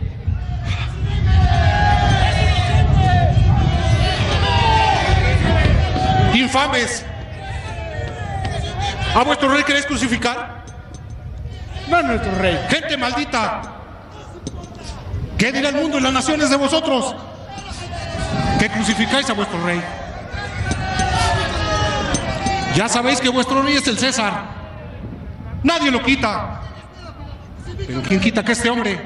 ¡Infames! 6.35 7.05
¿A 9.15 9.23
vuestro 9.23 9.49
rey 9.49 9.63
queréis 9.63 9.87
crucificar? 9.87 10.65
No, 11.89 12.03
nuestro 12.03 12.35
rey. 12.37 12.59
¡Gente 12.69 12.97
maldita! 12.97 13.63
¿Qué 15.39 15.53
dirá 15.53 15.69
el 15.69 15.77
mundo 15.77 15.99
y 15.99 16.01
las 16.01 16.13
naciones 16.13 16.51
de 16.51 16.57
vosotros? 16.57 17.15
Que 18.59 18.69
crucificáis 18.69 19.31
a 19.31 19.35
vuestro 19.35 19.65
rey. 19.65 19.81
Ya 22.75 22.89
sabéis 22.89 23.21
que 23.21 23.29
vuestro 23.29 23.63
rey 23.63 23.77
es 23.77 23.87
el 23.87 23.99
César. 23.99 24.47
Nadie 25.63 25.91
lo 25.91 26.03
quita. 26.03 26.61
Pero 27.87 28.03
¿quién 28.03 28.21
quita 28.21 28.45
que 28.45 28.53
este 28.53 28.69
hombre 28.69 29.01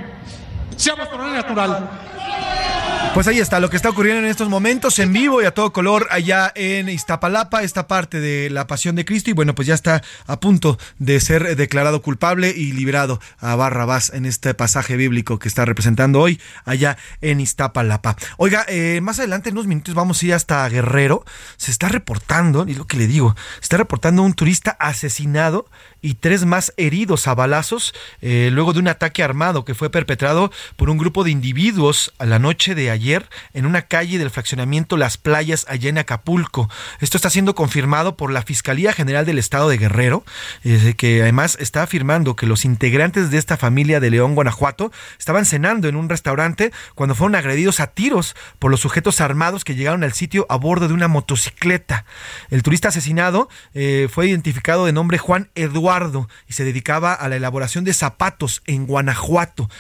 sea 0.77 0.95
vuestro 0.95 1.19
rey 1.19 1.33
natural? 1.33 1.89
Pues 3.15 3.27
ahí 3.27 3.41
está 3.41 3.59
lo 3.59 3.69
que 3.69 3.77
está 3.77 3.91
ocurriendo 3.91 4.21
en 4.21 4.31
estos 4.31 4.49
momentos 4.49 4.99
en 5.01 5.13
vivo 5.13 5.43
y 5.43 5.45
a 5.45 5.53
todo 5.53 5.73
color 5.73 6.07
allá 6.11 6.53
en 6.55 6.89
Iztapalapa, 6.89 7.63
esta 7.63 7.89
parte 7.89 8.21
de 8.21 8.49
la 8.49 8.69
Pasión 8.69 8.95
de 8.95 9.05
Cristo 9.05 9.31
y 9.31 9.33
bueno, 9.33 9.57
pues 9.57 9.67
ya 9.67 9.75
está 9.75 10.03
a 10.27 10.39
punto 10.39 10.79
de 10.99 11.19
ser 11.19 11.57
declarado 11.57 12.01
culpable 12.01 12.51
y 12.57 12.71
liberado 12.71 13.21
a 13.41 13.57
Barrabás 13.57 14.13
en 14.15 14.25
este 14.25 14.55
pasaje 14.55 14.97
bíblico 14.97 15.41
que 15.41 15.49
está 15.49 15.65
representando 15.65 16.21
hoy 16.21 16.41
allá 16.65 16.97
en 17.21 17.41
Iztapalapa. 17.41 18.17
Oiga, 18.37 18.65
eh, 18.69 19.01
más 19.03 19.19
adelante 19.19 19.49
en 19.49 19.57
unos 19.57 19.67
minutos 19.67 19.95
vamos 19.95 20.23
a 20.23 20.27
ir 20.27 20.35
hasta 20.35 20.69
Guerrero. 20.69 21.25
Se 21.57 21.73
está 21.73 21.89
reportando, 21.89 22.67
y 22.69 22.75
lo 22.75 22.87
que 22.87 22.99
le 22.99 23.09
digo, 23.09 23.35
se 23.55 23.63
está 23.63 23.79
reportando 23.79 24.23
un 24.23 24.35
turista 24.35 24.77
asesinado 24.79 25.69
y 26.01 26.15
tres 26.15 26.45
más 26.45 26.73
heridos 26.77 27.27
a 27.27 27.35
balazos 27.35 27.93
eh, 28.21 28.51
luego 28.53 28.73
de 28.73 28.79
un 28.79 28.89
ataque 28.89 29.23
armado 29.23 29.65
que 29.65 29.75
fue 29.75 29.91
perpetrado 29.91 30.53
por 30.77 30.91
un 30.91 30.99
grupo 30.99 31.25
de 31.25 31.31
individuos 31.31 32.13
a 32.19 32.27
la 32.27 32.39
noche 32.39 32.75
de 32.75 32.91
ayer 32.91 33.29
en 33.53 33.67
una 33.67 33.83
calle 33.83 34.19
del 34.19 34.31
fraccionamiento 34.31 34.97
Las 34.97 35.17
Playas 35.17 35.67
allá 35.69 35.89
en 35.89 35.99
Acapulco. 35.99 36.71
Esto 37.01 37.17
está 37.17 37.31
siendo 37.31 37.55
confirmado 37.55 38.17
por 38.17 38.31
la 38.31 38.43
Fiscalía 38.43 38.93
General 38.93 39.27
del 39.27 39.39
Estado 39.39 39.69
de 39.69 39.79
Guerrero, 39.79 40.25
eh, 40.65 40.95
que 40.97 41.23
además 41.23 41.57
está 41.61 41.83
afirmando 41.83 42.37
que 42.37 42.47
los 42.47 42.65
integrantes 42.65 43.31
de 43.31 43.39
esta 43.39 43.57
familia 43.57 44.01
de 44.01 44.11
León, 44.11 44.35
Guanajuato, 44.35 44.93
estaban 45.19 45.47
cenando 45.47 45.89
en 45.89 45.97
un 45.97 46.09
restaurante 46.09 46.73
cuando 46.95 47.15
fueron 47.15 47.35
agredidos 47.35 47.81
a 47.81 47.89
tiros 47.89 48.37
por 48.59 48.71
los 48.71 48.81
sujetos 48.81 49.21
armados 49.21 49.65
que 49.65 49.75
llegaron 49.75 50.05
al 50.05 50.13
sitio 50.13 50.47
a 50.49 50.57
bordo 50.57 50.87
de 50.87 50.95
una 50.95 51.09
motocicleta. 51.09 52.05
El 52.51 52.63
turista 52.63 52.89
asesinado 52.89 53.49
eh, 53.75 54.09
fue 54.11 54.29
identificado 54.29 54.87
de 54.87 54.93
nombre 54.93 55.19
Juan 55.19 55.51
Eduardo 55.55 55.88
y 56.47 56.53
se 56.53 56.65
dedicaba 56.65 57.15
a 57.15 57.29
la 57.29 57.37
elaboración 57.37 57.85
de 57.85 57.95
zapatos 57.95 58.63
en 58.67 58.87
Guanajuato. 58.87 59.71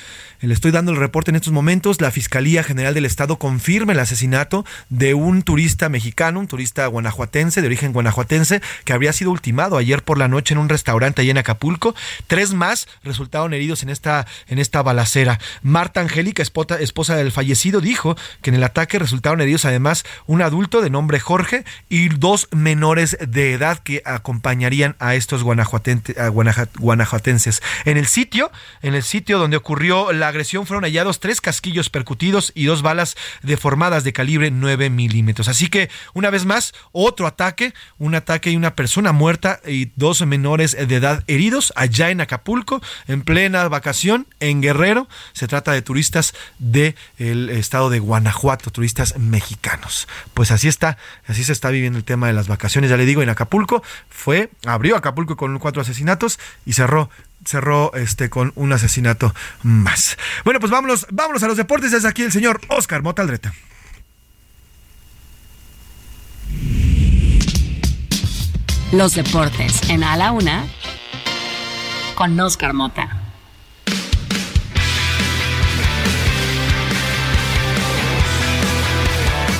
Le 0.40 0.54
estoy 0.54 0.70
dando 0.70 0.92
el 0.92 0.98
reporte 0.98 1.30
en 1.30 1.36
estos 1.36 1.52
momentos. 1.52 2.00
La 2.00 2.10
Fiscalía 2.10 2.62
General 2.62 2.94
del 2.94 3.04
Estado 3.04 3.38
confirma 3.38 3.92
el 3.92 3.98
asesinato 3.98 4.64
de 4.88 5.12
un 5.12 5.42
turista 5.42 5.88
mexicano, 5.88 6.40
un 6.40 6.46
turista 6.46 6.86
guanajuatense, 6.86 7.60
de 7.60 7.66
origen 7.66 7.92
guanajuatense, 7.92 8.62
que 8.84 8.92
habría 8.92 9.12
sido 9.12 9.32
ultimado 9.32 9.76
ayer 9.76 10.02
por 10.02 10.16
la 10.16 10.28
noche 10.28 10.54
en 10.54 10.58
un 10.58 10.68
restaurante 10.68 11.20
allá 11.22 11.32
en 11.32 11.38
Acapulco. 11.38 11.94
Tres 12.26 12.54
más 12.54 12.88
resultaron 13.02 13.52
heridos 13.52 13.82
en 13.82 13.90
esta, 13.90 14.26
en 14.46 14.58
esta 14.58 14.82
balacera. 14.82 15.38
Marta 15.62 16.00
Angélica, 16.00 16.42
esposa, 16.42 17.16
del 17.16 17.32
fallecido, 17.32 17.80
dijo 17.80 18.16
que 18.40 18.50
en 18.50 18.56
el 18.56 18.64
ataque 18.64 18.98
resultaron 18.98 19.40
heridos 19.40 19.64
además 19.64 20.04
un 20.26 20.40
adulto 20.40 20.80
de 20.80 20.90
nombre 20.90 21.20
Jorge 21.20 21.64
y 21.88 22.08
dos 22.08 22.48
menores 22.52 23.18
de 23.20 23.52
edad 23.52 23.80
que 23.80 24.02
acompañarían 24.04 24.96
a 25.00 25.14
estos 25.14 25.44
guanajuatense- 25.44 25.48
a 25.48 25.58
guanaja- 25.58 25.97
guanajuatenses. 26.78 27.62
En 27.84 27.96
el 27.96 28.06
sitio, 28.06 28.50
en 28.82 28.94
el 28.94 29.02
sitio 29.02 29.38
donde 29.38 29.56
ocurrió 29.56 30.12
la 30.12 30.28
agresión 30.28 30.66
fueron 30.66 30.84
hallados 30.84 31.20
tres 31.20 31.40
casquillos 31.40 31.90
percutidos 31.90 32.52
y 32.54 32.64
dos 32.64 32.82
balas 32.82 33.16
deformadas 33.42 34.04
de 34.04 34.12
calibre 34.12 34.50
9 34.50 34.90
milímetros. 34.90 35.48
Así 35.48 35.68
que, 35.68 35.90
una 36.14 36.30
vez 36.30 36.44
más, 36.44 36.74
otro 36.92 37.26
ataque, 37.26 37.74
un 37.98 38.14
ataque 38.14 38.50
y 38.50 38.56
una 38.56 38.74
persona 38.74 39.12
muerta 39.12 39.60
y 39.66 39.90
dos 39.96 40.24
menores 40.26 40.76
de 40.76 40.94
edad 40.94 41.24
heridos 41.26 41.72
allá 41.76 42.10
en 42.10 42.20
Acapulco, 42.20 42.80
en 43.06 43.22
plena 43.22 43.66
vacación, 43.68 44.26
en 44.40 44.60
Guerrero. 44.60 45.08
Se 45.32 45.48
trata 45.48 45.72
de 45.72 45.82
turistas 45.82 46.34
del 46.58 47.50
estado 47.50 47.90
de 47.90 47.98
Guanajuato, 47.98 48.70
turistas 48.70 49.18
mexicanos. 49.18 50.08
Pues 50.34 50.50
así 50.50 50.68
está, 50.68 50.98
así 51.26 51.44
se 51.44 51.52
está 51.52 51.70
viviendo 51.70 51.98
el 51.98 52.04
tema 52.04 52.26
de 52.26 52.32
las 52.32 52.48
vacaciones. 52.48 52.90
Ya 52.90 52.96
le 52.96 53.06
digo, 53.06 53.22
en 53.22 53.28
Acapulco 53.28 53.82
fue, 54.08 54.50
abrió 54.66 54.96
Acapulco 54.96 55.36
con 55.36 55.58
cuatro 55.58 55.82
asesinatos 55.88 56.38
y 56.66 56.74
cerró 56.74 57.10
cerró 57.44 57.94
este 57.94 58.28
con 58.28 58.52
un 58.56 58.72
asesinato 58.72 59.34
más. 59.62 60.18
Bueno, 60.44 60.60
pues 60.60 60.70
vámonos, 60.70 61.06
vámonos 61.10 61.42
a 61.42 61.48
los 61.48 61.56
deportes. 61.56 61.92
Desde 61.92 62.08
aquí 62.08 62.22
el 62.22 62.32
señor 62.32 62.60
Oscar 62.68 63.02
Mota 63.02 63.22
Aldreta. 63.22 63.54
Los 68.92 69.14
deportes 69.14 69.88
en 69.90 70.02
A 70.02 70.16
la 70.16 70.32
Una 70.32 70.66
con 72.14 72.38
Oscar 72.40 72.72
Mota. 72.72 73.27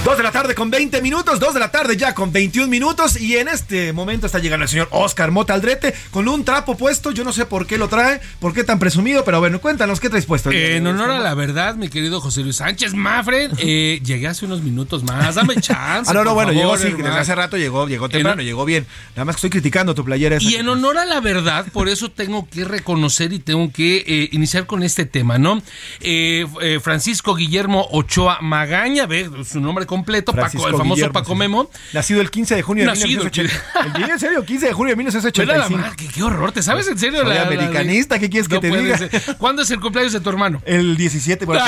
Dos 0.08 0.16
de 0.16 0.22
la 0.22 0.32
tarde 0.32 0.54
con 0.54 0.70
20 0.70 1.02
minutos, 1.02 1.38
dos 1.38 1.52
de 1.52 1.60
la 1.60 1.70
tarde 1.70 1.94
ya 1.94 2.14
con 2.14 2.32
21 2.32 2.66
minutos 2.68 3.20
y 3.20 3.36
en 3.36 3.46
este 3.46 3.92
momento 3.92 4.24
está 4.24 4.38
llegando 4.38 4.62
el 4.64 4.70
señor 4.70 4.88
Oscar 4.90 5.30
Mota 5.32 5.52
Aldrete 5.52 5.94
con 6.10 6.26
un 6.28 6.46
trapo 6.46 6.78
puesto, 6.78 7.10
yo 7.10 7.24
no 7.24 7.32
sé 7.34 7.44
por 7.44 7.66
qué 7.66 7.76
lo 7.76 7.88
trae, 7.88 8.18
por 8.40 8.54
qué 8.54 8.64
tan 8.64 8.78
presumido, 8.78 9.22
pero 9.22 9.38
bueno, 9.38 9.60
cuéntanos 9.60 10.00
qué 10.00 10.08
traes 10.08 10.24
puesto. 10.24 10.50
En 10.50 10.86
honor 10.86 11.10
a 11.10 11.18
la 11.18 11.34
verdad, 11.34 11.74
mi 11.74 11.90
querido 11.90 12.22
José 12.22 12.40
Luis 12.40 12.56
Sánchez 12.56 12.94
Mafred, 12.94 13.50
eh, 13.58 14.00
llegué 14.04 14.28
hace 14.28 14.46
unos 14.46 14.62
minutos 14.62 15.02
más. 15.02 15.34
Dame 15.34 15.56
chance. 15.60 16.10
Ah, 16.10 16.14
no, 16.14 16.24
no, 16.24 16.32
bueno, 16.32 16.54
favor, 16.54 16.78
llegó 16.78 16.78
sí, 16.78 17.02
desde 17.02 17.18
hace 17.18 17.34
rato 17.34 17.58
llegó, 17.58 17.86
llegó 17.86 18.08
temprano, 18.08 18.40
En- 18.40 18.46
llegó 18.46 18.64
bien. 18.64 18.86
Nada 19.14 19.26
más 19.26 19.36
que 19.36 19.40
estoy 19.40 19.50
criticando 19.50 19.94
tu 19.94 20.06
playera 20.06 20.36
esa. 20.36 20.48
Y 20.48 20.54
en 20.54 20.70
honor 20.70 20.96
a 20.96 21.04
la 21.04 21.20
verdad, 21.20 21.66
por 21.70 21.86
eso 21.86 22.10
tengo 22.10 22.48
que 22.48 22.64
reconocer 22.64 23.34
y 23.34 23.40
tengo 23.40 23.70
que 23.70 24.04
eh, 24.06 24.30
iniciar 24.32 24.64
con 24.64 24.82
este 24.82 25.04
tema, 25.04 25.36
¿no? 25.36 25.60
Eh, 26.00 26.46
Francisco 26.82 27.34
Guillermo 27.34 27.86
Ochoa 27.92 28.38
Magaña, 28.40 29.04
ve 29.04 29.28
su 29.46 29.60
nombre 29.60 29.84
completo, 29.98 30.32
Paco, 30.32 30.66
el 30.66 30.72
famoso 30.76 30.94
Guillermo, 30.94 31.12
Paco. 31.12 31.34
Memo. 31.34 31.70
Nacido 31.92 32.20
el 32.20 32.30
15 32.30 32.54
de 32.56 32.62
junio 32.62 32.84
de 32.84 32.88
Nacido, 32.90 33.24
1980. 33.24 33.98
¿El- 34.04 34.10
¿En 34.10 34.18
serio? 34.18 34.44
15 34.44 34.66
de 34.66 34.72
junio 34.72 34.94
de 34.94 34.96
Ve 34.96 35.04
nada 35.04 35.20
1985. 35.20 35.78
más, 35.80 35.96
qué, 35.96 36.08
qué 36.08 36.22
horror, 36.22 36.52
¿te 36.52 36.62
sabes 36.62 36.86
en 36.88 36.98
serio? 36.98 37.20
Soy 37.20 37.28
la- 37.28 37.34
la- 37.34 37.42
americanista, 37.46 38.18
¿qué 38.18 38.30
quieres 38.30 38.48
que 38.48 38.54
No 38.56 38.60
te 38.60 38.70
diga? 38.76 38.98
ser. 38.98 39.10
¿Cuándo 39.38 39.62
es 39.62 39.70
el 39.70 39.80
cumpleaños 39.80 40.12
de 40.12 40.20
tu 40.20 40.28
hermano? 40.30 40.62
El 40.64 40.96
17, 40.96 41.44
bueno, 41.46 41.64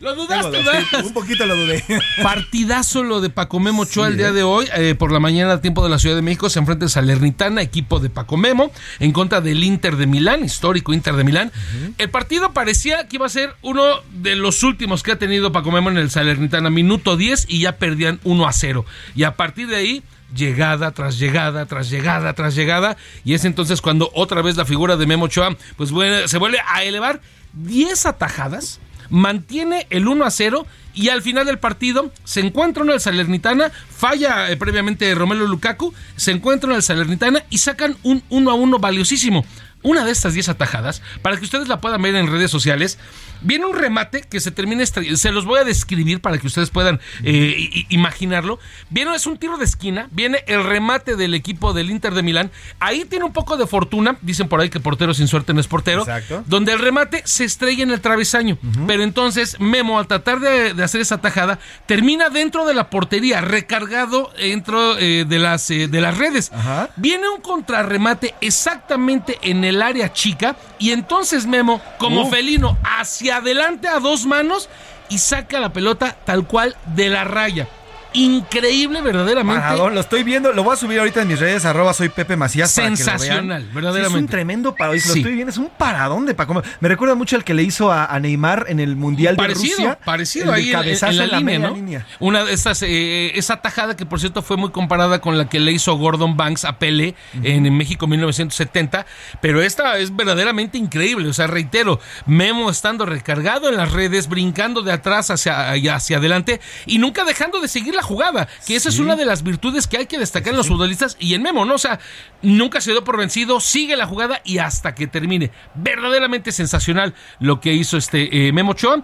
lo 0.00 0.14
dudaste, 0.14 0.50
¿verdad? 0.50 0.82
un 1.04 1.12
poquito 1.12 1.46
lo 1.46 1.56
dudé. 1.56 1.82
Partidazo 2.22 3.02
lo 3.04 3.20
de 3.20 3.30
Paco 3.30 3.60
Memo 3.60 3.82
Ochoa 3.82 4.06
Sí, 4.06 4.12
el 4.12 4.18
día 4.18 4.28
eh. 4.28 4.32
de 4.32 4.42
hoy. 4.42 4.66
eh, 4.76 4.94
por 4.98 5.12
la 5.12 5.20
mañana, 5.20 5.60
tiempo 5.60 5.82
de 5.84 5.90
la 5.90 5.98
Ciudad 5.98 6.16
de 6.16 6.22
México, 6.22 6.48
se 6.50 6.58
enfrenta 6.58 6.84
el 6.84 6.90
Salernitana, 6.90 7.62
equipo 7.62 8.00
de 8.00 8.10
Paco 8.10 8.36
Memo, 8.36 8.72
en 8.98 9.12
contra 9.12 9.40
del 9.40 9.62
Inter 9.62 9.96
de 9.96 10.06
Milán, 10.06 10.44
histórico 10.44 10.92
Inter 10.92 11.14
de 11.16 11.24
Milán. 11.24 11.52
El 11.98 12.10
partido 12.10 12.52
parecía 12.52 13.06
que 13.08 13.16
iba 13.16 13.26
a 13.26 13.30
ser 13.30 13.54
uno 13.62 13.82
de 14.12 14.34
los 14.36 14.62
últimos 14.62 15.02
que 15.02 15.12
ha 15.12 15.18
tenido 15.18 15.52
Paco 15.52 15.70
Memo 15.70 15.90
en 15.90 15.98
el 15.98 16.10
Salernitana, 16.10 16.70
minuto 16.70 17.16
10 17.16 17.35
y 17.48 17.60
ya 17.60 17.76
perdían 17.76 18.20
1 18.24 18.46
a 18.48 18.52
0. 18.52 18.86
Y 19.14 19.24
a 19.24 19.36
partir 19.36 19.68
de 19.68 19.76
ahí 19.76 20.02
llegada 20.34 20.90
tras 20.90 21.20
llegada 21.20 21.66
tras 21.66 21.88
llegada 21.88 22.32
tras 22.32 22.56
llegada 22.56 22.96
y 23.24 23.34
es 23.34 23.44
entonces 23.44 23.80
cuando 23.80 24.10
otra 24.12 24.42
vez 24.42 24.56
la 24.56 24.64
figura 24.64 24.96
de 24.96 25.06
Memo 25.06 25.26
Ochoa 25.26 25.56
pues 25.76 25.90
se 26.28 26.38
vuelve 26.38 26.58
a 26.66 26.82
elevar 26.82 27.20
10 27.52 28.06
atajadas 28.06 28.80
mantiene 29.10 29.86
el 29.90 30.08
1 30.08 30.24
a 30.24 30.30
0 30.30 30.66
y 30.94 31.08
al 31.08 31.22
final 31.22 31.46
del 31.46 31.58
partido 31.58 32.10
se 32.24 32.40
encuentra 32.40 32.82
en 32.82 32.90
el 32.90 33.00
Salernitana, 33.00 33.70
falla 33.70 34.50
eh, 34.50 34.56
previamente 34.56 35.14
Romelo 35.14 35.46
Lukaku, 35.46 35.92
se 36.16 36.32
encuentra 36.32 36.70
en 36.70 36.76
el 36.76 36.82
Salernitana 36.82 37.44
y 37.50 37.58
sacan 37.58 37.96
un 38.02 38.22
1 38.30 38.50
a 38.50 38.54
1 38.54 38.78
valiosísimo. 38.78 39.44
Una 39.82 40.04
de 40.04 40.10
estas 40.10 40.34
10 40.34 40.48
atajadas, 40.48 41.00
para 41.22 41.36
que 41.36 41.44
ustedes 41.44 41.68
la 41.68 41.80
puedan 41.80 42.02
ver 42.02 42.16
en 42.16 42.26
redes 42.26 42.50
sociales, 42.50 42.98
viene 43.46 43.64
un 43.64 43.76
remate 43.76 44.22
que 44.22 44.40
se 44.40 44.50
termina, 44.50 44.84
se 44.84 45.32
los 45.32 45.44
voy 45.44 45.60
a 45.60 45.64
describir 45.64 46.20
para 46.20 46.38
que 46.38 46.46
ustedes 46.46 46.70
puedan 46.70 47.00
eh, 47.24 47.86
imaginarlo. 47.88 48.58
Viene, 48.90 49.14
es 49.14 49.26
un 49.26 49.38
tiro 49.38 49.56
de 49.56 49.64
esquina, 49.64 50.08
viene 50.10 50.44
el 50.46 50.64
remate 50.64 51.16
del 51.16 51.34
equipo 51.34 51.72
del 51.72 51.90
Inter 51.90 52.14
de 52.14 52.22
Milán, 52.22 52.50
ahí 52.80 53.04
tiene 53.04 53.24
un 53.24 53.32
poco 53.32 53.56
de 53.56 53.66
fortuna, 53.66 54.18
dicen 54.20 54.48
por 54.48 54.60
ahí 54.60 54.68
que 54.68 54.80
portero 54.80 55.14
sin 55.14 55.28
suerte 55.28 55.54
no 55.54 55.60
es 55.60 55.66
portero, 55.66 56.00
Exacto. 56.00 56.44
donde 56.46 56.72
el 56.72 56.78
remate 56.78 57.22
se 57.24 57.44
estrella 57.44 57.82
en 57.82 57.90
el 57.90 58.00
travesaño. 58.00 58.58
Pero 58.86 59.02
entonces 59.02 59.58
Memo, 59.60 59.98
al 59.98 60.06
tratar 60.06 60.40
de, 60.40 60.74
de 60.74 60.82
hacer 60.82 61.00
esa 61.00 61.20
tajada, 61.20 61.58
termina 61.86 62.28
dentro 62.28 62.66
de 62.66 62.74
la 62.74 62.90
portería, 62.90 63.40
recargado 63.40 64.32
dentro 64.38 64.98
eh, 64.98 65.24
de, 65.26 65.38
las, 65.38 65.70
eh, 65.70 65.88
de 65.88 66.00
las 66.00 66.18
redes. 66.18 66.50
Viene 66.96 67.28
un 67.28 67.40
contrarremate 67.40 68.34
exactamente 68.40 69.38
en 69.42 69.64
el 69.64 69.82
área 69.82 70.12
chica 70.12 70.56
y 70.78 70.90
entonces 70.90 71.46
Memo, 71.46 71.80
como 71.98 72.28
felino, 72.30 72.76
hacia 72.82 73.35
adelante 73.36 73.88
a 73.88 74.00
dos 74.00 74.26
manos 74.26 74.68
y 75.08 75.18
saca 75.18 75.60
la 75.60 75.72
pelota 75.72 76.16
tal 76.24 76.46
cual 76.46 76.76
de 76.94 77.08
la 77.08 77.24
raya. 77.24 77.68
Increíble 78.16 79.00
verdaderamente. 79.02 79.60
Paradón, 79.60 79.94
lo 79.94 80.00
estoy 80.00 80.22
viendo, 80.22 80.52
lo 80.52 80.64
voy 80.64 80.74
a 80.74 80.76
subir 80.76 80.98
ahorita 80.98 81.22
en 81.22 81.28
mis 81.28 81.38
redes, 81.38 81.64
arroba 81.64 81.92
soy 81.94 82.08
Pepe 82.08 82.36
Macías. 82.36 82.74
para 82.74 82.86
que 82.88 82.90
lo 82.90 82.96
vean. 82.96 83.18
Sensacional, 83.18 83.62
Sí, 83.62 83.68
verdaderamente. 83.74 84.16
es 84.18 84.22
un 84.22 84.28
tremendo 84.28 84.74
paradón, 84.74 85.00
lo 85.06 85.14
estoy 85.14 85.32
viendo, 85.34 85.50
es 85.50 85.58
un 85.58 85.68
paradón 85.76 86.26
de 86.26 86.34
Paco. 86.34 86.62
Me 86.80 86.88
recuerda 86.88 87.14
mucho 87.14 87.36
al 87.36 87.44
que 87.44 87.54
le 87.54 87.62
hizo 87.62 87.92
a, 87.92 88.06
a 88.06 88.18
Neymar 88.20 88.66
en 88.68 88.80
el 88.80 88.96
Mundial 88.96 89.36
parecido, 89.36 89.76
de 89.76 89.82
Rusia. 89.84 89.98
parecido 90.04 90.52
ahí 90.52 90.72
en- 90.72 91.16
la, 91.16 91.26
línea, 91.38 91.58
¿no? 91.58 91.74
línea. 91.74 92.06
Una 92.20 92.44
de 92.44 92.52
estas, 92.52 92.82
eh, 92.82 93.32
esa 93.38 93.60
tajada 93.60 93.96
que 93.96 94.06
por 94.06 94.18
cierto 94.20 94.42
fue 94.42 94.56
muy 94.56 94.70
comparada 94.70 95.20
con 95.20 95.36
la 95.38 95.48
que 95.48 95.60
le 95.60 95.72
hizo 95.72 95.94
Gordon 95.96 96.36
Banks 96.36 96.64
a 96.64 96.78
Pelé 96.78 97.14
en, 97.42 97.66
en 97.66 97.76
México 97.76 98.06
1970, 98.06 99.06
pero 99.40 99.62
esta 99.62 99.98
es 99.98 100.14
verdaderamente 100.14 100.78
increíble, 100.78 101.28
o 101.28 101.32
sea, 101.32 101.46
reitero, 101.46 102.00
Memo 102.26 102.70
estando 102.70 103.06
recargado 103.06 103.68
en 103.68 103.76
las 103.76 103.92
redes, 103.92 104.28
brincando 104.28 104.82
de 104.82 104.92
atrás 104.92 105.30
hacia, 105.30 105.72
hacia 105.94 106.16
adelante 106.18 106.60
y 106.86 106.98
nunca 106.98 107.24
dejando 107.24 107.60
de 107.60 107.68
seguir 107.68 107.94
la 107.94 108.02
jugada, 108.06 108.48
que 108.66 108.76
esa 108.76 108.88
es 108.88 108.98
una 108.98 109.16
de 109.16 109.26
las 109.26 109.42
virtudes 109.42 109.86
que 109.86 109.98
hay 109.98 110.06
que 110.06 110.18
destacar 110.18 110.52
en 110.52 110.56
los 110.56 110.68
futbolistas 110.68 111.16
y 111.20 111.34
en 111.34 111.42
Memo, 111.42 111.64
¿no? 111.64 111.74
O 111.74 111.78
sea, 111.78 112.00
nunca 112.40 112.80
se 112.80 112.92
dio 112.92 113.04
por 113.04 113.18
vencido, 113.18 113.60
sigue 113.60 113.96
la 113.96 114.06
jugada 114.06 114.40
y 114.44 114.58
hasta 114.58 114.94
que 114.94 115.06
termine. 115.06 115.50
Verdaderamente 115.74 116.52
sensacional 116.52 117.14
lo 117.40 117.60
que 117.60 117.74
hizo 117.74 117.96
este 117.96 118.48
eh, 118.48 118.52
Memo 118.52 118.72
Ochoa. 118.72 119.02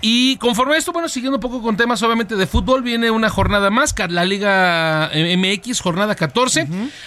Y 0.00 0.36
conforme 0.38 0.74
a 0.74 0.78
esto, 0.78 0.92
bueno, 0.92 1.08
siguiendo 1.08 1.36
un 1.36 1.40
poco 1.40 1.62
con 1.62 1.76
temas 1.76 2.02
obviamente 2.02 2.34
de 2.36 2.46
fútbol, 2.46 2.82
viene 2.82 3.10
una 3.10 3.28
jornada 3.28 3.70
más, 3.70 3.94
la 4.08 4.24
Liga 4.24 5.10
eh, 5.12 5.36
MX, 5.36 5.80
jornada 5.80 6.14
14. 6.14 6.66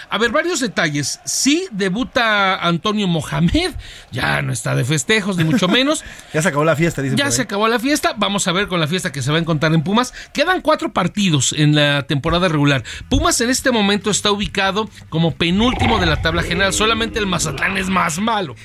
A 0.10 0.18
ver, 0.18 0.32
varios 0.32 0.60
detalles. 0.60 1.20
Sí, 1.26 1.68
debuta 1.72 2.56
Antonio 2.56 3.08
Mohamed, 3.08 3.72
ya 4.12 4.42
no 4.42 4.54
está 4.54 4.76
de 4.76 4.86
festejos, 4.86 5.38
ni 5.38 5.44
mucho 5.44 5.68
menos. 5.68 6.04
Ya 6.34 6.42
se 6.42 6.48
acabó 6.48 6.64
la 6.64 6.76
fiesta, 6.76 7.02
dicen 7.02 7.18
Ya 7.18 7.30
se 7.32 7.42
acabó 7.42 7.68
la 7.68 7.80
fiesta. 7.80 8.14
Vamos 8.16 8.48
a 8.48 8.52
ver 8.52 8.68
con 8.68 8.80
la 8.80 8.88
fiesta 8.88 9.12
que 9.12 9.22
se 9.22 9.32
va 9.32 9.38
a 9.38 9.42
encontrar 9.42 9.74
en 9.74 9.84
Pumas. 9.84 10.14
Quedan 10.34 10.62
cuatro 10.62 10.94
partidos 10.94 11.31
en 11.54 11.76
la 11.76 12.04
temporada 12.08 12.48
regular. 12.48 12.84
Pumas 13.10 13.40
en 13.42 13.50
este 13.50 13.72
momento 13.72 14.10
está 14.12 14.32
ubicado 14.32 14.90
como 15.10 15.36
penúltimo 15.36 16.00
de 16.00 16.06
la 16.06 16.22
tabla 16.22 16.44
general. 16.44 16.74
Solamente 16.74 17.20
el 17.20 17.28
Mazatlán 17.28 17.78
es 17.78 17.90
más 17.90 18.20
malo. 18.20 18.56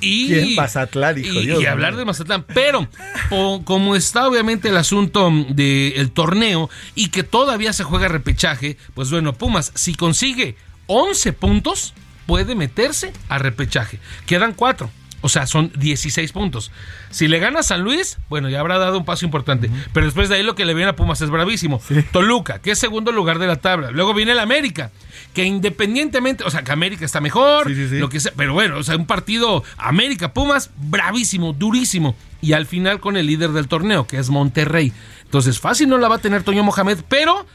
Y, 0.00 0.28
¿Quién? 0.28 0.54
Mazatlán, 0.54 1.18
hijo, 1.18 1.40
y, 1.40 1.46
Dios 1.46 1.58
y 1.58 1.62
mío. 1.62 1.70
hablar 1.72 1.96
de 1.96 2.04
Mazatlán. 2.04 2.44
Pero 2.54 2.88
po- 3.28 3.62
como 3.64 3.96
está 3.96 4.26
obviamente 4.28 4.68
el 4.68 4.76
asunto 4.76 5.30
del 5.48 6.10
torneo 6.12 6.70
y 6.94 7.08
que 7.08 7.22
todavía 7.24 7.72
se 7.72 7.82
juega 7.84 8.08
repechaje, 8.08 8.76
pues 8.94 9.10
bueno, 9.10 9.32
Pumas, 9.32 9.72
si 9.74 9.94
consigue 9.94 10.56
11 10.86 11.32
puntos, 11.32 11.94
puede 12.26 12.54
meterse 12.54 13.12
a 13.28 13.38
repechaje. 13.38 13.98
Quedan 14.26 14.52
cuatro. 14.52 14.90
O 15.22 15.28
sea, 15.28 15.46
son 15.46 15.72
16 15.76 16.32
puntos. 16.32 16.72
Si 17.10 17.28
le 17.28 17.38
gana 17.38 17.60
a 17.60 17.62
San 17.62 17.82
Luis, 17.82 18.18
bueno, 18.28 18.48
ya 18.48 18.60
habrá 18.60 18.78
dado 18.78 18.98
un 18.98 19.04
paso 19.04 19.24
importante. 19.24 19.70
Pero 19.92 20.06
después 20.06 20.28
de 20.28 20.34
ahí 20.34 20.42
lo 20.42 20.54
que 20.54 20.64
le 20.64 20.74
viene 20.74 20.90
a 20.90 20.96
Pumas 20.96 21.20
es 21.20 21.30
bravísimo. 21.30 21.80
Toluca, 22.12 22.58
que 22.58 22.72
es 22.72 22.78
segundo 22.78 23.12
lugar 23.12 23.38
de 23.38 23.46
la 23.46 23.56
tabla. 23.56 23.92
Luego 23.92 24.14
viene 24.14 24.32
el 24.32 24.40
América, 24.40 24.90
que 25.32 25.44
independientemente, 25.44 26.44
o 26.44 26.50
sea, 26.50 26.62
que 26.62 26.72
América 26.72 27.04
está 27.04 27.20
mejor, 27.20 27.70
lo 27.70 28.08
que 28.08 28.20
sea, 28.20 28.32
pero 28.36 28.52
bueno, 28.52 28.78
o 28.78 28.82
sea, 28.82 28.96
un 28.96 29.06
partido 29.06 29.62
América-Pumas, 29.78 30.70
bravísimo, 30.76 31.52
durísimo. 31.52 32.16
Y 32.40 32.54
al 32.54 32.66
final 32.66 32.98
con 32.98 33.16
el 33.16 33.26
líder 33.26 33.50
del 33.50 33.68
torneo, 33.68 34.08
que 34.08 34.18
es 34.18 34.28
Monterrey. 34.28 34.92
Entonces, 35.24 35.60
fácil 35.60 35.88
no 35.88 35.98
la 35.98 36.08
va 36.08 36.16
a 36.16 36.18
tener 36.18 36.42
Toño 36.42 36.64
Mohamed, 36.64 36.98
pero 37.08 37.46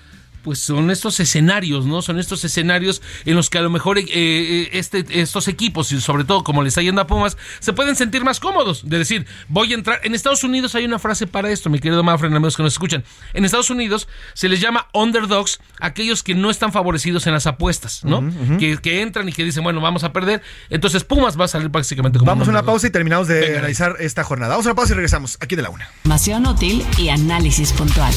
pues 0.48 0.60
son 0.60 0.90
estos 0.92 1.20
escenarios, 1.20 1.86
¿no? 1.86 2.02
Son 2.02 2.18
estos 2.20 2.42
escenarios 2.46 3.02
en 3.26 3.36
los 3.36 3.50
que 3.50 3.58
a 3.58 3.62
lo 3.62 3.70
mejor 3.70 3.98
eh, 3.98 4.06
eh, 4.14 4.70
este, 4.72 5.06
estos 5.20 5.50
equipos, 5.50 5.92
y 5.92 6.00
sobre 6.00 6.24
todo 6.24 6.42
como 6.46 6.64
le 6.64 6.70
está 6.70 6.82
yendo 6.82 7.02
a 7.02 7.06
Pumas, 7.06 7.36
se 7.60 7.74
pueden 7.74 7.98
sentir 7.98 8.24
más 8.24 8.40
cómodos. 8.40 8.88
De 8.88 8.98
decir, 8.98 9.28
voy 9.50 9.74
a 9.74 9.76
entrar. 9.76 10.00
En 10.06 10.16
Estados 10.16 10.46
Unidos 10.46 10.74
hay 10.74 10.86
una 10.86 11.00
frase 11.00 11.28
para 11.28 11.50
esto, 11.52 11.70
mi 11.70 11.80
querido 11.80 12.02
Mafren, 12.02 12.34
amigos 12.34 12.56
que 12.56 12.64
nos 12.64 12.72
escuchan. 12.72 13.04
En 13.34 13.44
Estados 13.44 13.70
Unidos 13.70 14.08
se 14.36 14.48
les 14.48 14.62
llama 14.62 14.88
underdogs 14.94 15.60
aquellos 15.82 16.24
que 16.24 16.34
no 16.34 16.50
están 16.50 16.72
favorecidos 16.72 17.28
en 17.28 17.34
las 17.34 17.46
apuestas, 17.46 18.06
¿no? 18.06 18.24
que, 18.58 18.78
que 18.78 19.02
entran 19.02 19.28
y 19.28 19.34
que 19.34 19.44
dicen, 19.44 19.66
bueno, 19.66 19.82
vamos 19.82 20.06
a 20.06 20.14
perder. 20.14 20.42
Entonces 20.70 21.04
Pumas 21.04 21.38
va 21.38 21.44
a 21.44 21.50
salir 21.50 21.70
prácticamente 21.70 22.20
como 22.20 22.32
Vamos 22.32 22.48
a 22.48 22.52
un 22.52 22.56
una 22.56 22.64
pausa 22.64 22.88
y 22.88 22.92
terminamos 22.92 23.28
de 23.28 23.42
Venga. 23.42 23.60
analizar 23.60 23.98
esta 24.00 24.24
jornada. 24.24 24.52
Vamos 24.52 24.66
a 24.66 24.70
una 24.70 24.76
pausa 24.78 24.94
y 24.94 24.96
regresamos 24.96 25.38
aquí 25.42 25.58
de 25.58 25.64
la 25.64 25.72
una. 25.72 25.90
Información 25.98 26.48
útil 26.48 26.86
y 26.98 27.10
análisis 27.10 27.74
puntual. 27.74 28.14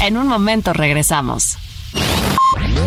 En 0.00 0.16
un 0.16 0.26
momento 0.28 0.72
regresamos. 0.72 1.58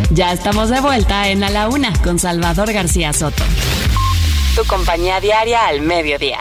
Ya 0.10 0.34
estamos 0.34 0.70
de 0.70 0.82
vuelta 0.82 1.30
en 1.30 1.44
A 1.44 1.52
la 1.52 1.68
Una 1.68 1.94
con 2.02 2.18
Salvador 2.18 2.74
García 2.74 3.14
Soto. 3.14 3.44
Tu 4.56 4.66
compañía 4.66 5.20
diaria 5.20 5.68
al 5.68 5.82
mediodía. 5.82 6.40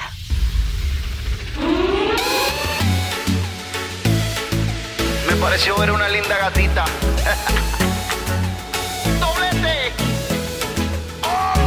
Me 5.29 5.37
pareció 5.37 5.77
ver 5.77 5.91
una 5.91 6.09
linda 6.09 6.39
gatita. 6.39 6.87
¡Doblete! 9.21 9.93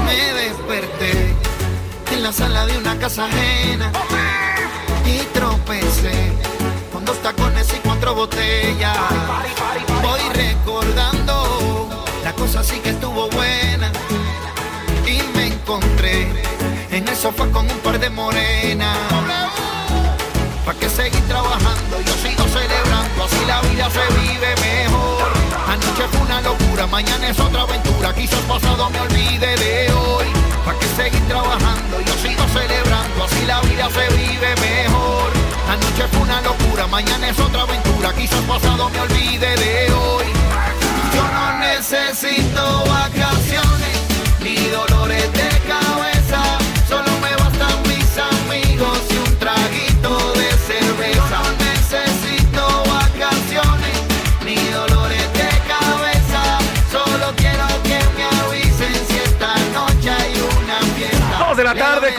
Me 0.06 0.34
desperté 0.34 1.36
en 2.12 2.24
la 2.24 2.34
sala 2.34 2.66
de 2.66 2.80
una 2.80 2.98
casa 2.98 3.26
ajena 3.26 3.92
y 5.06 5.20
tropecé 5.32 6.32
con 6.92 7.06
dos 7.06 7.22
tacones 7.22 7.72
y 7.72 7.78
cuatro 8.06 8.16
botellas. 8.16 8.98
Voy 10.04 10.20
recordando, 10.34 11.90
la 12.24 12.34
cosa 12.34 12.64
sí 12.64 12.80
que 12.80 12.92
estuvo 12.92 13.28
buena 13.30 13.92
y 15.08 15.22
me 15.36 15.48
encontré 15.48 16.28
en 16.92 17.08
el 17.08 17.16
sofá 17.16 17.48
con 17.48 17.70
un 17.70 17.80
par 17.80 18.00
de 18.00 18.10
morenas. 18.12 18.98
¿Para 20.66 20.80
qué 20.80 20.88
seguir 20.90 21.22
trabajando? 21.28 22.02
Yo 22.06 22.14
sigo 22.22 22.44
celebrando, 22.48 23.24
así 23.24 23.46
la 23.48 23.62
vida 23.62 23.90
se 23.90 24.06
vive 24.20 24.56
mejor. 24.62 25.32
Anoche 25.68 26.08
fue 26.12 26.22
una 26.22 26.42
locura, 26.42 26.86
mañana 26.86 27.28
es 27.30 27.40
otra 27.40 27.62
aventura. 27.62 28.14
Quizás 28.14 28.40
pasado 28.42 28.90
me 28.92 29.00
olvide 29.00 29.56
de 29.58 29.92
hoy. 29.94 30.26
¿Para 30.64 30.78
qué 30.78 30.86
seguir 30.96 31.28
trabajando? 31.28 32.02
Yo 32.02 32.14
sigo 32.22 32.44
celebrando, 32.54 33.24
así 33.24 33.46
la 33.48 33.62
vida 33.62 33.90
se 33.90 34.16
vive 34.16 34.56
mejor. 34.62 34.75
Locura, 36.42 36.88
mañana 36.88 37.30
es 37.30 37.40
otra 37.40 37.62
aventura. 37.62 38.14
Quizás 38.14 38.42
pasado 38.42 38.90
me 38.90 39.00
olvide 39.00 39.56
de 39.56 39.92
hoy. 39.94 40.26
Yo 41.14 41.24
no 41.24 41.60
necesito 41.60 42.84
vacaciones 42.86 43.98
ni 44.42 44.56
dolores 44.68 45.32
de 45.34 45.50
cabeza. 45.68 46.65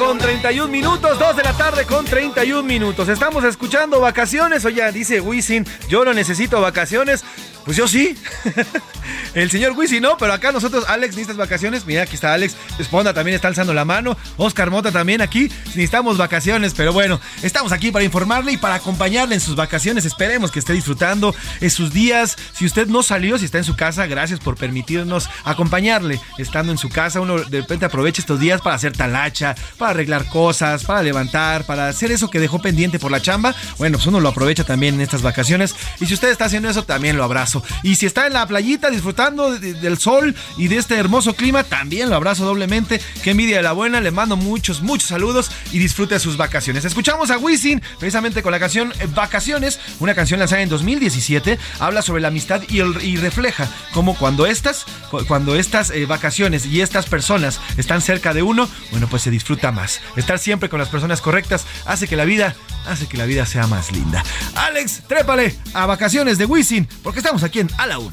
Con 0.07 0.19
31 0.19 0.69
minutos, 0.69 1.19
2 1.19 1.37
de 1.37 1.43
la 1.43 1.53
tarde 1.55 1.85
con 1.85 2.05
31 2.05 2.63
minutos. 2.63 3.09
Estamos 3.09 3.43
escuchando 3.43 3.99
vacaciones. 3.99 4.65
Oye, 4.65 4.93
dice 4.93 5.21
Wisin, 5.21 5.67
yo 5.89 6.05
no 6.05 6.15
necesito 6.15 6.61
vacaciones. 6.61 7.25
Pues 7.67 7.77
yo 7.77 7.89
sí. 7.89 8.17
El 9.35 9.51
señor 9.51 9.73
Wisin 9.77 10.03
no, 10.03 10.17
pero 10.17 10.33
acá 10.33 10.53
nosotros, 10.53 10.85
Alex, 10.89 11.11
necesitas 11.11 11.37
vacaciones. 11.37 11.85
Mira, 11.85 12.03
aquí 12.03 12.15
está 12.15 12.33
Alex. 12.33 12.57
Esponda 12.79 13.13
también 13.13 13.35
está 13.35 13.49
alzando 13.49 13.75
la 13.75 13.85
mano. 13.85 14.17
Oscar 14.37 14.71
Mota 14.71 14.93
también 14.93 15.21
aquí. 15.21 15.51
Necesitamos 15.67 16.17
vacaciones, 16.17 16.75
pero 16.75 16.93
bueno, 16.93 17.21
estamos 17.43 17.73
aquí 17.73 17.91
para 17.91 18.05
informarle 18.05 18.53
y 18.53 18.57
para 18.57 18.77
acompañarle 18.77 19.35
en 19.35 19.41
sus 19.41 19.57
vacaciones. 19.57 20.05
Esperemos 20.05 20.53
que 20.53 20.61
esté 20.61 20.73
disfrutando 20.73 21.35
en 21.61 21.71
sus 21.71 21.93
días. 21.93 22.37
Si 22.55 22.65
usted 22.65 22.87
no 22.87 23.03
salió, 23.03 23.37
si 23.37 23.45
está 23.45 23.59
en 23.59 23.65
su 23.65 23.75
casa, 23.75 24.07
gracias 24.07 24.39
por 24.39 24.57
permitirnos 24.57 25.29
acompañarle 25.45 26.21
estando 26.39 26.71
en 26.71 26.79
su 26.79 26.89
casa. 26.89 27.21
Uno 27.21 27.39
de 27.39 27.61
repente 27.61 27.85
aprovecha 27.85 28.21
estos 28.21 28.39
días 28.39 28.61
para 28.61 28.77
hacer 28.77 28.97
talacha, 28.97 29.57
para 29.77 29.91
arreglar 29.91 30.27
cosas, 30.29 30.85
para 30.85 31.03
levantar, 31.03 31.67
para 31.67 31.89
hacer 31.89 32.13
eso 32.13 32.31
que 32.31 32.39
dejó 32.39 32.63
pendiente 32.63 33.01
por 33.01 33.11
la 33.11 33.21
chamba. 33.21 33.57
Bueno, 33.79 33.99
pues 33.99 34.07
uno 34.07 34.21
lo 34.21 34.29
aprovecha 34.29 34.63
también 34.63 34.95
en 34.95 35.01
estas 35.01 35.23
vacaciones. 35.23 35.75
Y 36.01 36.07
si 36.07 36.15
usted 36.15 36.31
está 36.31 36.45
haciendo 36.45 36.71
eso, 36.71 36.85
también 36.85 37.17
lo 37.17 37.25
abrazo. 37.25 37.56
Y 37.83 37.97
si 37.97 38.07
está 38.07 38.27
en 38.27 38.33
la 38.35 38.47
playita 38.47 38.91
disfrutando 38.91 39.59
de- 39.59 39.75
del 39.75 39.99
sol 39.99 40.35
y 40.57 40.69
de 40.69 40.77
este 40.77 40.97
hermoso 40.97 41.35
clima, 41.35 41.65
también 41.65 42.11
lo 42.11 42.17
abrazo 42.17 42.45
doblemente. 42.45 43.01
Qué 43.23 43.31
envidia 43.33 43.57
de 43.59 43.63
la 43.63 43.73
buena. 43.73 44.01
Le 44.01 44.11
mando 44.11 44.37
muchos, 44.37 44.83
muchos 44.83 45.09
saludos 45.09 45.51
y 45.73 45.79
disfrute 45.79 46.19
sus 46.19 46.37
vacaciones. 46.37 46.85
Escuchamos 46.85 47.31
a 47.31 47.39
Wisin 47.39 47.83
precisamente 47.99 48.43
con 48.43 48.53
la 48.53 48.59
canción 48.61 48.93
eh, 49.01 49.07
Vacaciones, 49.15 49.79
una 50.01 50.15
canción 50.15 50.39
lanzada 50.41 50.63
en 50.63 50.69
2017. 50.69 51.59
Habla 51.81 52.03
sobre 52.03 52.23
la 52.23 52.29
amistad 52.29 52.63
y, 52.69 53.17
refleja 53.17 53.69
cómo 53.93 54.15
cuando 54.17 54.47
estas, 54.47 54.85
cu- 55.11 55.25
cuando 55.27 55.57
estas 55.57 55.91
eh, 55.91 56.07
vacaciones 56.07 56.67
y 56.67 56.81
estas 56.81 57.07
personas 57.07 57.61
están 57.77 58.01
cerca 58.03 58.35
de 58.35 58.43
uno, 58.43 58.69
bueno, 58.91 59.09
pues 59.09 59.23
se 59.23 59.31
disfruta 59.31 59.73
más. 59.73 60.01
Estar 60.17 60.39
siempre 60.39 60.69
con 60.69 60.79
las 60.79 60.89
personas 60.89 61.21
correctas 61.21 61.65
hace 61.87 62.07
que 62.09 62.17
la 62.17 62.25
vida, 62.25 62.55
hace 62.87 63.07
que 63.07 63.17
la 63.17 63.25
vida 63.27 63.47
sea 63.47 63.67
más 63.67 63.91
linda. 63.93 64.23
Alex, 64.55 65.03
trépale 65.09 65.55
a 65.75 65.87
vacaciones 65.87 66.39
de 66.39 66.45
Wisin, 66.47 66.89
porque 67.03 67.21
estamos 67.21 67.43
aquí 67.47 67.61
en 67.61 67.71
A 67.79 67.87
la 67.87 67.99
Una. 67.99 68.13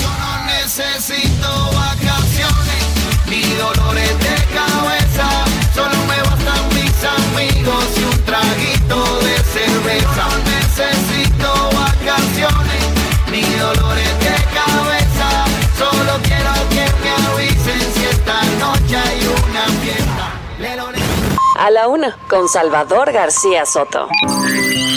Yo 0.00 0.08
no 0.08 0.46
necesito 0.46 1.48
vacaciones 1.72 2.82
ni 3.28 3.42
dolores 3.54 4.18
de 4.18 4.36
cabeza, 4.54 5.28
solo 5.74 5.96
me 6.08 6.18
bastan 6.22 6.68
mis 6.74 6.96
amigos 7.04 7.84
y 7.96 8.04
un 8.04 8.24
traguito 8.24 9.18
de 9.20 9.36
cerveza. 9.54 10.06
Yo 10.16 10.28
no 10.28 10.38
necesito 10.56 11.70
vacaciones 11.76 12.82
ni 13.30 13.42
dolores 13.42 14.18
de 14.20 14.36
cabeza, 14.58 15.28
solo 15.78 16.12
quiero 16.22 16.52
que 16.70 16.84
me 17.02 17.10
avisen 17.26 17.80
si 17.94 18.04
esta 18.06 18.42
noche 18.58 18.96
hay 18.96 19.20
una 19.26 19.64
fiesta. 19.82 20.32
A 21.58 21.70
la 21.70 21.88
una, 21.88 22.16
con 22.28 22.48
Salvador 22.48 23.12
García 23.12 23.66
Soto. 23.66 24.08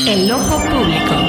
El 0.07 0.31
ojo 0.31 0.57
público. 0.59 1.28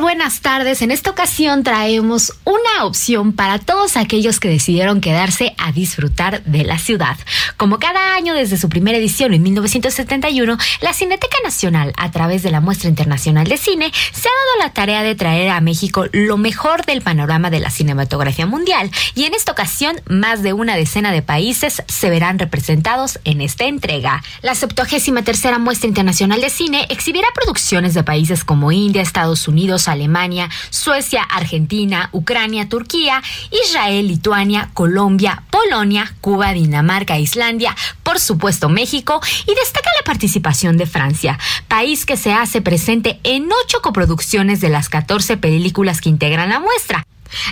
Buenas 0.00 0.40
tardes. 0.40 0.82
En 0.82 0.90
esta 0.90 1.10
ocasión 1.10 1.62
traemos 1.62 2.32
una 2.44 2.84
opción 2.84 3.32
para 3.32 3.58
todos 3.58 3.96
aquellos 3.96 4.40
que 4.40 4.48
decidieron 4.48 5.00
quedarse 5.00 5.54
a 5.58 5.72
disfrutar 5.72 6.42
de 6.44 6.64
la 6.64 6.78
ciudad. 6.78 7.16
Como 7.56 7.78
cada 7.78 8.14
año 8.14 8.34
desde 8.34 8.56
su 8.56 8.68
primera 8.68 8.98
edición 8.98 9.34
en 9.34 9.42
1971, 9.42 10.56
la 10.80 10.92
Cineteca 10.92 11.36
Nacional, 11.42 11.92
a 11.96 12.10
través 12.10 12.42
de 12.42 12.50
la 12.50 12.60
Muestra 12.60 12.88
Internacional 12.88 13.46
de 13.46 13.56
Cine, 13.56 13.92
se 14.12 14.28
ha 14.28 14.32
dado 14.32 14.66
la 14.66 14.72
tarea 14.72 15.02
de 15.02 15.14
traer 15.14 15.50
a 15.50 15.60
México 15.60 16.06
lo 16.12 16.36
mejor 16.36 16.84
del 16.86 17.02
panorama 17.02 17.50
de 17.50 17.60
la 17.60 17.70
cinematografía 17.70 18.46
mundial. 18.46 18.90
Y 19.14 19.24
en 19.24 19.34
esta 19.34 19.52
ocasión, 19.52 20.00
más 20.06 20.42
de 20.42 20.52
una 20.52 20.76
decena 20.76 21.12
de 21.12 21.22
países 21.22 21.82
se 21.86 22.10
verán 22.10 22.38
representados 22.38 23.18
en 23.24 23.40
esta 23.40 23.64
entrega. 23.64 24.22
La 24.42 24.54
73 24.54 25.24
tercera 25.24 25.58
Muestra 25.58 25.88
Internacional 25.88 26.40
de 26.40 26.50
Cine 26.50 26.86
exhibirá 26.90 27.26
producciones 27.34 27.94
de 27.94 28.04
países 28.04 28.44
como 28.44 28.70
India, 28.70 29.02
Estados 29.02 29.48
Unidos, 29.48 29.83
Alemania, 29.92 30.50
Suecia, 30.70 31.22
Argentina, 31.22 32.08
Ucrania, 32.12 32.68
Turquía, 32.68 33.22
Israel, 33.66 34.08
Lituania, 34.08 34.70
Colombia, 34.74 35.42
Polonia, 35.50 36.14
Cuba, 36.20 36.52
Dinamarca, 36.52 37.18
Islandia, 37.18 37.74
por 38.02 38.18
supuesto 38.18 38.68
México 38.68 39.20
y 39.46 39.54
destaca 39.54 39.90
la 39.98 40.04
participación 40.04 40.76
de 40.76 40.86
Francia, 40.86 41.38
país 41.68 42.06
que 42.06 42.16
se 42.16 42.32
hace 42.32 42.60
presente 42.60 43.20
en 43.22 43.48
ocho 43.64 43.80
coproducciones 43.82 44.60
de 44.60 44.68
las 44.68 44.88
14 44.88 45.36
películas 45.36 46.00
que 46.00 46.08
integran 46.08 46.48
la 46.48 46.60
muestra 46.60 47.04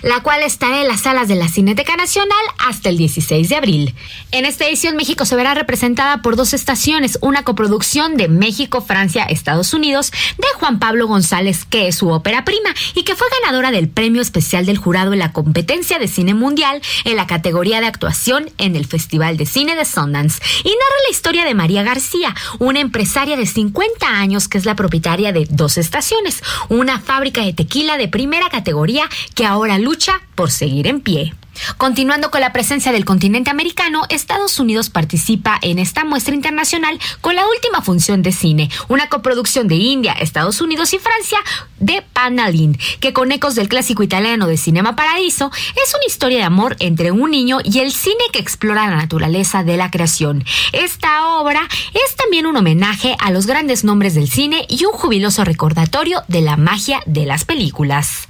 la 0.03 0.21
cual 0.23 0.43
estará 0.43 0.81
en 0.81 0.89
las 0.89 1.03
salas 1.03 1.29
de 1.29 1.35
la 1.35 1.49
Cineteca 1.49 1.97
Nacional 1.97 2.33
hasta 2.59 2.89
el 2.89 2.97
16 2.97 3.49
de 3.49 3.57
abril. 3.57 3.95
En 4.31 4.45
esta 4.45 4.67
edición 4.67 4.97
México 4.97 5.25
se 5.25 5.37
verá 5.37 5.55
representada 5.55 6.23
por 6.23 6.37
dos 6.37 6.55
estaciones, 6.55 7.19
una 7.21 7.45
coproducción 7.45 8.17
de 8.17 8.29
México, 8.29 8.81
Francia, 8.81 9.25
Estados 9.25 9.75
Unidos, 9.75 10.13
de 10.39 10.47
Juan 10.59 10.79
Pablo 10.79 11.07
González, 11.07 11.65
que 11.65 11.89
es 11.89 11.97
su 11.97 12.09
ópera 12.09 12.45
prima 12.45 12.75
y 12.95 13.03
que 13.05 13.17
fue 13.17 13.27
ganadora 13.41 13.71
del 13.71 13.89
premio 13.89 14.23
especial 14.23 14.67
del 14.67 14.79
jurado 14.79 15.13
en 15.13 15.19
la 15.19 15.33
competencia 15.33 15.99
de 15.99 16.09
cine 16.09 16.35
mundial 16.35 16.81
en 17.05 17.17
la 17.17 17.27
categoría 17.27 17.81
de 17.81 17.87
actuación 17.87 18.51
en 18.59 18.77
el 18.77 18.87
Festival 18.87 19.37
de 19.37 19.47
Cine 19.47 19.77
de 19.77 19.85
Sundance, 19.85 20.41
y 20.65 20.69
narra 20.69 21.03
la 21.07 21.11
historia 21.11 21.45
de 21.45 21.55
María 21.55 21.83
García, 21.83 22.35
una 22.59 22.81
empresaria 22.81 23.37
de 23.37 23.47
50 23.47 24.07
años 24.09 24.49
que 24.49 24.59
es 24.59 24.65
la 24.65 24.77
propietaria 24.77 25.33
de 25.33 25.47
dos 25.51 25.79
estaciones, 25.79 26.43
una 26.69 27.01
fábrica 27.01 27.43
de 27.43 27.53
tequila 27.53 27.97
de 27.97 28.09
primera 28.09 28.49
categoría 28.51 29.09
que 29.35 29.47
ahora 29.47 29.72
lucha 29.79 30.21
por 30.35 30.51
seguir 30.51 30.87
en 30.87 31.01
pie. 31.01 31.35
Continuando 31.77 32.31
con 32.31 32.41
la 32.41 32.53
presencia 32.53 32.93
del 32.93 33.05
continente 33.05 33.51
americano, 33.51 34.03
Estados 34.09 34.59
Unidos 34.59 34.91
participa 34.91 35.59
en 35.63 35.79
esta 35.79 36.05
muestra 36.05 36.35
internacional 36.35 36.99
con 37.21 37.37
la 37.37 37.47
última 37.47 37.83
función 37.83 38.23
de 38.23 38.33
cine, 38.33 38.71
una 38.89 39.09
coproducción 39.09 39.69
de 39.69 39.77
India, 39.77 40.13
Estados 40.13 40.61
Unidos 40.61 40.93
y 40.95 40.99
Francia 40.99 41.39
de 41.79 42.03
Panalin, 42.13 42.79
que 43.01 43.13
con 43.13 43.33
ecos 43.33 43.55
del 43.55 43.69
clásico 43.69 44.03
italiano 44.03 44.47
de 44.47 44.57
Cinema 44.57 44.97
Paradiso 44.97 45.51
es 45.83 45.95
una 45.95 46.07
historia 46.07 46.39
de 46.39 46.45
amor 46.45 46.77
entre 46.81 47.11
un 47.13 47.31
niño 47.31 47.59
y 47.65 47.81
el 47.81 47.93
cine 47.93 48.25
que 48.33 48.41
explora 48.41 48.89
la 48.89 48.97
naturaleza 48.97 49.63
de 49.63 49.77
la 49.77 49.91
creación. 49.91 50.45
Esta 50.73 51.27
obra 51.39 51.69
es 51.93 52.17
también 52.17 52.47
un 52.47 52.57
homenaje 52.57 53.17
a 53.19 53.31
los 53.31 53.47
grandes 53.47 53.85
nombres 53.85 54.15
del 54.15 54.31
cine 54.31 54.67
y 54.69 54.85
un 54.85 54.93
jubiloso 54.93 55.45
recordatorio 55.45 56.23
de 56.29 56.41
la 56.41 56.57
magia 56.57 57.03
de 57.07 57.27
las 57.27 57.45
películas. 57.45 58.29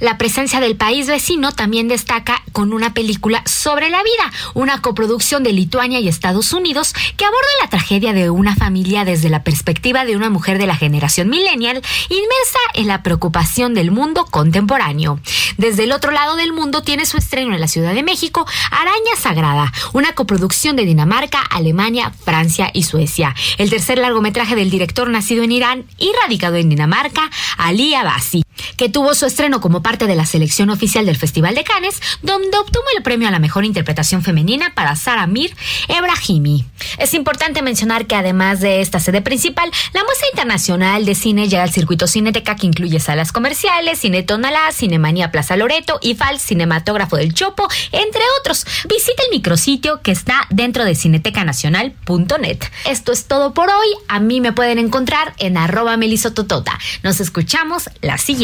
La 0.00 0.18
presencia 0.18 0.60
del 0.60 0.76
país 0.76 1.06
vecino 1.06 1.52
también 1.52 1.88
destaca 1.88 2.42
con 2.52 2.72
una 2.72 2.94
película 2.94 3.42
sobre 3.46 3.90
la 3.90 4.02
vida, 4.02 4.32
una 4.54 4.80
coproducción 4.80 5.42
de 5.42 5.52
Lituania 5.52 6.00
y 6.00 6.08
Estados 6.08 6.52
Unidos 6.52 6.94
que 7.16 7.24
aborda 7.24 7.48
la 7.62 7.68
tragedia 7.68 8.12
de 8.12 8.30
una 8.30 8.56
familia 8.56 9.04
desde 9.04 9.30
la 9.30 9.44
perspectiva 9.44 10.04
de 10.04 10.16
una 10.16 10.30
mujer 10.30 10.58
de 10.58 10.66
la 10.66 10.76
generación 10.76 11.28
millennial 11.28 11.82
inmersa 12.08 12.58
en 12.74 12.86
la 12.86 13.02
preocupación 13.02 13.74
del 13.74 13.90
mundo 13.90 14.26
contemporáneo. 14.26 15.20
Desde 15.56 15.84
el 15.84 15.92
otro 15.92 16.10
lado 16.10 16.36
del 16.36 16.52
mundo 16.52 16.82
tiene 16.82 17.06
su 17.06 17.16
estreno 17.16 17.54
en 17.54 17.60
la 17.60 17.68
Ciudad 17.68 17.94
de 17.94 18.02
México 18.02 18.46
Araña 18.70 19.16
Sagrada, 19.18 19.72
una 19.92 20.12
coproducción 20.12 20.76
de 20.76 20.84
Dinamarca, 20.84 21.40
Alemania, 21.50 22.12
Francia 22.24 22.70
y 22.72 22.82
Suecia. 22.84 23.34
El 23.58 23.70
tercer 23.70 23.98
largometraje 23.98 24.56
del 24.56 24.70
director 24.70 25.08
nacido 25.08 25.42
en 25.42 25.52
Irán 25.52 25.84
y 25.98 26.12
radicado 26.22 26.56
en 26.56 26.68
Dinamarca, 26.68 27.30
Ali 27.56 27.94
Abassi, 27.94 28.44
que 28.76 28.88
tuvo 28.88 29.14
su 29.14 29.26
estreno 29.26 29.60
como 29.60 29.82
parte 29.82 30.06
de 30.06 30.14
la 30.14 30.26
selección 30.26 30.70
oficial 30.70 31.06
del 31.06 31.16
Festival 31.16 31.54
de 31.54 31.64
Cannes, 31.64 32.00
donde 32.22 32.56
obtuvo 32.58 32.84
el 32.96 33.02
premio 33.02 33.28
a 33.28 33.30
la 33.30 33.38
mejor 33.38 33.64
interpretación 33.64 34.22
femenina 34.22 34.72
para 34.74 34.96
Sara 34.96 35.26
Mir 35.26 35.54
Ebrahimi. 35.88 36.64
Es 36.98 37.14
importante 37.14 37.62
mencionar 37.62 38.06
que 38.06 38.14
además 38.14 38.60
de 38.60 38.80
esta 38.80 39.00
sede 39.00 39.22
principal, 39.22 39.70
la 39.92 40.04
muestra 40.04 40.28
internacional 40.30 41.04
de 41.04 41.14
cine 41.14 41.48
llega 41.48 41.62
al 41.62 41.72
circuito 41.72 42.06
Cineteca 42.06 42.56
que 42.56 42.66
incluye 42.66 43.00
salas 43.00 43.32
comerciales, 43.32 43.98
Cine 43.98 44.22
Tonalá, 44.22 44.72
Cinemanía 44.72 45.30
Plaza 45.30 45.56
Loreto, 45.56 45.98
IFAL, 46.02 46.40
Cinematógrafo 46.40 47.16
del 47.16 47.34
Chopo, 47.34 47.68
entre 47.92 48.22
otros. 48.40 48.66
Visita 48.88 49.22
el 49.24 49.30
micrositio 49.30 50.00
que 50.02 50.12
está 50.12 50.46
dentro 50.50 50.84
de 50.84 50.94
cinetecanacional.net. 50.94 52.58
Esto 52.86 53.12
es 53.12 53.26
todo 53.26 53.54
por 53.54 53.68
hoy. 53.68 53.88
A 54.08 54.20
mí 54.20 54.40
me 54.40 54.52
pueden 54.52 54.78
encontrar 54.78 55.34
en 55.38 55.56
arroba 55.56 55.96
melisototota. 55.96 56.78
Nos 57.02 57.20
escuchamos 57.20 57.90
la 58.00 58.18
siguiente. 58.18 58.43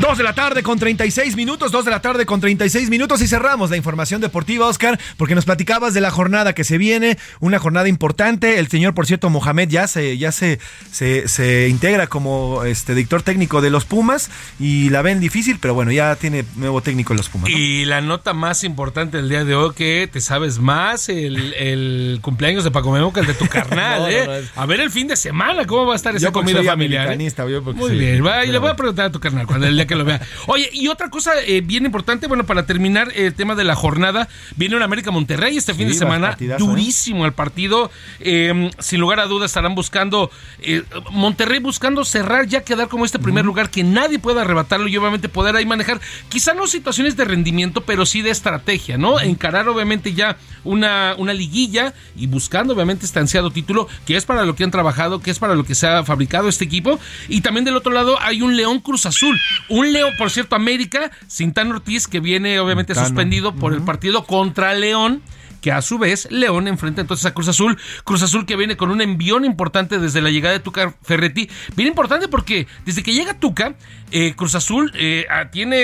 Dos 0.00 0.18
de 0.18 0.24
la 0.24 0.34
tarde 0.34 0.62
con 0.62 0.78
36 0.78 1.36
minutos, 1.36 1.72
dos 1.72 1.86
de 1.86 1.90
la 1.90 2.00
tarde 2.02 2.26
con 2.26 2.38
36 2.38 2.90
minutos 2.90 3.22
y 3.22 3.26
cerramos 3.26 3.70
la 3.70 3.78
información 3.78 4.20
deportiva, 4.20 4.66
Oscar, 4.66 5.00
porque 5.16 5.34
nos 5.34 5.46
platicabas 5.46 5.94
de 5.94 6.02
la 6.02 6.10
jornada 6.10 6.52
que 6.54 6.64
se 6.64 6.76
viene, 6.76 7.16
una 7.40 7.58
jornada 7.58 7.88
importante. 7.88 8.58
El 8.58 8.68
señor, 8.68 8.94
por 8.94 9.06
cierto, 9.06 9.30
Mohamed 9.30 9.70
ya 9.70 9.88
se, 9.88 10.18
ya 10.18 10.32
se, 10.32 10.60
se, 10.92 11.26
se 11.28 11.68
integra 11.70 12.08
como 12.08 12.62
este 12.64 12.94
director 12.94 13.22
técnico 13.22 13.62
de 13.62 13.70
los 13.70 13.86
Pumas 13.86 14.30
y 14.60 14.90
la 14.90 15.00
ven 15.00 15.18
difícil, 15.18 15.58
pero 15.60 15.72
bueno, 15.72 15.90
ya 15.90 16.14
tiene 16.16 16.44
nuevo 16.56 16.82
técnico 16.82 17.14
en 17.14 17.16
los 17.16 17.30
Pumas. 17.30 17.50
¿no? 17.50 17.56
Y 17.56 17.86
la 17.86 18.02
nota 18.02 18.34
más 18.34 18.64
importante 18.64 19.16
del 19.16 19.30
día 19.30 19.44
de 19.44 19.54
hoy 19.54 19.72
que 19.74 20.10
te 20.12 20.20
sabes 20.20 20.58
más 20.58 21.08
el, 21.08 21.54
el 21.54 22.18
cumpleaños 22.20 22.64
de 22.64 22.70
Paco 22.70 22.92
Memo 22.92 23.14
que 23.14 23.20
el 23.20 23.26
de 23.26 23.34
tu 23.34 23.46
carnal, 23.48 24.02
No, 24.02 24.08
¿eh? 24.08 24.42
no, 24.54 24.62
A 24.62 24.66
ver 24.66 24.80
el 24.80 24.90
fin 24.90 25.08
de 25.08 25.16
semana, 25.16 25.64
¿cómo 25.66 25.86
va 25.86 25.94
a 25.94 25.96
estar 25.96 26.14
esa 26.14 26.26
Yo 26.26 26.32
comida 26.32 26.62
familiar? 26.62 27.10
eh? 27.12 27.30
yo 27.50 27.62
Muy 27.62 27.96
bien, 27.98 28.24
va, 28.24 28.44
y 28.44 28.52
le 28.52 28.58
voy 28.58 28.70
a 28.70 28.76
preguntar 28.76 29.06
a 29.06 29.10
tu 29.10 29.20
carnal 29.20 29.46
cuando 29.46 29.66
el 29.66 29.85
día 29.86 29.88
que 29.88 29.94
lo 29.96 30.04
vea. 30.04 30.20
Oye, 30.46 30.68
y 30.72 30.88
otra 30.88 31.10
cosa 31.10 31.32
eh, 31.46 31.60
bien 31.60 31.86
importante, 31.86 32.26
bueno, 32.26 32.44
para 32.44 32.66
terminar 32.66 33.12
el 33.14 33.34
tema 33.34 33.54
de 33.54 33.64
la 33.64 33.74
jornada, 33.74 34.28
viene 34.56 34.76
un 34.76 34.82
América 34.82 35.10
Monterrey 35.10 35.56
este 35.56 35.74
fin 35.74 35.88
de 35.88 35.94
semana, 35.94 36.36
¿eh? 36.38 36.56
durísimo 36.58 37.26
el 37.26 37.32
partido. 37.32 37.90
Eh, 38.20 38.70
sin 38.78 39.00
lugar 39.00 39.20
a 39.20 39.26
dudas 39.26 39.50
estarán 39.50 39.74
buscando, 39.74 40.30
eh, 40.60 40.82
Monterrey 41.10 41.60
buscando 41.60 42.04
cerrar, 42.04 42.46
ya 42.46 42.62
quedar 42.62 42.88
como 42.88 43.04
este 43.04 43.18
primer 43.18 43.44
lugar, 43.44 43.70
que 43.70 43.84
nadie 43.84 44.18
pueda 44.18 44.42
arrebatarlo 44.42 44.88
y 44.88 44.96
obviamente 44.96 45.28
poder 45.28 45.56
ahí 45.56 45.66
manejar, 45.66 46.00
quizá 46.28 46.54
no 46.54 46.66
situaciones 46.66 47.16
de 47.16 47.24
rendimiento, 47.24 47.82
pero 47.82 48.06
sí 48.06 48.22
de 48.22 48.30
estrategia, 48.30 48.98
¿no? 48.98 49.20
Encarar 49.20 49.68
obviamente 49.68 50.14
ya 50.14 50.36
una, 50.64 51.14
una 51.18 51.32
liguilla 51.32 51.94
y 52.16 52.26
buscando 52.26 52.74
obviamente 52.74 53.06
este 53.06 53.18
ansiado 53.18 53.50
título, 53.50 53.88
que 54.06 54.16
es 54.16 54.24
para 54.24 54.44
lo 54.44 54.54
que 54.54 54.64
han 54.64 54.70
trabajado, 54.70 55.20
que 55.20 55.30
es 55.30 55.38
para 55.38 55.54
lo 55.54 55.64
que 55.64 55.74
se 55.74 55.86
ha 55.86 56.04
fabricado 56.04 56.48
este 56.48 56.64
equipo. 56.64 56.98
Y 57.28 57.40
también 57.40 57.64
del 57.64 57.76
otro 57.76 57.92
lado 57.92 58.20
hay 58.20 58.42
un 58.42 58.56
León 58.56 58.80
Cruz 58.80 59.06
Azul, 59.06 59.38
un 59.76 59.92
León, 59.92 60.14
por 60.16 60.30
cierto, 60.30 60.56
América, 60.56 61.10
sin 61.26 61.52
Tan 61.52 61.70
Ortiz, 61.70 62.06
que 62.06 62.20
viene 62.20 62.58
obviamente 62.60 62.94
suspendido 62.94 63.54
por 63.54 63.74
el 63.74 63.82
partido 63.82 64.24
contra 64.24 64.74
León 64.74 65.22
que 65.60 65.72
a 65.72 65.82
su 65.82 65.98
vez 65.98 66.28
León 66.30 66.68
enfrenta 66.68 67.00
entonces 67.00 67.26
a 67.26 67.34
Cruz 67.34 67.48
Azul. 67.48 67.76
Cruz 68.04 68.22
Azul 68.22 68.46
que 68.46 68.54
viene 68.54 68.76
con 68.76 68.90
un 68.90 69.00
envión 69.00 69.44
importante 69.44 69.98
desde 69.98 70.20
la 70.20 70.30
llegada 70.30 70.52
de 70.52 70.60
Tuca 70.60 70.94
Ferretti. 71.02 71.50
Bien 71.74 71.88
importante 71.88 72.28
porque 72.28 72.68
desde 72.84 73.02
que 73.02 73.12
llega 73.12 73.40
Tuca, 73.40 73.74
eh, 74.10 74.34
Cruz 74.36 74.54
Azul 74.54 74.92
eh, 74.94 75.26
ah, 75.30 75.50
tiene 75.50 75.76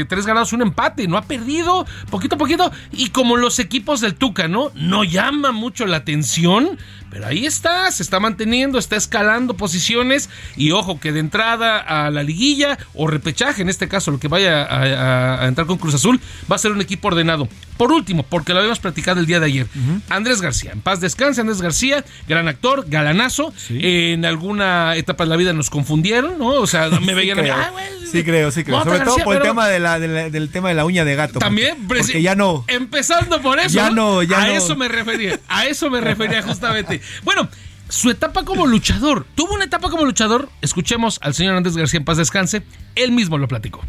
eh, 0.00 0.04
tres 0.08 0.26
ganados, 0.26 0.52
un 0.52 0.62
empate, 0.62 1.06
no 1.08 1.16
ha 1.16 1.22
perdido 1.22 1.86
poquito 2.10 2.34
a 2.34 2.38
poquito. 2.38 2.72
Y 2.92 3.10
como 3.10 3.36
los 3.36 3.58
equipos 3.58 4.00
del 4.00 4.14
Tuca, 4.14 4.48
¿no? 4.48 4.70
No 4.74 5.04
llama 5.04 5.52
mucho 5.52 5.86
la 5.86 5.98
atención. 5.98 6.78
Pero 7.10 7.26
ahí 7.26 7.46
está, 7.46 7.90
se 7.90 8.02
está 8.02 8.20
manteniendo, 8.20 8.78
está 8.78 8.94
escalando 8.96 9.54
posiciones 9.54 10.28
y 10.58 10.72
ojo 10.72 11.00
que 11.00 11.10
de 11.10 11.20
entrada 11.20 11.78
a 11.78 12.10
la 12.10 12.22
liguilla 12.22 12.76
o 12.92 13.06
repechaje, 13.06 13.62
en 13.62 13.70
este 13.70 13.88
caso 13.88 14.10
lo 14.10 14.20
que 14.20 14.28
vaya 14.28 14.62
a, 14.62 14.82
a- 14.82 15.42
a 15.44 15.48
entrar 15.48 15.66
con 15.66 15.78
Cruz 15.78 15.94
Azul, 15.94 16.20
va 16.52 16.56
a 16.56 16.58
ser 16.58 16.70
un 16.72 16.82
equipo 16.82 17.08
ordenado. 17.08 17.48
Por 17.78 17.92
último, 17.92 18.24
porque 18.24 18.52
lo 18.52 18.58
habíamos 18.58 18.78
platicado 18.80 19.20
el 19.20 19.26
día 19.26 19.40
de 19.40 19.46
ayer, 19.46 19.66
Andrés 20.10 20.42
García, 20.42 20.72
en 20.72 20.82
paz 20.82 21.00
descanse, 21.00 21.40
Andrés 21.40 21.62
García, 21.62 22.04
gran 22.28 22.46
actor, 22.46 22.84
galanazo, 22.88 23.54
en 23.70 24.26
alguna 24.26 24.94
etapa 24.96 25.24
de 25.24 25.30
la 25.30 25.36
vida 25.36 25.54
nos 25.54 25.70
confundieron, 25.70 26.38
¿no? 26.38 26.48
O 26.48 26.66
sea, 26.66 26.90
me 27.00 27.14
veían 27.14 27.38
a 27.38 27.67
mí, 27.70 27.76
creo, 27.76 27.98
"Ah, 28.02 28.08
Sí 28.10 28.24
creo, 28.24 28.50
sí 28.50 28.64
creo. 28.64 28.78
Sobre 28.84 28.98
todo 29.00 29.06
García, 29.06 29.24
por 29.24 29.36
el 29.36 29.42
tema 29.42 29.68
de 29.68 29.78
la, 29.80 29.98
de 29.98 30.08
la- 30.08 30.30
del 30.30 30.50
tema 30.50 30.68
de 30.70 30.74
la 30.74 30.84
uña 30.84 31.04
de 31.04 31.14
gato. 31.14 31.38
También, 31.38 31.86
porque, 31.86 32.22
ya 32.22 32.34
no. 32.34 32.64
Empezando 32.68 33.40
por 33.42 33.58
eso. 33.58 33.68
Ya 33.70 33.90
no, 33.90 34.22
ya 34.22 34.42
a 34.42 34.46
no. 34.46 34.52
eso 34.52 34.76
me 34.76 34.88
refería. 34.88 35.38
A 35.48 35.66
eso 35.66 35.90
me 35.90 36.00
refería 36.00 36.42
justamente. 36.42 37.00
Bueno, 37.24 37.48
su 37.88 38.10
etapa 38.10 38.44
como 38.44 38.66
luchador. 38.66 39.26
Tuvo 39.34 39.54
una 39.54 39.64
etapa 39.64 39.90
como 39.90 40.04
luchador. 40.04 40.48
Escuchemos 40.62 41.18
al 41.22 41.34
señor 41.34 41.54
Andrés 41.56 41.76
García 41.76 41.98
en 41.98 42.04
paz 42.04 42.16
descanse. 42.18 42.62
Él 42.94 43.12
mismo 43.12 43.38
lo 43.38 43.48
platicó. 43.48 43.82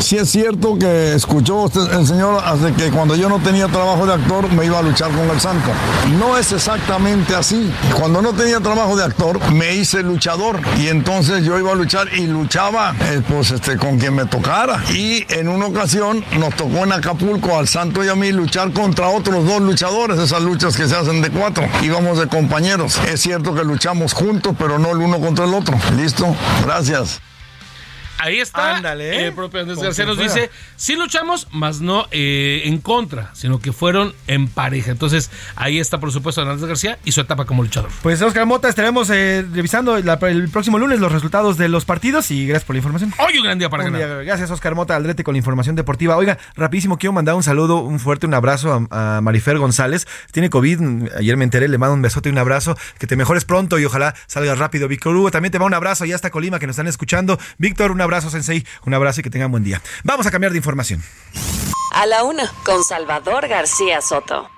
Sí 0.00 0.18
es 0.18 0.30
cierto 0.30 0.76
que 0.78 1.14
escuchó 1.14 1.66
el 1.66 2.06
señor 2.06 2.42
hace 2.44 2.72
que 2.72 2.90
cuando 2.90 3.14
yo 3.14 3.28
no 3.28 3.38
tenía 3.38 3.68
trabajo 3.68 4.04
de 4.04 4.14
actor 4.14 4.50
me 4.52 4.66
iba 4.66 4.78
a 4.78 4.82
luchar 4.82 5.10
con 5.12 5.30
el 5.30 5.40
santo. 5.40 5.70
No 6.18 6.36
es 6.36 6.52
exactamente 6.52 7.34
así. 7.34 7.72
Cuando 7.98 8.20
no 8.20 8.32
tenía 8.32 8.60
trabajo 8.60 8.96
de 8.96 9.04
actor 9.04 9.40
me 9.52 9.74
hice 9.74 10.02
luchador 10.02 10.60
y 10.78 10.88
entonces 10.88 11.44
yo 11.44 11.58
iba 11.58 11.72
a 11.72 11.74
luchar 11.74 12.08
y 12.14 12.26
luchaba 12.26 12.94
eh, 13.00 13.22
pues 13.28 13.52
este 13.52 13.76
con 13.76 13.98
quien 13.98 14.14
me 14.14 14.26
tocara. 14.26 14.82
Y 14.90 15.24
en 15.32 15.48
una 15.48 15.66
ocasión 15.66 16.24
nos 16.38 16.54
tocó 16.56 16.78
en 16.78 16.92
Acapulco 16.92 17.56
al 17.56 17.68
santo 17.68 18.04
y 18.04 18.08
a 18.08 18.14
mí 18.14 18.32
luchar 18.32 18.72
contra 18.72 19.08
otros 19.08 19.46
dos 19.46 19.62
luchadores, 19.62 20.18
esas 20.18 20.42
luchas 20.42 20.76
que 20.76 20.88
se 20.88 20.96
hacen 20.96 21.22
de 21.22 21.30
cuatro. 21.30 21.64
Íbamos 21.82 22.18
de 22.18 22.26
compañeros. 22.26 22.98
Es 23.08 23.20
cierto 23.20 23.54
que 23.54 23.64
luchamos 23.64 24.12
juntos, 24.12 24.54
pero 24.58 24.78
no 24.78 24.90
el 24.90 24.98
uno 24.98 25.20
contra 25.20 25.44
el 25.44 25.54
otro. 25.54 25.76
¿Listo? 25.96 26.34
Gracias. 26.64 27.20
Ahí 28.22 28.38
está. 28.38 28.76
Ándale. 28.76 29.26
El 29.26 29.32
propio 29.32 29.60
Andrés 29.60 29.78
García 29.80 30.04
nos 30.06 30.16
dice, 30.16 30.48
sí 30.76 30.94
luchamos, 30.96 31.48
más 31.50 31.80
no 31.80 32.06
eh, 32.12 32.62
en 32.66 32.78
contra, 32.78 33.30
sino 33.34 33.58
que 33.58 33.72
fueron 33.72 34.14
en 34.28 34.46
pareja. 34.48 34.92
Entonces, 34.92 35.30
ahí 35.56 35.80
está, 35.80 35.98
por 35.98 36.12
supuesto, 36.12 36.40
Andrés 36.42 36.64
García 36.64 36.98
y 37.04 37.10
su 37.12 37.20
etapa 37.20 37.44
como 37.46 37.62
luchador. 37.64 37.90
Pues 38.02 38.22
Oscar 38.22 38.46
Mota, 38.46 38.68
estaremos 38.68 39.10
eh, 39.10 39.44
revisando 39.52 39.98
la- 39.98 40.18
el 40.22 40.48
próximo 40.50 40.78
lunes 40.78 41.00
los 41.00 41.10
resultados 41.10 41.56
de 41.58 41.68
los 41.68 41.84
partidos 41.84 42.30
y 42.30 42.46
gracias 42.46 42.64
por 42.64 42.74
la 42.74 42.78
información. 42.78 43.12
Hoy 43.18 43.38
un 43.38 43.44
gran 43.44 43.58
día 43.58 43.68
para 43.68 43.84
Un 43.86 43.92
ganar. 43.92 44.08
día, 44.08 44.18
Gracias, 44.24 44.50
Oscar 44.52 44.74
Mota 44.76 44.94
Aldrete, 44.94 45.24
con 45.24 45.34
la 45.34 45.38
información 45.38 45.74
deportiva. 45.74 46.16
Oiga, 46.16 46.38
rapidísimo, 46.54 46.98
quiero 46.98 47.12
mandar 47.12 47.34
un 47.34 47.42
saludo, 47.42 47.78
un 47.78 47.98
fuerte, 47.98 48.26
un 48.26 48.34
abrazo 48.34 48.86
a, 48.90 49.16
a 49.16 49.20
Marifer 49.20 49.58
González. 49.58 50.06
Tiene 50.30 50.48
COVID, 50.48 51.08
ayer 51.18 51.36
me 51.36 51.42
enteré, 51.44 51.66
le 51.66 51.78
mando 51.78 51.94
un 51.94 52.02
besote 52.02 52.28
y 52.28 52.32
un 52.32 52.38
abrazo. 52.38 52.76
Que 52.98 53.06
te 53.08 53.16
mejores 53.16 53.44
pronto 53.44 53.80
y 53.80 53.84
ojalá 53.84 54.14
salgas 54.28 54.58
rápido. 54.58 54.86
Víctor 54.86 55.16
Hugo, 55.16 55.30
también 55.32 55.50
te 55.50 55.58
va 55.58 55.66
un 55.66 55.74
abrazo 55.74 56.04
allá 56.04 56.14
hasta 56.14 56.30
Colima 56.30 56.60
que 56.60 56.66
nos 56.68 56.74
están 56.74 56.86
escuchando. 56.86 57.38
Víctor, 57.58 57.90
un 57.90 58.00
abrazo, 58.00 58.11
Sensei, 58.20 58.66
un 58.84 58.94
abrazo 58.94 59.20
y 59.20 59.22
que 59.22 59.30
tengan 59.30 59.50
buen 59.50 59.64
día. 59.64 59.80
Vamos 60.04 60.26
a 60.26 60.30
cambiar 60.30 60.52
de 60.52 60.58
información. 60.58 61.02
A 61.94 62.06
la 62.06 62.24
una, 62.24 62.50
con 62.64 62.84
Salvador 62.84 63.48
García 63.48 64.00
Soto. 64.00 64.48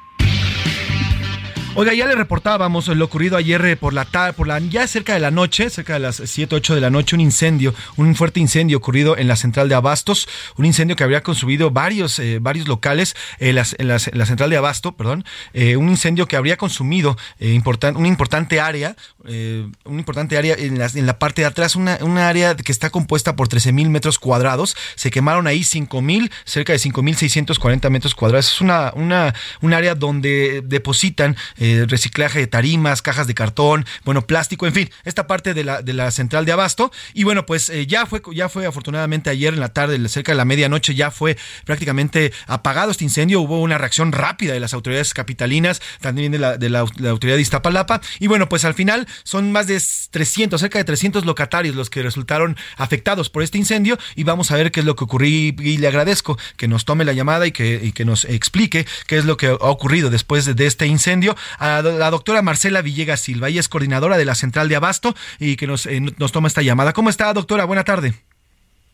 Oiga, 1.76 1.92
ya 1.92 2.06
le 2.06 2.14
reportábamos 2.14 2.86
lo 2.86 3.05
ocurrido 3.05 3.36
ayer 3.36 3.64
eh, 3.64 3.76
por 3.76 3.94
la 3.94 4.05
tarde, 4.05 4.32
por 4.32 4.46
la 4.46 4.60
ya 4.60 4.86
cerca 4.86 5.12
de 5.14 5.18
la 5.18 5.32
noche, 5.32 5.68
cerca 5.70 5.94
de 5.94 5.98
las 5.98 6.22
7, 6.24 6.55
8 6.55 6.76
de 6.76 6.80
la 6.80 6.88
noche, 6.88 7.16
un 7.16 7.20
incendio, 7.20 7.74
un 7.96 8.14
fuerte 8.14 8.38
incendio 8.38 8.76
ocurrido 8.78 9.18
en 9.18 9.26
la 9.26 9.34
central 9.34 9.68
de 9.68 9.74
Abastos, 9.74 10.28
un 10.56 10.66
incendio 10.66 10.94
que 10.94 11.02
habría 11.02 11.24
consumido 11.24 11.72
varios, 11.72 12.20
eh, 12.20 12.38
varios 12.40 12.68
locales, 12.68 13.16
eh, 13.40 13.52
las- 13.52 13.74
en, 13.80 13.88
las- 13.88 14.09
la 14.14 14.24
central 14.24 14.51
de 14.51 14.56
Abasto, 14.56 14.92
perdón, 14.92 15.24
un 15.52 15.88
incendio 15.88 16.28
que 16.28 16.36
habría 16.36 16.56
consumido 16.56 17.16
importan- 17.40 17.96
una 17.96 18.06
importante 18.06 18.60
área, 18.60 18.94
eh, 19.26 19.66
un 19.84 19.98
importante 19.98 20.38
área 20.38 20.55
en 20.55 20.78
la, 20.78 20.86
en 20.94 21.06
la 21.06 21.18
parte 21.18 21.42
de 21.42 21.46
atrás, 21.46 21.74
una, 21.74 21.98
una 22.02 22.28
área 22.28 22.55
que 22.55 22.70
está 22.70 22.90
compuesta 22.90 23.34
por 23.34 23.48
13 23.48 23.72
mil 23.72 23.90
metros 23.90 24.20
cuadrados, 24.20 24.76
se 24.94 25.10
quemaron 25.10 25.48
ahí 25.48 25.64
5 25.64 26.01
mil, 26.02 26.30
cerca 26.44 26.72
de 26.72 26.78
5 26.78 27.02
mil 27.02 27.16
640 27.16 27.90
metros 27.90 28.14
cuadrados, 28.14 28.52
es 28.52 28.60
una, 28.60 28.92
una, 28.94 29.34
un 29.60 29.74
área 29.74 29.96
donde 29.96 30.62
depositan 30.64 31.36
eh, 31.65 31.86
reciclaje 31.89 32.41
de 32.41 32.47
tarimas, 32.47 33.01
cajas 33.01 33.27
de 33.27 33.32
cartón, 33.32 33.86
bueno, 34.05 34.27
plástico, 34.27 34.66
en 34.66 34.74
fin, 34.74 34.91
esta 35.05 35.27
parte 35.27 35.55
de 35.55 35.65
la, 35.65 35.81
de 35.81 35.95
la 35.95 36.11
central 36.11 36.45
de 36.45 36.53
abasto. 36.53 36.93
Y 37.15 37.24
bueno, 37.24 37.47
pues 37.47 37.70
eh, 37.70 37.86
ya 37.86 38.05
fue, 38.05 38.20
ya 38.35 38.51
fue 38.51 38.66
afortunadamente 38.66 39.31
ayer 39.31 39.55
en 39.55 39.61
la 39.61 39.70
tarde, 39.70 40.07
cerca 40.11 40.32
de 40.32 40.36
la 40.36 40.45
medianoche, 40.45 40.95
ya 40.95 41.11
fue 41.11 41.39
prácticamente 41.65 42.35
apagado 42.47 42.91
este 42.91 43.05
incendio. 43.05 43.41
Hubo 43.41 43.62
una 43.62 43.78
reacción 43.78 44.12
rápida 44.12 44.53
de 44.53 44.61
las 44.61 44.74
autoridades 44.74 45.15
capitalinas, 45.15 45.81
también 46.03 46.32
de 46.32 46.39
la, 46.39 46.59
de 46.59 46.69
la, 46.69 46.81
autoridad 46.81 47.36
de 47.36 47.43
Iztapalapa. 47.43 48.03
Y 48.19 48.27
bueno, 48.27 48.47
pues 48.51 48.66
al 48.66 48.74
final 48.74 49.09
son 49.23 49.51
más 49.51 49.66
de 49.66 49.82
300, 50.11 50.61
cerca 50.61 50.78
de 50.78 50.85
300 50.85 51.24
locatarios 51.24 51.74
los 51.74 51.89
que 51.89 52.03
resultaron 52.03 52.59
afectados 52.77 53.31
por 53.31 53.43
este 53.43 53.57
incendio. 53.57 53.97
Y 54.16 54.24
vamos 54.24 54.51
a 54.51 54.57
ver 54.57 54.70
qué 54.70 54.81
es 54.81 54.86
lo 54.86 54.97
que 54.97 55.05
ocurrió. 55.05 55.24
Y, 55.24 55.78
le 55.78 55.89
agradezco 55.89 56.39
que 56.59 56.69
nos 56.69 56.85
tome 56.85 57.07
la 57.07 57.15
llamada 57.15 57.47
y 57.47 57.53
que, 57.53 57.81
y 57.82 57.93
que 57.93 58.05
nos 58.05 58.27
explique 58.27 58.86
qué 59.07 59.16
es 59.16 59.24
lo 59.24 59.39
que 59.39 59.47
ha 59.47 59.55
ocurrido 59.55 60.11
después 60.11 60.45
de, 60.45 60.53
de 60.53 60.66
este 60.66 60.86
incendio. 60.86 61.35
A 61.59 61.82
la 61.82 62.10
doctora 62.10 62.43
Marcela 62.43 62.82
Villegas 62.82 63.20
Silva, 63.20 63.48
ella 63.48 63.60
es 63.60 63.68
coordinadora 63.68 64.16
de 64.16 64.24
la 64.24 64.35
central 64.35 64.68
de 64.68 64.76
Abasto 64.76 65.14
y 65.39 65.56
que 65.56 65.66
nos, 65.66 65.86
eh, 65.86 66.01
nos 66.01 66.32
toma 66.32 66.48
esta 66.48 66.62
llamada. 66.62 66.93
¿Cómo 66.93 67.10
está, 67.10 67.32
doctora? 67.32 67.64
Buena 67.64 67.85
tarde. 67.85 68.14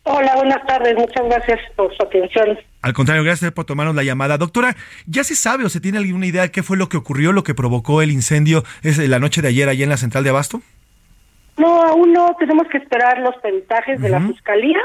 Hola, 0.03 0.35
buenas 0.35 0.65
tardes. 0.65 0.95
Muchas 0.95 1.25
gracias 1.25 1.59
por 1.75 1.95
su 1.95 2.03
atención. 2.03 2.57
Al 2.81 2.93
contrario, 2.93 3.23
gracias 3.23 3.51
por 3.51 3.65
tomarnos 3.65 3.95
la 3.95 4.03
llamada. 4.03 4.37
Doctora, 4.37 4.75
¿ya 5.05 5.23
se 5.23 5.35
sabe 5.35 5.63
o 5.63 5.69
se 5.69 5.79
tiene 5.79 5.99
alguna 5.99 6.25
idea 6.25 6.41
de 6.41 6.51
qué 6.51 6.63
fue 6.63 6.77
lo 6.77 6.89
que 6.89 6.97
ocurrió, 6.97 7.31
lo 7.31 7.43
que 7.43 7.53
provocó 7.53 8.01
el 8.01 8.11
incendio 8.11 8.63
es, 8.81 8.97
la 8.97 9.19
noche 9.19 9.41
de 9.41 9.49
ayer 9.49 9.69
allá 9.69 9.83
en 9.83 9.89
la 9.89 9.97
central 9.97 10.23
de 10.23 10.31
Abasto? 10.31 10.61
No, 11.57 11.83
aún 11.83 12.13
no. 12.13 12.35
Tenemos 12.39 12.67
que 12.71 12.79
esperar 12.79 13.19
los 13.19 13.35
peritajes 13.37 14.01
de 14.01 14.09
la 14.09 14.21
fiscalía 14.21 14.79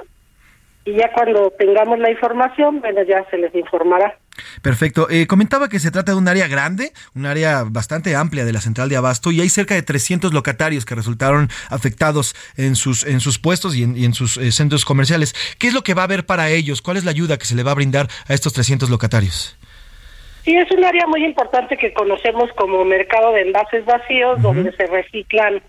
y 0.87 0.95
ya 0.95 1.11
cuando 1.13 1.51
tengamos 1.59 1.99
la 1.99 2.11
información, 2.11 2.81
bueno, 2.81 3.03
ya 3.03 3.29
se 3.29 3.37
les 3.37 3.53
informará. 3.57 4.17
Perfecto. 4.63 5.09
Eh, 5.11 5.27
comentaba 5.27 5.69
que 5.69 5.81
se 5.81 5.91
trata 5.91 6.13
de 6.13 6.19
un 6.19 6.29
área 6.29 6.47
grande, 6.47 6.93
un 7.17 7.27
área 7.27 7.65
bastante 7.67 8.15
amplia 8.15 8.45
de 8.45 8.53
la 8.53 8.61
central 8.61 8.89
de 8.89 8.97
Abasto 8.97 9.33
y 9.33 9.41
hay 9.41 9.49
cerca 9.49 9.75
de 9.75 9.83
300 9.83 10.33
locatarios 10.33 10.85
que 10.85 10.95
resultaron 10.95 11.49
afectados 11.71 12.37
en 12.57 12.77
sus, 12.77 13.05
en 13.05 13.19
sus 13.19 13.41
puestos 13.41 13.77
y 13.77 13.83
en, 13.83 13.97
y 13.97 14.05
en 14.05 14.15
sus 14.15 14.37
eh, 14.37 14.53
centros 14.53 14.85
comerciales. 14.85 15.35
¿Qué 15.59 15.67
es 15.67 15.75
lo 15.75 15.83
que 15.83 15.95
va 15.95 16.03
a 16.03 16.05
haber 16.05 16.25
para 16.25 16.51
ellos? 16.51 16.83
¿Cuál 16.83 16.99
es 16.99 17.05
la 17.05 17.11
ayuda 17.11 17.37
que 17.37 17.47
se 17.47 17.57
le 17.57 17.65
va 17.65 17.73
a 17.73 17.75
brindar 17.75 18.07
a 18.29 18.35
estos 18.35 18.53
300 18.53 18.89
locatarios? 18.89 19.59
Sí, 20.45 20.55
es 20.55 20.71
un 20.71 20.85
área 20.85 21.09
muy 21.09 21.25
importante 21.25 21.77
que 21.77 21.93
conocemos 21.93 22.49
como 22.53 22.85
mercado 22.85 23.33
de 23.33 23.43
envases 23.43 23.85
vacíos, 23.85 24.41
donde 24.41 24.71
se 24.77 24.87
reciclan 24.87 25.61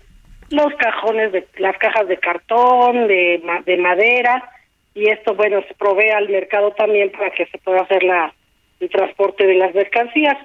los 0.50 0.72
cajones, 0.76 1.32
de 1.32 1.48
las 1.58 1.76
cajas 1.78 2.06
de 2.06 2.18
cartón, 2.18 3.08
de 3.08 3.78
madera, 3.82 4.48
y 4.98 5.08
esto, 5.10 5.34
bueno, 5.34 5.62
se 5.68 5.74
provee 5.74 6.10
al 6.10 6.28
mercado 6.28 6.72
también 6.72 7.12
para 7.12 7.30
que 7.30 7.46
se 7.46 7.58
pueda 7.58 7.82
hacer 7.82 8.02
la, 8.02 8.34
el 8.80 8.90
transporte 8.90 9.46
de 9.46 9.54
las 9.54 9.72
mercancías. 9.72 10.36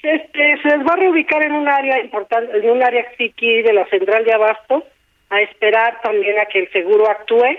Este, 0.00 0.62
se 0.62 0.76
les 0.76 0.86
va 0.86 0.92
a 0.92 0.96
reubicar 0.96 1.42
en 1.42 1.52
un 1.52 1.68
área 1.68 1.98
importante, 1.98 2.56
en 2.56 2.70
un 2.70 2.82
área 2.84 3.02
aquí 3.02 3.62
de 3.62 3.72
la 3.72 3.84
central 3.86 4.24
de 4.24 4.32
abasto, 4.32 4.84
a 5.30 5.40
esperar 5.42 6.00
también 6.02 6.38
a 6.38 6.46
que 6.46 6.60
el 6.60 6.70
seguro 6.70 7.10
actúe 7.10 7.58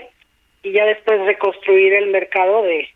y 0.62 0.72
ya 0.72 0.86
después 0.86 1.20
reconstruir 1.20 1.92
el 1.92 2.06
mercado 2.06 2.62
de 2.62 2.88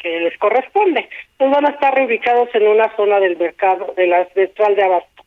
que 0.00 0.20
les 0.20 0.36
corresponde. 0.38 1.08
Pues 1.36 1.48
van 1.48 1.66
a 1.66 1.70
estar 1.70 1.94
reubicados 1.94 2.48
en 2.54 2.66
una 2.66 2.94
zona 2.96 3.20
del 3.20 3.36
mercado 3.36 3.94
de 3.96 4.08
la 4.08 4.24
central 4.34 4.74
de 4.74 4.82
abasto 4.82 5.19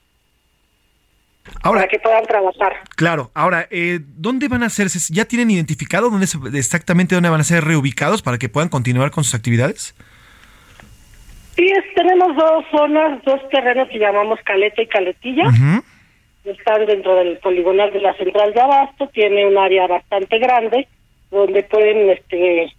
para 1.61 1.87
que 1.87 1.99
puedan 1.99 2.23
trabajar. 2.25 2.73
Claro, 2.95 3.31
ahora, 3.33 3.67
eh, 3.69 3.99
¿dónde 4.01 4.47
van 4.47 4.63
a 4.63 4.67
hacerse? 4.67 4.99
¿Ya 5.13 5.25
tienen 5.25 5.51
identificado 5.51 6.09
dónde 6.09 6.27
se- 6.27 6.37
exactamente 6.57 7.15
dónde 7.15 7.29
van 7.29 7.41
a 7.41 7.43
ser 7.43 7.63
reubicados 7.63 8.21
para 8.21 8.37
que 8.37 8.49
puedan 8.49 8.69
continuar 8.69 9.11
con 9.11 9.23
sus 9.23 9.35
actividades? 9.35 9.95
Sí, 11.55 11.65
es- 11.65 11.93
tenemos 11.95 12.35
dos 12.35 12.65
zonas, 12.71 13.23
dos 13.25 13.39
terrenos 13.49 13.87
que 13.89 13.99
llamamos 13.99 14.39
Caleta 14.43 14.81
y 14.81 14.87
Caletilla. 14.87 15.43
Están 16.45 16.85
dentro 16.85 17.15
del 17.15 17.37
poligonal 17.37 17.93
de 17.93 18.01
la 18.01 18.13
central 18.15 18.53
de 18.53 18.59
Abasto. 18.61 19.07
Tiene 19.13 19.45
un 19.47 19.57
área 19.57 19.87
bastante 19.87 20.39
grande 20.39 20.87
donde 21.31 21.63
pueden 21.63 22.09
este, 22.09 22.73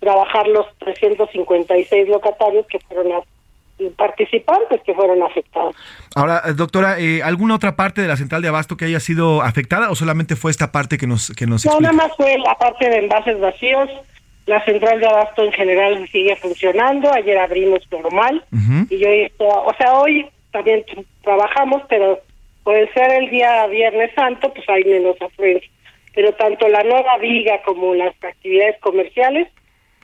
trabajar 0.00 0.46
los 0.48 0.66
356 0.78 2.08
locatarios 2.08 2.66
que 2.66 2.78
fueron 2.80 3.12
a- 3.12 3.22
participantes 3.96 4.80
que 4.84 4.92
fueron 4.94 5.22
afectados. 5.22 5.74
Ahora, 6.18 6.42
eh, 6.46 6.52
doctora, 6.54 6.98
eh, 6.98 7.22
¿alguna 7.22 7.54
otra 7.54 7.76
parte 7.76 8.02
de 8.02 8.08
la 8.08 8.16
central 8.16 8.42
de 8.42 8.48
Abasto 8.48 8.76
que 8.76 8.86
haya 8.86 9.00
sido 9.00 9.42
afectada 9.42 9.90
o 9.90 9.94
solamente 9.94 10.36
fue 10.36 10.50
esta 10.50 10.72
parte 10.72 10.98
que 10.98 11.06
nos, 11.06 11.30
que 11.36 11.46
nos 11.46 11.64
No, 11.64 11.72
explica? 11.72 11.92
nada 11.92 12.08
más 12.08 12.16
fue 12.16 12.36
la 12.38 12.54
parte 12.56 12.88
de 12.90 12.98
envases 12.98 13.38
vacíos. 13.40 13.88
La 14.46 14.64
central 14.64 14.98
de 14.98 15.06
abasto 15.06 15.44
en 15.44 15.52
general 15.52 16.08
sigue 16.10 16.34
funcionando. 16.36 17.12
Ayer 17.12 17.36
abrimos 17.38 17.80
normal 17.92 18.42
y 18.88 19.04
hoy, 19.04 19.30
o 19.38 19.74
sea, 19.76 19.92
hoy 19.92 20.26
también 20.52 20.84
trabajamos, 21.22 21.82
pero 21.88 22.18
por 22.64 22.74
ser 22.94 23.10
el 23.12 23.28
día 23.28 23.66
Viernes 23.66 24.10
Santo, 24.14 24.52
pues 24.54 24.66
hay 24.70 24.84
menos 24.84 25.16
afluencia. 25.20 25.70
Pero 26.14 26.32
tanto 26.32 26.66
la 26.68 26.82
nueva 26.82 27.18
viga 27.18 27.60
como 27.62 27.94
las 27.94 28.14
actividades 28.24 28.80
comerciales 28.80 29.48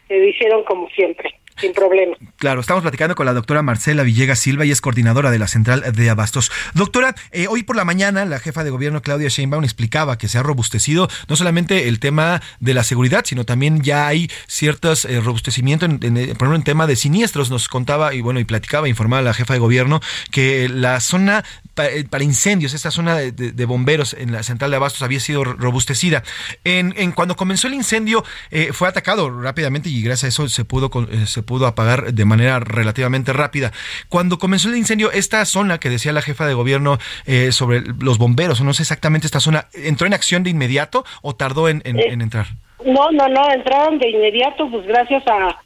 se 0.08 0.18
hicieron 0.28 0.62
como 0.64 0.88
siempre, 0.90 1.30
sin 1.60 1.72
problema. 1.72 2.16
Claro, 2.36 2.60
estamos 2.60 2.82
platicando 2.82 3.14
con 3.14 3.26
la 3.26 3.32
doctora 3.32 3.62
Marcela 3.62 4.02
Villegas 4.02 4.38
Silva 4.38 4.64
y 4.64 4.70
es 4.70 4.80
coordinadora 4.80 5.30
de 5.30 5.38
la 5.38 5.48
central 5.48 5.84
de 5.92 6.10
Abastos. 6.10 6.50
Doctora, 6.74 7.14
eh, 7.30 7.46
hoy 7.48 7.62
por 7.62 7.76
la 7.76 7.84
mañana 7.84 8.24
la 8.24 8.38
jefa 8.40 8.64
de 8.64 8.70
gobierno 8.70 9.02
Claudia 9.02 9.28
Sheinbaum 9.28 9.64
explicaba 9.64 10.18
que 10.18 10.28
se 10.28 10.38
ha 10.38 10.42
robustecido 10.42 11.08
no 11.28 11.36
solamente 11.36 11.88
el 11.88 12.00
tema 12.00 12.42
de 12.60 12.74
la 12.74 12.82
seguridad, 12.84 13.24
sino 13.24 13.44
también 13.44 13.82
ya 13.82 14.06
hay 14.06 14.30
ciertos 14.46 15.04
eh, 15.04 15.20
robustecimiento, 15.20 15.86
en, 15.86 15.98
en, 16.02 16.16
eh, 16.16 16.26
por 16.28 16.46
ejemplo, 16.48 16.56
en 16.56 16.64
tema 16.64 16.86
de 16.86 16.96
siniestros. 16.96 17.50
Nos 17.50 17.68
contaba 17.68 18.14
y 18.14 18.20
bueno, 18.20 18.40
y 18.40 18.44
platicaba, 18.44 18.88
informaba 18.88 19.22
la 19.22 19.34
jefa 19.34 19.54
de 19.54 19.60
gobierno 19.60 20.00
que 20.30 20.68
la 20.68 21.00
zona 21.00 21.44
pa- 21.74 21.88
para, 22.10 22.24
incendios. 22.24 22.74
Esta 22.74 22.90
zona 22.90 23.16
de, 23.16 23.64
bomberos 23.64 24.14
en 24.14 24.32
la 24.32 24.42
central 24.42 24.70
de 24.70 24.76
Abastos 24.76 25.02
había 25.02 25.20
sido 25.20 25.44
robustecida. 25.44 26.22
En, 26.64 26.94
en 26.96 27.12
cuando 27.12 27.36
comenzó 27.36 27.68
el 27.68 27.74
incendio, 27.74 28.24
eh, 28.50 28.70
fue 28.72 28.88
atacado 28.88 29.30
rápidamente 29.40 29.88
y 29.88 30.02
gracias 30.02 30.24
a 30.24 30.28
eso 30.28 30.48
se 30.48 30.64
pudo, 30.64 30.90
pudo 31.44 31.66
apagar 31.66 32.12
de 32.12 32.24
manera 32.24 32.58
relativamente 32.60 33.32
rápida. 33.32 33.70
Cuando 34.08 34.38
comenzó 34.38 34.68
el 34.68 34.76
incendio, 34.76 35.12
esta 35.12 35.44
zona 35.44 35.78
que 35.78 35.88
decía 35.90 36.12
la 36.12 36.22
jefa 36.22 36.46
de 36.46 36.54
gobierno 36.54 36.98
eh, 37.26 37.52
sobre 37.52 37.82
los 38.00 38.18
bomberos, 38.18 38.60
no 38.62 38.72
sé 38.74 38.82
exactamente 38.82 39.26
esta 39.26 39.40
zona, 39.40 39.66
¿entró 39.74 40.06
en 40.06 40.14
acción 40.14 40.42
de 40.42 40.50
inmediato 40.50 41.04
o 41.22 41.36
tardó 41.36 41.68
en, 41.68 41.80
en- 41.84 41.98
Eh, 41.98 42.08
en 42.12 42.20
entrar? 42.22 42.46
No, 42.84 43.10
no, 43.12 43.28
no, 43.28 43.50
entraron 43.52 43.98
de 43.98 44.10
inmediato, 44.10 44.68
pues 44.70 44.86
gracias 44.86 45.22
a, 45.28 45.58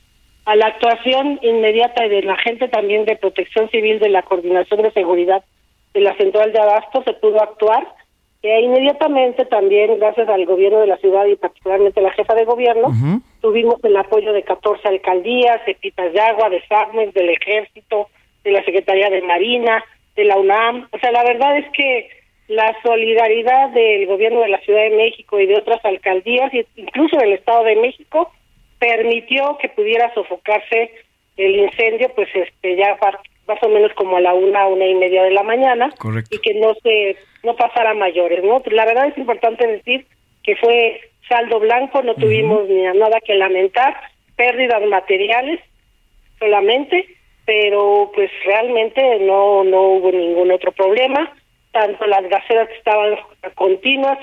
a 0.45 0.57
la 0.57 0.67
actuación 0.67 1.39
inmediata 1.43 2.07
de 2.07 2.23
la 2.23 2.37
gente 2.37 2.69
también 2.69 3.05
de 3.07 3.17
Protección 3.17 3.69
Civil 3.71 3.99
de 3.99 4.09
la 4.11 4.23
Coordinación 4.23 4.83
de 4.83 4.93
Seguridad 4.93 5.43
de 5.95 6.01
la 6.03 6.15
Central 6.17 6.53
de 6.53 6.61
Abasto 6.61 7.03
se 7.05 7.15
pudo 7.15 7.43
actuar. 7.43 7.83
E 8.41 8.61
inmediatamente 8.61 9.47
también, 9.47 9.99
gracias 9.99 10.29
al 10.29 10.47
gobierno 10.47 10.79
de 10.79 10.87
la 10.87 10.97
ciudad 10.99 11.27
y 11.27 11.35
particularmente 11.35 12.01
la 12.01 12.13
jefa 12.13 12.35
de 12.35 12.45
gobierno, 12.45 12.87
tuvimos 13.40 13.82
el 13.85 13.97
apoyo 13.97 14.32
de 14.32 14.43
14 14.43 14.86
alcaldías, 14.89 15.65
de 15.66 15.74
Pitas 15.74 16.12
de 16.12 16.20
Agua, 16.20 16.51
de 16.51 16.62
SACMES, 16.66 17.15
del 17.15 17.31
Ejército, 17.31 18.09
de 18.44 18.52
la 18.52 18.65
Secretaría 18.65 19.10
de 19.10 19.23
Marina, 19.23 19.85
de 20.16 20.24
la 20.24 20.36
UNAM. 20.36 20.89
O 20.93 20.98
sea, 20.98 21.12
la 21.12 21.24
verdad 21.24 21.59
es 21.59 21.66
que 21.73 22.10
la 22.48 22.74
solidaridad 22.82 23.70
del 23.70 24.06
gobierno 24.06 24.40
de 24.40 24.48
la 24.48 24.60
Ciudad 24.60 24.82
de 24.82 24.97
México 24.97 25.39
y 25.39 25.47
de 25.47 25.56
otras 25.56 25.85
alcaldías, 25.85 26.51
incluso 26.77 27.16
del 27.16 27.35
Estado 27.35 27.65
de 27.65 27.77
México, 27.77 28.32
permitió 28.78 29.59
que 29.60 29.69
pudiera 29.69 30.12
sofocarse 30.15 30.90
el 31.36 31.56
incendio, 31.56 32.10
pues 32.15 32.28
este 32.35 32.77
ya 32.77 32.98
más 33.47 33.62
o 33.62 33.69
menos 33.69 33.93
como 33.94 34.16
a 34.16 34.20
la 34.20 34.35
una, 34.35 34.66
una 34.66 34.86
y 34.86 34.94
media 34.94 35.23
de 35.23 35.31
la 35.31 35.43
mañana, 35.43 35.90
Correcto. 35.98 36.36
y 36.36 36.39
que 36.39 36.55
no 36.55 36.74
se 36.82 37.16
no 37.44 37.55
pasara 37.56 37.90
a 37.90 37.94
mayores, 37.94 38.43
¿no? 38.44 38.60
La 38.70 38.85
verdad 38.85 39.06
es 39.06 39.16
importante 39.16 39.66
decir 39.66 40.06
que 40.43 40.56
fue 40.56 41.01
saldo 41.29 41.61
blanco, 41.61 42.03
no 42.03 42.15
tuvimos 42.15 42.69
ni 42.69 42.83
nada 42.83 43.21
que 43.21 43.35
lamentar, 43.35 43.95
pérdidas 44.37 44.83
materiales 44.87 45.61
solamente, 46.39 47.07
pero 47.45 48.11
pues 48.15 48.31
realmente 48.45 49.19
no 49.21 49.65
no 49.65 49.83
hubo 49.83 50.13
ningún 50.13 50.51
otro 50.53 50.73
problema, 50.73 51.33
tanto 51.73 52.07
las 52.07 52.29
gaseras 52.29 52.69
estaban 52.71 53.17
continuas, 53.55 54.19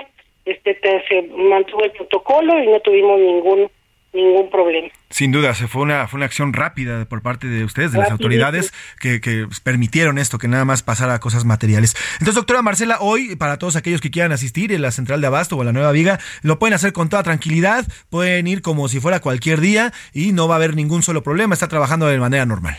este 0.45 0.75
te- 0.75 1.03
se 1.07 1.21
mantuvo 1.23 1.83
el 1.83 1.91
protocolo 1.91 2.61
y 2.61 2.67
no 2.67 2.79
tuvimos 2.79 3.19
ningún 3.19 3.69
ningún 4.15 4.49
problema. 4.49 4.87
Sin 5.09 5.31
duda, 5.31 5.53
se 5.53 5.67
fue 5.67 5.81
una, 5.83 6.07
fue 6.07 6.17
una 6.17 6.25
acción 6.25 6.53
rápida 6.53 7.05
por 7.05 7.21
parte 7.21 7.47
de 7.47 7.63
ustedes, 7.63 7.91
de 7.91 7.99
las 7.99 8.09
autoridades, 8.11 8.73
que, 8.99 9.21
que 9.21 9.45
permitieron 9.63 10.17
esto, 10.17 10.37
que 10.37 10.47
nada 10.47 10.65
más 10.65 10.81
pasara 10.83 11.13
a 11.15 11.19
cosas 11.19 11.45
materiales. 11.45 11.95
Entonces, 12.13 12.35
doctora 12.35 12.61
Marcela, 12.61 12.97
hoy, 13.01 13.35
para 13.35 13.57
todos 13.57 13.75
aquellos 13.75 14.01
que 14.01 14.11
quieran 14.11 14.31
asistir 14.31 14.71
en 14.71 14.81
la 14.81 14.91
central 14.91 15.21
de 15.21 15.27
Abasto 15.27 15.57
o 15.57 15.63
la 15.63 15.71
Nueva 15.73 15.91
Viga, 15.91 16.19
lo 16.41 16.57
pueden 16.59 16.73
hacer 16.73 16.93
con 16.93 17.09
toda 17.09 17.23
tranquilidad, 17.23 17.85
pueden 18.09 18.47
ir 18.47 18.61
como 18.61 18.87
si 18.87 18.99
fuera 18.99 19.19
cualquier 19.19 19.59
día 19.61 19.91
y 20.13 20.31
no 20.31 20.47
va 20.47 20.55
a 20.55 20.57
haber 20.57 20.75
ningún 20.75 21.03
solo 21.03 21.21
problema, 21.23 21.53
está 21.53 21.67
trabajando 21.67 22.07
de 22.07 22.17
manera 22.17 22.45
normal. 22.45 22.77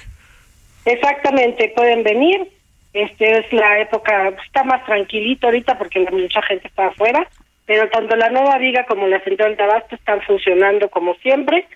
Exactamente, 0.84 1.72
pueden 1.76 2.02
venir. 2.02 2.48
Este 2.92 3.38
es 3.40 3.52
la 3.52 3.80
época, 3.80 4.28
está 4.46 4.64
más 4.64 4.84
tranquilito 4.86 5.46
ahorita 5.48 5.76
porque 5.76 6.00
la- 6.00 6.10
mucha 6.10 6.40
gente 6.42 6.66
está 6.68 6.86
afuera, 6.86 7.28
pero 7.66 7.88
tanto 7.90 8.16
la 8.16 8.30
Nueva 8.30 8.58
Viga 8.58 8.86
como 8.86 9.06
la 9.08 9.20
Central 9.22 9.56
de 9.56 9.62
Abasto 9.62 9.96
están 9.96 10.22
funcionando 10.22 10.88
como 10.88 11.14
siempre, 11.16 11.66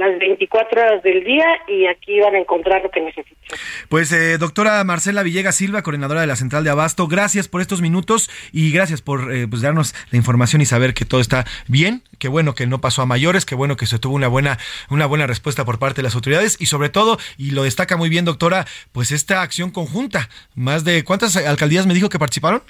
las 0.00 0.18
24 0.18 0.80
horas 0.80 1.02
del 1.02 1.22
día 1.24 1.46
y 1.68 1.86
aquí 1.86 2.18
van 2.20 2.34
a 2.34 2.38
encontrar 2.38 2.82
lo 2.82 2.90
que 2.90 3.00
necesitan. 3.00 3.58
Pues, 3.90 4.10
eh, 4.12 4.38
doctora 4.38 4.82
Marcela 4.82 5.22
Villegas 5.22 5.56
Silva, 5.56 5.82
coordinadora 5.82 6.22
de 6.22 6.26
la 6.26 6.36
central 6.36 6.64
de 6.64 6.70
Abasto, 6.70 7.06
gracias 7.06 7.48
por 7.48 7.60
estos 7.60 7.82
minutos 7.82 8.30
y 8.50 8.72
gracias 8.72 9.02
por 9.02 9.32
eh, 9.32 9.46
pues, 9.46 9.60
darnos 9.60 9.94
la 10.10 10.16
información 10.16 10.62
y 10.62 10.66
saber 10.66 10.94
que 10.94 11.04
todo 11.04 11.20
está 11.20 11.44
bien. 11.68 12.02
Qué 12.18 12.28
bueno 12.28 12.54
que 12.54 12.66
no 12.66 12.80
pasó 12.80 13.02
a 13.02 13.06
mayores, 13.06 13.44
qué 13.44 13.54
bueno 13.54 13.76
que 13.76 13.86
se 13.86 13.98
tuvo 13.98 14.14
una 14.14 14.28
buena, 14.28 14.58
una 14.88 15.04
buena 15.04 15.26
respuesta 15.26 15.66
por 15.66 15.78
parte 15.78 15.96
de 15.96 16.04
las 16.04 16.14
autoridades 16.14 16.56
y 16.58 16.66
sobre 16.66 16.88
todo, 16.88 17.18
y 17.36 17.50
lo 17.50 17.64
destaca 17.64 17.98
muy 17.98 18.08
bien, 18.08 18.24
doctora, 18.24 18.66
pues 18.92 19.12
esta 19.12 19.42
acción 19.42 19.70
conjunta. 19.70 20.30
Más 20.54 20.84
de 20.84 21.04
cuántas 21.04 21.36
alcaldías 21.36 21.86
me 21.86 21.94
dijo 21.94 22.08
que 22.08 22.18
participaron? 22.18 22.62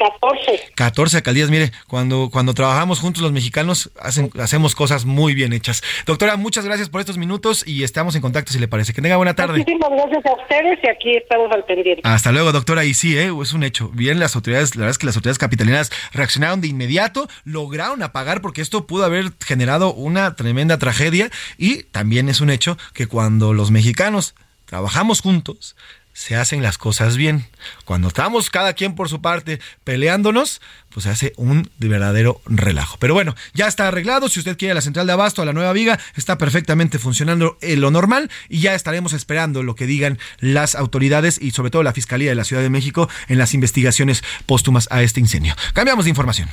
14. 0.00 0.72
14 0.74 1.16
alcaldías, 1.18 1.50
mire, 1.50 1.72
cuando, 1.86 2.30
cuando 2.32 2.54
trabajamos 2.54 3.00
juntos 3.00 3.22
los 3.22 3.32
mexicanos 3.32 3.90
hacen, 4.00 4.30
hacemos 4.40 4.74
cosas 4.74 5.04
muy 5.04 5.34
bien 5.34 5.52
hechas. 5.52 5.82
Doctora, 6.06 6.36
muchas 6.36 6.64
gracias 6.64 6.88
por 6.88 7.00
estos 7.00 7.18
minutos 7.18 7.66
y 7.66 7.84
estamos 7.84 8.14
en 8.14 8.22
contacto 8.22 8.50
si 8.52 8.58
le 8.58 8.66
parece. 8.66 8.94
Que 8.94 9.02
tenga 9.02 9.16
buena 9.16 9.34
tarde. 9.34 9.58
Muchísimas 9.58 9.90
gracias 9.90 10.24
a 10.24 10.42
ustedes 10.42 10.78
y 10.82 10.88
aquí 10.88 11.16
estamos 11.16 11.52
al 11.52 11.64
pendiente. 11.64 12.00
Hasta 12.04 12.32
luego, 12.32 12.50
doctora. 12.52 12.84
Y 12.84 12.94
sí, 12.94 13.18
¿eh? 13.18 13.30
es 13.42 13.52
un 13.52 13.62
hecho. 13.62 13.90
Bien, 13.92 14.18
las 14.18 14.34
autoridades, 14.36 14.74
la 14.74 14.80
verdad 14.80 14.92
es 14.92 14.98
que 14.98 15.06
las 15.06 15.16
autoridades 15.16 15.38
capitalinas 15.38 15.92
reaccionaron 16.12 16.62
de 16.62 16.68
inmediato, 16.68 17.28
lograron 17.44 18.02
apagar 18.02 18.40
porque 18.40 18.62
esto 18.62 18.86
pudo 18.86 19.04
haber 19.04 19.32
generado 19.44 19.92
una 19.92 20.34
tremenda 20.34 20.78
tragedia. 20.78 21.30
Y 21.58 21.82
también 21.84 22.30
es 22.30 22.40
un 22.40 22.48
hecho 22.48 22.78
que 22.94 23.06
cuando 23.06 23.52
los 23.52 23.70
mexicanos 23.70 24.34
trabajamos 24.64 25.20
juntos, 25.20 25.76
se 26.12 26.36
hacen 26.36 26.62
las 26.62 26.78
cosas 26.78 27.16
bien. 27.16 27.46
Cuando 27.84 28.08
estamos 28.08 28.50
cada 28.50 28.74
quien 28.74 28.94
por 28.94 29.08
su 29.08 29.20
parte 29.20 29.60
peleándonos, 29.84 30.60
pues 30.92 31.04
se 31.04 31.10
hace 31.10 31.32
un 31.36 31.70
verdadero 31.78 32.40
relajo. 32.46 32.96
Pero 32.98 33.14
bueno, 33.14 33.34
ya 33.54 33.66
está 33.66 33.88
arreglado. 33.88 34.28
Si 34.28 34.38
usted 34.38 34.58
quiere 34.58 34.74
la 34.74 34.80
central 34.80 35.06
de 35.06 35.12
abasto 35.12 35.42
a 35.42 35.44
la 35.44 35.52
nueva 35.52 35.72
viga, 35.72 35.98
está 36.16 36.36
perfectamente 36.38 36.98
funcionando 36.98 37.56
en 37.60 37.80
lo 37.80 37.90
normal 37.90 38.30
y 38.48 38.60
ya 38.60 38.74
estaremos 38.74 39.12
esperando 39.12 39.62
lo 39.62 39.74
que 39.74 39.86
digan 39.86 40.18
las 40.38 40.74
autoridades 40.74 41.40
y 41.40 41.52
sobre 41.52 41.70
todo 41.70 41.82
la 41.82 41.92
Fiscalía 41.92 42.30
de 42.30 42.36
la 42.36 42.44
Ciudad 42.44 42.62
de 42.62 42.70
México 42.70 43.08
en 43.28 43.38
las 43.38 43.54
investigaciones 43.54 44.22
póstumas 44.46 44.88
a 44.90 45.02
este 45.02 45.20
incendio. 45.20 45.54
Cambiamos 45.72 46.04
de 46.04 46.10
información. 46.10 46.48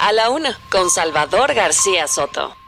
A 0.00 0.12
la 0.12 0.30
una, 0.30 0.58
con 0.70 0.90
Salvador 0.90 1.54
García 1.54 2.06
Soto. 2.06 2.59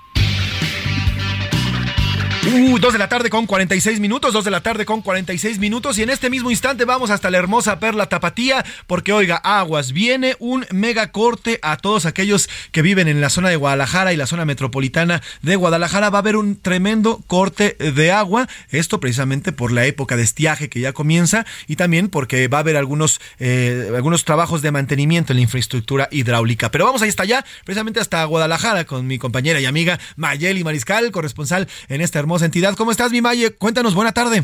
Uh, 2.45 2.77
dos 2.81 2.93
de 2.93 2.99
la 2.99 3.09
tarde 3.09 3.31
con 3.31 3.47
46 3.47 4.01
minutos, 4.01 4.33
dos 4.33 4.45
de 4.45 4.51
la 4.51 4.63
tarde 4.63 4.85
con 4.85 5.01
46 5.01 5.61
minutos 5.61 5.97
y 5.99 6.03
en 6.03 6.11
este 6.11 6.29
mismo 6.29 6.51
instante 6.51 6.85
vamos 6.85 7.11
hasta 7.11 7.31
la 7.31 7.39
hermosa 7.39 7.79
Perla 7.79 8.09
Tapatía 8.09 8.65
porque 8.89 9.13
oiga, 9.13 9.37
aguas, 9.37 9.93
viene 9.93 10.35
un 10.41 10.67
mega 10.73 11.13
corte 11.13 11.61
a 11.63 11.77
todos 11.77 12.05
aquellos 12.05 12.49
que 12.73 12.83
viven 12.83 13.07
en 13.07 13.21
la 13.21 13.31
zona 13.31 13.49
de 13.49 13.55
Guadalajara 13.55 14.13
y 14.13 14.17
la 14.17 14.27
zona 14.27 14.45
metropolitana 14.45 15.23
de 15.43 15.55
Guadalajara, 15.55 16.11
va 16.11 16.19
a 16.19 16.21
haber 16.21 16.35
un 16.35 16.61
tremendo 16.61 17.23
corte 17.29 17.77
de 17.79 18.11
agua, 18.11 18.49
esto 18.71 18.99
precisamente 18.99 19.53
por 19.53 19.71
la 19.71 19.87
época 19.87 20.17
de 20.17 20.25
estiaje 20.25 20.69
que 20.69 20.81
ya 20.81 20.93
comienza 20.93 21.47
y 21.69 21.77
también 21.77 22.09
porque 22.09 22.49
va 22.49 22.59
a 22.59 22.63
haber 22.63 22.77
algunos, 22.77 23.21
eh, 23.39 23.93
algunos 23.95 24.25
trabajos 24.25 24.63
de 24.63 24.73
mantenimiento 24.73 25.33
en 25.33 25.37
la 25.37 25.43
infraestructura 25.43 26.09
hidráulica, 26.11 26.73
pero 26.73 26.87
vamos 26.87 27.03
ahí 27.03 27.09
hasta 27.09 27.23
allá, 27.23 27.45
precisamente 27.65 28.01
hasta 28.01 28.25
Guadalajara 28.25 28.85
con 28.85 29.07
mi 29.07 29.19
compañera 29.19 29.61
y 29.61 29.67
amiga 29.67 30.01
Mayeli 30.17 30.65
Mariscal, 30.65 31.13
corresponsal 31.13 31.69
en 31.89 32.01
esta 32.01 32.19
hermosa 32.19 32.32
entidad. 32.41 32.75
¿Cómo 32.77 32.91
estás, 32.91 33.13
mi 33.13 33.21
Maye? 33.21 33.51
Cuéntanos, 33.51 33.95
buena 33.95 34.13
tarde. 34.13 34.43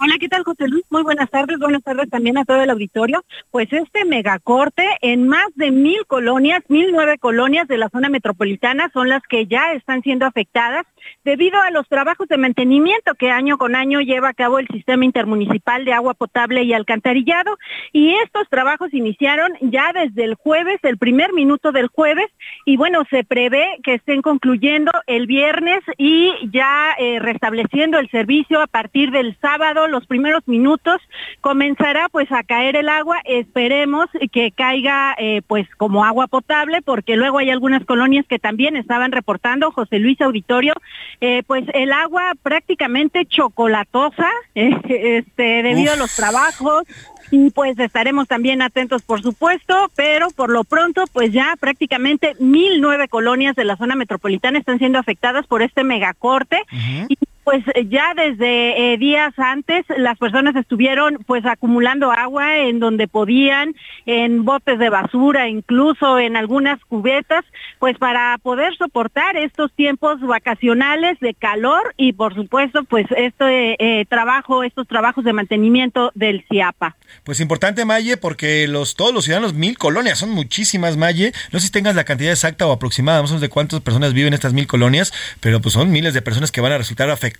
Hola, 0.00 0.16
¿qué 0.18 0.28
tal, 0.28 0.42
José 0.42 0.66
Luis? 0.66 0.84
Muy 0.90 1.02
buenas 1.04 1.30
tardes. 1.30 1.58
Buenas 1.60 1.82
tardes 1.84 2.10
también 2.10 2.36
a 2.36 2.44
todo 2.44 2.60
el 2.60 2.70
auditorio. 2.70 3.24
Pues 3.52 3.72
este 3.72 4.04
megacorte 4.04 4.84
en 5.00 5.28
más 5.28 5.46
de 5.54 5.70
mil 5.70 6.04
colonias, 6.08 6.62
mil 6.66 6.90
nueve 6.90 7.18
colonias 7.18 7.68
de 7.68 7.76
la 7.76 7.88
zona 7.88 8.08
metropolitana 8.08 8.90
son 8.92 9.08
las 9.08 9.22
que 9.28 9.46
ya 9.46 9.72
están 9.74 10.02
siendo 10.02 10.26
afectadas 10.26 10.86
debido 11.24 11.60
a 11.60 11.70
los 11.70 11.88
trabajos 11.88 12.28
de 12.28 12.38
mantenimiento 12.38 13.14
que 13.14 13.30
año 13.30 13.58
con 13.58 13.74
año 13.74 14.00
lleva 14.00 14.30
a 14.30 14.34
cabo 14.34 14.58
el 14.58 14.68
Sistema 14.68 15.04
Intermunicipal 15.04 15.84
de 15.84 15.92
Agua 15.92 16.14
Potable 16.14 16.62
y 16.62 16.72
Alcantarillado. 16.72 17.56
Y 17.92 18.14
estos 18.24 18.48
trabajos 18.48 18.92
iniciaron 18.92 19.52
ya 19.60 19.92
desde 19.92 20.24
el 20.24 20.34
jueves, 20.34 20.78
el 20.82 20.98
primer 20.98 21.32
minuto 21.32 21.72
del 21.72 21.88
jueves, 21.88 22.26
y 22.64 22.76
bueno, 22.76 23.04
se 23.10 23.24
prevé 23.24 23.78
que 23.82 23.94
estén 23.94 24.22
concluyendo 24.22 24.90
el 25.06 25.26
viernes 25.26 25.80
y 25.98 26.32
ya 26.52 26.94
eh, 26.98 27.18
restableciendo 27.18 27.98
el 27.98 28.10
servicio 28.10 28.60
a 28.60 28.66
partir 28.66 29.10
del 29.10 29.36
sábado, 29.40 29.88
los 29.88 30.06
primeros 30.06 30.46
minutos, 30.46 31.00
comenzará 31.40 32.08
pues 32.08 32.30
a 32.32 32.42
caer 32.42 32.76
el 32.76 32.88
agua, 32.88 33.20
esperemos 33.24 34.06
que 34.32 34.50
caiga 34.52 35.14
eh, 35.18 35.42
pues 35.46 35.66
como 35.76 36.04
agua 36.04 36.26
potable, 36.26 36.82
porque 36.82 37.16
luego 37.16 37.38
hay 37.38 37.50
algunas 37.50 37.84
colonias 37.84 38.26
que 38.26 38.38
también 38.38 38.76
estaban 38.76 39.12
reportando, 39.12 39.70
José 39.72 39.98
Luis 39.98 40.20
Auditorio, 40.20 40.74
eh, 41.20 41.42
pues 41.46 41.64
el 41.74 41.92
agua 41.92 42.32
prácticamente 42.42 43.26
chocolatosa, 43.26 44.28
eh, 44.54 44.72
este, 44.88 45.62
debido 45.62 45.92
Uf. 45.92 45.98
a 45.98 46.00
los 46.00 46.16
trabajos, 46.16 46.84
y 47.30 47.50
pues 47.50 47.78
estaremos 47.78 48.28
también 48.28 48.60
atentos, 48.60 49.02
por 49.02 49.22
supuesto, 49.22 49.90
pero 49.96 50.28
por 50.30 50.50
lo 50.50 50.64
pronto, 50.64 51.04
pues 51.12 51.32
ya 51.32 51.56
prácticamente 51.58 52.34
mil 52.38 52.80
nueve 52.80 53.08
colonias 53.08 53.56
de 53.56 53.64
la 53.64 53.76
zona 53.76 53.94
metropolitana 53.94 54.58
están 54.58 54.78
siendo 54.78 54.98
afectadas 54.98 55.46
por 55.46 55.62
este 55.62 55.82
megacorte. 55.82 56.62
Y 57.08 57.16
Pues 57.44 57.64
eh, 57.74 57.86
ya 57.88 58.14
desde 58.14 58.92
eh, 58.92 58.98
días 58.98 59.32
antes 59.36 59.84
las 59.96 60.16
personas 60.16 60.54
estuvieron 60.54 61.18
pues 61.26 61.44
acumulando 61.44 62.12
agua 62.12 62.58
en 62.58 62.78
donde 62.78 63.08
podían, 63.08 63.74
en 64.06 64.44
botes 64.44 64.78
de 64.78 64.90
basura, 64.90 65.48
incluso 65.48 66.20
en 66.20 66.36
algunas 66.36 66.78
cubetas, 66.84 67.44
pues 67.80 67.98
para 67.98 68.38
poder 68.38 68.76
soportar 68.76 69.36
estos 69.36 69.72
tiempos 69.72 70.20
vacacionales 70.20 71.18
de 71.18 71.34
calor 71.34 71.94
y 71.96 72.12
por 72.12 72.34
supuesto 72.34 72.84
pues 72.84 73.06
este 73.16 73.76
eh, 73.78 74.04
trabajo, 74.06 74.62
estos 74.62 74.86
trabajos 74.86 75.24
de 75.24 75.32
mantenimiento 75.32 76.12
del 76.14 76.44
CIAPA. 76.48 76.96
Pues 77.24 77.40
importante, 77.40 77.84
Maye, 77.84 78.16
porque 78.16 78.68
los 78.68 78.94
todos 78.94 79.12
los 79.12 79.24
ciudadanos, 79.24 79.52
mil 79.52 79.76
colonias, 79.78 80.20
son 80.20 80.30
muchísimas, 80.30 80.96
Maye. 80.96 81.32
No 81.50 81.58
sé 81.58 81.66
si 81.66 81.72
tengas 81.72 81.96
la 81.96 82.04
cantidad 82.04 82.30
exacta 82.30 82.66
o 82.66 82.72
aproximada, 82.72 83.20
más 83.20 83.30
o 83.30 83.34
menos 83.34 83.40
de 83.40 83.48
cuántas 83.48 83.80
personas 83.80 84.12
viven 84.12 84.28
en 84.28 84.34
estas 84.34 84.52
mil 84.52 84.68
colonias, 84.68 85.12
pero 85.40 85.60
pues 85.60 85.72
son 85.72 85.90
miles 85.90 86.14
de 86.14 86.22
personas 86.22 86.52
que 86.52 86.60
van 86.60 86.72
a 86.72 86.78
resultar 86.78 87.10
afectadas. 87.10 87.31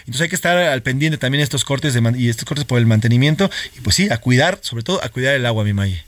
Entonces 0.00 0.22
hay 0.22 0.28
que 0.28 0.36
estar 0.36 0.56
al 0.56 0.82
pendiente 0.82 1.18
también 1.18 1.42
estos 1.42 1.64
cortes 1.64 1.94
de 1.94 2.12
y 2.16 2.28
estos 2.28 2.44
cortes 2.44 2.64
por 2.64 2.78
el 2.78 2.86
mantenimiento. 2.86 3.50
Y 3.76 3.80
pues 3.80 3.96
sí, 3.96 4.08
a 4.10 4.18
cuidar, 4.18 4.58
sobre 4.62 4.82
todo 4.82 5.02
a 5.02 5.08
cuidar 5.08 5.34
el 5.34 5.46
agua, 5.46 5.64
mi 5.64 5.72
Maye. 5.72 6.04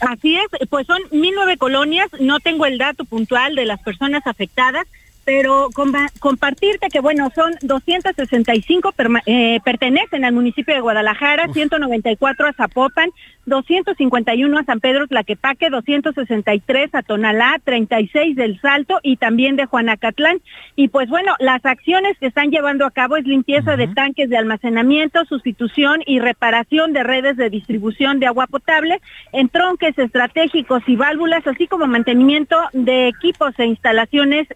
Así 0.00 0.36
es, 0.36 0.68
pues 0.68 0.86
son 0.86 1.00
1009 1.10 1.56
colonias, 1.56 2.08
no 2.18 2.40
tengo 2.40 2.66
el 2.66 2.78
dato 2.78 3.04
puntual 3.04 3.54
de 3.54 3.64
las 3.64 3.80
personas 3.80 4.26
afectadas, 4.26 4.86
pero 5.24 5.68
compa- 5.70 6.10
compartirte 6.18 6.88
que 6.88 7.00
bueno, 7.00 7.30
son 7.34 7.52
265 7.62 8.92
perma- 8.92 9.22
eh, 9.26 9.60
pertenecen 9.64 10.24
al 10.24 10.32
municipio 10.32 10.74
de 10.74 10.80
Guadalajara, 10.80 11.48
194 11.52 12.46
a 12.48 12.52
Zapopan, 12.52 13.10
251 13.46 14.58
a 14.58 14.64
San 14.64 14.80
Pedro 14.80 15.06
Tlaquepaque, 15.08 15.70
263 15.70 16.94
a 16.94 17.02
Tonalá, 17.02 17.56
36 17.64 18.36
del 18.36 18.60
Salto 18.60 19.00
y 19.02 19.16
también 19.16 19.56
de 19.56 19.66
Juanacatlán. 19.66 20.38
Y 20.76 20.88
pues 20.88 21.08
bueno, 21.08 21.34
las 21.40 21.64
acciones 21.64 22.16
que 22.18 22.26
están 22.26 22.50
llevando 22.50 22.86
a 22.86 22.90
cabo 22.90 23.16
es 23.16 23.24
limpieza 23.26 23.76
de 23.76 23.88
tanques 23.88 24.28
de 24.30 24.36
almacenamiento, 24.36 25.24
sustitución 25.24 26.02
y 26.06 26.20
reparación 26.20 26.92
de 26.92 27.02
redes 27.02 27.36
de 27.36 27.50
distribución 27.50 28.20
de 28.20 28.26
agua 28.26 28.46
potable, 28.46 29.00
entronques 29.32 29.98
estratégicos 29.98 30.82
y 30.86 30.96
válvulas, 30.96 31.46
así 31.46 31.66
como 31.66 31.86
mantenimiento 31.86 32.56
de 32.72 33.08
equipos 33.08 33.52
e 33.58 33.66
instalaciones 33.66 34.46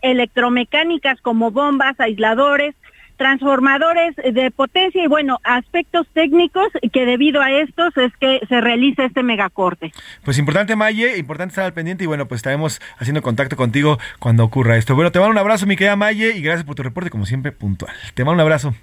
electromecánicas 0.55 1.21
como 1.21 1.51
bombas, 1.51 1.99
aisladores, 1.99 2.75
transformadores 3.17 4.17
de 4.17 4.51
potencia 4.51 5.05
y 5.05 5.07
bueno, 5.07 5.39
aspectos 5.45 6.07
técnicos 6.13 6.69
que 6.93 7.07
debido 7.07 7.41
a 7.41 7.51
estos 7.51 7.97
es 7.97 8.13
que 8.19 8.41
se 8.49 8.61
realiza 8.61 9.05
este 9.05 9.23
megacorte. 9.23 9.93
Pues 10.25 10.39
importante, 10.39 10.75
Maye, 10.75 11.17
importante 11.19 11.53
estar 11.53 11.65
al 11.65 11.75
pendiente 11.75 12.05
y 12.05 12.07
bueno, 12.07 12.27
pues 12.27 12.41
estaremos 12.41 12.81
haciendo 12.99 13.23
contacto 13.23 13.57
contigo 13.57 13.99
cuando 14.19 14.45
ocurra 14.45 14.77
esto. 14.77 14.95
Bueno, 14.95 15.13
te 15.13 15.21
mando 15.21 15.33
un 15.33 15.39
abrazo, 15.39 15.67
mi 15.67 15.77
querida 15.77 15.97
Maye, 15.97 16.37
y 16.37 16.43
gracias 16.43 16.65
por 16.65 16.75
tu 16.75 16.83
reporte, 16.83 17.11
como 17.11 17.25
siempre, 17.25 17.53
puntual. 17.53 17.93
Te 18.15 18.25
mando 18.25 18.35
un 18.35 18.41
abrazo. 18.41 18.75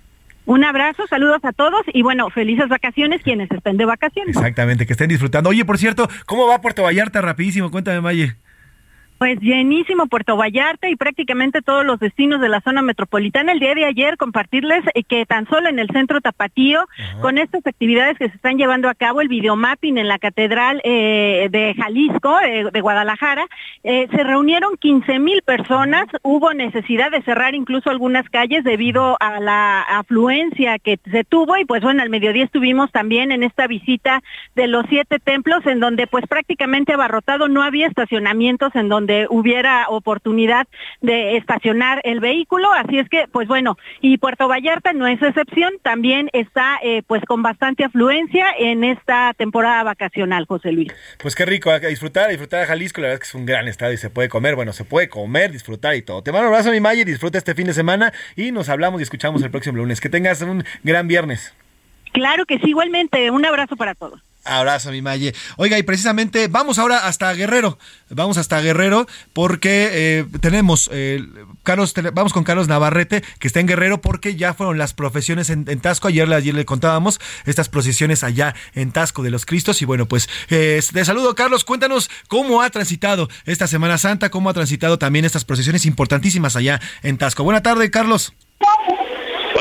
Un 0.46 0.64
abrazo, 0.64 1.06
saludos 1.08 1.40
a 1.44 1.52
todos 1.52 1.84
y 1.94 2.02
bueno, 2.02 2.30
felices 2.30 2.68
vacaciones 2.68 3.22
quienes 3.22 3.52
estén 3.52 3.78
de 3.78 3.86
vacaciones. 3.86 4.36
Exactamente, 4.36 4.86
que 4.88 4.94
estén 4.94 5.10
disfrutando. 5.10 5.50
Oye, 5.50 5.66
por 5.66 5.78
cierto, 5.78 6.10
¿cómo 6.26 6.48
va 6.48 6.62
Puerto 6.62 6.84
Vallarta? 6.84 7.22
Rapidísimo, 7.22 7.70
cuéntame, 7.70 8.02
Maye. 8.02 8.36
Pues 9.22 9.40
llenísimo 9.40 10.08
Puerto 10.08 10.36
Vallarta 10.36 10.90
y 10.90 10.96
prácticamente 10.96 11.62
todos 11.62 11.86
los 11.86 12.00
destinos 12.00 12.42
de 12.42 12.50
la 12.50 12.60
zona 12.62 12.82
metropolitana. 12.82 13.52
El 13.52 13.60
día 13.60 13.76
de 13.76 13.86
ayer 13.86 14.18
compartirles 14.18 14.84
eh, 14.96 15.04
que 15.04 15.28
tan 15.28 15.48
solo 15.48 15.70
en 15.70 15.78
el 15.78 15.88
centro 15.92 16.22
Tapatío, 16.22 16.88
con 17.22 17.38
estas 17.38 17.64
actividades 17.68 18.18
que 18.18 18.30
se 18.30 18.36
están 18.36 18.58
llevando 18.58 18.90
a 18.90 18.96
cabo, 18.96 19.22
el 19.22 19.28
videomapping 19.28 20.00
en 20.00 20.08
la 20.08 20.18
Catedral 20.18 20.82
eh, 20.84 21.50
de 21.52 21.76
Jalisco, 21.76 22.40
eh, 22.40 22.66
de 22.74 22.82
Guadalajara, 22.82 23.46
eh, 23.84 24.08
se 24.10 24.24
reunieron 24.24 24.76
15 24.78 25.20
mil 25.20 25.44
personas. 25.44 26.08
Hubo 26.24 26.56
necesidad 26.56 27.12
de 27.12 27.22
cerrar 27.22 27.54
incluso 27.54 27.92
algunas 27.92 28.28
calles 28.28 28.64
debido 28.64 29.18
a 29.20 29.40
la 29.40 29.84
afluencia 29.84 30.80
que 30.80 30.98
se 31.12 31.24
tuvo 31.26 31.58
y 31.58 31.66
pues 31.66 31.84
bueno, 31.84 32.02
al 32.02 32.10
mediodía 32.10 32.46
estuvimos 32.46 32.92
también 32.92 33.32
en 33.32 33.44
esta 33.44 33.68
visita 33.68 34.24
de 34.56 34.66
los 34.66 34.84
siete 34.90 35.20
templos 35.20 35.64
en 35.68 35.80
donde 35.80 36.08
pues 36.08 36.26
prácticamente 36.26 36.94
abarrotado 36.94 37.48
no 37.50 37.62
había 37.62 37.86
estacionamientos 37.86 38.76
en 38.76 38.90
donde 38.90 39.11
hubiera 39.30 39.88
oportunidad 39.90 40.68
de 41.02 41.38
estacionar 41.38 42.02
el 42.04 42.20
vehículo, 42.20 42.72
así 42.72 43.00
es 43.00 43.10
que 43.10 43.28
pues 43.32 43.48
bueno, 43.48 43.78
y 44.02 44.18
Puerto 44.18 44.48
Vallarta 44.48 44.94
no 44.94 45.08
es 45.08 45.22
excepción, 45.22 45.74
también 45.82 46.30
está 46.34 46.80
eh, 46.84 47.04
pues 47.08 47.24
con 47.26 47.42
bastante 47.42 47.84
afluencia 47.84 48.48
en 48.58 48.84
esta 48.84 49.34
temporada 49.36 49.84
vacacional, 49.84 50.46
José 50.46 50.72
Luis. 50.72 50.94
Pues 51.20 51.36
qué 51.36 51.46
rico, 51.46 51.72
a 51.72 51.80
disfrutar, 51.80 52.26
a 52.26 52.30
disfrutar 52.30 52.64
a 52.64 52.68
Jalisco, 52.68 53.02
la 53.02 53.08
verdad 53.08 53.24
es 53.24 53.30
que 53.30 53.32
es 53.32 53.36
un 53.36 53.46
gran 53.46 53.68
estado 53.68 53.94
y 53.94 53.98
se 53.98 54.10
puede 54.10 54.30
comer, 54.30 54.56
bueno, 54.56 54.74
se 54.74 54.86
puede 54.86 55.10
comer, 55.10 55.52
disfrutar 55.52 55.96
y 55.96 56.02
todo. 56.02 56.24
Te 56.24 56.32
mando 56.32 56.48
un 56.48 56.54
abrazo, 56.54 56.72
mi 56.72 56.80
Maye, 56.80 57.06
disfruta 57.06 57.38
este 57.38 57.56
fin 57.56 57.68
de 57.68 57.74
semana 57.74 58.14
y 58.36 58.52
nos 58.52 58.70
hablamos 58.70 59.02
y 59.02 59.04
escuchamos 59.04 59.44
el 59.44 59.52
próximo 59.52 59.78
lunes. 59.78 60.02
Que 60.02 60.10
tengas 60.10 60.42
un 60.42 60.64
gran 60.84 61.08
viernes. 61.08 61.54
Claro 62.14 62.46
que 62.46 62.60
sí, 62.60 62.70
igualmente, 62.70 63.32
un 63.32 63.46
abrazo 63.46 63.76
para 63.76 63.96
todos. 63.96 64.22
Abrazo, 64.44 64.92
mi 64.92 65.02
Maye. 65.02 65.34
Oiga, 65.58 65.78
y 65.78 65.84
precisamente 65.84 66.48
vamos 66.48 66.80
ahora 66.80 67.06
hasta 67.08 67.32
Guerrero. 67.34 67.78
Vamos 68.10 68.38
hasta 68.38 68.60
Guerrero 68.60 69.08
porque 69.34 69.90
eh, 69.92 70.26
tenemos, 70.42 70.90
eh, 70.92 71.24
Carlos, 71.64 71.94
vamos 72.14 72.34
con 72.34 72.44
Carlos 72.44 72.68
Navarrete, 72.68 73.24
que 73.40 73.48
está 73.48 73.60
en 73.60 73.68
Guerrero 73.68 74.02
porque 74.02 74.36
ya 74.36 74.54
fueron 74.54 74.78
las 74.78 74.94
profesiones 74.94 75.50
en, 75.50 75.66
Tasco. 75.82 76.08
Ayer, 76.08 76.32
ayer 76.34 76.56
le 76.56 76.66
contábamos 76.66 77.20
estas 77.46 77.70
procesiones 77.70 78.24
allá 78.24 78.56
en 78.74 78.92
Tasco 78.92 79.22
de 79.22 79.30
los 79.30 79.46
Cristos. 79.46 79.82
Y 79.82 79.86
bueno, 79.86 80.08
pues 80.08 80.28
eh, 80.50 80.82
te 80.92 81.06
saludo, 81.06 81.36
Carlos. 81.36 81.64
Cuéntanos 81.64 82.10
cómo 82.28 82.62
ha 82.62 82.70
transitado 82.72 83.30
esta 83.46 83.68
Semana 83.68 83.98
Santa, 83.98 84.30
cómo 84.30 84.50
ha 84.50 84.54
transitado 84.54 84.98
también 84.98 85.26
estas 85.26 85.46
procesiones 85.46 85.86
importantísimas 85.86 86.56
allá 86.56 86.82
en 87.04 87.18
Tasco. 87.18 87.44
Buena 87.44 87.62
tarde, 87.62 87.92
Carlos. 87.92 88.34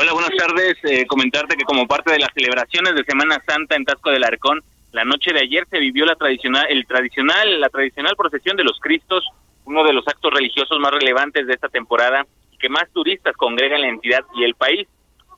Hola, 0.01 0.13
buenas 0.13 0.31
tardes. 0.35 0.77
Eh, 0.83 1.05
comentarte 1.05 1.55
que 1.55 1.63
como 1.63 1.87
parte 1.87 2.11
de 2.11 2.19
las 2.19 2.29
celebraciones 2.33 2.95
de 2.95 3.03
Semana 3.03 3.41
Santa 3.47 3.75
en 3.75 3.85
Tasco 3.85 4.09
del 4.09 4.23
Arcón, 4.23 4.63
la 4.91 5.05
noche 5.05 5.31
de 5.33 5.39
ayer 5.39 5.65
se 5.69 5.79
vivió 5.79 6.05
la 6.05 6.15
tradicional, 6.15 6.65
el 6.69 6.85
tradicional, 6.85 7.61
la 7.61 7.69
tradicional 7.69 8.15
procesión 8.17 8.57
de 8.57 8.63
los 8.63 8.79
Cristos, 8.79 9.25
uno 9.65 9.83
de 9.83 9.93
los 9.93 10.05
actos 10.07 10.33
religiosos 10.33 10.79
más 10.79 10.91
relevantes 10.91 11.47
de 11.47 11.53
esta 11.53 11.69
temporada 11.69 12.25
y 12.51 12.57
que 12.57 12.67
más 12.67 12.89
turistas 12.91 13.35
congregan 13.37 13.81
la 13.81 13.87
entidad 13.87 14.21
y 14.35 14.43
el 14.43 14.55
país. 14.55 14.87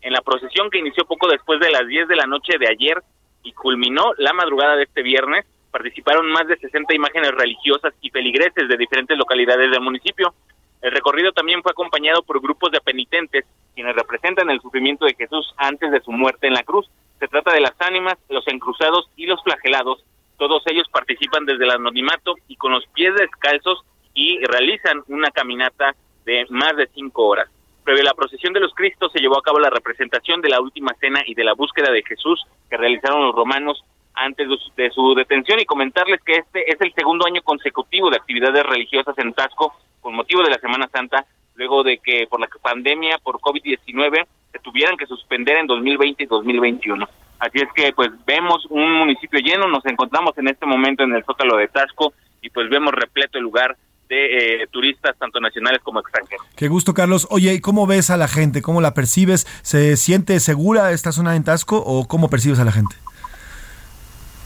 En 0.02 0.12
la 0.12 0.22
procesión 0.22 0.70
que 0.70 0.80
inició 0.80 1.06
poco 1.06 1.28
después 1.28 1.60
de 1.60 1.72
las 1.72 1.88
10 1.88 2.08
de 2.08 2.16
la 2.16 2.26
noche 2.26 2.58
de 2.58 2.68
ayer 2.68 3.02
y 3.44 3.54
culminó 3.54 4.14
la 4.18 4.34
madrugada 4.34 4.76
de 4.76 4.84
este 4.84 5.04
viernes, 5.04 5.46
participaron 5.72 6.32
más 6.32 6.48
de 6.48 6.58
60 6.58 6.94
imágenes 6.96 7.32
religiosas 7.32 7.94
y 8.02 8.10
feligreses 8.10 8.68
de 8.68 8.78
diferentes 8.78 9.18
localidades 9.18 9.70
del 9.70 9.82
municipio. 9.82 10.34
El 10.82 10.92
recorrido 10.92 11.32
también 11.32 11.62
fue 11.62 11.72
acompañado 11.72 12.24
por 12.24 12.42
grupos 12.42 12.72
de 12.72 12.82
penitentes, 12.82 13.46
quienes 13.74 13.96
representan 13.96 14.50
el 14.50 14.62
sufrimiento 14.62 15.06
de 15.06 15.16
Jesús 15.16 15.54
antes 15.58 15.92
de 15.92 16.02
su 16.02 16.12
muerte 16.12 16.48
en 16.48 16.54
la 16.54 16.64
cruz. 16.64 16.90
Se 17.20 17.28
trata 17.28 17.54
de 17.54 17.62
las 17.62 17.74
ánimas, 17.80 18.16
los 18.30 18.48
encruzados 18.48 19.10
y 19.16 19.26
los 19.26 19.42
flagelados. 19.44 20.04
Todos 20.38 20.64
ellos 20.68 20.88
participan 20.92 21.46
desde 21.46 21.64
el 21.64 21.72
anonimato 21.72 22.36
y 22.48 22.56
con 22.56 22.72
los 22.72 22.86
pies 22.88 23.14
descalzos 23.16 23.84
y 24.14 24.44
realizan 24.46 25.04
una 25.08 25.32
caminata 25.32 25.96
de 26.26 26.46
más 26.50 26.76
de 26.76 26.88
cinco 26.94 27.28
horas. 27.28 27.50
Previo 27.84 28.04
la 28.04 28.14
procesión 28.14 28.54
de 28.54 28.62
los 28.62 28.74
Cristos 28.74 29.12
se 29.12 29.20
llevó 29.20 29.38
a 29.38 29.42
cabo 29.42 29.60
la 29.60 29.70
representación 29.70 30.42
de 30.42 30.50
la 30.50 30.62
última 30.62 30.94
cena 31.00 31.22
y 31.26 31.34
de 31.34 31.44
la 31.44 31.54
búsqueda 31.54 31.92
de 31.92 32.04
Jesús 32.04 32.46
que 32.70 32.78
realizaron 32.78 33.26
los 33.26 33.36
romanos 33.36 33.84
antes 34.14 34.48
de 34.76 34.92
su 34.92 35.16
detención 35.16 35.60
y 35.60 35.66
comentarles 35.66 36.22
que 36.24 36.34
este 36.34 36.72
es 36.72 36.80
el 36.80 36.94
segundo 36.94 37.26
año 37.26 37.42
consecutivo 37.42 38.10
de 38.10 38.18
actividades 38.18 38.64
religiosas 38.64 39.18
en 39.18 39.34
Tasco 39.34 39.74
con 40.02 40.16
motivo 40.16 40.44
de 40.44 40.52
la 40.52 40.60
Semana 40.60 40.88
Santa, 40.92 41.26
luego 41.56 41.84
de 41.84 41.98
que 42.00 42.28
por 42.30 42.40
la 42.40 42.48
pandemia 42.62 43.18
por 43.20 43.40
COVID-19 43.40 44.26
se 44.52 44.60
tuvieran 44.60 44.98
que 44.98 45.06
suspender 45.06 45.58
en 45.58 45.68
2020 45.68 46.24
y 46.24 46.26
2021. 46.28 47.08
Así 47.40 47.60
es 47.60 47.68
que 47.76 47.92
pues 47.94 48.10
vemos 48.26 48.66
un 48.70 48.92
municipio 49.00 49.40
lleno, 49.40 49.68
nos 49.68 49.86
encontramos 49.86 50.38
en 50.38 50.48
este 50.48 50.66
momento 50.66 51.04
en 51.04 51.14
el 51.14 51.24
Zócalo 51.26 51.58
de 51.58 51.68
Tasco 51.68 52.14
y 52.42 52.50
pues 52.50 52.70
vemos 52.70 52.94
repleto 52.94 53.38
el 53.38 53.44
lugar 53.44 53.76
de 54.10 54.62
eh, 54.64 54.68
turistas 54.68 55.18
tanto 55.18 55.40
nacionales 55.40 55.82
como 55.82 56.00
extranjeros. 56.00 56.46
Qué 56.56 56.68
gusto, 56.68 56.94
Carlos. 56.94 57.26
Oye, 57.32 57.54
¿y 57.54 57.60
cómo 57.62 57.88
ves 57.88 58.10
a 58.12 58.18
la 58.18 58.28
gente? 58.28 58.62
¿Cómo 58.62 58.80
la 58.82 58.94
percibes? 58.94 59.46
¿Se 59.64 59.98
siente 59.98 60.40
segura 60.40 60.92
esta 60.92 61.12
zona 61.12 61.36
en 61.36 61.44
Tasco 61.44 61.78
o 61.86 62.08
cómo 62.08 62.30
percibes 62.30 62.60
a 62.60 62.66
la 62.66 62.72
gente? 62.72 62.96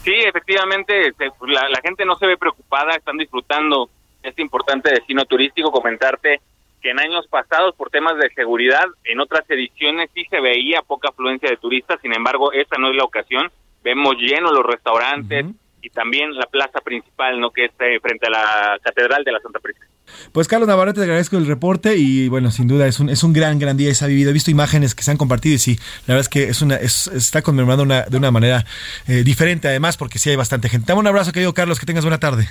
Sí, 0.04 0.14
efectivamente, 0.14 1.12
se- 1.18 1.30
la, 1.46 1.68
la 1.68 1.80
gente 1.82 2.04
no 2.04 2.16
se 2.16 2.26
ve 2.26 2.36
preocupada, 2.36 2.94
están 2.94 3.18
disfrutando 3.18 3.90
este 4.22 4.42
importante 4.42 4.90
destino 4.90 5.24
turístico. 5.24 5.70
Comentarte 5.70 6.40
que 6.80 6.90
en 6.90 7.00
años 7.00 7.26
pasados, 7.28 7.74
por 7.76 7.90
temas 7.90 8.16
de 8.18 8.30
seguridad, 8.34 8.84
en 9.04 9.20
otras 9.20 9.48
ediciones 9.50 10.10
sí 10.14 10.24
se 10.30 10.40
veía 10.40 10.82
poca 10.82 11.08
afluencia 11.08 11.48
de 11.50 11.56
turistas, 11.56 11.98
sin 12.02 12.14
embargo, 12.14 12.52
esta 12.52 12.76
no 12.78 12.90
es 12.90 12.96
la 12.96 13.04
ocasión. 13.04 13.50
Vemos 13.82 14.16
llenos 14.18 14.52
los 14.52 14.64
restaurantes 14.66 15.46
y 15.80 15.90
también 15.90 16.34
la 16.34 16.46
plaza 16.46 16.80
principal, 16.80 17.40
¿no? 17.40 17.50
que 17.50 17.66
es 17.66 17.70
eh, 17.80 17.98
frente 18.00 18.26
a 18.26 18.30
la 18.30 18.78
Catedral 18.82 19.22
de 19.24 19.32
la 19.32 19.40
Santa 19.40 19.60
Prisca. 19.60 19.86
Pues 20.32 20.48
Carlos 20.48 20.68
Navarrete, 20.68 21.00
te 21.00 21.04
agradezco 21.04 21.36
el 21.36 21.46
reporte 21.46 21.96
y 21.96 22.28
bueno, 22.28 22.50
sin 22.50 22.66
duda 22.66 22.86
es 22.86 22.98
un, 22.98 23.08
es 23.10 23.22
un 23.22 23.32
gran, 23.32 23.58
gran 23.58 23.76
día 23.76 23.92
ha 24.00 24.06
vivido. 24.06 24.30
He 24.30 24.32
visto 24.32 24.50
imágenes 24.50 24.94
que 24.94 25.02
se 25.02 25.10
han 25.10 25.16
compartido 25.18 25.54
y 25.54 25.58
sí, 25.58 25.76
la 26.06 26.14
verdad 26.14 26.20
es 26.20 26.28
que 26.28 26.44
es 26.44 26.62
una, 26.62 26.76
es- 26.76 27.06
está 27.08 27.42
conmemorando 27.42 27.82
una, 27.84 28.02
de 28.02 28.16
una 28.16 28.30
manera 28.30 28.64
eh, 29.06 29.22
diferente 29.22 29.68
además 29.68 29.96
porque 29.96 30.18
sí 30.18 30.30
hay 30.30 30.36
bastante 30.36 30.68
gente. 30.68 30.86
Te 30.86 30.92
un 30.94 31.06
abrazo, 31.06 31.32
querido 31.32 31.52
Carlos, 31.54 31.78
que 31.78 31.86
tengas 31.86 32.04
buena 32.04 32.18
tarde. 32.18 32.48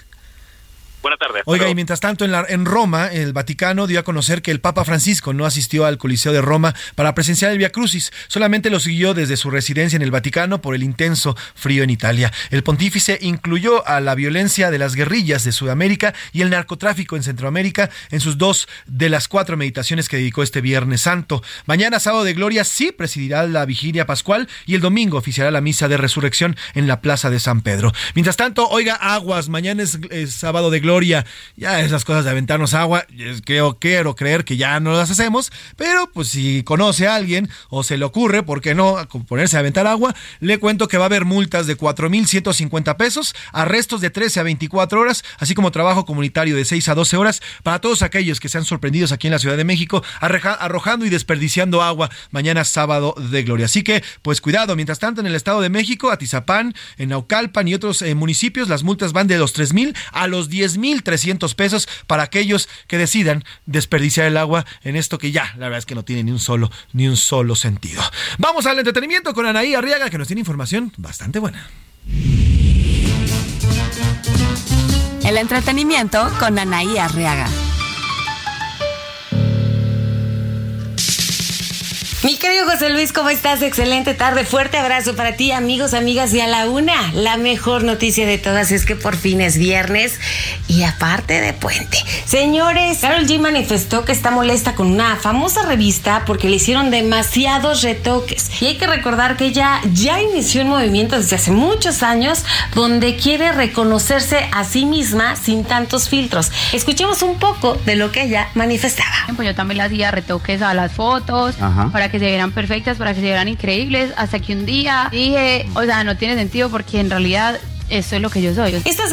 Buena 1.01 1.17
tarde. 1.17 1.39
hasta 1.39 1.51
Oiga, 1.51 1.69
y 1.69 1.75
mientras 1.75 1.99
tanto 1.99 2.25
en, 2.25 2.31
la- 2.31 2.45
en 2.49 2.65
Roma, 2.65 3.07
el 3.07 3.31
Vaticano 3.31 3.85
dio 3.87 3.99
a 3.99 4.03
conocer 4.03 4.41
que 4.41 4.51
el 4.51 4.59
Papa 4.59 4.83
Francisco 4.83 5.31
no 5.31 5.45
asistió 5.45 5.85
al 5.85 5.97
Coliseo 5.97 6.33
de 6.33 6.41
Roma 6.41 6.73
para 6.95 7.13
presenciar 7.13 7.51
el 7.51 7.59
Via 7.59 7.71
Crucis, 7.71 8.11
solamente 8.27 8.69
lo 8.71 8.79
siguió 8.79 9.13
desde 9.13 9.37
su 9.37 9.49
residencia 9.51 9.95
en 9.95 10.01
el 10.01 10.11
Vaticano 10.11 10.59
por 10.59 10.73
el 10.75 10.83
intenso 10.83 11.37
frío 11.55 11.83
en 11.83 11.91
Italia. 11.91 12.33
El 12.49 12.63
pontífice 12.63 13.19
incluyó 13.21 13.87
a 13.87 14.01
la 14.01 14.15
violencia 14.15 14.71
de 14.71 14.79
las 14.79 14.95
guerrillas 14.95 15.43
de 15.43 15.51
Sudamérica 15.51 16.13
y 16.33 16.41
el 16.41 16.49
narcotráfico 16.49 17.15
en 17.15 17.23
Centroamérica 17.23 17.89
en 18.09 18.19
sus 18.19 18.37
dos 18.39 18.67
de 18.87 19.09
las 19.09 19.27
cuatro 19.27 19.55
meditaciones 19.55 20.09
que 20.09 20.17
dedicó 20.17 20.41
este 20.43 20.61
Viernes 20.61 21.01
Santo. 21.01 21.43
Mañana, 21.67 21.99
sábado 21.99 22.23
de 22.23 22.33
Gloria, 22.33 22.63
sí 22.63 22.91
presidirá 22.91 23.45
la 23.45 23.65
vigilia 23.65 24.07
pascual 24.07 24.49
y 24.65 24.73
el 24.75 24.81
domingo 24.81 25.17
oficiará 25.19 25.51
la 25.51 25.61
misa 25.61 25.87
de 25.87 25.97
resurrección 25.97 26.57
en 26.73 26.87
la 26.87 27.01
Plaza 27.01 27.29
de 27.29 27.39
San 27.39 27.61
Pedro. 27.61 27.93
Mientras 28.15 28.35
tanto, 28.35 28.67
oiga, 28.67 28.95
aguas, 28.95 29.47
mañana 29.47 29.83
es, 29.83 29.99
es 30.09 30.33
sábado 30.33 30.69
de 30.71 30.79
Gloria. 30.79 30.86
Ya 31.55 31.81
esas 31.81 32.05
cosas 32.05 32.25
de 32.25 32.31
aventarnos 32.31 32.73
agua, 32.73 33.05
creo, 33.45 33.77
quiero 33.79 34.15
creer 34.15 34.45
que 34.45 34.57
ya 34.57 34.79
no 34.79 34.93
las 34.93 35.09
hacemos, 35.11 35.51
pero 35.75 36.09
pues 36.13 36.29
si 36.29 36.63
conoce 36.63 37.07
a 37.07 37.15
alguien 37.15 37.49
o 37.69 37.83
se 37.83 37.97
le 37.97 38.05
ocurre, 38.05 38.43
¿por 38.43 38.61
qué 38.61 38.75
no 38.75 38.97
ponerse 39.27 39.57
a 39.57 39.59
aventar 39.59 39.87
agua? 39.87 40.15
Le 40.39 40.59
cuento 40.59 40.87
que 40.87 40.97
va 40.97 41.05
a 41.05 41.07
haber 41.07 41.25
multas 41.25 41.67
de 41.67 41.77
4.150 41.77 42.95
pesos, 42.97 43.35
arrestos 43.51 44.01
de 44.01 44.09
13 44.09 44.39
a 44.39 44.43
24 44.43 44.99
horas, 44.99 45.23
así 45.39 45.55
como 45.55 45.71
trabajo 45.71 46.05
comunitario 46.05 46.55
de 46.55 46.65
6 46.65 46.89
a 46.89 46.95
12 46.95 47.17
horas 47.17 47.41
para 47.63 47.79
todos 47.79 48.01
aquellos 48.01 48.39
que 48.39 48.49
sean 48.49 48.65
sorprendidos 48.65 49.11
aquí 49.11 49.27
en 49.27 49.31
la 49.31 49.39
Ciudad 49.39 49.57
de 49.57 49.63
México 49.63 50.03
arrojando 50.19 51.05
y 51.05 51.09
desperdiciando 51.09 51.81
agua 51.81 52.09
mañana 52.31 52.63
sábado 52.63 53.15
de 53.17 53.43
Gloria. 53.43 53.65
Así 53.65 53.83
que, 53.83 54.03
pues 54.21 54.41
cuidado, 54.41 54.75
mientras 54.75 54.99
tanto 54.99 55.21
en 55.21 55.27
el 55.27 55.35
Estado 55.35 55.61
de 55.61 55.69
México, 55.69 56.11
Atizapán, 56.11 56.73
en 56.97 57.09
Naucalpan 57.09 57.67
y 57.67 57.73
otros 57.73 58.01
eh, 58.01 58.15
municipios, 58.15 58.69
las 58.69 58.83
multas 58.83 59.13
van 59.13 59.27
de 59.27 59.37
los 59.37 59.55
3.000 59.55 59.95
a 60.11 60.27
los 60.27 60.49
10.300 60.77 61.55
pesos 61.55 61.87
para 62.07 62.23
aquellos 62.23 62.69
que 62.87 62.97
decidan 62.97 63.43
desperdiciar 63.65 64.27
el 64.27 64.37
agua 64.37 64.65
en 64.83 64.95
esto 64.95 65.17
que 65.17 65.31
ya, 65.31 65.53
la 65.57 65.65
verdad 65.65 65.79
es 65.79 65.85
que 65.85 65.95
no 65.95 66.03
tiene 66.03 66.23
ni 66.23 66.31
un 66.31 66.39
solo, 66.39 66.71
ni 66.93 67.07
un 67.07 67.17
solo 67.17 67.55
sentido. 67.55 68.01
Vamos 68.37 68.65
al 68.65 68.77
entretenimiento 68.77 69.33
con 69.33 69.45
Anaí 69.45 69.75
Arriaga, 69.75 70.09
que 70.09 70.17
nos 70.17 70.27
tiene 70.27 70.41
información 70.41 70.93
bastante 70.97 71.39
buena. 71.39 71.69
El 75.25 75.37
entretenimiento 75.37 76.31
con 76.39 76.57
Anaí 76.57 76.97
Arriaga. 76.97 77.49
Mi 82.23 82.35
querido 82.35 82.65
José 82.65 82.89
Luis, 82.89 83.13
¿cómo 83.13 83.29
estás? 83.29 83.61
Excelente 83.61 84.15
tarde, 84.15 84.43
fuerte 84.43 84.79
abrazo 84.79 85.15
para 85.15 85.33
ti, 85.33 85.51
amigos, 85.51 85.93
amigas 85.93 86.33
y 86.33 86.41
a 86.41 86.47
la 86.47 86.67
una. 86.67 87.11
La 87.13 87.37
mejor 87.37 87.83
noticia 87.83 88.25
de 88.25 88.39
todas 88.39 88.71
es 88.71 88.87
que 88.87 88.95
por 88.95 89.15
fin 89.15 89.39
es 89.39 89.59
viernes 89.59 90.19
y 90.67 90.81
aparte 90.81 91.39
de 91.39 91.53
puente. 91.53 91.99
Señores, 92.25 92.97
Carol 93.01 93.27
G 93.27 93.39
manifestó 93.39 94.03
que 94.03 94.13
está 94.13 94.31
molesta 94.31 94.73
con 94.73 94.87
una 94.87 95.15
famosa 95.17 95.61
revista 95.67 96.23
porque 96.25 96.49
le 96.49 96.55
hicieron 96.55 96.89
demasiados 96.89 97.83
retoques. 97.83 98.49
Y 98.63 98.65
hay 98.65 98.77
que 98.77 98.87
recordar 98.87 99.37
que 99.37 99.45
ella 99.45 99.79
ya 99.93 100.19
inició 100.19 100.63
un 100.63 100.69
movimiento 100.69 101.17
desde 101.17 101.35
hace 101.35 101.51
muchos 101.51 102.01
años 102.01 102.43
donde 102.73 103.15
quiere 103.15 103.51
reconocerse 103.51 104.49
a 104.51 104.63
sí 104.63 104.85
misma 104.85 105.35
sin 105.35 105.63
tantos 105.63 106.09
filtros. 106.09 106.51
Escuchemos 106.73 107.21
un 107.21 107.37
poco 107.37 107.75
de 107.85 107.95
lo 107.95 108.11
que 108.11 108.23
ella 108.23 108.49
manifestaba. 108.55 109.27
Pues 109.35 109.47
yo 109.47 109.53
también 109.53 109.77
le 109.77 109.83
hacía 109.83 110.09
retoques 110.09 110.63
a 110.63 110.73
las 110.73 110.91
fotos 110.93 111.55
Ajá. 111.61 111.91
para 111.91 112.06
que 112.09 112.19
se 112.19 112.25
vieran 112.25 112.51
perfectas, 112.51 112.97
para 112.97 113.11
que 113.13 113.21
se 113.21 113.25
vieran 113.25 113.47
increíbles, 113.47 114.11
hasta 114.17 114.39
que 114.39 114.53
un 114.53 114.65
día 114.65 115.09
dije, 115.11 115.65
o 115.75 115.83
sea, 115.83 116.03
no 116.03 116.17
tiene 116.17 116.35
sentido 116.35 116.69
porque 116.69 116.99
en 116.99 117.09
realidad 117.09 117.59
eso 117.89 118.15
es 118.15 118.21
lo 118.21 118.29
que 118.29 118.41
yo 118.41 118.53
soy. 118.53 118.81
Esta 118.85 119.07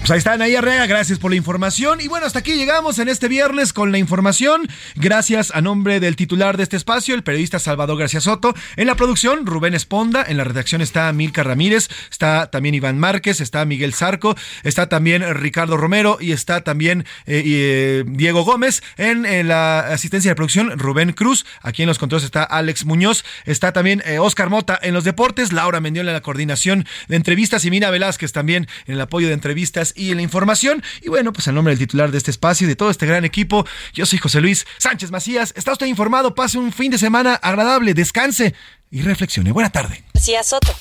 Pues 0.00 0.12
ahí 0.12 0.18
está 0.18 0.32
Anaí 0.32 0.56
Arrea, 0.56 0.86
gracias 0.86 1.18
por 1.18 1.30
la 1.30 1.36
información. 1.36 2.00
Y 2.00 2.08
bueno, 2.08 2.24
hasta 2.24 2.38
aquí 2.38 2.54
llegamos 2.54 2.98
en 2.98 3.10
este 3.10 3.28
viernes 3.28 3.74
con 3.74 3.92
la 3.92 3.98
información. 3.98 4.66
Gracias 4.96 5.52
a 5.54 5.60
nombre 5.60 6.00
del 6.00 6.16
titular 6.16 6.56
de 6.56 6.62
este 6.62 6.78
espacio, 6.78 7.14
el 7.14 7.22
periodista 7.22 7.58
Salvador 7.58 7.98
García 7.98 8.22
Soto. 8.22 8.54
En 8.76 8.86
la 8.86 8.94
producción, 8.94 9.44
Rubén 9.44 9.74
Esponda. 9.74 10.24
En 10.26 10.38
la 10.38 10.44
redacción 10.44 10.80
está 10.80 11.12
Milka 11.12 11.42
Ramírez, 11.42 11.90
está 12.10 12.50
también 12.50 12.74
Iván 12.74 12.98
Márquez, 12.98 13.42
está 13.42 13.66
Miguel 13.66 13.92
Zarco, 13.92 14.36
está 14.64 14.88
también 14.88 15.22
Ricardo 15.34 15.76
Romero 15.76 16.16
y 16.18 16.32
está 16.32 16.64
también 16.64 17.04
eh, 17.26 17.42
eh, 17.44 18.04
Diego 18.06 18.42
Gómez. 18.42 18.82
En, 18.96 19.26
eh, 19.26 19.44
la 19.44 19.80
asistencia 19.80 20.30
de 20.30 20.34
producción, 20.34 20.78
Rubén 20.78 21.12
Cruz. 21.12 21.44
Aquí 21.60 21.82
en 21.82 21.88
los 21.88 21.98
controles 21.98 22.24
está 22.24 22.42
Alex 22.42 22.86
Muñoz. 22.86 23.22
Está 23.44 23.72
también 23.72 24.02
eh, 24.06 24.18
Oscar 24.18 24.48
Mota 24.48 24.78
en 24.80 24.94
los 24.94 25.04
deportes, 25.04 25.52
Laura 25.52 25.80
Mendiola 25.80 26.10
en 26.10 26.14
la 26.14 26.22
coordinación 26.22 26.86
de 27.08 27.16
entrevistas 27.16 27.66
y 27.66 27.70
Mina 27.70 27.90
Velázquez 27.90 28.32
también 28.32 28.66
en 28.86 28.94
el 28.94 29.00
apoyo 29.02 29.28
de 29.28 29.34
entrevistas 29.34 29.89
y 29.96 30.10
en 30.10 30.16
la 30.16 30.22
información. 30.22 30.82
Y 31.02 31.08
bueno, 31.08 31.32
pues 31.32 31.46
en 31.48 31.54
nombre 31.54 31.72
del 31.72 31.78
titular 31.78 32.10
de 32.10 32.18
este 32.18 32.30
espacio 32.30 32.66
y 32.66 32.68
de 32.68 32.76
todo 32.76 32.90
este 32.90 33.06
gran 33.06 33.24
equipo, 33.24 33.66
yo 33.92 34.06
soy 34.06 34.18
José 34.18 34.40
Luis 34.40 34.66
Sánchez 34.78 35.10
Macías. 35.10 35.52
Está 35.56 35.72
usted 35.72 35.86
informado, 35.86 36.34
pase 36.34 36.58
un 36.58 36.72
fin 36.72 36.90
de 36.90 36.98
semana 36.98 37.34
agradable, 37.34 37.94
descanse 37.94 38.54
y 38.90 39.02
reflexione. 39.02 39.52
Buena 39.52 39.70
tarde. 39.70 40.04
García 40.14 40.42
Soto. 40.42 40.74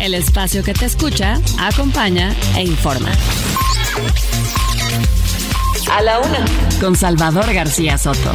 El 0.00 0.14
espacio 0.14 0.62
que 0.62 0.74
te 0.74 0.86
escucha, 0.86 1.40
acompaña 1.58 2.34
e 2.56 2.62
informa. 2.62 3.10
A 5.90 6.02
la 6.02 6.18
una. 6.20 6.44
Con 6.80 6.96
Salvador 6.96 7.52
García 7.52 7.96
Soto. 7.98 8.34